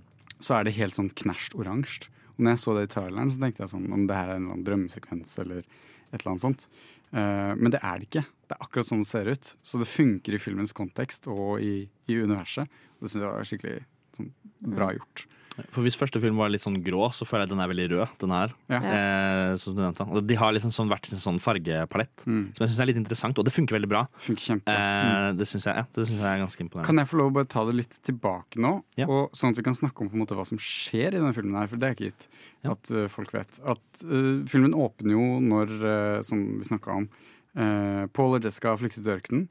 så 0.44 0.58
er 0.58 0.68
det 0.68 0.76
helt 0.76 0.98
sånn 0.98 1.14
knæsj 1.16 1.54
oransje. 1.56 2.12
Og 2.34 2.44
når 2.44 2.56
jeg 2.56 2.64
så 2.64 2.76
det 2.76 2.84
i 2.84 2.92
traileren, 2.92 3.32
så 3.32 3.40
tenkte 3.46 3.64
jeg 3.64 3.72
sånn 3.72 3.88
om 3.96 4.04
det 4.10 4.20
her 4.20 4.34
er 4.34 4.36
en 4.36 4.42
eller 4.42 4.58
annen 4.58 4.68
drømmesekvens 4.68 5.40
eller 5.46 5.62
et 5.64 6.20
eller 6.20 6.34
annet 6.34 6.44
sånt. 6.44 6.68
Uh, 7.14 7.54
men 7.56 7.72
det 7.72 7.80
er 7.80 8.02
det 8.02 8.10
ikke. 8.10 8.26
Det 8.50 8.58
er 8.58 8.68
akkurat 8.68 8.90
sånn 8.90 9.06
det 9.06 9.12
ser 9.14 9.32
ut. 9.32 9.56
Så 9.64 9.80
det 9.80 9.88
funker 9.88 10.36
i 10.36 10.44
filmens 10.44 10.76
kontekst 10.76 11.32
og 11.32 11.64
i, 11.64 11.86
i 12.12 12.20
universet. 12.20 12.68
Det 13.00 13.08
syns 13.08 13.22
jeg 13.22 13.30
var 13.30 13.48
skikkelig 13.48 13.80
bra 14.64 14.92
gjort. 14.96 15.28
For 15.70 15.86
Hvis 15.86 15.98
første 15.98 16.18
film 16.22 16.40
var 16.42 16.50
litt 16.50 16.64
sånn 16.64 16.80
grå, 16.82 17.06
så 17.14 17.28
føler 17.30 17.46
jeg 17.46 17.52
den 17.54 17.62
er 17.62 17.70
veldig 17.70 17.86
rød. 17.92 18.14
Den 18.24 18.32
her 18.34 18.54
Ja. 18.72 18.80
eh, 18.82 19.56
som 19.62 19.76
du 19.76 19.82
nevnte. 19.84 20.08
Og 20.10 20.26
De 20.26 20.36
har 20.36 20.52
liksom 20.52 20.72
sånn, 20.74 20.90
hvert 20.90 21.06
sin 21.06 21.20
sånn 21.20 21.40
fargepalett, 21.40 22.24
som 22.26 22.54
jeg 22.58 22.70
syns 22.70 22.80
er 22.80 22.86
litt 22.90 22.98
interessant. 22.98 23.38
Og 23.38 23.46
det 23.46 23.54
funker 23.54 23.78
veldig 23.78 23.90
bra. 23.90 24.08
Eh, 24.28 25.34
det 25.38 25.46
syns 25.46 25.66
jeg, 25.70 25.76
ja, 25.76 25.86
jeg 25.94 26.18
er 26.18 26.42
ganske 26.42 26.58
imponerende. 26.58 26.86
Kan 26.86 26.98
jeg 26.98 27.08
få 27.08 27.18
lov 27.18 27.30
å 27.32 27.34
bare 27.38 27.46
ta 27.46 27.66
det 27.66 27.76
litt 27.76 27.94
tilbake 28.02 28.58
nå? 28.58 28.84
Og 29.08 29.32
sånn 29.34 29.52
at 29.52 29.58
vi 29.58 29.62
kan 29.64 29.78
snakke 29.78 30.02
om 30.02 30.10
på 30.10 30.14
en 30.18 30.26
måte 30.26 30.36
hva 30.36 30.46
som 30.46 30.58
skjer 30.58 31.14
i 31.14 31.22
denne 31.22 31.34
filmen 31.36 31.54
her, 31.54 31.68
for 31.68 31.78
det 31.78 31.90
er 31.90 31.94
ikke 31.94 32.10
gitt 32.12 32.28
at 32.66 32.92
uh, 32.92 33.08
folk 33.08 33.32
vet. 33.34 33.60
At 33.68 34.04
uh, 34.06 34.42
Filmen 34.50 34.74
åpner 34.74 35.12
jo 35.14 35.40
når, 35.44 35.70
uh, 35.84 36.22
som 36.24 36.40
vi 36.58 36.66
snakka 36.66 36.98
om, 36.98 37.10
uh, 37.60 38.06
Paul 38.16 38.38
og 38.38 38.46
Jessica 38.46 38.74
har 38.74 38.82
flyktet 38.82 39.04
til 39.04 39.14
ørkenen. 39.16 39.46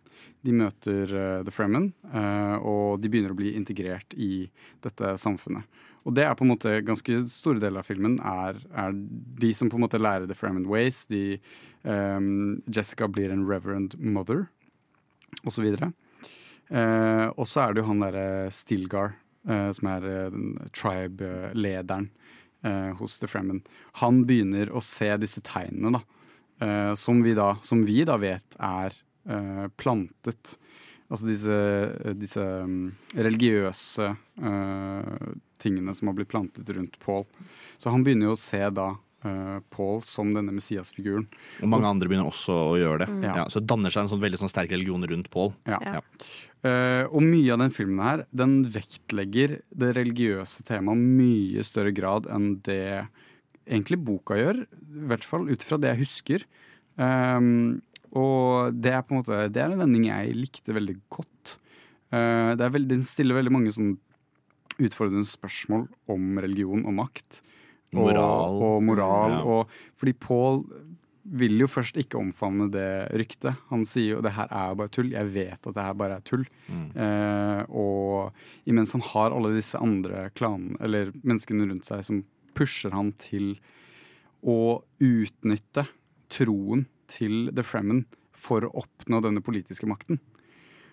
De 0.46 0.54
møter 0.56 1.14
uh, 1.14 1.40
The 1.46 1.54
Fremen, 1.54 1.90
uh, 2.12 2.56
og 2.58 3.02
de 3.02 3.10
begynner 3.12 3.34
å 3.34 3.38
bli 3.38 3.54
integrert 3.58 4.16
i 4.16 4.48
dette 4.84 5.14
samfunnet. 5.22 5.66
Og 6.02 6.16
det 6.16 6.24
er 6.26 6.34
på 6.34 6.42
en 6.42 6.50
måte 6.50 6.80
ganske 6.82 7.20
store 7.30 7.62
deler 7.62 7.82
av 7.82 7.86
filmen 7.86 8.16
er, 8.26 8.56
er 8.74 8.94
de 9.38 9.52
som 9.54 9.70
på 9.70 9.78
en 9.78 9.84
måte 9.84 10.00
lærer 10.02 10.26
The 10.26 10.34
Fremen 10.34 10.66
Ways. 10.70 11.04
De, 11.06 11.38
um, 11.86 12.58
Jessica 12.66 13.06
blir 13.06 13.30
en 13.30 13.46
reverend 13.46 13.94
mother, 14.02 14.48
og 15.44 15.54
så 15.54 15.62
videre. 15.62 15.92
Eh, 16.72 17.26
og 17.36 17.44
så 17.48 17.66
er 17.66 17.74
det 17.74 17.82
jo 17.82 17.88
han 17.90 18.00
derre 18.00 18.48
Stilgar, 18.54 19.16
eh, 19.48 19.68
som 19.76 19.90
er 19.92 20.08
eh, 20.08 20.36
tribe-lederen 20.72 22.08
eh, 22.64 22.90
hos 22.96 23.18
The 23.20 23.28
Fremen. 23.28 23.60
Han 24.00 24.22
begynner 24.28 24.72
å 24.72 24.80
se 24.84 25.10
disse 25.20 25.42
tegnene, 25.44 25.98
da. 25.98 26.21
Eh, 26.62 26.94
som, 26.98 27.22
vi 27.24 27.34
da 27.38 27.54
som 27.66 27.82
vi 27.86 28.02
da 28.08 28.18
vet 28.22 28.58
er 28.58 28.96
eh, 29.28 29.66
plantet. 29.76 30.56
Altså 31.12 31.28
disse, 31.28 31.56
disse 32.16 32.40
mm, 32.40 32.84
religiøse 33.20 34.06
eh, 34.08 35.32
tingene 35.62 35.94
som 35.94 36.08
har 36.08 36.16
blitt 36.16 36.32
plantet 36.32 36.68
rundt 36.72 36.98
Paul. 37.04 37.26
Så 37.78 37.92
han 37.92 38.04
begynner 38.04 38.30
jo 38.30 38.36
å 38.36 38.40
se 38.40 38.62
da 38.72 38.88
eh, 39.26 39.58
Paul 39.74 40.00
som 40.08 40.32
denne 40.34 40.54
Messias-figuren. 40.56 41.26
Og 41.60 41.68
mange 41.68 41.90
andre 41.90 42.08
begynner 42.08 42.30
også 42.30 42.56
å 42.72 42.78
gjøre 42.80 43.04
det. 43.04 43.10
Mm. 43.12 43.26
Ja, 43.28 43.44
så 43.52 43.60
det 43.60 43.70
danner 43.74 43.92
seg 43.92 44.06
en 44.06 44.12
sånn 44.14 44.22
veldig 44.24 44.40
sånn 44.40 44.52
sterk 44.52 44.72
religion 44.72 45.04
rundt 45.08 45.28
Paul. 45.34 45.52
Ja. 45.68 46.00
Eh, 46.64 47.04
og 47.04 47.20
mye 47.26 47.52
av 47.54 47.60
den 47.64 47.74
filmen 47.74 48.02
her, 48.06 48.24
den 48.32 48.62
vektlegger 48.72 49.58
det 49.68 49.92
religiøse 49.98 50.64
temaet 50.68 51.02
mye 51.02 51.66
større 51.66 51.92
grad 51.94 52.30
enn 52.32 52.54
det 52.66 53.04
egentlig 53.66 53.98
boka 54.04 54.36
gjør. 54.38 54.62
I 54.66 55.08
hvert 55.10 55.26
fall 55.28 55.48
ut 55.50 55.64
fra 55.66 55.78
det 55.80 55.92
jeg 55.92 56.02
husker. 56.04 56.44
Um, 56.96 57.80
og 58.12 58.76
det 58.76 58.92
er 58.92 59.00
på 59.00 59.14
en 59.14 59.22
måte 59.22 59.36
Det 59.48 59.62
er 59.62 59.70
en 59.72 59.80
vending 59.80 60.04
jeg 60.10 60.34
likte 60.36 60.74
veldig 60.76 60.96
godt. 61.12 61.56
Uh, 62.12 62.52
det 62.58 62.66
er 62.66 62.74
veldig, 62.74 62.90
den 62.98 63.06
stiller 63.06 63.38
veldig 63.38 63.54
mange 63.54 63.72
sånn 63.72 63.94
utfordrende 64.82 65.28
spørsmål 65.28 65.86
om 66.12 66.40
religion 66.42 66.84
og 66.88 66.96
makt. 67.00 67.42
Og 67.92 68.06
Moral. 68.08 68.58
Og, 68.64 68.78
moral 68.88 69.36
Ja. 69.36 69.42
og, 69.44 69.72
fordi 70.00 70.14
Paul 70.16 70.62
vil 71.22 71.60
jo 71.60 71.68
først 71.70 71.96
ikke 72.00 72.18
omfavne 72.18 72.66
det 72.72 73.12
ryktet. 73.14 73.54
Han 73.70 73.84
sier 73.86 74.16
jo 74.16 74.22
det 74.24 74.32
her 74.34 74.48
er 74.50 74.72
jo 74.72 74.78
bare 74.80 74.90
tull. 74.90 75.12
Jeg 75.12 75.28
vet 75.32 75.68
at 75.68 75.74
det 75.76 75.84
her 75.84 75.94
bare 75.94 76.16
er 76.18 76.24
tull. 76.26 76.42
Eh, 76.72 77.62
og 77.70 78.32
imens 78.66 78.92
han 78.96 79.04
har 79.06 79.30
alle 79.30 79.52
disse 79.54 79.78
andre 79.78 80.30
klanene, 80.34 80.74
eller 80.82 81.12
menneskene 81.22 81.68
rundt 81.70 81.86
seg, 81.86 82.02
som 82.08 82.24
pusher 82.56 82.94
han 82.94 83.12
til 83.20 83.54
å 84.42 84.82
utnytte 85.02 85.86
troen 86.32 86.86
til 87.12 87.50
The 87.54 87.64
Fremen 87.66 88.04
for 88.32 88.66
å 88.66 88.74
oppnå 88.82 89.20
denne 89.22 89.42
politiske 89.44 89.86
makten. 89.88 90.18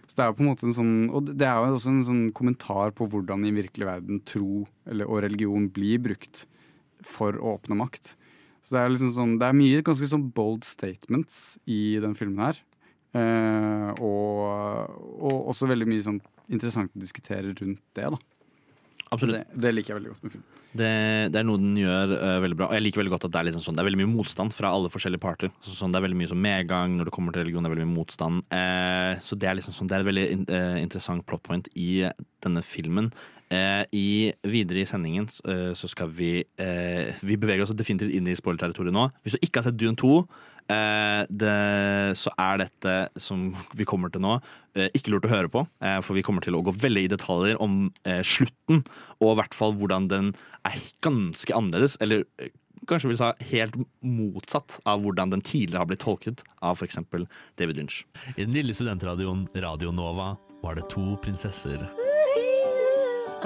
Så 0.10 0.18
det 0.18 0.24
er 0.24 0.32
jo 0.32 0.38
på 0.40 0.44
en 0.44 0.50
måte 0.50 0.66
en 0.66 0.74
sånn, 0.74 0.94
og 1.14 1.28
det 1.30 1.46
er 1.46 1.58
jo 1.58 1.76
også 1.78 1.92
en 1.92 2.06
sånn 2.06 2.24
kommentar 2.36 2.94
på 2.98 3.06
hvordan 3.12 3.46
i 3.46 3.54
virkelig 3.54 3.86
verden 3.86 4.24
tro 4.26 4.64
eller, 4.90 5.06
og 5.06 5.22
religion 5.26 5.68
blir 5.74 6.02
brukt 6.02 6.48
for 7.06 7.38
å 7.38 7.56
oppnå 7.60 7.78
makt. 7.78 8.16
Så 8.66 8.74
det 8.76 8.82
er, 8.82 8.92
liksom 8.94 9.14
sånn, 9.14 9.38
det 9.42 9.48
er 9.48 9.58
mye 9.58 9.84
ganske 9.86 10.10
sånn 10.10 10.26
bold 10.34 10.66
statements 10.68 11.60
i 11.70 12.00
den 12.02 12.18
filmen 12.18 12.42
her. 12.42 12.60
Eh, 13.18 14.02
og, 14.06 14.98
og 15.18 15.48
også 15.54 15.70
veldig 15.70 15.88
mye 15.90 16.06
sånn 16.06 16.20
interessant 16.50 16.94
å 16.94 17.02
diskutere 17.02 17.54
rundt 17.54 17.82
det. 17.98 18.10
da. 18.10 18.20
Absolutt. 19.10 19.42
Det, 19.50 19.62
det 19.64 19.74
liker 19.74 19.94
jeg 19.94 20.00
veldig 20.00 20.12
godt 20.14 20.26
med 20.26 20.34
filmen. 20.36 20.48
Det, 20.70 20.90
det 21.34 21.40
er 21.40 21.46
noe 21.48 21.58
den 21.58 21.78
gjør 21.80 22.12
uh, 22.14 22.36
veldig 22.44 22.58
bra. 22.60 22.68
Og 22.70 22.78
jeg 22.78 22.84
liker 22.86 23.02
veldig 23.02 23.14
godt 23.16 23.26
at 23.26 23.34
det 23.34 23.40
er, 23.40 23.48
liksom 23.48 23.64
sånn, 23.66 23.78
det 23.78 23.82
er 23.82 23.88
veldig 23.88 24.02
mye 24.04 24.12
motstand 24.12 24.54
fra 24.54 24.74
alle 24.76 24.92
forskjellige 24.94 25.24
parter. 25.24 25.54
Så, 25.66 25.74
sånn, 25.80 25.94
det 25.94 25.98
er 25.98 26.06
veldig 26.06 26.20
mye 26.20 26.30
sånn 26.30 26.44
medgang 26.44 26.94
når 27.00 27.10
det 27.10 27.16
kommer 27.16 27.34
til 27.34 27.44
religion. 27.44 27.66
Det 27.66 27.72
er 27.72 27.76
veldig 27.76 27.88
mye 27.90 27.98
motstand. 27.98 28.46
Uh, 28.54 29.14
så 29.26 29.40
det 29.40 29.50
er 29.50 29.58
liksom 29.58 29.76
sånn, 29.76 29.90
det 29.90 29.98
er 29.98 30.06
et 30.06 30.10
veldig 30.12 30.28
in, 30.36 30.46
uh, 30.54 30.78
interessant 30.84 31.26
plot 31.30 31.44
point 31.48 31.72
i 31.74 31.90
denne 32.46 32.64
filmen. 32.66 33.10
Eh, 33.50 33.82
i, 33.98 34.10
videre 34.46 34.84
i 34.84 34.86
sendingen 34.86 35.26
eh, 35.50 35.72
så 35.74 35.88
skal 35.90 36.12
vi 36.14 36.44
eh, 36.62 37.18
Vi 37.26 37.34
beveger 37.34 37.64
oss 37.64 37.74
definitivt 37.74 38.14
inn 38.14 38.28
i 38.30 38.36
spoilerterritoriet 38.38 38.94
nå. 38.94 39.08
Hvis 39.24 39.34
du 39.34 39.42
ikke 39.42 39.64
har 39.64 39.66
sett 39.66 39.80
Dune 39.80 39.98
2, 39.98 40.12
eh, 40.70 41.24
det, 41.34 41.56
så 42.22 42.34
er 42.38 42.62
dette 42.62 42.94
som 43.18 43.48
vi 43.74 43.88
kommer 43.90 44.14
til 44.14 44.22
nå, 44.22 44.36
eh, 44.78 44.92
ikke 44.94 45.16
lurt 45.16 45.26
å 45.26 45.34
høre 45.34 45.50
på. 45.50 45.64
Eh, 45.82 45.98
for 46.06 46.18
vi 46.18 46.24
kommer 46.26 46.46
til 46.46 46.60
å 46.60 46.62
gå 46.68 46.76
veldig 46.78 47.08
i 47.08 47.12
detaljer 47.16 47.58
om 47.64 47.88
slutten, 48.06 48.84
og 49.18 49.32
i 49.32 49.38
hvert 49.42 49.58
fall 49.58 49.74
hvordan 49.80 50.10
den 50.12 50.30
er 50.70 50.78
ganske 51.02 51.56
annerledes. 51.58 51.98
Eller 52.06 52.28
kanskje 52.90 53.10
vil 53.10 53.20
sa 53.22 53.32
helt 53.52 53.80
motsatt 54.06 54.78
av 54.90 55.02
hvordan 55.04 55.34
den 55.34 55.42
tidligere 55.46 55.82
har 55.82 55.90
blitt 55.90 56.06
tolket 56.06 56.46
av 56.62 56.78
f.eks. 56.78 57.02
David 57.58 57.82
Lynch. 57.82 58.04
I 58.36 58.44
den 58.44 58.54
lille 58.54 58.78
studentradioen 58.78 59.48
Radio 59.58 59.90
Nova 59.96 60.36
var 60.62 60.78
det 60.78 60.86
to 60.94 61.16
prinsesser. 61.24 61.90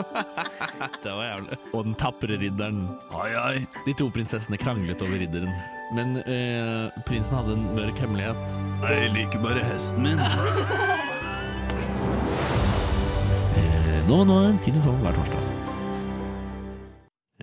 det 1.04 1.12
var 1.12 1.24
jævlig. 1.26 1.58
Og 1.74 1.86
den 1.88 1.96
tapre 2.00 2.38
ridderen. 2.42 2.84
Ai, 3.16 3.32
ai. 3.38 3.58
De 3.88 3.94
to 3.98 4.10
prinsessene 4.14 4.58
kranglet 4.62 5.02
over 5.06 5.18
ridderen. 5.22 5.54
Men 5.94 6.18
eh, 6.24 6.86
prinsen 7.08 7.38
hadde 7.38 7.54
en 7.58 7.66
mørk 7.78 7.98
hemmelighet. 8.02 8.44
Jeg 8.88 9.12
liker 9.14 9.40
bare 9.44 9.62
hesten 9.68 10.02
min. 10.08 10.20
eh, 13.60 14.00
nå, 14.10 14.24
nå 14.26 14.34
er 14.40 14.44
det 14.50 14.64
tid 14.66 14.74
til 14.80 14.86
tolv 14.88 15.00
hver 15.06 15.16
torsdag. 15.20 15.42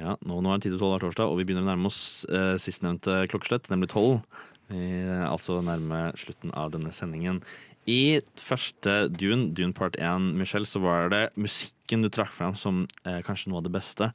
Ja, 0.00 0.16
nå, 0.24 0.40
nå 0.40 0.48
er 0.50 0.54
det 0.58 0.64
tid 0.66 0.74
til 0.74 0.82
tolv 0.82 0.96
hver 0.96 1.04
torsdag, 1.06 1.26
og 1.28 1.36
vi 1.38 1.44
begynner 1.46 1.66
å 1.66 1.70
nærme 1.72 1.90
oss 1.90 2.02
eh, 2.32 2.56
sistnevnte 2.62 3.12
klokkeslett, 3.30 3.70
nemlig 3.70 3.92
tolv. 3.92 4.22
Vi 4.70 4.78
er 5.02 5.26
altså 5.26 5.58
nærme 5.66 6.12
slutten 6.18 6.52
av 6.54 6.70
denne 6.74 6.92
sendingen. 6.94 7.40
I 7.88 8.20
første 8.38 9.08
Dune, 9.16 9.52
Dune 9.56 9.72
part 9.74 9.96
1, 9.98 10.34
Michelle, 10.36 10.66
så 10.68 10.80
var 10.82 11.08
det 11.12 11.22
musikken 11.40 12.02
du 12.04 12.10
trakk 12.12 12.32
fram 12.32 12.54
som 12.58 12.82
eh, 13.06 13.20
kanskje 13.26 13.48
noe 13.50 13.58
av 13.62 13.66
det 13.66 13.72
beste. 13.72 14.10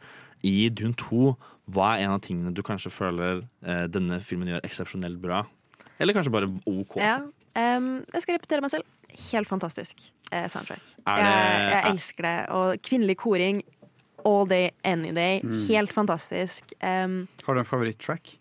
I 0.46 0.70
Dune 0.70 0.94
2, 1.00 1.32
hva 1.74 1.96
er 1.98 2.06
en 2.06 2.14
av 2.16 2.22
tingene 2.22 2.54
du 2.54 2.62
kanskje 2.64 2.92
føler 2.94 3.42
eh, 3.66 3.86
denne 3.92 4.20
filmen 4.22 4.52
gjør 4.54 4.62
eksepsjonelt 4.68 5.18
bra? 5.24 5.42
Eller 6.00 6.14
kanskje 6.14 6.32
bare 6.36 6.52
OK? 6.70 6.98
Ja. 7.02 7.18
um, 7.56 8.04
jeg 8.14 8.22
skal 8.26 8.38
repetere 8.38 8.62
meg 8.62 8.72
selv. 8.76 8.86
Helt 9.32 9.48
fantastisk 9.50 10.06
eh, 10.32 10.46
soundtrack. 10.52 10.84
Er 11.08 11.24
det- 11.24 11.32
jeg, 11.32 11.70
jeg 11.72 11.80
er- 11.82 11.90
elsker 11.94 12.28
det. 12.30 12.36
Og 12.52 12.82
kvinnelig 12.86 13.18
koring 13.18 13.64
all 14.26 14.46
day, 14.50 14.70
any 14.84 15.12
day. 15.14 15.42
Mm. 15.44 15.66
Helt 15.70 15.94
fantastisk. 15.94 16.74
Um, 16.82 17.28
Har 17.46 17.54
du 17.54 17.60
en 17.62 17.66
favoritt-track? 17.68 18.38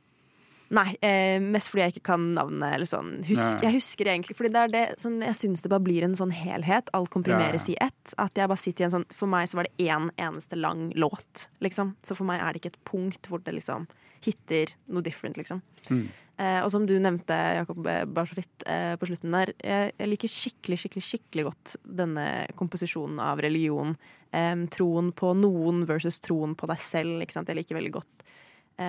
Nei, 0.75 0.97
eh, 1.07 1.39
mest 1.43 1.71
fordi 1.71 1.85
jeg 1.85 1.95
ikke 1.95 2.09
kan 2.11 2.25
navnet. 2.35 2.77
Eller 2.77 2.89
sånn. 2.89 3.17
Husk, 3.29 3.63
jeg 3.63 3.77
husker 3.77 4.11
egentlig 4.11 4.37
Fordi 4.39 4.51
det 4.55 4.63
er 4.63 4.73
det 4.73 4.85
sånn, 5.03 5.21
Jeg 5.23 5.39
syns 5.39 5.63
det 5.63 5.71
bare 5.71 5.85
blir 5.85 6.07
en 6.07 6.17
sånn 6.19 6.35
helhet. 6.35 6.91
Alt 6.97 7.13
komprimeres 7.15 7.69
Ja, 7.71 7.75
i 7.75 7.91
ett. 7.91 8.15
At 8.19 8.35
jeg 8.35 8.51
bare 8.51 8.61
sitter 8.61 8.85
i 8.85 8.89
en 8.89 8.97
sånn 8.99 9.07
For 9.15 9.31
meg 9.31 9.51
så 9.51 9.61
var 9.61 9.69
det 9.69 9.87
én 9.87 10.11
eneste 10.19 10.59
lang 10.59 10.89
låt, 10.99 11.49
liksom. 11.65 11.95
Så 12.03 12.17
for 12.19 12.27
meg 12.29 12.43
er 12.43 12.53
det 12.53 12.63
ikke 12.63 12.75
et 12.75 12.85
punkt 12.91 13.31
hvor 13.31 13.43
det 13.45 13.55
liksom 13.55 13.87
hitter 14.25 14.73
noe 14.89 15.05
different, 15.05 15.37
liksom. 15.37 15.61
Mm. 15.91 16.09
Eh, 16.41 16.61
og 16.65 16.71
som 16.73 16.87
du 16.89 16.97
nevnte, 16.99 17.37
Jakob, 17.61 17.87
eh, 17.87 18.03
bare 18.11 18.27
så 18.27 18.39
vidt 18.39 18.65
eh, 18.67 18.95
på 18.99 19.07
slutten 19.07 19.37
der. 19.37 19.53
Jeg, 19.63 19.93
jeg 20.01 20.11
liker 20.11 20.33
skikkelig, 20.33 20.79
skikkelig, 20.83 21.05
skikkelig 21.07 21.45
godt 21.51 21.75
denne 21.85 22.27
komposisjonen 22.59 23.21
av 23.23 23.43
religion. 23.45 23.95
Troen 24.75 25.13
på 25.15 25.29
noen 25.39 25.85
versus 25.87 26.17
troen 26.19 26.57
på 26.59 26.67
deg 26.67 26.81
selv. 26.83 27.21
Ikke 27.23 27.37
sant? 27.37 27.53
Jeg 27.53 27.61
liker 27.61 27.79
veldig 27.79 27.93
godt 28.01 28.25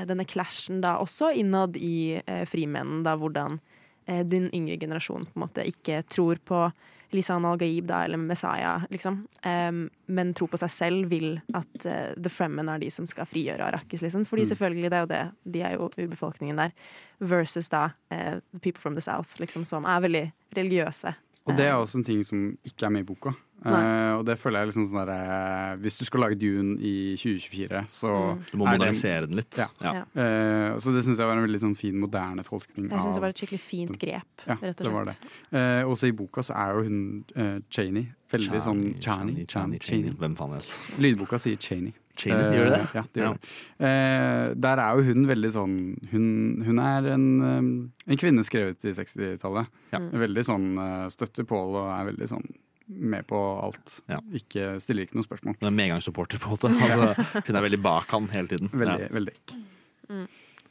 denne 0.08 0.26
clashen 0.26 0.82
da 0.82 0.98
også 1.02 1.32
innad 1.36 1.78
i 1.78 2.22
eh, 2.26 2.44
frimennene, 2.50 3.04
da 3.06 3.16
hvordan 3.20 3.60
eh, 4.08 4.24
din 4.26 4.50
yngre 4.54 4.78
generasjon 4.82 5.26
på 5.26 5.36
en 5.40 5.46
måte 5.48 5.66
ikke 5.68 6.04
tror 6.10 6.42
på 6.46 6.68
Lisan 7.14 7.46
al-Gaib 7.46 7.86
da, 7.88 8.02
eller 8.04 8.18
Messiah, 8.18 8.82
liksom, 8.90 9.22
um, 9.46 9.84
men 10.06 10.34
tror 10.36 10.50
på 10.52 10.58
seg 10.60 10.72
selv, 10.74 11.06
vil 11.14 11.38
at 11.56 11.86
uh, 11.86 12.12
The 12.18 12.32
Fremen 12.34 12.68
er 12.68 12.82
de 12.82 12.90
som 12.92 13.06
skal 13.08 13.30
frigjøre 13.30 13.64
Arrakis, 13.64 14.02
liksom. 14.04 14.26
Fordi 14.28 14.42
Mm. 14.44 14.50
selvfølgelig, 14.50 14.90
det 14.92 14.98
er 14.98 15.06
jo 15.06 15.12
det, 15.14 15.22
de 15.54 15.62
er 15.62 15.76
jo 15.78 15.90
urbefolkningen 16.02 16.58
der, 16.58 16.74
versus 17.22 17.70
da 17.70 17.86
uh, 18.12 18.42
The 18.52 18.60
People 18.60 18.82
from 18.82 18.98
the 18.98 19.06
South, 19.06 19.40
liksom, 19.40 19.64
som 19.64 19.86
er 19.86 20.02
veldig 20.02 20.26
religiøse. 20.58 21.14
Og 21.46 21.56
det 21.56 21.66
er 21.70 21.76
Eh, 21.76 21.80
også 21.80 21.98
en 22.02 22.04
ting 22.04 22.26
som 22.26 22.58
ikke 22.66 22.86
er 22.86 22.90
med 22.90 23.06
i 23.06 23.08
boka. 23.14 23.32
Eh, 23.66 24.12
og 24.20 24.26
det 24.28 24.36
føler 24.38 24.60
jeg 24.62 24.68
liksom 24.70 24.86
sånn 24.91 25.06
der, 25.08 25.12
eh, 25.16 25.76
Hvis 25.82 25.95
du 25.97 26.03
skal 26.06 26.20
lage 26.22 26.36
Dune 26.38 26.76
i 26.80 27.16
2024, 27.18 27.86
så 27.89 28.12
Mm. 28.36 28.41
Du 28.51 28.58
må 28.58 28.68
er 28.68 28.78
modernisere 28.78 29.28
den 29.28 29.36
litt. 29.38 29.58
Ja. 29.58 29.68
Ja. 29.82 30.03
Uh, 30.14 30.78
så 30.78 30.93
det 30.93 31.03
syns 31.06 31.18
jeg 31.18 31.26
var 31.26 31.38
en 31.38 31.45
veldig 31.47 31.62
sånn 31.64 31.76
fin, 31.78 31.95
moderne 31.99 32.43
tolkning. 32.43 32.89
Jeg 32.91 32.99
syns 33.01 33.16
det 33.16 33.22
var 33.24 33.30
et 33.30 33.39
skikkelig 33.41 33.60
fint 33.64 33.97
grep, 33.99 34.45
ja, 34.47 34.56
rett 34.62 34.82
og 34.82 34.86
det 34.86 34.93
var 34.93 35.06
slett. 35.06 35.22
det. 35.51 35.58
Uh, 35.58 35.89
også 35.89 36.08
i 36.08 36.12
boka 36.12 36.41
så 36.43 36.53
er 36.56 36.74
jo 36.76 36.84
hun 36.84 37.26
uh, 37.38 37.60
Cheney 37.72 38.06
veldig 38.32 38.62
sånn 38.62 38.84
Chani, 39.01 39.45
Chani, 39.47 39.80
Chani, 39.80 40.12
Hvem 40.20 40.36
faen 40.38 40.51
vet. 40.51 40.99
Lydboka 40.99 41.39
sier 41.39 41.58
Cheney. 41.58 41.93
Cheney, 42.18 42.53
gjør 42.56 42.70
det 42.70 42.78
det? 42.78 42.93
Ja, 42.95 43.01
det 43.14 43.22
gjør 43.24 43.26
Ja. 43.26 43.34
det. 43.34 43.49
Eh, 43.86 44.53
der 44.56 44.80
er 44.80 44.95
jo 44.95 45.03
hun 45.03 45.26
veldig 45.28 45.51
sånn 45.51 45.76
Hun, 46.12 46.64
hun 46.66 46.80
er 46.80 47.08
en, 47.14 47.41
um, 47.41 47.91
en 48.08 48.18
kvinne 48.18 48.43
skrevet 48.43 48.84
i 48.86 48.93
60-tallet. 48.95 49.68
Ja. 49.91 49.99
Veldig 49.99 50.43
sånn 50.47 51.10
støtter 51.12 51.43
Pål 51.43 51.76
og 51.76 51.89
er 51.91 52.12
veldig 52.14 52.28
sånn 52.30 52.45
med 52.88 53.26
på 53.28 53.38
alt. 53.64 54.00
Ikke, 54.38 54.76
stiller 54.84 55.06
ikke 55.08 55.18
noe 55.18 55.26
spørsmål. 55.26 55.56
Hun 55.62 55.70
er 55.72 55.76
medgangssupporter, 55.78 56.38
på 56.42 56.52
en 56.52 56.56
måte. 56.56 56.72
Altså, 56.86 57.42
hun 57.48 57.56
er 57.60 57.66
veldig 57.66 57.82
bak 57.82 58.12
han 58.14 58.28
hele 58.34 58.48
tiden. 58.52 58.70
Veldig, 58.74 59.08
Ja. 59.08 59.14
veldig. 59.16 59.36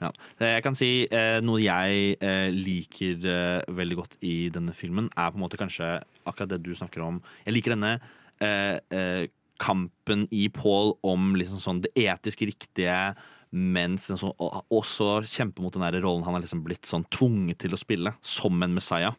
Ja. 0.02 0.10
Jeg 0.42 0.62
kan 0.66 0.74
si 0.76 0.88
eh, 1.06 1.38
noe 1.44 1.60
jeg 1.62 2.16
eh, 2.20 2.50
liker 2.52 3.24
eh, 3.30 3.74
veldig 3.74 3.96
godt 4.00 4.16
i 4.26 4.34
denne 4.52 4.74
filmen, 4.76 5.08
er 5.16 5.30
på 5.32 5.38
en 5.38 5.44
måte 5.46 5.58
kanskje 5.60 5.88
akkurat 6.26 6.50
det 6.50 6.62
du 6.66 6.72
snakker 6.76 7.02
om. 7.06 7.22
Jeg 7.46 7.54
liker 7.56 7.74
denne 7.76 7.94
eh, 8.42 8.78
eh, 8.94 9.24
kampen 9.62 10.26
i 10.34 10.48
Paul 10.52 10.96
om 11.06 11.32
liksom 11.38 11.62
sånn 11.62 11.80
det 11.84 11.92
etisk 12.04 12.42
riktige, 12.50 13.14
mens 13.54 14.08
den 14.10 14.18
sånn, 14.18 14.34
også 14.34 15.20
kjemper 15.30 15.62
mot 15.62 15.74
den 15.76 15.84
der 15.86 16.00
rollen 16.02 16.24
han 16.26 16.34
har 16.34 16.42
liksom 16.42 16.64
blitt 16.66 16.88
sånn 16.88 17.06
tvunget 17.14 17.60
til 17.62 17.76
å 17.76 17.78
spille, 17.78 18.14
som 18.24 18.58
en 18.66 18.74
Messiah. 18.74 19.14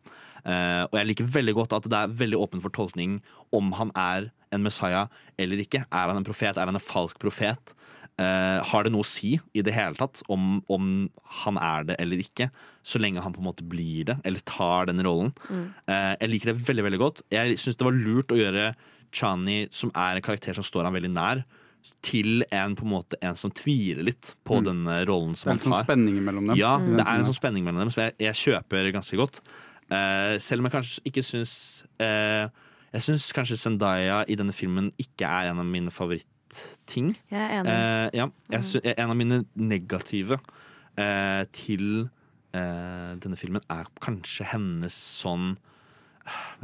Uh, 0.46 0.86
og 0.92 1.00
jeg 1.00 1.10
liker 1.10 1.30
veldig 1.38 1.56
godt 1.58 1.74
at 1.78 1.88
det 1.90 1.98
er 1.98 2.18
veldig 2.20 2.38
åpen 2.44 2.62
for 2.62 2.74
tolkning 2.76 3.18
om 3.56 3.72
han 3.80 3.94
er 3.98 4.30
en 4.54 4.66
Messiah 4.66 5.08
eller 5.42 5.64
ikke. 5.64 5.86
Er 5.88 6.12
han 6.12 6.20
en 6.20 6.28
profet? 6.28 6.60
Er 6.60 6.70
han 6.70 6.78
en 6.78 6.84
falsk 6.84 7.22
profet? 7.22 7.74
Uh, 8.16 8.62
har 8.64 8.86
det 8.86 8.94
noe 8.94 9.04
å 9.04 9.08
si 9.08 9.34
i 9.56 9.64
det 9.66 9.74
hele 9.76 9.98
tatt 10.00 10.22
om, 10.32 10.60
om 10.72 11.08
han 11.42 11.58
er 11.60 11.88
det 11.90 11.98
eller 12.04 12.22
ikke? 12.22 12.52
Så 12.86 13.02
lenge 13.02 13.24
han 13.24 13.34
på 13.36 13.42
en 13.42 13.50
måte 13.50 13.66
blir 13.68 14.12
det, 14.12 14.20
eller 14.28 14.44
tar 14.48 14.92
den 14.92 15.04
rollen. 15.04 15.34
Mm. 15.48 15.66
Uh, 15.88 16.14
jeg 16.20 16.32
liker 16.34 16.52
det 16.52 16.68
veldig 16.70 16.86
veldig 16.90 17.02
godt. 17.02 17.24
Jeg 17.34 17.58
syns 17.60 17.80
det 17.80 17.88
var 17.88 17.98
lurt 17.98 18.36
å 18.36 18.40
gjøre 18.40 18.70
Chani, 19.16 19.62
som 19.72 19.92
er 19.96 20.20
en 20.20 20.28
karakter 20.28 20.56
som 20.56 20.66
står 20.66 20.88
han 20.88 20.96
veldig 20.96 21.12
nær, 21.16 21.46
til 22.06 22.44
en 22.52 22.76
på 22.78 22.86
en 22.86 22.92
måte 22.92 23.18
en 23.22 23.36
som 23.36 23.52
tviler 23.52 24.04
litt 24.04 24.36
på 24.46 24.60
Mm. 24.60 24.66
denne 24.66 25.06
rollen 25.06 25.34
Det 25.34 25.46
er 25.48 25.52
en 25.52 25.60
sånn 25.60 25.84
spenning 25.84 26.24
mellom 26.24 26.48
dem. 26.48 26.58
Ja, 26.58 26.78
i 26.80 26.96
det 26.98 27.06
er 27.06 27.20
en 27.20 27.26
sånn 27.26 27.38
spenning 27.40 27.64
mellom 27.64 27.86
dem 27.86 27.92
som 27.92 28.04
jeg, 28.04 28.14
jeg 28.20 28.34
kjøper 28.34 28.92
ganske 28.92 29.18
godt. 29.18 29.42
Uh, 29.92 30.38
selv 30.42 30.60
om 30.62 30.66
jeg 30.66 30.74
kanskje 30.74 31.02
ikke 31.06 31.22
syns 31.24 31.84
uh, 32.02 32.50
Jeg 32.96 33.02
syns 33.06 33.32
kanskje 33.36 33.58
Zendaya 33.60 34.24
i 34.28 34.36
denne 34.36 34.54
filmen 34.54 34.92
ikke 34.98 35.28
er 35.28 35.52
en 35.52 35.60
av 35.60 35.66
mine 35.66 35.92
favorittting. 35.92 37.16
Jeg 37.30 37.42
er 37.42 37.60
enig. 37.60 37.70
Uh, 37.70 38.10
ja, 38.16 38.28
jeg 38.50 38.64
synes, 38.64 38.94
en 38.98 39.10
av 39.10 39.18
mine 39.20 39.46
negative 39.56 40.40
eh, 40.98 41.44
til 41.52 42.10
eh, 42.56 43.16
denne 43.20 43.36
filmen 43.36 43.62
er 43.70 43.90
kanskje 44.00 44.48
hennes 44.54 44.96
sånn 44.96 45.58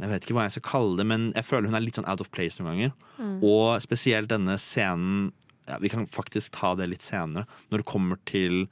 Jeg 0.00 0.08
vet 0.10 0.24
ikke 0.26 0.34
hva 0.34 0.46
jeg 0.48 0.56
skal 0.56 0.66
kalle 0.72 0.96
det, 0.98 1.06
men 1.06 1.32
jeg 1.36 1.44
føler 1.44 1.66
hun 1.70 1.74
er 1.78 1.84
litt 1.84 1.94
sånn 1.98 2.08
out 2.10 2.20
of 2.20 2.30
place 2.34 2.58
noen 2.58 2.72
ganger. 2.72 2.92
Mm. 3.18 3.36
Og 3.46 3.80
spesielt 3.84 4.28
denne 4.32 4.56
scenen 4.58 5.32
ja, 5.68 5.76
Vi 5.78 5.88
kan 5.92 6.06
faktisk 6.10 6.50
ta 6.58 6.74
det 6.74 6.88
litt 6.90 7.00
senere, 7.04 7.46
når 7.70 7.78
det 7.84 7.86
kommer 7.86 8.18
til 8.26 8.64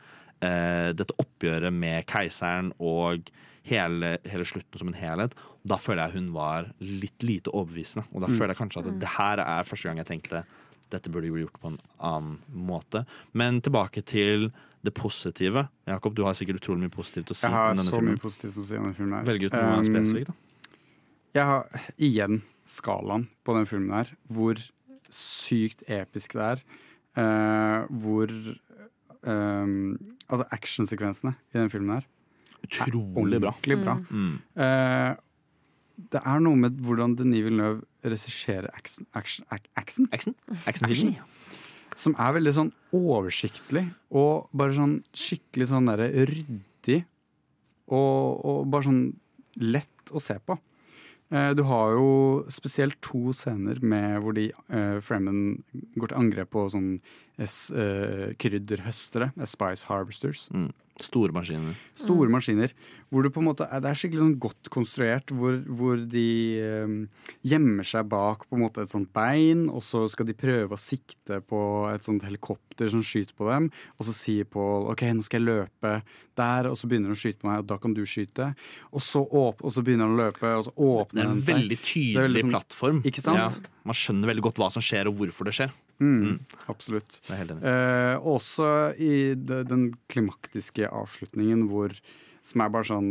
eh, 0.43 0.91
dette 0.97 1.15
oppgjøret 1.23 1.73
med 1.73 2.07
keiseren 2.11 2.73
og 2.81 3.31
hele, 3.69 4.17
hele 4.27 4.45
slutten 4.49 4.79
som 4.81 4.89
en 4.91 4.95
helhet. 4.99 5.35
Da 5.69 5.77
føler 5.77 6.09
jeg 6.09 6.17
hun 6.19 6.33
var 6.35 6.73
litt 6.81 7.23
lite 7.23 7.53
overbevisende. 7.55 8.07
Og 8.15 8.23
da 8.23 8.27
Mm. 8.27 8.39
føler 8.39 8.49
jeg 8.55 8.57
kanskje 8.57 8.81
at 8.81 8.87
Mm. 8.91 8.99
det 8.99 9.09
her 9.19 9.39
er 9.39 9.63
første 9.69 9.85
gang 9.85 9.97
jeg 9.99 10.07
tenkte 10.07 10.45
dette 10.91 11.09
burde 11.13 11.31
bli 11.31 11.45
gjort 11.45 11.61
på 11.63 11.69
en 11.71 11.79
annen 12.01 12.39
måte. 12.53 13.07
Men 13.33 13.61
tilbake 13.61 14.03
til 14.05 14.51
det 14.83 14.95
positive. 14.95 15.69
Jakob, 15.87 16.15
du 16.17 16.25
har 16.25 16.33
sikkert 16.35 16.59
utrolig 16.61 16.81
mye 16.81 16.91
positivt 16.91 17.31
å 17.31 17.37
si 17.37 17.47
Jeg 17.47 17.53
har 17.55 17.71
om 17.71 17.77
denne 17.77 17.87
så 17.91 17.97
filmen. 18.01 18.15
mye 18.17 18.21
positivt 18.21 18.57
å 18.59 18.65
si 18.65 18.77
om 18.77 18.83
denne 18.85 18.97
filmen. 18.97 19.25
Velg 19.25 19.45
ut 19.45 19.53
noe 19.53 19.79
Um, 19.79 19.85
spesifikt, 19.85 20.27
da. 20.27 20.33
Jeg 21.37 21.47
har 21.47 21.83
igjen 22.01 22.43
skalaen 22.69 23.29
på 23.47 23.55
den 23.57 23.69
filmen 23.71 23.95
her. 23.95 24.13
Hvor 24.31 24.59
sykt 25.11 25.85
episk 25.91 26.35
det 26.39 26.47
er. 26.47 26.63
Uh, 27.19 27.87
hvor 28.03 28.31
um, 29.27 29.99
Altså 30.31 30.45
actionsekvensene 30.55 31.33
i 31.51 31.59
den 31.59 31.71
filmen 31.73 31.97
her 31.97 32.05
Utrolig 32.63 33.41
bra. 33.41 33.51
ordentlig 33.51 33.79
bra. 33.83 33.97
Mm. 34.11 34.37
Uh, 34.55 35.17
det 36.15 36.21
er 36.23 36.43
noe 36.45 36.57
med 36.57 36.79
hvordan 36.81 37.17
Denis 37.19 37.43
Villeneuve 37.45 37.83
regisserer 38.05 38.71
action, 38.73 39.07
action, 39.13 39.45
action, 39.51 40.07
action? 40.13 40.37
Action? 40.67 41.17
Som 41.99 42.15
er 42.15 42.37
veldig 42.39 42.53
sånn 42.57 42.71
oversiktlig 42.97 43.89
og 44.15 44.49
bare 44.57 44.77
sånn 44.77 45.01
skikkelig 45.17 45.71
sånn 45.73 45.91
derre 45.91 46.09
ryddig. 46.31 47.03
Og, 47.91 48.45
og 48.47 48.71
bare 48.71 48.87
sånn 48.87 49.03
lett 49.59 50.15
å 50.15 50.23
se 50.23 50.39
på. 50.39 50.57
Eh, 51.31 51.51
Du 51.55 51.63
har 51.63 51.93
jo 51.95 52.45
spesielt 52.51 52.99
to 53.03 53.33
scener 53.33 53.79
med 53.83 54.21
hvor 54.21 54.35
de 54.35 54.51
uh, 54.73 55.01
Fremen 55.01 55.63
går 55.97 56.11
til 56.11 56.19
angrep 56.19 56.51
på 56.51 56.67
sånn 56.73 57.01
eh, 57.39 58.33
krydderhøstere, 58.41 59.31
spice 59.47 59.87
harvesters. 59.87 60.49
Store 61.03 61.33
maskiner. 61.33 61.75
Store 61.97 62.29
Mm. 62.29 62.33
maskiner. 62.37 62.73
Hvor 63.11 63.23
det 63.23 63.33
på 63.33 63.41
en 63.41 63.47
måte 63.49 63.67
er, 63.73 63.81
det 63.81 63.91
er 63.91 63.95
skikkelig 63.95 64.21
sånn 64.21 64.39
godt 64.39 64.71
konstruert, 64.71 65.27
hvor, 65.33 65.57
hvor 65.67 65.97
de 66.09 66.61
eh, 66.61 67.07
gjemmer 67.45 67.85
seg 67.85 68.09
bak 68.09 68.47
på 68.49 68.57
en 68.57 68.63
måte 68.65 68.83
et 68.83 68.89
sånt 68.93 69.13
bein, 69.13 69.69
og 69.71 69.83
så 69.83 70.09
skal 70.11 70.27
de 70.27 70.35
prøve 70.35 70.71
å 70.77 70.79
sikte 70.79 71.41
på 71.43 71.61
et 71.95 72.03
sånt 72.05 72.23
helikopter 72.23 72.91
som 72.91 73.01
skyter 73.03 73.35
på 73.37 73.49
dem. 73.51 73.71
Og 73.99 74.07
så 74.07 74.13
sier 74.15 74.45
Paul 74.45 74.91
OK, 74.93 75.03
nå 75.13 75.23
skal 75.25 75.41
jeg 75.41 75.49
løpe 75.49 76.03
der, 76.37 76.69
og 76.71 76.77
så 76.77 76.87
begynner 76.89 77.11
han 77.11 77.17
å 77.17 77.21
skyte 77.21 77.41
på 77.43 77.49
meg, 77.51 77.59
og 77.61 77.67
da 77.67 77.77
kan 77.79 77.95
du 77.95 78.03
skyte. 78.07 78.55
Og 78.93 79.01
så, 79.01 79.25
åp 79.27 79.65
og 79.65 79.73
så 79.73 79.83
begynner 79.85 80.07
han 80.09 80.17
å 80.17 80.23
løpe, 80.31 80.47
og 80.57 80.65
så 80.69 80.73
Det 80.75 80.87
åpner 80.87 81.23
er 81.25 81.31
en 81.31 81.43
seg. 81.43 81.55
veldig 81.55 81.69
Det 81.69 81.81
er 81.81 81.91
tydelig 81.93 82.25
veldig 82.29 82.43
sånn- 82.43 82.51
plattform. 82.55 83.03
Ikke 83.05 83.21
sant? 83.23 83.39
Ja. 83.39 83.71
Man 83.85 83.95
skjønner 83.95 84.27
veldig 84.35 84.43
godt 84.43 84.57
hva 84.61 84.71
som 84.73 84.83
skjer, 84.83 85.07
og 85.09 85.17
hvorfor 85.17 85.45
det 85.45 85.55
skjer. 85.55 85.71
Mm, 86.01 86.39
Absolutt. 86.73 87.19
Det 87.29 87.37
helt 87.37 87.51
enig. 87.55 87.63
Eh, 87.69 88.17
også 88.35 88.69
i 88.97 89.35
de, 89.37 89.59
den 89.69 89.91
klimaktiske 90.09 90.89
avslutningen 90.89 91.67
hvor 91.69 91.93
Som 92.43 92.63
er 92.65 92.71
bare 92.73 92.89
sånn 92.89 93.11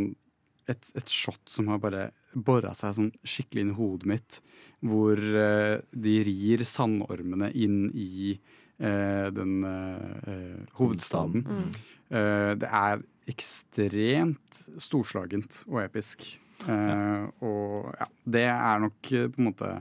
et, 0.69 0.87
et 0.97 1.09
shot 1.09 1.41
som 1.49 1.67
har 1.69 1.77
bare 1.81 2.07
bora 2.33 2.71
seg 2.77 2.95
sånn 2.97 3.11
skikkelig 3.25 3.61
inn 3.61 3.71
i 3.73 3.77
hodet 3.77 4.09
mitt. 4.09 4.39
Hvor 4.85 5.17
eh, 5.17 5.79
de 5.93 6.15
rir 6.25 6.63
sandormene 6.65 7.51
inn 7.53 7.91
i 7.93 8.33
eh, 8.33 9.29
den 9.33 9.63
eh, 9.65 10.33
eh, 10.33 10.59
hovedstaden. 10.81 11.45
Mm. 11.45 11.71
Eh, 12.09 12.51
det 12.61 12.69
er 12.69 13.01
ekstremt 13.29 14.61
storslagent 14.81 15.63
og 15.69 15.81
episk. 15.83 16.25
Eh, 16.65 17.25
Og 17.45 17.89
ja, 17.97 18.07
det 18.25 18.45
er 18.49 18.81
nok 18.83 19.01
på 19.13 19.39
en 19.39 19.47
måte 19.51 19.71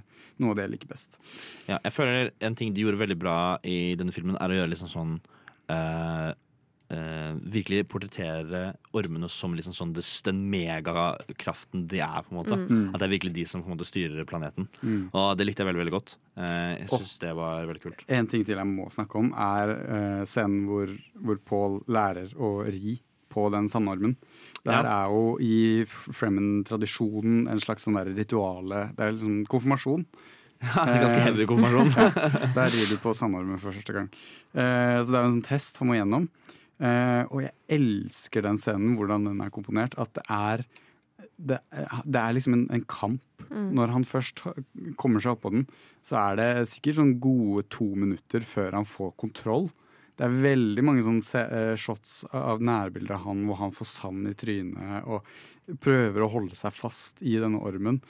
noe 0.42 0.54
av 0.54 0.58
det 0.58 0.66
jeg 0.66 0.74
liker 0.76 0.90
best. 0.90 1.18
Ja, 1.68 1.78
jeg 1.78 1.94
føler 1.94 2.32
en 2.44 2.58
ting 2.58 2.74
de 2.74 2.84
gjorde 2.84 3.00
veldig 3.00 3.18
bra 3.20 3.38
i 3.66 3.94
denne 3.98 4.14
filmen, 4.14 4.38
er 4.38 4.52
å 4.52 4.60
gjøre 4.60 4.72
liksom 4.72 4.92
sånn 4.92 5.16
uh, 5.72 6.30
uh, 6.92 7.32
Virkelig 7.54 7.84
portrettere 7.90 8.62
ormene 8.96 9.28
som 9.32 9.54
liksom 9.56 9.74
sånn 9.76 9.94
des, 9.96 10.08
den 10.26 10.44
megakraften 10.52 11.86
de 11.90 12.02
er. 12.04 12.22
på 12.24 12.34
en 12.34 12.40
måte 12.40 12.58
Mm. 12.58 12.90
At 12.92 13.00
det 13.00 13.06
er 13.06 13.14
virkelig 13.14 13.34
de 13.34 13.44
som 13.46 13.62
på 13.62 13.70
en 13.70 13.76
måte 13.76 13.88
styrer 13.88 14.24
planeten. 14.28 14.68
Mm. 14.82 15.10
Og 15.12 15.36
det 15.38 15.46
likte 15.46 15.62
jeg 15.62 15.68
veldig 15.70 15.84
veldig 15.84 15.96
godt. 15.96 16.16
Uh, 16.36 16.74
jeg 16.78 16.88
synes 16.88 17.04
syns 17.04 17.18
det 17.22 17.34
var 17.38 17.66
veldig 17.68 17.82
kult. 17.82 18.04
En 18.08 18.26
ting 18.26 18.44
til 18.44 18.58
jeg 18.58 18.70
må 18.70 18.88
snakke 18.94 19.18
om, 19.20 19.30
er 19.32 19.74
eh, 19.74 20.24
scenen 20.28 20.66
hvor, 20.68 20.92
hvor 21.14 21.38
Paul 21.48 21.78
lærer 21.86 22.34
å 22.36 22.62
ri 22.66 22.98
på 23.30 23.48
den 23.52 23.68
sandormen. 23.68 24.16
Det 24.64 24.72
her 24.74 24.84
Ja. 24.84 25.04
er 25.04 25.12
jo 25.12 25.38
i 25.40 25.84
Fremen-tradisjonen 25.88 27.48
en 27.50 27.60
slags 27.62 27.84
sånn 27.86 27.96
der 27.98 28.10
rituale 28.14 28.90
Det 28.96 29.04
er 29.04 29.12
liksom 29.16 29.44
konfirmasjon. 29.50 30.04
Ja, 30.62 30.84
ganske 31.04 31.20
heavy 31.22 31.46
konfirmasjon. 31.46 31.92
ja, 31.96 32.52
der 32.56 32.72
rir 32.74 32.88
du 32.90 32.96
på 33.02 33.12
sandormen 33.14 33.60
for 33.62 33.70
første 33.76 33.94
gang. 33.94 34.08
Eh, 34.54 34.98
så 35.04 35.12
det 35.12 35.18
er 35.18 35.22
jo 35.22 35.28
en 35.30 35.36
sånn 35.38 35.46
test 35.46 35.78
han 35.78 35.88
må 35.90 35.94
gjennom. 35.98 36.28
Eh, 36.80 37.22
og 37.30 37.42
jeg 37.44 37.54
elsker 37.78 38.42
den 38.46 38.58
scenen, 38.58 38.96
hvordan 38.98 39.24
den 39.30 39.40
er 39.44 39.50
komponert. 39.54 39.94
At 39.98 40.12
det 40.18 40.24
er 40.28 40.64
det, 41.38 41.60
er- 41.70 42.02
det 42.04 42.18
er 42.20 42.32
liksom 42.34 42.54
en, 42.56 42.66
en 42.74 42.84
kamp. 42.90 43.22
Mm. 43.48 43.70
Når 43.78 43.92
han 43.94 44.04
først 44.04 44.42
kommer 44.98 45.22
seg 45.22 45.36
oppå 45.36 45.50
den, 45.54 45.66
så 46.04 46.18
er 46.20 46.36
det 46.40 46.48
sikkert 46.68 46.98
sånn 46.98 47.14
gode 47.22 47.62
to 47.72 47.86
minutter 47.94 48.42
før 48.46 48.74
han 48.76 48.84
får 48.86 49.14
kontroll. 49.18 49.70
Det 50.18 50.26
er 50.26 50.40
veldig 50.42 50.82
mange 50.82 51.04
sånne 51.06 51.42
eh, 51.54 51.76
shots 51.78 52.24
av 52.34 52.62
nærbilder 52.64 53.14
av 53.14 53.28
han 53.28 53.44
hvor 53.46 53.60
han 53.60 53.74
får 53.74 53.86
sand 53.92 54.26
i 54.26 54.34
trynet 54.38 55.06
og 55.06 55.26
prøver 55.78 56.24
å 56.24 56.32
holde 56.32 56.58
seg 56.58 56.74
fast 56.74 57.22
i 57.22 57.36
denne 57.38 57.60
ormen. 57.62 58.00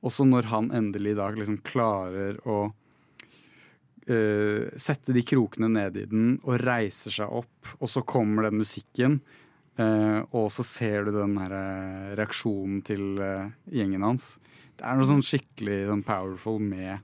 Og 0.00 0.14
så 0.14 0.24
når 0.24 0.48
han 0.48 0.70
endelig 0.72 1.12
i 1.12 1.18
dag 1.18 1.36
liksom 1.36 1.58
klarer 1.66 2.38
å 2.48 2.58
uh, 2.70 4.62
sette 4.78 5.12
de 5.12 5.24
krokene 5.26 5.68
ned 5.74 5.98
i 5.98 6.06
den 6.08 6.36
og 6.44 6.60
reiser 6.62 7.16
seg 7.18 7.34
opp, 7.40 7.74
og 7.80 7.90
så 7.90 8.04
kommer 8.06 8.46
den 8.46 8.62
musikken. 8.62 9.18
Uh, 9.78 10.22
og 10.34 10.48
så 10.54 10.64
ser 10.66 11.06
du 11.06 11.12
den 11.14 11.36
her 11.38 11.52
reaksjonen 12.18 12.80
til 12.86 13.18
uh, 13.18 13.50
gjengen 13.74 14.06
hans. 14.06 14.36
Det 14.78 14.86
er 14.86 14.98
noe 14.98 15.10
sånn 15.10 15.26
skikkelig 15.26 15.84
sånn 15.90 16.06
powerful 16.06 16.62
med, 16.62 17.02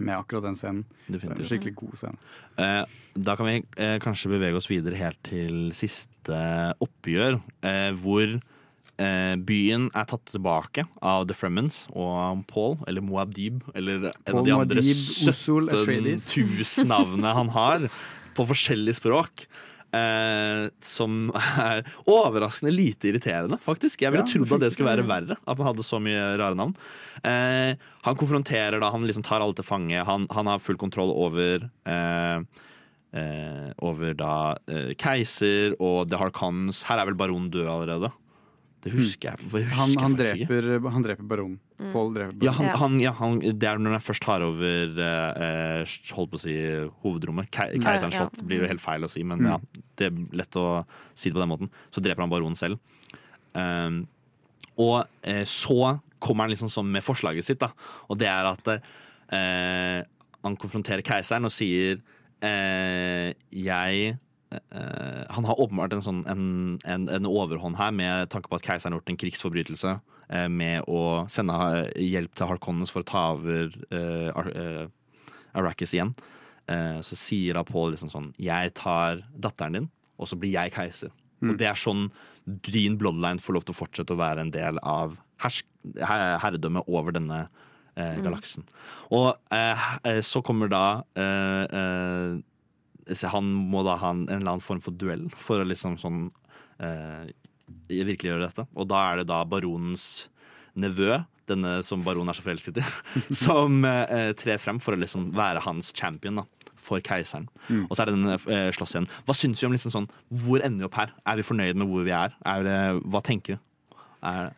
med 0.00 0.14
akkurat 0.16 0.46
den 0.48 0.58
scenen. 0.58 0.84
Det 1.06 1.22
er 1.22 1.32
en 1.34 1.48
skikkelig 1.48 1.74
god 1.78 1.96
scene. 2.00 2.20
Eh, 2.60 2.84
da 3.18 3.34
kan 3.38 3.48
vi 3.48 3.56
eh, 3.76 3.96
kanskje 4.02 4.32
bevege 4.34 4.58
oss 4.58 4.70
videre 4.70 4.98
helt 5.00 5.20
til 5.26 5.72
siste 5.76 6.42
oppgjør, 6.84 7.40
eh, 7.66 7.90
hvor 7.98 8.26
eh, 8.34 9.34
byen 9.48 9.88
er 9.94 10.08
tatt 10.10 10.26
tilbake 10.32 10.84
av 11.02 11.28
The 11.30 11.36
Fremens 11.38 11.84
og 11.94 12.44
Paul, 12.50 12.78
eller 12.90 13.04
Moabdib, 13.04 13.62
eller 13.74 14.10
en 14.10 14.20
Paul 14.26 14.42
av 14.42 14.48
de 14.48 14.56
andre 14.58 14.84
Usul 14.84 15.70
17 15.70 16.14
000 16.18 16.90
navnene 16.90 17.34
han 17.40 17.52
har, 17.56 17.88
på 18.38 18.46
forskjellig 18.52 18.94
språk. 19.00 19.48
Eh, 19.88 20.68
som 20.84 21.30
er 21.64 21.86
overraskende 22.04 22.72
lite 22.74 23.08
irriterende, 23.08 23.56
faktisk. 23.62 24.02
Jeg 24.04 24.12
ville 24.12 24.26
Ja, 24.26 24.32
trodd 24.34 24.52
at 24.58 24.66
det 24.66 24.72
skulle 24.74 24.90
være 24.92 25.06
verre. 25.08 25.38
At 25.48 25.56
han 25.56 25.70
hadde 25.70 25.86
så 25.86 26.00
mye 26.02 26.24
rare 26.36 26.58
navn. 26.58 26.74
Eh, 27.24 27.72
han 28.04 28.18
konfronterer 28.20 28.80
da, 28.82 28.90
han 28.92 29.06
liksom 29.08 29.24
tar 29.24 29.40
alle 29.40 29.56
til 29.56 29.64
fange. 29.64 30.04
Han, 30.04 30.26
han 30.34 30.50
har 30.52 30.60
full 30.60 30.76
kontroll 30.80 31.12
over 31.14 31.64
eh, 31.88 32.38
eh, 33.16 33.68
Over 33.80 34.12
da 34.18 34.34
eh, 34.68 34.92
keiser 35.00 35.76
og 35.80 36.08
The 36.10 36.20
Harkons. 36.20 36.82
Her 36.88 37.00
er 37.00 37.08
vel 37.08 37.16
baronen 37.18 37.48
død 37.54 37.66
allerede? 37.66 38.12
Det 38.84 38.92
husker 38.94 39.32
jeg. 39.32 39.48
Husker 39.50 39.72
Han, 39.74 39.94
han, 39.98 40.12
jeg 40.14 40.26
faktisk 40.28 40.42
ikke. 40.44 40.58
dreper, 40.62 40.90
han 40.94 41.02
dreper 41.06 41.26
baronen. 41.30 41.56
Mm. 41.80 41.88
Paul 41.92 42.12
dreper 42.14 42.32
baronen. 42.36 42.44
Ja, 42.46 42.52
han, 42.58 42.68
han, 42.82 42.98
ja 43.02 43.12
han, 43.18 43.38
det 43.42 43.66
er 43.68 43.80
når 43.82 43.96
han 43.96 44.04
først 44.06 44.22
tar 44.22 44.44
over 44.46 45.00
eh, 45.02 45.46
eh, 45.82 45.96
Holdt 46.14 46.30
på 46.34 46.38
å 46.38 46.42
si 46.44 46.54
hovedrommet. 47.02 47.50
Ke 47.50 47.66
Ja, 47.74 47.80
Keiserens 47.88 48.14
ja. 48.14 48.26
slott 48.28 48.44
blir 48.46 48.62
jo 48.62 48.68
helt 48.70 48.84
feil 48.84 49.02
å 49.02 49.10
si, 49.10 49.24
men 49.26 49.42
Mm. 49.42 49.48
ja, 49.50 49.82
det 49.98 50.06
er 50.12 50.20
lett 50.42 50.56
å 50.62 50.66
si 51.14 51.28
det 51.30 51.34
på 51.34 51.42
den 51.42 51.50
måten. 51.50 51.72
Så 51.90 52.00
dreper 52.04 52.22
han 52.22 52.30
baronen 52.30 52.56
selv. 52.58 52.78
Um, 53.58 54.04
og 54.78 55.08
eh, 55.26 55.42
så 55.48 55.98
kommer 56.22 56.46
han 56.46 56.50
liksom 56.54 56.70
sånn 56.70 56.90
med 56.94 57.02
forslaget 57.02 57.46
sitt, 57.46 57.58
da. 57.62 57.72
Og 58.10 58.18
det 58.18 58.30
er 58.30 58.46
at 58.52 58.70
eh, 58.78 60.06
han 60.46 60.56
konfronterer 60.58 61.02
keiseren 61.02 61.46
og 61.46 61.52
sier 61.54 61.98
eh, 62.46 63.34
Jeg 63.50 64.14
eh, 64.74 65.24
Han 65.34 65.48
har 65.48 65.60
åpenbart 65.60 65.94
en, 65.96 66.04
sånn, 66.04 66.22
en, 66.30 66.78
en, 66.84 67.08
en 67.08 67.28
overhånd 67.28 67.78
her 67.80 67.92
med 67.94 68.30
tanke 68.32 68.50
på 68.50 68.58
at 68.58 68.66
keiseren 68.66 68.94
har 68.94 69.00
gjort 69.00 69.12
en 69.14 69.20
krigsforbrytelse 69.24 69.94
eh, 69.94 70.48
med 70.48 70.88
å 70.88 71.26
sende 71.32 71.58
eh, 71.82 72.08
hjelp 72.14 72.34
til 72.38 72.50
Harkonnens 72.52 72.94
for 72.94 73.04
å 73.04 73.08
ta 73.08 73.24
over 73.36 73.72
eh, 73.90 74.32
eh, 74.32 74.82
Arrakis 75.58 75.94
igjen. 75.96 76.14
Eh, 76.68 76.98
så 77.04 77.18
sier 77.18 77.56
da 77.56 77.64
Paul 77.64 77.94
liksom 77.94 78.12
sånn 78.12 78.32
Jeg 78.40 78.74
tar 78.76 79.22
datteren 79.32 79.78
din, 79.78 79.88
og 80.20 80.28
så 80.28 80.36
blir 80.40 80.52
jeg 80.56 80.74
keiser. 80.76 81.14
Mm. 81.40 81.52
Og 81.52 81.60
det 81.60 81.70
er 81.70 81.78
sånn 81.78 82.08
din 82.44 82.96
bloodline 83.00 83.40
får 83.42 83.58
lov 83.58 83.66
til 83.66 83.76
å 83.76 83.80
fortsette 83.82 84.14
å 84.14 84.20
være 84.20 84.46
en 84.46 84.52
del 84.54 84.80
av 84.82 85.18
hersk 85.42 85.66
her 86.00 86.38
herredømmet 86.42 86.88
over 86.90 87.14
denne 87.14 87.46
eh, 87.46 87.48
Mm. 87.98 88.36
Og 89.10 89.32
eh, 89.50 90.20
så 90.22 90.38
kommer 90.46 90.70
da 90.70 91.02
eh, 91.18 92.36
Han 93.32 93.50
må 93.72 93.84
da 93.86 93.96
ha 94.00 94.12
en, 94.14 94.26
en 94.28 94.40
eller 94.40 94.54
annen 94.56 94.64
form 94.64 94.82
for 94.84 94.96
duell 94.96 95.26
for 95.36 95.62
å 95.62 95.68
liksom 95.68 95.96
sånn 96.00 96.26
eh, 96.82 97.30
virkelig 97.88 98.32
gjøre 98.32 98.48
dette. 98.48 98.66
Og 98.76 98.88
da 98.90 99.04
er 99.10 99.22
det 99.22 99.28
da 99.30 99.42
baronens 99.48 100.28
nevø, 100.78 101.22
denne 101.48 101.78
som 101.86 102.04
baronen 102.04 102.30
er 102.30 102.36
så 102.36 102.44
forelsket 102.44 102.80
i, 102.82 102.86
som 103.44 103.80
eh, 103.88 104.30
trer 104.38 104.60
frem 104.62 104.80
for 104.82 104.94
å 104.94 105.00
liksom 105.00 105.30
være 105.36 105.64
hans 105.64 105.92
champion. 105.96 106.42
da 106.42 106.46
for 106.88 107.02
keiseren. 107.04 107.48
Mm. 107.68 107.82
Og 107.88 107.96
så 107.96 108.02
er 108.02 108.08
det 108.08 108.14
den 108.16 108.30
eh, 108.32 108.70
slåssscenen. 108.72 109.08
Hva 109.26 109.34
syns 109.36 109.60
vi 109.60 109.66
om 109.68 109.74
liksom 109.74 109.92
sånn 109.92 110.06
Hvor 110.30 110.62
ender 110.62 110.84
vi 110.84 110.86
opp 110.86 110.96
her? 110.96 111.10
Er 111.28 111.36
vi 111.36 111.44
fornøyd 111.44 111.76
med 111.76 111.90
hvor 111.90 112.06
vi 112.06 112.14
er? 112.16 112.36
er 112.48 112.64
det, 112.64 112.78
hva 113.12 113.20
tenker 113.26 113.56
vi? 113.56 113.98
Er, 114.30 114.54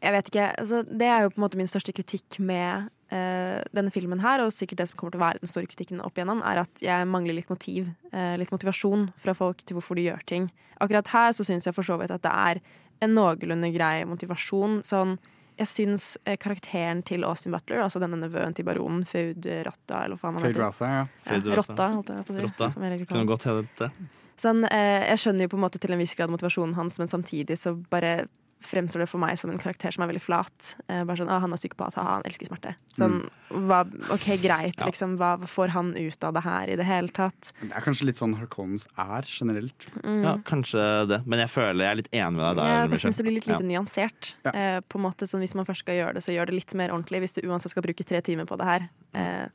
Jeg 0.00 0.14
vet 0.16 0.30
ikke. 0.30 0.48
Altså, 0.62 0.82
det 0.86 1.08
er 1.12 1.24
jo 1.24 1.32
på 1.32 1.40
en 1.40 1.44
måte 1.44 1.60
min 1.60 1.68
største 1.68 1.92
kritikk 1.92 2.38
med 2.40 2.88
uh, 3.12 3.58
denne 3.76 3.92
filmen 3.92 4.22
her, 4.24 4.44
og 4.44 4.54
sikkert 4.56 4.80
det 4.80 4.88
som 4.90 5.00
kommer 5.00 5.14
til 5.14 5.20
å 5.20 5.26
være 5.26 5.42
den 5.42 5.50
store 5.50 5.68
kritikken 5.68 6.00
opp 6.04 6.16
igjennom, 6.16 6.40
er 6.46 6.62
at 6.62 6.84
jeg 6.84 7.08
mangler 7.10 7.36
litt 7.36 7.52
motiv, 7.52 7.90
Uh, 8.10 8.34
litt 8.34 8.50
motivasjon 8.50 9.04
fra 9.22 9.30
folk 9.38 9.60
til 9.62 9.76
hvorfor 9.76 9.94
de 9.94 10.08
gjør 10.08 10.24
ting. 10.26 10.48
Akkurat 10.82 11.06
her 11.12 11.34
så 11.36 11.44
syns 11.46 11.68
jeg 11.68 11.76
for 11.76 11.86
så 11.86 11.94
vidt 12.00 12.10
at 12.10 12.24
det 12.24 12.32
er 12.32 12.58
en 13.06 13.12
noenlunde 13.14 13.70
grei 13.70 14.00
motivasjon. 14.08 14.80
Sånn 14.82 15.14
jeg 15.60 15.68
syns 15.68 16.06
eh, 16.24 16.38
karakteren 16.40 17.02
til 17.06 17.26
Austin 17.28 17.52
Butler, 17.52 17.82
altså 17.84 18.00
denne 18.00 18.16
nevøen 18.18 18.54
til 18.56 18.64
baronen, 18.64 19.02
Faud 19.08 19.44
Rotta, 19.66 20.06
eller 20.06 20.16
hva 20.16 20.22
faen 20.22 20.38
han 20.38 20.46
heter. 20.46 20.62
Ratha, 20.62 20.88
ja. 20.88 21.02
Ja, 21.26 21.36
Rotta. 21.36 21.58
Rotta, 21.60 21.88
holdt 21.98 22.12
jeg 22.12 22.24
på 22.24 22.32
å 22.32 22.36
si. 22.36 22.44
Rotta. 22.46 22.68
Som 22.72 22.86
jeg 22.86 23.08
Kunne 23.10 23.28
godt 23.28 23.46
hete 23.50 23.66
det. 23.82 24.08
Sånn, 24.40 24.64
eh, 24.72 25.04
jeg 25.10 25.20
skjønner 25.20 25.44
jo 25.44 25.52
på 25.52 25.58
en 25.60 25.64
måte 25.66 25.80
til 25.82 25.92
en 25.92 26.00
viss 26.00 26.16
grad 26.16 26.32
motivasjonen 26.32 26.78
hans, 26.78 26.96
men 27.02 27.12
samtidig 27.12 27.58
så 27.60 27.74
bare 27.92 28.14
fremstår 28.60 29.00
det 29.04 29.08
for 29.08 29.18
meg 29.22 29.38
som 29.40 29.50
en 29.50 29.58
karakter 29.58 29.92
som 29.94 30.02
er 30.04 30.10
veldig 30.12 30.20
flat. 30.22 30.74
Eh, 30.88 31.02
bare 31.08 31.16
sånn, 31.16 31.30
ah, 31.32 31.38
Han 31.40 31.52
er 31.52 31.56
psykopat, 31.56 31.94
ha-ha, 31.96 32.18
han 32.18 32.22
elsker 32.28 32.46
smerte. 32.50 32.74
Sånn, 32.92 33.22
hva, 33.50 33.80
OK, 34.12 34.26
greit, 34.42 34.76
Ja. 34.78 34.86
liksom. 34.86 35.16
Hva 35.16 35.38
får 35.48 35.68
han 35.72 35.94
ut 35.96 36.24
av 36.24 36.34
det 36.34 36.42
her 36.44 36.68
i 36.68 36.76
det 36.76 36.84
hele 36.84 37.08
tatt? 37.08 37.52
Det 37.62 37.72
er 37.72 37.80
kanskje 37.80 38.04
litt 38.04 38.16
sånn 38.20 38.36
Harkonnens 38.36 38.86
er 38.98 39.22
generelt. 39.24 39.86
Mm. 40.04 40.22
Ja, 40.24 40.36
kanskje 40.44 41.08
det. 41.08 41.26
Men 41.26 41.38
jeg 41.40 41.48
føler 41.48 41.80
jeg 41.86 41.90
er 41.90 41.96
litt 42.02 42.10
enig 42.12 42.36
med 42.36 42.44
deg 42.44 42.56
der. 42.56 42.66
jeg 42.82 42.90
bare 42.90 43.00
syns 43.04 43.16
det 43.16 43.24
blir 43.24 43.34
litt 43.34 43.46
lite 43.46 43.64
Ja. 43.64 43.80
nyansert. 43.80 44.34
Eh, 44.44 44.80
på 44.80 44.96
en 44.96 45.02
måte 45.08 45.24
sånn, 45.26 45.40
Hvis 45.40 45.54
man 45.54 45.64
først 45.64 45.78
skal 45.78 45.94
gjøre 45.94 46.14
det, 46.14 46.22
så 46.22 46.32
gjør 46.36 46.46
det 46.46 46.54
litt 46.54 46.74
mer 46.74 46.90
ordentlig. 46.90 47.20
Hvis 47.22 47.32
du 47.40 47.48
uansett 47.48 47.70
skal 47.70 47.82
bruke 47.82 48.04
tre 48.04 48.20
timer 48.20 48.44
på 48.44 48.58
det 48.58 48.66
her. 48.66 48.88
Eh, 49.14 49.48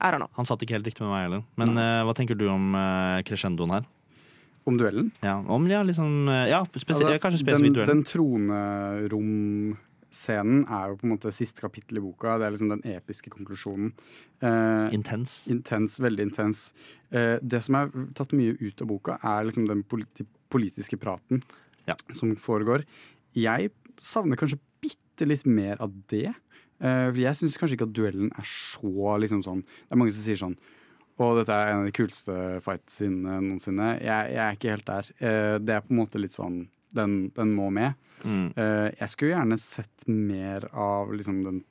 I 0.00 0.10
don't 0.10 0.18
know. 0.18 0.30
Han 0.34 0.44
satt 0.46 0.58
ikke 0.60 0.72
helt 0.74 0.86
riktig 0.86 1.00
med 1.02 1.10
meg 1.10 1.30
heller. 1.30 1.44
Men 1.56 1.76
eh, 1.78 2.02
hva 2.02 2.14
tenker 2.14 2.36
du 2.36 2.48
om 2.48 2.74
uh, 2.74 3.20
crescendoen 3.22 3.70
her? 3.70 3.84
Om 4.64 4.76
duellen? 4.78 5.10
Ja, 5.24 5.40
om 5.50 5.64
ja, 5.70 5.82
liksom, 5.82 6.28
ja 6.28 6.60
spesi 6.70 7.02
Altså, 7.02 7.18
kanskje 7.22 7.38
spesifikt 7.42 7.74
duellen. 7.74 7.96
den 7.96 8.04
troneromscenen 8.06 10.60
er 10.68 10.88
jo 10.92 10.96
på 11.00 11.06
en 11.08 11.12
måte 11.14 11.32
siste 11.34 11.60
kapittel 11.64 11.98
i 11.98 12.02
boka. 12.04 12.36
Det 12.38 12.46
er 12.46 12.50
liksom 12.54 12.70
den 12.70 12.82
episke 12.94 13.30
konklusjonen. 13.32 13.88
Eh, 14.40 14.88
intens. 14.94 15.40
Intens, 15.50 15.98
Veldig 16.00 16.22
intens. 16.28 16.58
Eh, 17.10 17.38
det 17.42 17.62
som 17.66 17.74
er 17.80 17.90
tatt 18.14 18.32
mye 18.36 18.54
ut 18.60 18.82
av 18.82 18.86
boka, 18.92 19.18
er 19.22 19.44
liksom 19.48 19.66
den 19.70 19.82
politi 19.82 20.24
politiske 20.52 20.96
praten 21.00 21.42
som 22.12 22.36
foregår. 22.36 22.84
Jeg 23.34 23.70
savner 24.02 24.36
kanskje 24.36 24.58
bitte 24.84 25.26
litt 25.26 25.46
mer 25.46 25.76
av 25.82 25.90
det. 26.12 26.28
Eh, 26.82 27.08
for 27.10 27.18
jeg 27.22 27.34
syns 27.38 27.58
kanskje 27.58 27.74
ikke 27.78 27.88
at 27.88 27.94
duellen 27.96 28.30
er 28.36 28.46
så 28.46 29.16
liksom 29.22 29.42
sånn 29.46 29.60
Det 29.62 29.92
er 29.94 30.00
mange 30.00 30.12
som 30.12 30.24
sier 30.24 30.38
sånn 30.40 30.56
og 31.20 31.40
dette 31.40 31.56
er 31.56 31.72
en 31.72 31.82
av 31.82 31.88
de 31.88 31.94
kuleste 31.96 32.36
fightsene 32.64 33.40
noensinne. 33.44 33.90
Jeg, 34.00 34.30
jeg 34.32 34.44
er 34.44 34.56
ikke 34.56 34.72
helt 34.72 34.88
der. 34.88 35.10
Eh, 35.18 35.56
det 35.60 35.74
er 35.76 35.84
på 35.84 35.92
en 35.92 36.00
måte 36.00 36.22
litt 36.22 36.36
sånn 36.36 36.64
Den, 36.92 37.30
den 37.36 37.52
må 37.56 37.70
med. 37.72 37.94
Mm. 38.24 38.52
Eh, 38.56 38.88
jeg 38.98 39.12
skulle 39.12 39.34
gjerne 39.34 39.58
sett 39.60 40.08
mer 40.08 40.66
av 40.72 41.12
liksom 41.16 41.42
den 41.46 41.62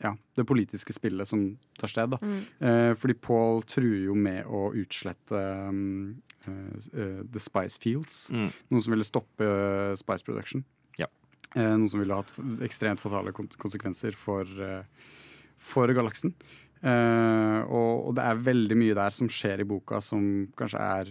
ja, 0.00 0.14
det 0.34 0.46
politiske 0.48 0.94
spillet 0.96 1.28
som 1.28 1.44
tar 1.78 1.90
sted. 1.92 2.14
Da. 2.14 2.18
Mm. 2.24 2.40
Eh, 2.58 2.92
fordi 2.96 3.16
Paul 3.20 3.62
truer 3.68 4.06
jo 4.06 4.16
med 4.16 4.48
å 4.48 4.70
utslette 4.80 5.40
um, 5.68 6.22
eh, 6.46 6.76
eh, 6.94 7.18
The 7.28 7.42
Spice 7.42 7.80
Fields. 7.82 8.22
Mm. 8.32 8.48
Noe 8.72 8.84
som 8.84 8.96
ville 8.96 9.06
stoppe 9.06 9.44
uh, 9.44 9.92
Spice 10.00 10.24
Production. 10.24 10.64
Ja. 11.00 11.10
Eh, 11.52 11.74
noe 11.76 11.92
som 11.92 12.00
ville 12.00 12.16
hatt 12.16 12.32
ekstremt 12.64 13.02
fatale 13.02 13.34
kon 13.36 13.50
konsekvenser 13.60 14.16
for, 14.16 14.48
uh, 14.64 15.12
for 15.60 15.92
galaksen. 15.96 16.32
Eh, 16.80 17.58
og, 17.68 18.08
og 18.08 18.14
det 18.16 18.24
er 18.24 18.46
veldig 18.46 18.78
mye 18.80 18.96
der 18.96 19.12
som 19.12 19.28
skjer 19.28 19.60
i 19.60 19.68
boka 19.68 19.98
som 20.00 20.22
kanskje 20.56 20.80
er 20.80 21.10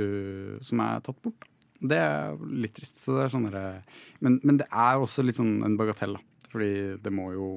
uh, 0.00 0.54
Som 0.64 0.80
er 0.80 1.02
tatt 1.04 1.20
bort. 1.22 1.44
Det 1.84 1.98
er 2.00 2.40
litt 2.48 2.72
trist. 2.76 3.02
Så 3.02 3.18
det 3.18 3.26
er 3.26 3.34
sånn 3.34 3.50
men, 3.50 4.40
men 4.40 4.62
det 4.62 4.68
er 4.70 5.02
også 5.02 5.24
litt 5.26 5.36
sånn 5.36 5.58
en 5.66 5.76
bagatell, 5.80 6.16
da. 6.16 6.48
Fordi 6.54 6.72
det 7.02 7.10
må 7.10 7.32
jo 7.34 7.48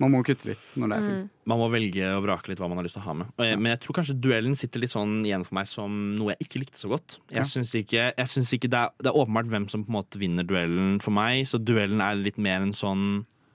Man 0.00 0.12
må 0.12 0.20
kutte 0.24 0.48
litt 0.48 0.68
når 0.80 0.92
det 0.92 0.96
er 0.96 1.06
film. 1.06 1.24
Man 1.50 1.60
må 1.60 1.66
velge 1.72 2.12
og 2.14 2.22
vrake 2.24 2.52
litt 2.52 2.60
hva 2.60 2.68
man 2.70 2.78
har 2.80 2.86
lyst 2.86 2.96
til 2.96 3.02
å 3.02 3.08
ha 3.08 3.16
med. 3.20 3.32
Jeg, 3.42 3.58
Men 3.60 3.74
jeg 3.74 3.82
tror 3.82 3.98
kanskje 3.98 4.16
duellen 4.22 4.54
sitter 4.56 4.84
litt 4.84 4.94
sånn 4.94 5.18
igjen 5.26 5.44
for 5.44 5.58
meg 5.58 5.68
som 5.68 5.98
noe 6.16 6.36
jeg 6.36 6.46
ikke 6.46 6.62
likte 6.62 6.80
så 6.80 6.92
godt. 6.92 7.18
Ja. 7.32 7.42
Jeg 7.42 7.82
ikke, 7.82 8.06
jeg 8.14 8.32
synes 8.32 8.54
ikke 8.56 8.70
det, 8.72 8.80
er, 8.86 8.94
det 9.02 9.10
er 9.10 9.20
åpenbart 9.20 9.50
hvem 9.52 9.66
som 9.72 9.84
på 9.84 9.92
en 9.92 9.98
måte 9.98 10.22
vinner 10.22 10.46
duellen 10.46 10.96
for 11.04 11.16
meg, 11.16 11.42
så 11.50 11.60
duellen 11.60 12.00
er 12.04 12.22
litt 12.22 12.40
mer 12.40 12.62
en 12.64 12.76
sånn 12.76 13.04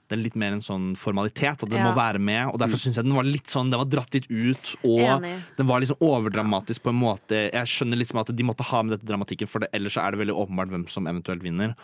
det 0.08 0.16
er 0.18 0.22
litt 0.22 0.36
mer 0.38 0.52
en 0.54 0.60
sånn 0.62 0.94
formalitet, 0.96 1.62
at 1.62 1.68
den 1.68 1.78
Ja. 1.78 1.90
må 1.90 1.94
være 1.96 2.20
med. 2.20 2.46
Og 2.52 2.58
Derfor 2.60 2.78
syns 2.78 2.94
jeg 2.96 3.04
den 3.04 3.14
var 3.14 3.24
litt 3.24 3.46
sånn 3.50 3.70
Den 3.70 3.78
var 3.80 3.86
dratt 3.90 4.14
litt 4.14 4.30
ut, 4.30 4.76
og 4.84 5.00
Enig. 5.22 5.42
den 5.56 5.66
var 5.66 5.80
liksom 5.80 5.96
overdramatisk 6.00 6.82
på 6.82 6.90
en 6.90 7.00
måte. 7.00 7.50
Jeg 7.52 7.66
skjønner 7.66 7.96
liksom 7.98 8.20
at 8.20 8.30
de 8.34 8.42
måtte 8.44 8.62
ha 8.64 8.82
med 8.82 8.98
dette 9.00 9.06
dramatikken, 9.10 9.48
for 9.48 9.60
det, 9.60 9.68
ellers 9.72 9.94
så 9.94 10.06
er 10.06 10.12
det 10.12 10.20
veldig 10.26 10.36
åpenbart 10.48 10.68
hvem 10.70 10.88
som 10.88 11.04
eventuelt 11.06 11.42
vinner. 11.42 11.74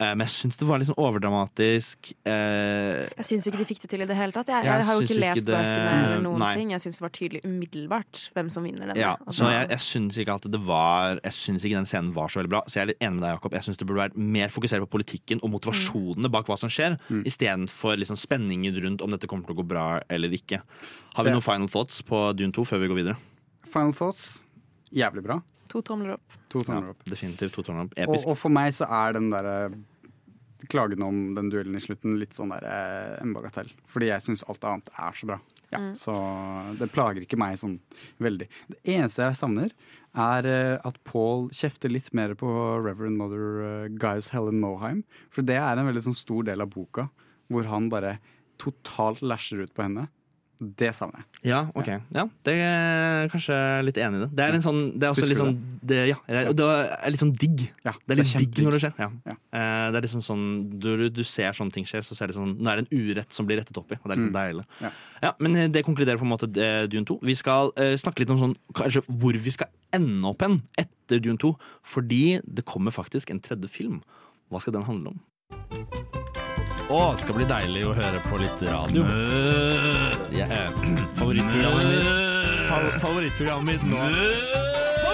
Eh, 0.00 0.14
men 0.16 0.22
jeg 0.24 0.32
syns 0.32 0.56
det 0.56 0.64
var 0.66 0.78
litt 0.80 0.88
sånn 0.88 0.96
overdramatisk. 0.96 2.14
Eh, 2.24 3.04
Jeg 3.20 3.26
syns 3.28 3.46
ikke 3.50 3.58
de 3.60 3.66
fikk 3.68 3.82
det 3.82 3.90
til 3.92 4.00
i 4.00 4.06
det 4.08 4.16
hele 4.16 4.32
tatt. 4.32 4.48
Jeg, 4.48 4.64
Jeg 4.64 4.72
jeg 4.80 4.86
har 4.88 4.94
jo 4.96 5.00
ikke 5.04 5.12
ikke 5.12 5.20
ikke 5.20 5.34
lest 5.36 5.44
det- 5.46 5.54
bøkene 5.54 5.90
eller 6.06 6.20
noen 6.24 6.38
Nei. 6.40 6.54
ting. 6.56 6.70
Jeg 6.72 6.80
syns 6.80 6.96
det 6.96 7.04
var 7.04 7.12
tydelig 7.12 7.40
umiddelbart 7.44 8.30
hvem 8.34 8.48
som 8.50 8.64
vinner 8.64 8.86
denne. 8.88 8.96
Ja, 8.96 9.16
Altså, 9.26 9.44
så 9.44 9.50
jeg, 9.52 9.68
jeg 9.68 9.78
syns 9.78 10.16
ikke 10.16 10.34
at 10.34 10.50
det 10.50 10.60
var 10.64 11.20
Jeg 11.22 11.32
syns 11.32 11.64
ikke 11.68 11.76
den 11.76 11.84
scenen 11.84 12.12
var 12.14 12.28
så 12.28 12.40
veldig 12.40 12.48
bra. 12.48 12.62
Så 12.66 12.74
jeg 12.80 12.82
er 12.82 12.86
litt 12.94 13.00
enig 13.00 13.20
med 13.20 13.22
deg, 13.28 13.34
Jakob. 13.36 13.52
Jeg 13.52 13.62
syns 13.68 13.76
det 13.76 13.86
burde 13.86 14.08
vært 14.08 14.16
mer 14.16 14.48
fokusert 14.48 14.80
på 14.80 14.90
politikken 14.96 15.40
og 15.44 15.50
motivasjonene 15.52 16.30
bak 16.30 16.46
hva 16.46 16.56
som 16.58 16.70
skjer, 16.70 16.96
Mm. 17.10 17.24
istedenfor 17.26 17.98
liksom 18.00 18.16
spenningen 18.16 18.72
rundt 18.80 19.02
om 19.02 19.10
dette 19.10 19.26
kommer 19.28 19.44
til 19.44 19.54
å 19.54 19.58
gå 19.62 19.68
bra 19.68 20.00
eller 20.08 20.30
ikke. 20.30 20.62
Har 21.14 21.24
vi 21.24 21.30
Det- 21.30 21.34
noen 21.36 21.42
final 21.42 21.68
thoughts 21.68 22.00
på 22.00 22.34
Dune 22.34 22.52
2 22.52 22.64
før 22.64 22.80
vi 22.80 22.88
går 22.88 22.96
videre? 23.04 23.16
Final 23.70 23.92
thoughts 23.92 24.44
jævlig 24.94 25.22
bra. 25.22 25.42
To 25.70 25.82
tomler 25.86 26.16
opp. 26.16 26.36
To 26.52 26.62
tomler 26.66 26.92
opp. 26.94 27.04
Definitivt 27.08 27.54
to 27.56 27.62
tomler 27.66 27.86
opp. 27.88 27.94
Og, 27.96 28.02
Episk. 28.08 28.28
og 28.28 28.38
for 28.40 28.52
meg 28.54 28.74
så 28.76 28.88
er 28.90 29.16
den 29.18 29.30
derre 29.32 29.56
klagen 30.68 31.02
om 31.02 31.20
den 31.34 31.48
duellen 31.52 31.78
i 31.78 31.80
slutten 31.80 32.18
litt 32.20 32.36
sånn 32.36 32.52
der 32.52 32.66
eh, 32.68 33.14
en 33.22 33.32
bagatell. 33.32 33.70
Fordi 33.88 34.10
jeg 34.10 34.24
syns 34.26 34.44
alt 34.50 34.66
annet 34.68 34.90
er 34.98 35.16
så 35.16 35.30
bra. 35.32 35.40
Ja, 35.70 35.78
Mm. 35.78 35.92
Så 35.94 36.12
det 36.80 36.88
plager 36.90 37.22
ikke 37.22 37.38
meg 37.38 37.54
sånn 37.60 37.76
veldig. 38.18 38.48
Det 38.72 38.80
eneste 38.90 39.22
jeg 39.22 39.38
savner, 39.38 39.70
er 40.18 40.48
eh, 40.50 40.78
at 40.82 40.98
Paul 41.06 41.46
kjefter 41.54 41.92
litt 41.92 42.10
mer 42.12 42.34
på 42.34 42.50
Reverend 42.82 43.16
Mother 43.20 43.44
uh, 43.62 43.88
Guys 43.94 44.32
Helen 44.34 44.58
Moheim. 44.58 45.04
For 45.30 45.46
det 45.46 45.60
er 45.62 45.78
en 45.78 45.86
veldig 45.86 46.02
sånn 46.08 46.18
stor 46.18 46.42
del 46.48 46.64
av 46.64 46.72
boka 46.74 47.06
hvor 47.50 47.70
han 47.70 47.86
bare 47.90 48.16
totalt 48.58 49.22
lasher 49.22 49.62
ut 49.62 49.72
på 49.74 49.86
henne. 49.86 50.08
Det 50.60 50.90
jeg. 50.92 51.22
Ja, 51.48 51.62
ok. 51.72 51.86
Ja, 52.12 52.26
det 52.44 52.52
er 52.60 53.30
kanskje 53.32 53.54
litt 53.86 53.96
enig 53.96 54.18
i 54.18 54.22
det. 54.26 54.28
Det 54.36 54.44
er, 54.44 54.56
en 54.58 54.64
sånn, 54.64 54.80
det 55.00 55.06
er 55.08 55.14
også 55.14 55.22
Husker 55.24 55.30
litt 55.30 55.40
sånn 55.40 55.54
det, 55.80 56.00
Ja, 56.10 56.18
det 56.26 56.36
er, 56.36 56.48
og 56.50 56.56
det 56.58 56.66
er 56.68 57.14
litt 57.14 57.22
sånn 57.22 57.32
digg. 57.32 57.62
Ja, 57.80 57.94
Det 58.04 58.12
er 58.12 58.20
litt 58.20 58.28
det 58.28 58.34
er 58.36 58.44
digg 58.44 58.60
når 58.66 58.76
det 58.76 58.80
skjer. 58.84 58.92
Ja. 59.00 59.08
Eh, 59.32 59.86
det 59.88 60.02
er 60.02 60.04
liksom 60.04 60.24
sånn 60.26 60.44
du, 60.82 60.90
du 61.08 61.22
ser 61.24 61.56
sånne 61.56 61.72
ting 61.72 61.88
skjer, 61.88 62.04
så 62.04 62.18
ser 62.18 62.28
det 62.28 62.36
sånn 62.36 62.52
Nå 62.60 62.68
er 62.68 62.82
det 62.82 62.84
en 62.90 63.00
urett 63.08 63.32
som 63.32 63.48
blir 63.48 63.62
rettet 63.62 63.80
opp 63.80 63.88
i, 63.88 63.96
og 63.96 64.04
det 64.04 64.12
er 64.12 64.20
liksom 64.20 64.30
Mm. 64.30 64.36
deilig. 64.36 64.64
Ja. 64.84 64.90
Ja, 65.22 65.32
men 65.40 65.56
eh, 65.56 65.68
det 65.72 65.84
konkluderer 65.88 66.20
på 66.20 66.28
en 66.28 66.32
måte 66.34 66.48
eh, 66.60 66.84
Dune 66.92 67.08
2. 67.08 67.18
Vi 67.24 67.34
skal 67.40 67.72
uh, 67.80 67.96
snakke 67.96 68.20
litt 68.22 68.30
om 68.30 68.38
sånn, 68.44 68.56
kanskje 68.76 69.02
hvor 69.08 69.32
vi 69.32 69.50
skal 69.56 69.72
ende 69.96 70.28
opp 70.28 70.44
hen 70.44 70.60
etter 70.78 71.20
Dune 71.24 71.40
2. 71.40 71.54
Fordi 71.82 72.40
det 72.44 72.64
kommer 72.68 72.92
faktisk 72.94 73.32
en 73.32 73.40
tredje 73.40 73.68
film. 73.72 74.02
Hva 74.52 74.60
skal 74.60 74.76
den 74.76 74.84
handle 74.88 75.16
om? 75.16 76.29
Å, 76.90 77.00
det 77.14 77.22
skal 77.22 77.36
bli 77.38 77.46
deilig 77.46 77.84
å 77.86 77.92
høre 77.94 78.20
på 78.26 78.38
litt 78.42 78.62
radio. 78.66 79.04
Ja, 80.34 80.46
eh, 80.50 80.70
favorittprogrammet 81.18 81.86
mitt 81.86 82.08
Fa 82.70 82.80
Favorittprogrammet 83.02 83.78
mitt 83.78 83.86
nå. 83.92 85.10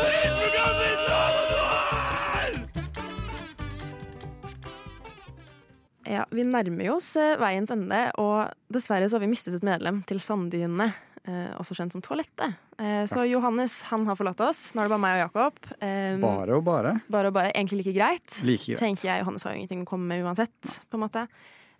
Ja, 6.06 6.22
vi 6.30 6.44
nærmer 6.46 6.86
jo 6.86 6.96
oss 7.00 7.08
eh, 7.18 7.34
veiens 7.40 7.72
ende, 7.74 8.04
og 8.22 8.52
dessverre 8.72 9.08
så 9.10 9.18
har 9.18 9.24
vi 9.24 9.30
mistet 9.32 9.56
et 9.58 9.64
medlem 9.66 10.04
til 10.06 10.20
Sanddynene. 10.22 10.92
Eh, 11.26 11.48
også 11.58 11.74
kjent 11.74 11.96
som 11.96 12.02
Toalettet. 12.04 12.54
Eh, 12.78 13.02
så 13.10 13.24
Johannes 13.26 13.80
han 13.90 14.04
har 14.06 14.14
forlatt 14.18 14.38
oss. 14.46 14.60
Nå 14.76 14.84
er 14.84 14.86
det 14.86 14.92
bare 14.94 15.02
meg 15.02 15.16
og 15.16 15.22
Jakob. 15.24 15.58
Eh, 15.82 16.14
Bare 16.22 16.54
og 16.60 16.62
bare. 16.68 16.92
Bare 17.10 17.32
og 17.32 17.34
bare. 17.34 17.50
Egentlig 17.58 17.80
like 17.82 17.96
greit. 17.96 18.38
Like 18.46 18.68
greit. 18.68 18.78
Tenker 18.78 19.08
jeg. 19.10 19.24
Johannes 19.24 19.42
har 19.48 19.56
jo 19.56 19.64
ingenting 19.64 19.82
å 19.82 19.88
komme 19.90 20.06
med 20.12 20.22
uansett. 20.22 20.76
på 20.86 21.00
en 21.00 21.02
måte. 21.08 21.26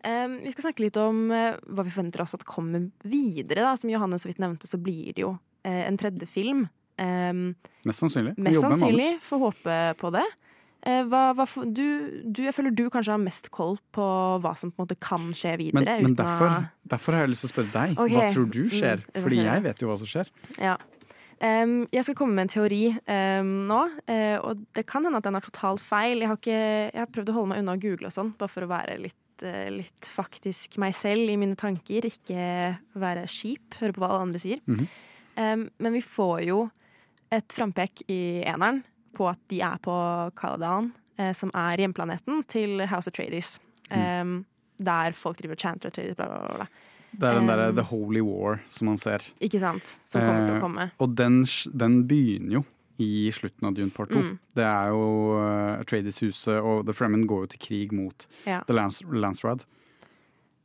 Eh, 0.06 0.26
vi 0.44 0.54
skal 0.54 0.68
snakke 0.68 0.84
litt 0.86 0.96
om 1.02 1.26
uh, 1.34 1.58
hva 1.66 1.84
vi 1.86 1.92
forventer 1.92 2.22
oss 2.22 2.36
at 2.38 2.46
kommer 2.46 2.88
videre. 3.02 3.64
Da. 3.64 3.74
Som 3.78 3.90
Johannes 3.90 4.22
så 4.22 4.30
vidt 4.30 4.42
nevnte, 4.42 4.70
så 4.70 4.78
blir 4.78 5.12
det 5.16 5.24
jo 5.24 5.34
uh, 5.34 5.82
en 5.82 5.98
tredje 6.00 6.28
film. 6.30 6.66
Um, 6.96 7.54
Mest 7.84 8.00
sannsynlig. 8.04 8.36
Mest 8.40 8.62
sannsynlig. 8.62 9.16
Får 9.26 9.42
håpe 9.42 9.78
på 10.00 10.12
det. 10.14 10.24
Uh, 10.86 11.02
hva, 11.10 11.22
hva, 11.34 11.46
du, 11.66 11.86
du, 12.22 12.44
jeg 12.46 12.54
føler 12.54 12.74
du 12.76 12.84
kanskje 12.94 13.16
har 13.16 13.22
mest 13.22 13.50
koll 13.54 13.74
på 13.96 14.06
hva 14.44 14.52
som 14.58 14.70
på 14.70 14.78
en 14.78 14.86
måte 14.86 14.98
kan 15.02 15.32
skje 15.34 15.56
videre. 15.58 15.82
Men, 15.82 16.06
men 16.06 16.14
å- 16.14 16.20
derfor, 16.22 16.68
derfor 16.94 17.16
har 17.16 17.26
jeg 17.26 17.34
lyst 17.34 17.46
til 17.46 17.50
å 17.50 17.54
spørre 17.56 17.72
deg. 17.74 17.96
Okay. 17.98 18.14
Hva 18.14 18.28
tror 18.36 18.52
du 18.54 18.62
skjer? 18.70 19.02
Mm, 19.10 19.24
Fordi 19.24 19.40
jeg 19.42 19.64
vet 19.66 19.82
jo 19.82 19.90
hva 19.90 19.98
som 19.98 20.12
skjer. 20.12 20.30
Ja. 20.62 20.76
Um, 21.36 21.82
jeg 21.92 22.06
skal 22.06 22.14
komme 22.16 22.32
med 22.38 22.46
en 22.46 22.52
teori 22.54 22.84
um, 22.96 23.48
nå, 23.68 23.82
uh, 24.08 24.36
og 24.40 24.62
det 24.72 24.86
kan 24.88 25.04
hende 25.04 25.18
at 25.20 25.26
den 25.26 25.36
er 25.36 25.44
totalt 25.44 25.82
feil. 25.84 26.22
Jeg 26.22 26.30
har, 26.30 26.38
ikke, 26.40 26.60
jeg 26.94 27.02
har 27.02 27.10
prøvd 27.12 27.32
å 27.32 27.34
holde 27.36 27.50
meg 27.50 27.60
unna 27.60 27.74
å 27.76 27.82
google 27.82 28.08
og 28.08 28.14
sånn, 28.14 28.30
bare 28.38 28.54
for 28.54 28.64
å 28.64 28.70
være 28.70 28.94
litt, 29.02 29.18
litt 29.42 30.08
faktisk 30.08 30.78
meg 30.82 30.94
selv 30.96 31.28
i 31.28 31.36
mine 31.36 31.56
tanker. 31.58 32.06
Ikke 32.08 32.76
være 32.96 33.26
skip, 33.28 33.76
høre 33.80 33.92
på 33.92 34.02
hva 34.02 34.10
alle 34.12 34.26
andre 34.28 34.42
sier. 34.42 34.60
Mm 34.66 34.76
-hmm. 34.78 34.88
um, 35.52 35.70
men 35.78 35.92
vi 35.92 36.02
får 36.02 36.40
jo 36.46 36.70
et 37.30 37.52
frampek 37.52 38.02
i 38.08 38.42
eneren 38.46 38.82
på 39.16 39.28
at 39.28 39.38
de 39.48 39.60
er 39.60 39.78
på 39.82 39.94
Caladan, 40.36 40.92
eh, 41.18 41.32
som 41.32 41.50
er 41.54 41.76
hjemplaneten 41.76 42.44
til 42.48 42.86
House 42.86 43.08
of 43.08 43.16
Trades. 43.16 43.60
Em, 43.90 44.44
der 44.78 45.12
folk 45.12 45.38
driver 45.38 45.56
chanter 45.56 45.88
og 45.88 46.16
bla, 46.16 46.26
bla, 46.26 46.38
bla, 46.38 46.54
bla. 46.56 46.66
Det 47.16 47.28
er 47.28 47.38
den 47.38 47.48
derre 47.48 47.68
um, 47.70 47.76
The 47.78 47.84
Holy 47.88 48.20
War 48.20 48.58
som 48.68 48.90
man 48.90 48.98
ser. 49.00 49.24
Ikke 49.40 49.60
sant? 49.62 49.84
Som 49.84 50.20
kommer 50.20 50.46
til 50.46 50.54
å 50.54 50.58
Eh, 50.58 50.60
komme. 50.60 50.90
Og 50.98 51.14
den, 51.16 51.44
den 51.72 52.02
begynner 52.08 52.58
jo 52.58 52.64
i 53.02 53.30
slutten 53.34 53.68
av 53.68 53.74
Dune 53.76 53.90
Part 53.94 54.12
2. 54.14 54.22
Mm. 54.22 54.38
Det 54.56 54.64
er 54.64 54.92
jo 54.94 55.02
uh, 55.36 55.80
Atreides-huset, 55.80 56.56
og 56.60 56.86
The 56.86 56.94
Fremen 56.96 57.26
går 57.28 57.44
jo 57.44 57.52
til 57.54 57.62
krig 57.66 57.92
mot 57.96 58.26
Ja. 58.46 58.62
The 58.68 58.76
Lance, 58.76 59.04
Lancerad. 59.12 59.66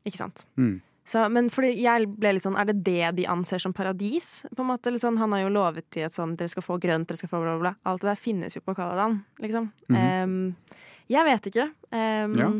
Ikke 0.05 0.17
sant? 0.17 0.45
Mm. 0.55 0.79
Så, 1.11 1.25
men 1.33 1.49
fordi 1.51 1.73
jeg 1.81 2.07
ble 2.21 2.35
litt 2.35 2.45
sånn, 2.45 2.55
Er 2.59 2.69
det 2.69 2.83
det 2.85 3.15
de 3.17 3.25
anser 3.29 3.59
som 3.59 3.73
paradis? 3.75 4.45
På 4.55 4.63
en 4.63 4.71
måte, 4.71 4.93
sånn, 5.01 5.19
han 5.19 5.33
har 5.35 5.43
jo 5.43 5.51
lovet 5.53 5.89
til 5.91 6.05
at 6.07 6.15
sånn, 6.15 6.37
dere 6.39 6.51
skal 6.53 6.63
få 6.63 6.77
grønt, 6.81 7.09
dere 7.09 7.19
skal 7.19 7.31
få 7.33 7.41
bla, 7.41 7.57
bla, 7.57 7.71
bla. 7.71 7.73
Alt 7.89 8.05
det 8.05 8.13
der 8.13 8.21
finnes 8.21 8.55
jo 8.55 8.63
på 8.63 8.75
Kaladan, 8.77 9.23
liksom. 9.41 9.71
Mm 9.89 9.97
-hmm. 9.97 10.23
um, 10.23 10.55
jeg 11.09 11.25
vet 11.25 11.47
ikke. 11.51 11.71
Um, 11.91 12.37
Ja. 12.39 12.51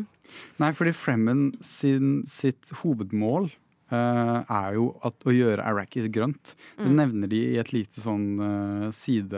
Nei, 0.58 0.72
fordi 0.72 0.92
Fremen 0.92 1.52
sin, 1.60 2.22
sitt 2.26 2.70
hovedmål 2.82 3.44
eh, 3.44 3.61
er 3.96 4.74
jo 4.74 4.86
at, 5.04 5.14
å 5.28 5.32
gjøre 5.34 5.64
Arrakis 5.64 6.08
grønt. 6.12 6.54
Det 6.78 6.86
Mm. 6.86 6.96
nevner 6.96 7.28
de 7.28 7.40
i 7.54 7.58
et 7.58 7.72
lite 7.72 8.00
sånn 8.00 8.40
eh, 8.40 8.90
side 8.90 9.34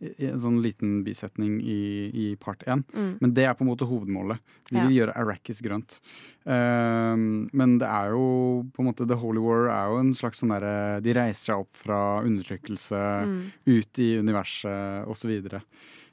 En 0.00 0.38
sånn 0.40 0.60
liten 0.62 1.02
bisetning 1.04 1.60
i, 1.60 2.10
i 2.12 2.36
part 2.36 2.60
én. 2.66 2.84
Mm. 2.94 3.18
Men 3.20 3.34
det 3.34 3.44
er 3.44 3.54
på 3.54 3.62
en 3.64 3.70
måte 3.70 3.86
hovedmålet. 3.88 4.38
De 4.70 4.76
Ja. 4.78 4.86
vil 4.86 4.96
gjøre 5.00 5.16
Arrakis 5.16 5.60
grønt. 5.60 5.98
Eh, 6.46 7.16
men 7.52 7.78
det 7.78 7.88
er 7.88 8.10
jo 8.12 8.64
på 8.72 8.80
en 8.80 8.86
måte 8.92 9.06
The 9.06 9.16
Holy 9.16 9.40
War 9.40 9.68
er 9.68 9.88
jo 9.92 9.98
en 10.00 10.12
slags 10.14 10.40
sånn 10.40 10.50
derre 10.54 11.00
De 11.02 11.12
reiser 11.12 11.52
seg 11.52 11.58
opp 11.64 11.74
fra 11.76 12.22
undertrykkelse 12.24 13.00
Mm. 13.26 13.52
ut 13.66 13.98
i 13.98 14.16
universet 14.18 15.06
osv. 15.08 15.30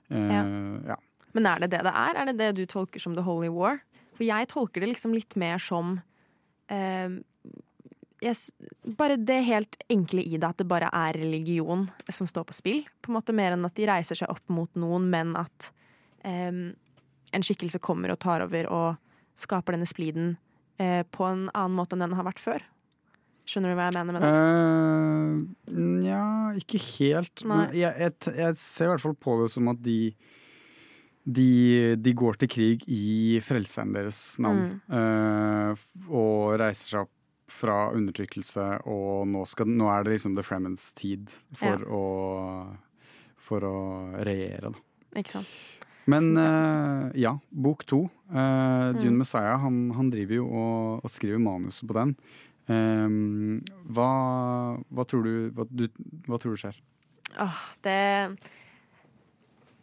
Uh, 0.09 0.15
Ja. 0.31 0.43
ja. 0.87 0.95
Men 1.33 1.45
er 1.45 1.59
det 1.59 1.69
det 1.71 1.83
det 1.83 1.93
er? 1.93 2.15
Er 2.15 2.25
det 2.25 2.37
det 2.37 2.55
du 2.55 2.65
tolker 2.65 2.99
som 2.99 3.13
The 3.15 3.21
Holy 3.23 3.49
War? 3.49 3.81
For 4.15 4.23
jeg 4.23 4.47
tolker 4.47 4.81
det 4.81 4.89
liksom 4.95 5.13
litt 5.13 5.35
mer 5.35 5.59
som 5.59 6.01
eh, 6.69 7.09
jeg, 8.23 8.35
Bare 8.97 9.17
det 9.19 9.39
helt 9.47 9.77
enkle 9.91 10.23
i 10.23 10.37
det, 10.37 10.47
at 10.47 10.61
det 10.61 10.67
bare 10.69 10.89
er 10.93 11.19
religion 11.19 11.87
som 12.09 12.29
står 12.29 12.47
på 12.49 12.57
spill. 12.57 12.81
På 13.01 13.11
en 13.11 13.19
måte 13.19 13.35
Mer 13.35 13.55
enn 13.55 13.67
at 13.67 13.75
de 13.77 13.87
reiser 13.89 14.19
seg 14.19 14.31
opp 14.33 14.45
mot 14.53 14.71
noen, 14.79 15.09
men 15.13 15.35
at 15.39 15.71
um, 16.23 16.71
en 17.35 17.45
skikkelse 17.45 17.81
kommer 17.83 18.13
og 18.13 18.21
tar 18.23 18.45
over 18.45 18.69
og 18.73 19.37
skaper 19.37 19.77
denne 19.77 19.89
spliden 19.89 20.35
uh, 20.81 21.03
på 21.03 21.27
en 21.27 21.47
annen 21.53 21.77
måte 21.77 21.97
enn 21.97 22.07
den 22.07 22.17
har 22.17 22.27
vært 22.27 22.41
før. 22.41 22.65
Skjønner 23.47 23.71
du 23.71 23.77
hva 23.79 23.85
jeg 23.87 23.95
mener 23.95 24.17
med 24.17 24.25
det? 24.25 25.77
Nja, 26.03 26.23
ikke 26.59 26.81
helt. 26.83 27.45
Jeg, 27.45 27.93
jeg, 27.95 28.17
jeg 28.35 28.57
ser 28.59 28.89
i 28.89 28.91
hvert 28.91 29.05
fall 29.05 29.15
på 29.15 29.37
det 29.43 29.53
som 29.53 29.71
at 29.71 29.79
de 29.85 30.01
de, 31.27 31.95
de 31.99 32.13
går 32.15 32.37
til 32.39 32.49
krig 32.51 32.83
i 32.87 33.39
frelseren 33.43 33.91
deres 33.95 34.19
navn. 34.43 34.77
Mm. 34.87 34.93
Uh, 34.95 36.07
og 36.07 36.55
reiser 36.61 36.93
seg 36.93 37.01
opp 37.03 37.16
fra 37.47 37.91
undertrykkelse, 37.95 38.65
og 38.91 39.27
nå, 39.31 39.45
skal, 39.47 39.69
nå 39.71 39.87
er 39.93 40.03
det 40.03 40.17
liksom 40.17 40.35
The 40.35 40.43
Fremens 40.43 40.89
tid 40.97 41.29
for, 41.55 41.79
Ja. 41.79 41.87
å, 41.87 42.03
for 43.47 43.63
å 43.63 43.75
regjere, 44.27 44.73
da. 44.73 44.81
Ikke 45.21 45.37
sant? 45.39 45.53
Men 46.07 46.29
uh, 46.39 47.07
ja, 47.19 47.33
bok 47.51 47.83
to. 47.87 48.05
Uh, 48.31 48.93
Dune 48.95 49.15
Mm. 49.17 49.21
Messiah, 49.23 49.57
han, 49.59 49.79
han 49.95 50.11
driver 50.11 50.35
jo 50.37 50.45
og, 50.47 51.01
og 51.03 51.11
skriver 51.11 51.39
manuset 51.43 51.87
på 51.89 51.95
den. 51.97 52.13
Um, 52.67 53.57
hva, 53.95 54.11
hva, 54.91 55.03
tror 55.07 55.23
du, 55.23 55.33
hva, 55.55 55.65
du, 55.71 55.87
hva 56.27 56.39
tror 56.39 56.55
du 56.55 56.61
skjer? 56.61 56.79
Åh, 57.43 57.59
det 57.83 57.97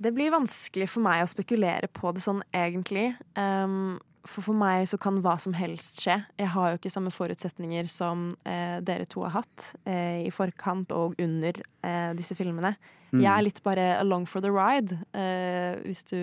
Det 0.04 0.12
blir 0.16 0.32
vanskelig 0.34 0.88
for 0.92 1.04
meg 1.04 1.22
å 1.24 1.28
spekulere 1.30 1.88
på 1.92 2.12
det 2.16 2.20
sånn 2.24 2.42
egentlig. 2.52 3.14
Um, 3.36 3.96
for 4.24 4.44
for 4.46 4.56
meg 4.56 4.86
så 4.88 4.98
kan 5.00 5.20
hva 5.24 5.36
som 5.42 5.54
helst 5.56 6.00
skje. 6.04 6.18
Jeg 6.40 6.50
har 6.54 6.72
jo 6.72 6.78
ikke 6.80 6.92
samme 6.92 7.12
forutsetninger 7.12 7.88
som 7.92 8.30
eh, 8.48 8.80
dere 8.84 9.06
to 9.10 9.24
har 9.26 9.34
hatt 9.40 9.70
eh, 9.84 10.24
i 10.24 10.32
forkant 10.34 10.92
og 10.96 11.18
under 11.20 11.60
eh, 11.84 12.12
disse 12.16 12.36
filmene. 12.38 12.74
Mm. 13.12 13.20
Jeg 13.22 13.30
er 13.32 13.44
litt 13.46 13.60
bare 13.66 13.88
along 14.00 14.24
for 14.26 14.42
the 14.44 14.50
ride, 14.52 14.96
eh, 15.14 15.76
hvis 15.84 16.02
du 16.08 16.20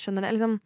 skjønner 0.00 0.24
det. 0.24 0.32
Liksom 0.38 0.56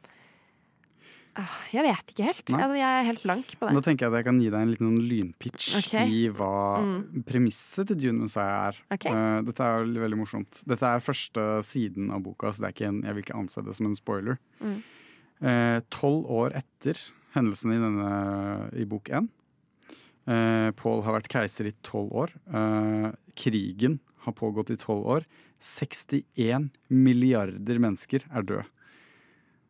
ah, 1.36 1.56
Jeg 1.74 1.85
vet 1.85 2.14
ikke 2.14 2.28
helt. 2.31 2.44
Nei. 2.55 2.60
Altså, 2.62 2.78
jeg 2.78 2.89
er 3.01 3.09
helt 3.10 3.24
blank 3.27 3.55
på 3.59 3.68
det. 3.68 3.77
Da 3.77 3.85
tenker 3.89 4.06
jeg 4.06 4.14
at 4.14 4.18
jeg 4.20 4.28
kan 4.31 4.40
gi 4.40 4.51
deg 4.55 4.60
en 4.62 4.73
liten 4.73 4.89
sånn 4.90 5.06
lynpitch 5.10 5.70
okay. 5.82 6.09
i 6.09 6.23
hva 6.32 6.52
Mm. 6.81 7.24
premisset 7.27 7.90
til 7.90 7.98
Dune 8.06 8.24
Messiah 8.24 8.68
er. 8.70 8.78
Okay. 8.94 9.10
Uh, 9.12 9.43
dette 9.44 9.66
er 9.66 9.90
veldig 10.06 10.20
morsomt. 10.23 10.62
Dette 10.68 10.94
er 10.94 11.05
første 11.05 11.48
siden 11.66 12.12
av 12.14 12.23
boka, 12.24 12.52
så 12.52 12.62
det 12.62 12.70
er 12.70 12.77
ikke 12.77 12.93
en, 12.93 13.02
jeg 13.05 13.18
vil 13.18 13.27
ikke 13.27 13.40
anse 13.43 13.66
det 13.66 13.74
som 13.77 13.90
en 13.90 13.98
spoiler. 13.98 14.39
Mm. 14.62 14.78
Eh, 15.43 15.81
Tolv 15.93 16.27
år 16.33 16.55
etter 16.57 16.97
hendelsene 17.37 17.77
i, 17.77 17.83
denne, 17.83 18.13
i 18.81 18.85
bok 18.89 19.11
én. 19.13 19.29
Eh, 20.27 20.71
Paul 20.79 21.03
har 21.07 21.19
vært 21.21 21.29
keiser 21.31 21.69
i 21.69 21.75
tolv 21.87 22.11
år. 22.25 22.33
Eh, 22.49 23.11
krigen 23.39 23.99
har 24.25 24.33
pågått 24.35 24.71
i 24.73 24.77
tolv 24.81 25.05
år. 25.07 25.27
61 25.61 26.71
milliarder 26.89 27.79
mennesker 27.83 28.25
er 28.33 28.43
døde. 28.43 28.65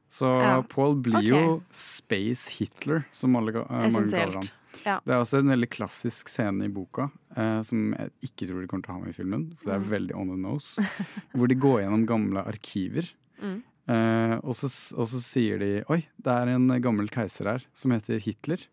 Så 0.09 0.29
Ja. 0.41 0.63
Paul 0.63 0.95
blir 1.03 1.19
okay. 1.19 1.29
jo 1.29 1.63
Space 1.75 2.49
Hitler, 2.57 3.05
som 3.13 3.35
alle, 3.37 3.53
mange 3.69 4.07
kaller 4.09 4.39
han. 4.39 4.49
Ja. 4.85 5.01
Det 5.05 5.13
er 5.13 5.19
også 5.23 5.39
en 5.41 5.49
veldig 5.51 5.69
klassisk 5.73 6.29
scene 6.29 6.65
i 6.65 6.69
boka 6.73 7.09
eh, 7.37 7.63
som 7.63 7.93
jeg 7.97 8.11
ikke 8.29 8.47
tror 8.49 8.61
de 8.63 8.69
kommer 8.71 8.85
til 8.85 8.93
å 8.93 8.97
ha 8.97 9.01
med 9.03 9.11
i 9.11 9.17
filmen. 9.17 9.47
For 9.59 9.65
det 9.71 9.75
er 9.75 9.85
Mm. 9.85 9.91
veldig 9.91 10.15
on 10.15 10.29
the 10.29 10.37
nose. 10.37 10.77
hvor 11.35 11.49
de 11.49 11.55
går 11.57 11.81
gjennom 11.83 12.07
gamle 12.07 12.45
arkiver. 12.47 13.09
Mm. 13.43 13.63
Eh, 13.87 14.35
og, 14.43 14.55
så, 14.59 14.69
og 14.99 15.07
så 15.13 15.21
sier 15.23 15.61
de 15.63 15.69
Oi, 15.95 16.01
det 16.19 16.33
er 16.33 16.51
en 16.57 16.67
gammel 16.83 17.07
keiser 17.13 17.47
her 17.53 17.67
som 17.77 17.93
heter 17.95 18.19
Hitler. 18.23 18.65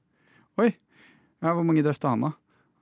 Oi, 0.62 0.72
ja, 1.44 1.52
hvor 1.54 1.66
mange 1.68 1.84
drepte 1.86 2.10
han 2.10 2.26
da? 2.26 2.32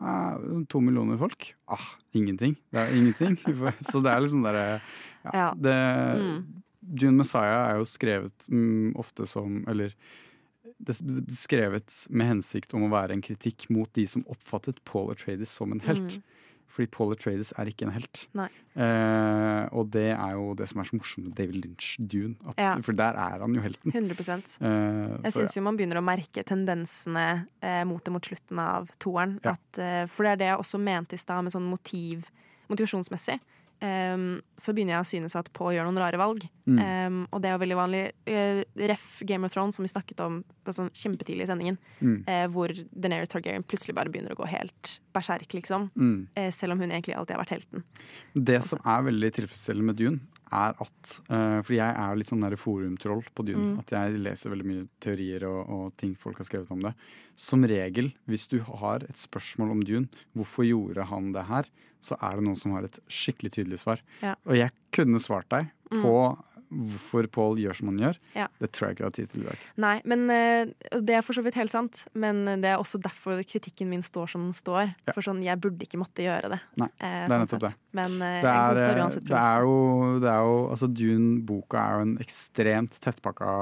Eh, 0.02 0.48
to 0.72 0.80
millioner 0.84 1.20
folk? 1.20 1.52
Ah, 1.68 1.84
ingenting. 2.18 2.56
Det 2.72 2.82
er 2.86 2.96
ingenting. 2.98 3.38
så 3.92 4.00
det 4.04 4.14
er 4.14 4.24
liksom 4.24 4.44
derre 4.48 4.66
ja, 4.80 5.32
Ja. 5.36 5.48
det, 5.56 5.78
Mm. 6.22 6.42
Dune 6.82 7.20
Messiah 7.22 7.70
er 7.70 7.78
jo 7.78 7.86
skrevet 7.86 8.48
mm, 8.50 8.96
ofte 8.98 9.28
som 9.30 9.60
Eller 9.70 9.94
det 10.82 10.96
skrevet 11.38 11.94
med 12.10 12.26
hensikt 12.26 12.74
om 12.74 12.88
å 12.88 12.90
være 12.90 13.14
en 13.14 13.22
kritikk 13.22 13.68
mot 13.70 13.92
de 13.94 14.08
som 14.10 14.24
oppfattet 14.34 14.80
Paul 14.84 15.12
Atreides 15.14 15.52
som 15.54 15.72
en 15.76 15.84
helt. 15.86 16.16
Mm. 16.18 16.24
Fordi 16.72 16.88
Paul 16.88 17.12
Atreides 17.12 17.52
er 17.60 17.68
ikke 17.68 17.84
en 17.84 17.92
helt. 17.92 18.22
Eh, 18.80 19.64
og 19.76 19.90
det 19.92 20.06
er 20.14 20.32
jo 20.38 20.54
det 20.56 20.70
som 20.72 20.80
er 20.80 20.88
så 20.88 20.96
morsomt 20.96 21.26
med 21.28 21.36
David 21.36 21.58
Lynch, 21.66 21.98
Dune. 22.00 22.36
At, 22.48 22.56
Ja. 22.62 22.76
For 22.86 22.96
der 22.96 23.18
er 23.20 23.40
han 23.44 23.56
jo 23.58 23.62
helten. 23.62 23.92
100 23.92 24.16
Eh, 24.62 25.18
Jeg 25.26 25.34
syns 25.34 25.58
jo 25.58 25.62
man 25.66 25.76
begynner 25.78 26.00
å 26.00 26.06
merke 26.06 26.44
tendensene 26.48 27.46
eh, 27.62 27.84
mot 27.84 28.04
det 28.04 28.14
mot 28.14 28.24
slutten 28.24 28.60
av 28.60 28.88
toeren. 29.04 29.40
Ja. 29.44 29.58
At, 29.58 29.80
eh, 29.80 30.06
for 30.08 30.24
det 30.24 30.32
er 30.32 30.36
det 30.38 30.48
jeg 30.54 30.58
også 30.64 30.80
mente 30.80 31.14
i 31.14 31.18
stad, 31.20 31.44
med 31.44 31.52
sånn 31.54 31.68
motiv, 31.68 32.24
motivasjonsmessig. 32.70 33.40
Em, 33.82 34.26
så 34.62 34.76
begynner 34.78 34.94
jeg 34.94 35.04
å 35.04 35.10
synes 35.10 35.36
at 35.40 35.48
Paul 35.58 35.74
gjør 35.74 35.88
noen 35.88 36.00
rare 36.04 36.20
valg. 36.22 36.44
Mm. 36.70 36.78
Um, 36.78 37.16
og 37.34 37.42
det 37.42 37.50
er 37.50 37.56
jo 37.56 37.62
veldig 37.64 37.78
vanlig. 37.80 38.02
Uh, 38.30 38.62
ref 38.92 39.08
Game 39.26 39.48
of 39.48 39.54
Thrones, 39.56 39.78
som 39.78 39.86
vi 39.86 39.90
snakket 39.90 40.22
om 40.22 40.42
på 40.62 40.76
sånn 40.78 40.92
kjempetidlig 40.94 41.48
i 41.48 41.50
sendingen. 41.50 41.80
Mm. 42.00 42.20
uh, 42.28 42.46
hvor 42.54 42.74
Deneris 42.94 43.34
Targaryen 43.34 43.66
plutselig 43.66 43.98
bare 43.98 44.14
begynner 44.14 44.36
å 44.36 44.42
gå 44.42 44.50
helt 44.52 44.96
berserk, 45.16 45.50
liksom. 45.58 45.90
Mm. 45.98 46.20
Uh, 46.38 46.50
selv 46.54 46.76
om 46.76 46.84
hun 46.84 46.92
egentlig 46.92 47.18
alltid 47.18 47.38
har 47.38 47.42
vært 47.42 47.56
helten. 47.58 47.88
Det 48.38 48.62
som 48.68 48.82
er 48.86 49.08
veldig 49.10 49.34
tilfredsstillende 49.40 49.90
med 49.90 50.02
Dune, 50.02 50.31
er 50.52 50.78
at 50.84 51.12
uh, 51.32 51.60
For 51.64 51.76
jeg 51.76 51.96
er 52.04 52.18
litt 52.20 52.32
sånn 52.32 52.44
der 52.44 52.58
forumtroll 52.60 53.24
på 53.36 53.46
Dune. 53.48 53.74
Mm. 53.74 53.76
At 53.84 53.94
jeg 53.96 54.22
leser 54.22 54.54
veldig 54.54 54.68
mye 54.68 54.88
teorier 55.04 55.46
og, 55.50 55.60
og 55.72 55.86
ting 56.02 56.16
folk 56.20 56.42
har 56.42 56.50
skrevet 56.50 56.74
om 56.76 56.84
det. 56.88 56.94
Som 57.40 57.66
regel, 57.70 58.12
hvis 58.30 58.48
du 58.52 58.60
har 58.68 59.06
et 59.08 59.22
spørsmål 59.22 59.76
om 59.78 59.86
Dune, 59.88 60.24
hvorfor 60.38 60.68
gjorde 60.68 61.08
han 61.12 61.32
det 61.36 61.48
her, 61.50 61.70
så 62.02 62.18
er 62.18 62.38
det 62.38 62.48
noen 62.48 62.58
som 62.58 62.74
har 62.76 62.88
et 62.88 62.98
skikkelig 63.12 63.54
tydelig 63.58 63.84
svar. 63.84 64.02
Ja. 64.26 64.34
Og 64.50 64.58
jeg 64.58 64.74
kunne 64.96 65.22
svart 65.22 65.50
deg 65.54 65.70
Mm. 65.92 66.06
Hvorfor 66.72 67.28
Paul 67.28 67.58
gjør 67.60 67.76
som 67.76 67.90
han 67.92 67.98
gjør. 68.00 68.18
Ja. 68.34 68.46
Det 68.64 68.70
tror 68.72 68.88
jeg 68.88 68.96
ikke 68.96 69.04
jeg 69.04 69.10
har 69.10 69.16
tid 69.18 69.30
til 69.34 69.42
i 69.44 69.48
dag. 69.50 69.66
Nei, 69.84 69.94
men 70.08 70.24
eh, 70.32 70.72
Det 71.04 71.18
er 71.18 71.22
for 71.28 71.36
så 71.36 71.44
vidt 71.44 71.58
helt 71.60 71.74
sant, 71.74 72.06
men 72.16 72.46
det 72.64 72.70
er 72.72 72.78
også 72.80 73.02
derfor 73.04 73.42
kritikken 73.44 73.90
min 73.92 74.02
står 74.06 74.32
som 74.32 74.46
den 74.48 74.56
står. 74.56 74.94
Ja. 75.08 75.14
For 75.14 75.22
sånn, 75.26 75.44
Jeg 75.44 75.60
burde 75.60 75.84
ikke 75.84 76.00
måtte 76.00 76.24
gjøre 76.24 76.54
det. 76.56 76.62
Nei, 76.80 76.88
eh, 76.98 77.02
det 77.02 77.12
er 77.12 77.28
sånn 77.36 77.44
nettopp 77.46 77.66
det. 77.68 77.74
Men 78.00 78.18
det 78.20 78.32
er, 78.32 78.46
jeg 78.48 78.78
godtar 78.80 79.04
uansett 79.04 79.24
pris. 79.28 79.34
det 79.36 79.44
er 79.52 79.68
jo, 79.68 80.20
det 80.24 80.30
er 80.32 80.42
jo 80.48 80.58
altså 80.72 80.92
Dune-boka 81.02 81.82
er 81.86 81.98
jo 82.00 82.06
en 82.08 82.18
ekstremt 82.24 83.00
tettpakka 83.04 83.56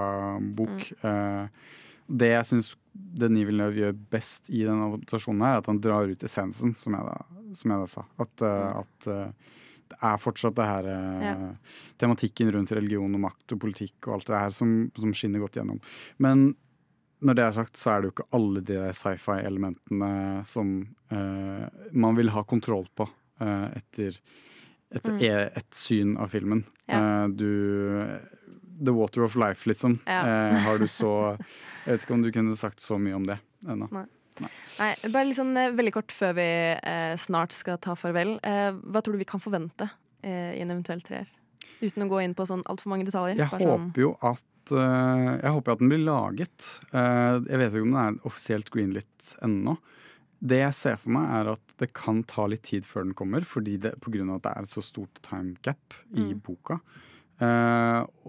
bok. 0.60 0.90
Mm. 1.03 1.10
Eh, 1.10 1.76
det 2.10 2.31
jeg 2.34 2.45
syns 2.49 2.72
Denis 2.94 3.45
Villeneuve 3.48 3.77
gjør 3.80 3.98
best 4.11 4.49
i 4.49 4.64
den 4.65 4.81
adaptasjonen, 4.81 5.44
her, 5.45 5.53
er 5.60 5.61
at 5.61 5.68
han 5.69 5.80
drar 5.81 6.10
ut 6.10 6.23
essensen, 6.26 6.73
som 6.76 6.95
jeg 6.98 7.06
da, 7.06 7.18
som 7.56 7.72
jeg 7.73 7.84
da 7.84 7.88
sa. 7.88 8.03
At, 8.19 8.41
eh, 8.41 8.60
Mm. 8.60 8.80
at 8.81 9.07
eh, 9.07 9.56
det 9.90 9.98
er 10.06 10.18
fortsatt 10.22 10.56
det 10.56 10.66
her 10.70 10.88
eh, 10.94 11.24
Ja. 11.26 11.36
tematikken 11.98 12.52
rundt 12.56 12.72
religion 12.78 13.14
og 13.16 13.22
makt 13.28 13.53
og 13.56 13.60
politikk 13.64 14.07
og 14.07 14.14
alt 14.20 14.28
det 14.32 14.40
her 14.40 14.49
som, 14.56 14.74
som 14.95 15.14
skinner 15.14 15.40
godt 15.44 15.57
gjennom. 15.60 15.80
Men 16.20 16.52
når 17.22 17.36
det 17.36 17.44
er 17.44 17.52
sagt, 17.57 17.76
så 17.76 17.91
er 17.91 18.02
det 18.02 18.07
jo 18.10 18.14
ikke 18.16 18.30
alle 18.38 18.61
de 18.64 18.78
sci-fi-elementene 18.95 20.45
som 20.48 20.70
eh, 21.11 21.66
man 21.91 22.16
vil 22.16 22.30
ha 22.32 22.44
kontroll 22.48 22.88
på 22.95 23.10
eh, 23.41 23.68
etter 23.82 24.16
et, 24.91 25.03
Mm. 25.06 25.20
e- 25.22 25.52
et 25.60 25.68
syn 25.78 26.16
av 26.18 26.32
filmen. 26.34 26.64
Ja. 26.90 27.24
Eh, 27.24 27.28
du 27.30 27.49
The 28.82 28.91
Water 28.95 29.24
of 29.24 29.36
Life, 29.36 29.68
liksom. 29.70 29.99
Ja. 30.07 30.22
Eh, 30.49 30.56
har 30.66 30.80
du 30.80 30.88
så 30.88 31.38
Jeg 31.86 31.94
vet 31.98 32.06
ikke 32.06 32.14
om 32.16 32.24
du 32.24 32.32
kunne 32.32 32.56
sagt 32.57 32.80
så 32.82 32.98
mye 32.98 33.16
om 33.18 33.26
det 33.28 33.38
ennå. 33.68 33.90
Nei. 33.91 34.06
Nei, 34.80 34.94
bare 35.11 35.26
litt 35.28 35.36
sånn 35.40 35.56
eh, 35.60 35.72
veldig 35.76 35.91
kort 35.94 36.11
før 36.16 36.34
vi 36.38 36.45
eh, 36.80 37.16
snart 37.20 37.52
skal 37.56 37.78
ta 37.84 37.95
farvel. 37.99 38.38
Eh, 38.44 38.72
hva 38.72 39.02
tror 39.03 39.14
du 39.18 39.20
vi 39.22 39.28
kan 39.28 39.41
forvente 39.44 39.90
eh, 40.24 40.56
i 40.57 40.61
en 40.64 40.72
eventuell 40.72 41.02
treer? 41.03 41.28
Uten 41.82 42.03
å 42.06 42.10
gå 42.11 42.22
inn 42.24 42.34
på 42.36 42.45
sånn 42.48 42.64
altfor 42.68 42.90
mange 42.94 43.06
detaljer. 43.07 43.38
Jeg 43.40 43.49
sånn- 43.52 43.68
håper 43.68 44.02
jo 44.06 44.14
at 44.22 44.72
eh, 44.72 45.40
Jeg 45.44 45.52
håper 45.56 45.72
at 45.72 45.80
den 45.80 45.90
blir 45.90 46.03
laget. 46.06 46.68
Eh, 46.94 47.40
jeg 47.49 47.57
vet 47.64 47.74
ikke 47.74 47.86
om 47.88 47.94
den 47.95 48.02
er 48.20 48.20
offisielt 48.30 48.70
greenlit 48.72 49.34
ennå. 49.44 49.78
Det 50.40 50.60
jeg 50.61 50.74
ser 50.78 50.95
for 50.95 51.11
meg, 51.11 51.28
er 51.36 51.49
at 51.52 51.74
det 51.82 51.90
kan 51.94 52.22
ta 52.24 52.45
litt 52.48 52.64
tid 52.64 52.86
før 52.88 53.03
den 53.03 53.14
kommer, 53.14 53.44
fordi 53.44 53.76
det, 53.84 53.98
på 53.99 54.11
grunn 54.14 54.30
av 54.32 54.38
at 54.40 54.44
det 54.45 54.52
er 54.56 54.68
et 54.68 54.72
så 54.72 54.84
stort 54.88 55.20
time 55.26 55.56
gap 55.66 55.98
i 56.16 56.30
Mm. 56.32 56.40
boka. 56.45 56.80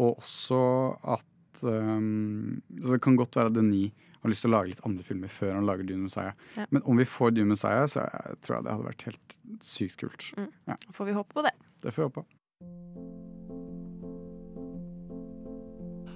Og 0.01 0.19
også 0.19 0.61
at 1.05 1.63
um, 1.67 2.63
Så 2.81 2.93
det 2.95 3.01
kan 3.03 3.17
godt 3.19 3.37
være 3.37 3.51
at 3.51 3.57
Denis 3.59 3.93
har 4.23 4.31
lyst 4.33 4.45
til 4.45 4.51
å 4.51 4.57
lage 4.59 4.69
litt 4.75 4.83
andre 4.85 5.05
filmer 5.07 5.29
før 5.33 5.55
han 5.57 5.67
lager 5.69 5.87
Dune 5.89 6.05
Messiah. 6.09 6.33
Ja. 6.57 6.67
Men 6.71 6.83
om 6.85 6.97
vi 7.01 7.05
får 7.09 7.31
Dune 7.37 7.55
Messiah, 7.55 7.87
så 7.89 8.05
jeg, 8.05 8.37
tror 8.45 8.57
jeg 8.59 8.65
det 8.67 8.75
hadde 8.77 8.89
vært 8.91 9.07
helt 9.09 9.39
sykt 9.65 9.97
kult. 10.03 10.31
Mm. 10.37 10.51
Ja, 10.73 10.77
Får 10.93 11.09
vi 11.11 11.17
håpe 11.17 11.35
på 11.41 11.47
det. 11.47 11.55
det 11.85 11.95
får 11.97 12.03
vi 12.03 12.09
håpe. 12.11 12.21
på. 12.23 12.27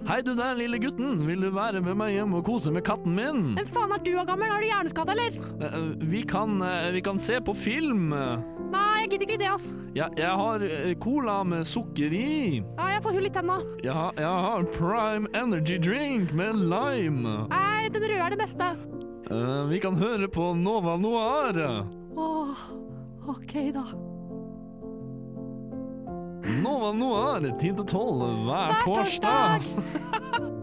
Hei 0.04 0.18
du 0.20 0.34
der, 0.36 0.52
lille 0.58 0.76
gutten. 0.82 1.22
Vil 1.24 1.40
du 1.40 1.48
være 1.54 1.80
med 1.80 1.96
meg 1.96 2.10
hjem 2.12 2.34
og 2.36 2.42
kose 2.44 2.68
med 2.74 2.84
katten 2.84 3.14
min? 3.16 3.38
Hvem 3.56 3.70
faen 3.72 3.94
er 3.96 4.02
du, 4.04 4.10
gammel? 4.28 4.50
Har 4.52 4.60
du 4.60 4.66
hjerneskade, 4.68 5.14
eller? 5.14 5.38
Eh, 5.64 5.86
Vi 6.12 6.20
kan, 6.28 6.60
eh, 6.60 6.90
vi 6.92 7.00
kan 7.00 7.18
se 7.18 7.38
på 7.40 7.54
film. 7.56 8.12
Jeg 9.04 9.10
gidder 9.10 9.26
ikke 9.26 9.36
det, 9.42 9.48
ass. 9.52 9.66
Ja, 9.92 10.06
jeg 10.16 10.36
har 10.40 10.62
eh, 10.64 10.94
cola 10.96 11.42
med 11.44 11.66
sukker 11.68 12.14
i. 12.16 12.62
Ja, 12.64 12.86
jeg 12.94 13.02
får 13.04 13.16
hull 13.18 13.26
i 13.28 13.32
tenna. 13.34 13.58
Ja, 13.84 14.06
jeg 14.16 14.38
har 14.46 14.64
Prime 14.72 15.28
Energy 15.36 15.76
Drink 15.76 16.32
med 16.32 16.56
lime. 16.56 17.34
Nei, 17.52 17.90
den 17.92 18.06
røde 18.08 18.22
er 18.24 18.32
det 18.32 18.40
beste. 18.40 18.70
Uh, 19.28 19.68
vi 19.68 19.82
kan 19.84 20.00
høre 20.00 20.24
på 20.32 20.54
Nova 20.56 20.96
Noir. 20.96 21.60
Åh, 22.16 22.64
OK, 23.28 23.54
da. 23.76 23.84
Nova 26.64 26.96
Noir 26.96 27.44
10 27.52 27.60
til 27.60 27.84
12 27.84 28.24
hver 28.48 28.72
Hver 28.72 28.82
torsdag. 28.88 29.70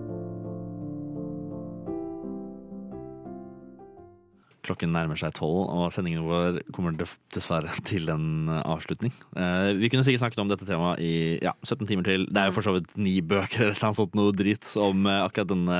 Klokken 4.65 4.91
nærmer 4.93 5.17
seg 5.17 5.33
tolv, 5.37 5.69
og 5.73 5.91
sendingen 5.93 6.25
vår 6.27 6.59
kommer 6.75 6.93
dessverre 6.97 7.73
til 7.89 8.11
en 8.13 8.49
eh, 8.51 8.61
avslutning. 8.61 9.13
Eh, 9.35 9.71
vi 9.79 9.89
kunne 9.89 10.05
sikkert 10.05 10.25
snakket 10.25 10.43
om 10.43 10.51
dette 10.51 10.67
temaet 10.69 11.01
i 11.01 11.13
ja, 11.41 11.55
17 11.65 11.87
timer 11.89 12.05
til. 12.07 12.27
Det 12.29 12.41
er 12.41 12.51
jo 12.51 12.57
for 12.57 12.67
så 12.67 12.75
vidt 12.77 12.91
ni 12.99 13.19
bøker 13.25 13.71
eller 13.71 13.79
noe 13.81 13.97
sånt 13.97 14.17
noe 14.17 14.35
dritt 14.35 14.67
om 14.81 15.07
eh, 15.09 15.23
akkurat 15.25 15.49
denne 15.53 15.79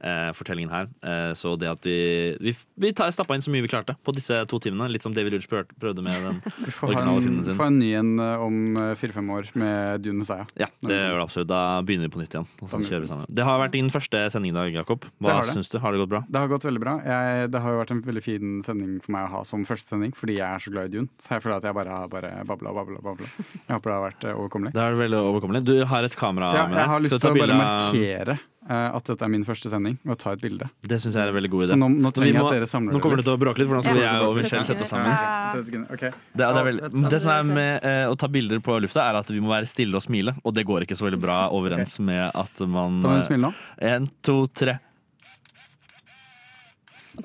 eh, 0.00 0.30
fortellingen 0.36 0.70
her. 0.70 0.88
Eh, 1.02 1.32
så 1.38 1.56
det 1.58 1.68
at 1.70 1.84
vi 1.86 2.36
Vi, 2.40 2.52
vi 2.78 2.92
tar- 2.92 3.10
stappa 3.12 3.34
inn 3.34 3.42
så 3.42 3.50
mye 3.50 3.62
vi 3.64 3.68
klarte 3.72 3.96
på 4.04 4.12
disse 4.14 4.44
to 4.48 4.58
timene. 4.62 4.88
Litt 4.90 5.02
som 5.02 5.12
David 5.14 5.32
Rudge 5.34 5.48
prøvde, 5.48 6.02
med 6.02 6.22
den 6.22 6.40
Vi 6.66 6.72
originale 6.86 7.16
en, 7.16 7.22
filmen 7.22 7.44
sin. 7.44 7.56
får 7.58 7.66
en 7.70 7.78
ny 7.78 7.90
en 7.98 8.12
eh, 8.18 8.44
om 8.48 8.76
eh, 8.76 8.94
fire-fem 9.00 9.30
år 9.30 9.50
med 9.58 10.00
Dune 10.04 10.18
Messiah. 10.22 10.46
Ja, 10.60 10.68
det 10.86 10.94
gjør 10.98 11.16
det 11.18 11.24
absolutt. 11.26 11.48
Da 11.50 11.62
begynner 11.82 12.08
vi 12.08 12.14
på 12.16 12.22
nytt 12.22 12.34
igjen. 12.36 12.46
Og 12.62 12.68
så 12.70 12.80
kjører 12.82 13.00
vi 13.02 13.06
vi. 13.06 13.12
sammen. 13.12 13.26
Det 13.40 13.44
har 13.48 13.58
vært 13.62 13.72
din 13.78 13.90
første 13.90 14.24
sending 14.34 14.52
i 14.54 14.58
dag, 14.58 14.72
Jakob. 14.74 15.04
Hva 15.22 15.38
syns 15.48 15.70
du? 15.72 15.78
Har 15.82 15.92
det 15.92 16.02
gått 16.04 16.12
bra? 16.12 16.22
Det 16.28 16.38
har 16.42 16.48
gått 16.52 16.64
veldig 16.68 16.82
bra. 16.82 16.96
Jeg, 17.04 17.50
det 17.54 17.60
har 17.64 17.74
jo 17.74 17.80
vært 17.82 17.94
en 17.96 18.02
veldig 18.06 18.22
fin 18.24 18.58
sending 18.66 18.98
for 19.04 19.12
meg 19.16 19.28
å 19.28 19.32
ha 19.38 19.42
som 19.48 19.64
første 19.68 19.94
sending, 19.94 20.12
fordi 20.16 20.38
jeg 20.38 20.46
er 20.48 20.58
så 20.64 20.72
glad 20.74 20.90
i 20.90 20.94
Dune. 20.98 21.08
Så 21.22 21.34
jeg 21.36 21.42
føler 21.44 21.56
at 21.60 21.66
jeg 21.68 21.74
bare 21.78 21.96
har 22.02 22.08
bare 22.12 22.32
babla 22.48 22.70
og 22.72 22.78
babla. 22.82 23.00
babla. 23.04 23.26
Jeg 23.28 23.74
håper 23.74 23.90
det 23.90 23.96
har 23.98 24.04
vært 24.08 24.24
eh, 24.28 24.36
overkommelig. 24.38 24.72
Det 24.76 24.84
er 24.84 24.98
veldig 25.02 25.20
overkommelig. 25.32 25.64
Du 25.68 25.74
har 25.90 26.06
et 26.06 26.16
kamera 26.18 26.52
Ja, 26.54 26.66
med 26.68 26.78
jeg 26.78 26.88
har 26.92 27.00
lyst 27.04 27.18
til 27.20 27.30
å 27.30 27.38
bare 27.38 27.58
markere 27.58 28.38
at 28.68 29.04
dette 29.06 29.22
er 29.24 29.30
min 29.32 29.44
første 29.46 29.70
sending, 29.70 29.94
og 30.04 30.18
ta 30.18 30.32
et 30.34 30.40
bilde. 30.42 30.66
Det 30.82 30.98
synes 31.00 31.14
jeg 31.14 31.22
er 31.22 31.30
en 31.30 31.36
veldig 31.38 31.50
god 31.52 31.62
idé. 31.64 31.68
Så 31.70 31.78
nå, 31.78 31.88
nå 31.88 32.10
Vi 32.18 32.32
må, 32.34 32.40
jeg 32.42 32.42
at 32.42 32.56
dere 32.58 32.66
samler 32.68 32.92
Nå 32.92 33.00
kommer 33.00 33.16
det 33.20 33.24
til 33.28 33.36
å 33.36 33.40
bråke 33.40 33.62
litt, 33.62 33.68
for 33.70 33.78
nå 33.78 33.84
skal 33.86 33.96
Ja. 33.96 34.08
jeg 34.18 34.26
og 34.26 34.34
Michelle 34.36 34.64
sette 34.66 34.82
oss 34.84 34.90
sammen. 34.90 35.12
Ja. 35.14 35.52
Det, 35.54 36.42
det, 36.42 36.64
veldig, 36.66 36.90
det 37.08 37.20
som 37.22 37.30
er 37.32 37.46
med 37.48 37.86
eh, 37.86 38.02
å 38.10 38.18
ta 38.18 38.28
bilder 38.28 38.60
på 38.60 38.76
lufta, 38.82 39.06
er 39.08 39.20
at 39.22 39.30
vi 39.30 39.40
må 39.40 39.54
være 39.54 39.70
stille 39.70 39.96
og 39.96 40.02
smile. 40.04 40.34
Og 40.44 40.52
det 40.58 40.66
går 40.68 40.84
ikke 40.84 40.98
så 40.98 41.06
veldig 41.08 41.22
bra 41.22 41.38
overens 41.54 41.96
med 42.02 42.28
at 42.34 42.60
man 42.66 43.00
Kan 43.00 43.14
du 43.14 43.22
eh, 43.22 43.26
smile 43.30 43.46
nå? 43.46 43.54
En, 43.78 44.10
to, 44.26 44.40
tre. 44.52 44.76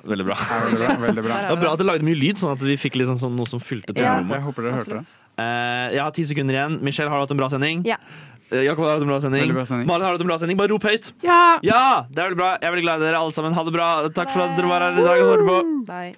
Veldig 0.02 0.24
bra. 0.26 0.34
veldig 0.34 0.78
bra, 0.80 0.94
veldig 0.98 1.22
bra. 1.22 1.36
Det 1.44 1.50
var 1.54 1.60
bra 1.60 1.72
at 1.76 1.78
det 1.82 1.86
lagde 1.86 2.06
mye 2.06 2.18
lyd, 2.18 2.40
sånn 2.40 2.54
at 2.56 2.62
vi 2.66 2.74
fikk 2.80 2.96
liksom 2.98 3.18
sånn, 3.20 3.36
noe 3.38 3.46
som 3.46 3.60
fylte 3.62 3.94
Ja, 3.94 4.16
tomrommet. 4.16 4.38
jeg 4.40 4.46
håper 4.48 4.66
dere 4.66 4.78
hørte 4.80 4.98
det. 4.98 5.04
Eh, 5.38 5.86
jeg 5.94 6.02
har 6.02 6.14
ti 6.16 6.24
sekunder 6.26 6.56
igjen. 6.58 6.78
Michelle, 6.82 7.10
har 7.12 7.20
du 7.20 7.26
hatt 7.28 7.34
en 7.36 7.42
bra 7.42 7.48
sending? 7.52 7.84
Ja. 7.86 7.98
Eh, 8.52 8.62
Jakob 8.66 8.84
har 8.84 8.92
hatt 8.96 9.02
en 9.02 9.08
bra 9.08 9.20
sending. 9.20 9.40
Veldig 9.46 9.54
bra 9.56 9.64
sending. 9.64 9.86
Malin, 9.88 10.04
har 10.06 10.12
hatt 10.16 10.20
en 10.20 10.30
bra 10.30 10.38
sending? 10.38 10.58
Bare 10.60 10.68
rop 10.74 10.84
høyt. 10.84 11.12
Ja! 11.24 11.58
Ja, 11.64 11.84
det 12.10 12.18
er 12.20 12.28
veldig 12.30 12.40
bra. 12.42 12.50
Jeg 12.60 12.68
er 12.68 12.74
veldig 12.76 12.86
glad 12.86 13.00
i 13.02 13.08
dere 13.08 13.22
alle 13.24 13.32
sammen. 13.36 13.56
Ha 13.56 13.64
det 13.64 13.74
bra. 13.74 13.88
Takk 14.14 14.30
for 14.34 14.44
at 14.46 14.56
dere 14.58 14.68
var 14.70 14.84
her 14.88 15.00
i 15.00 15.06
dag 15.06 15.22
og 15.24 15.32
hørte 15.32 15.48
på. 15.48 15.58
Bye. 15.88 16.14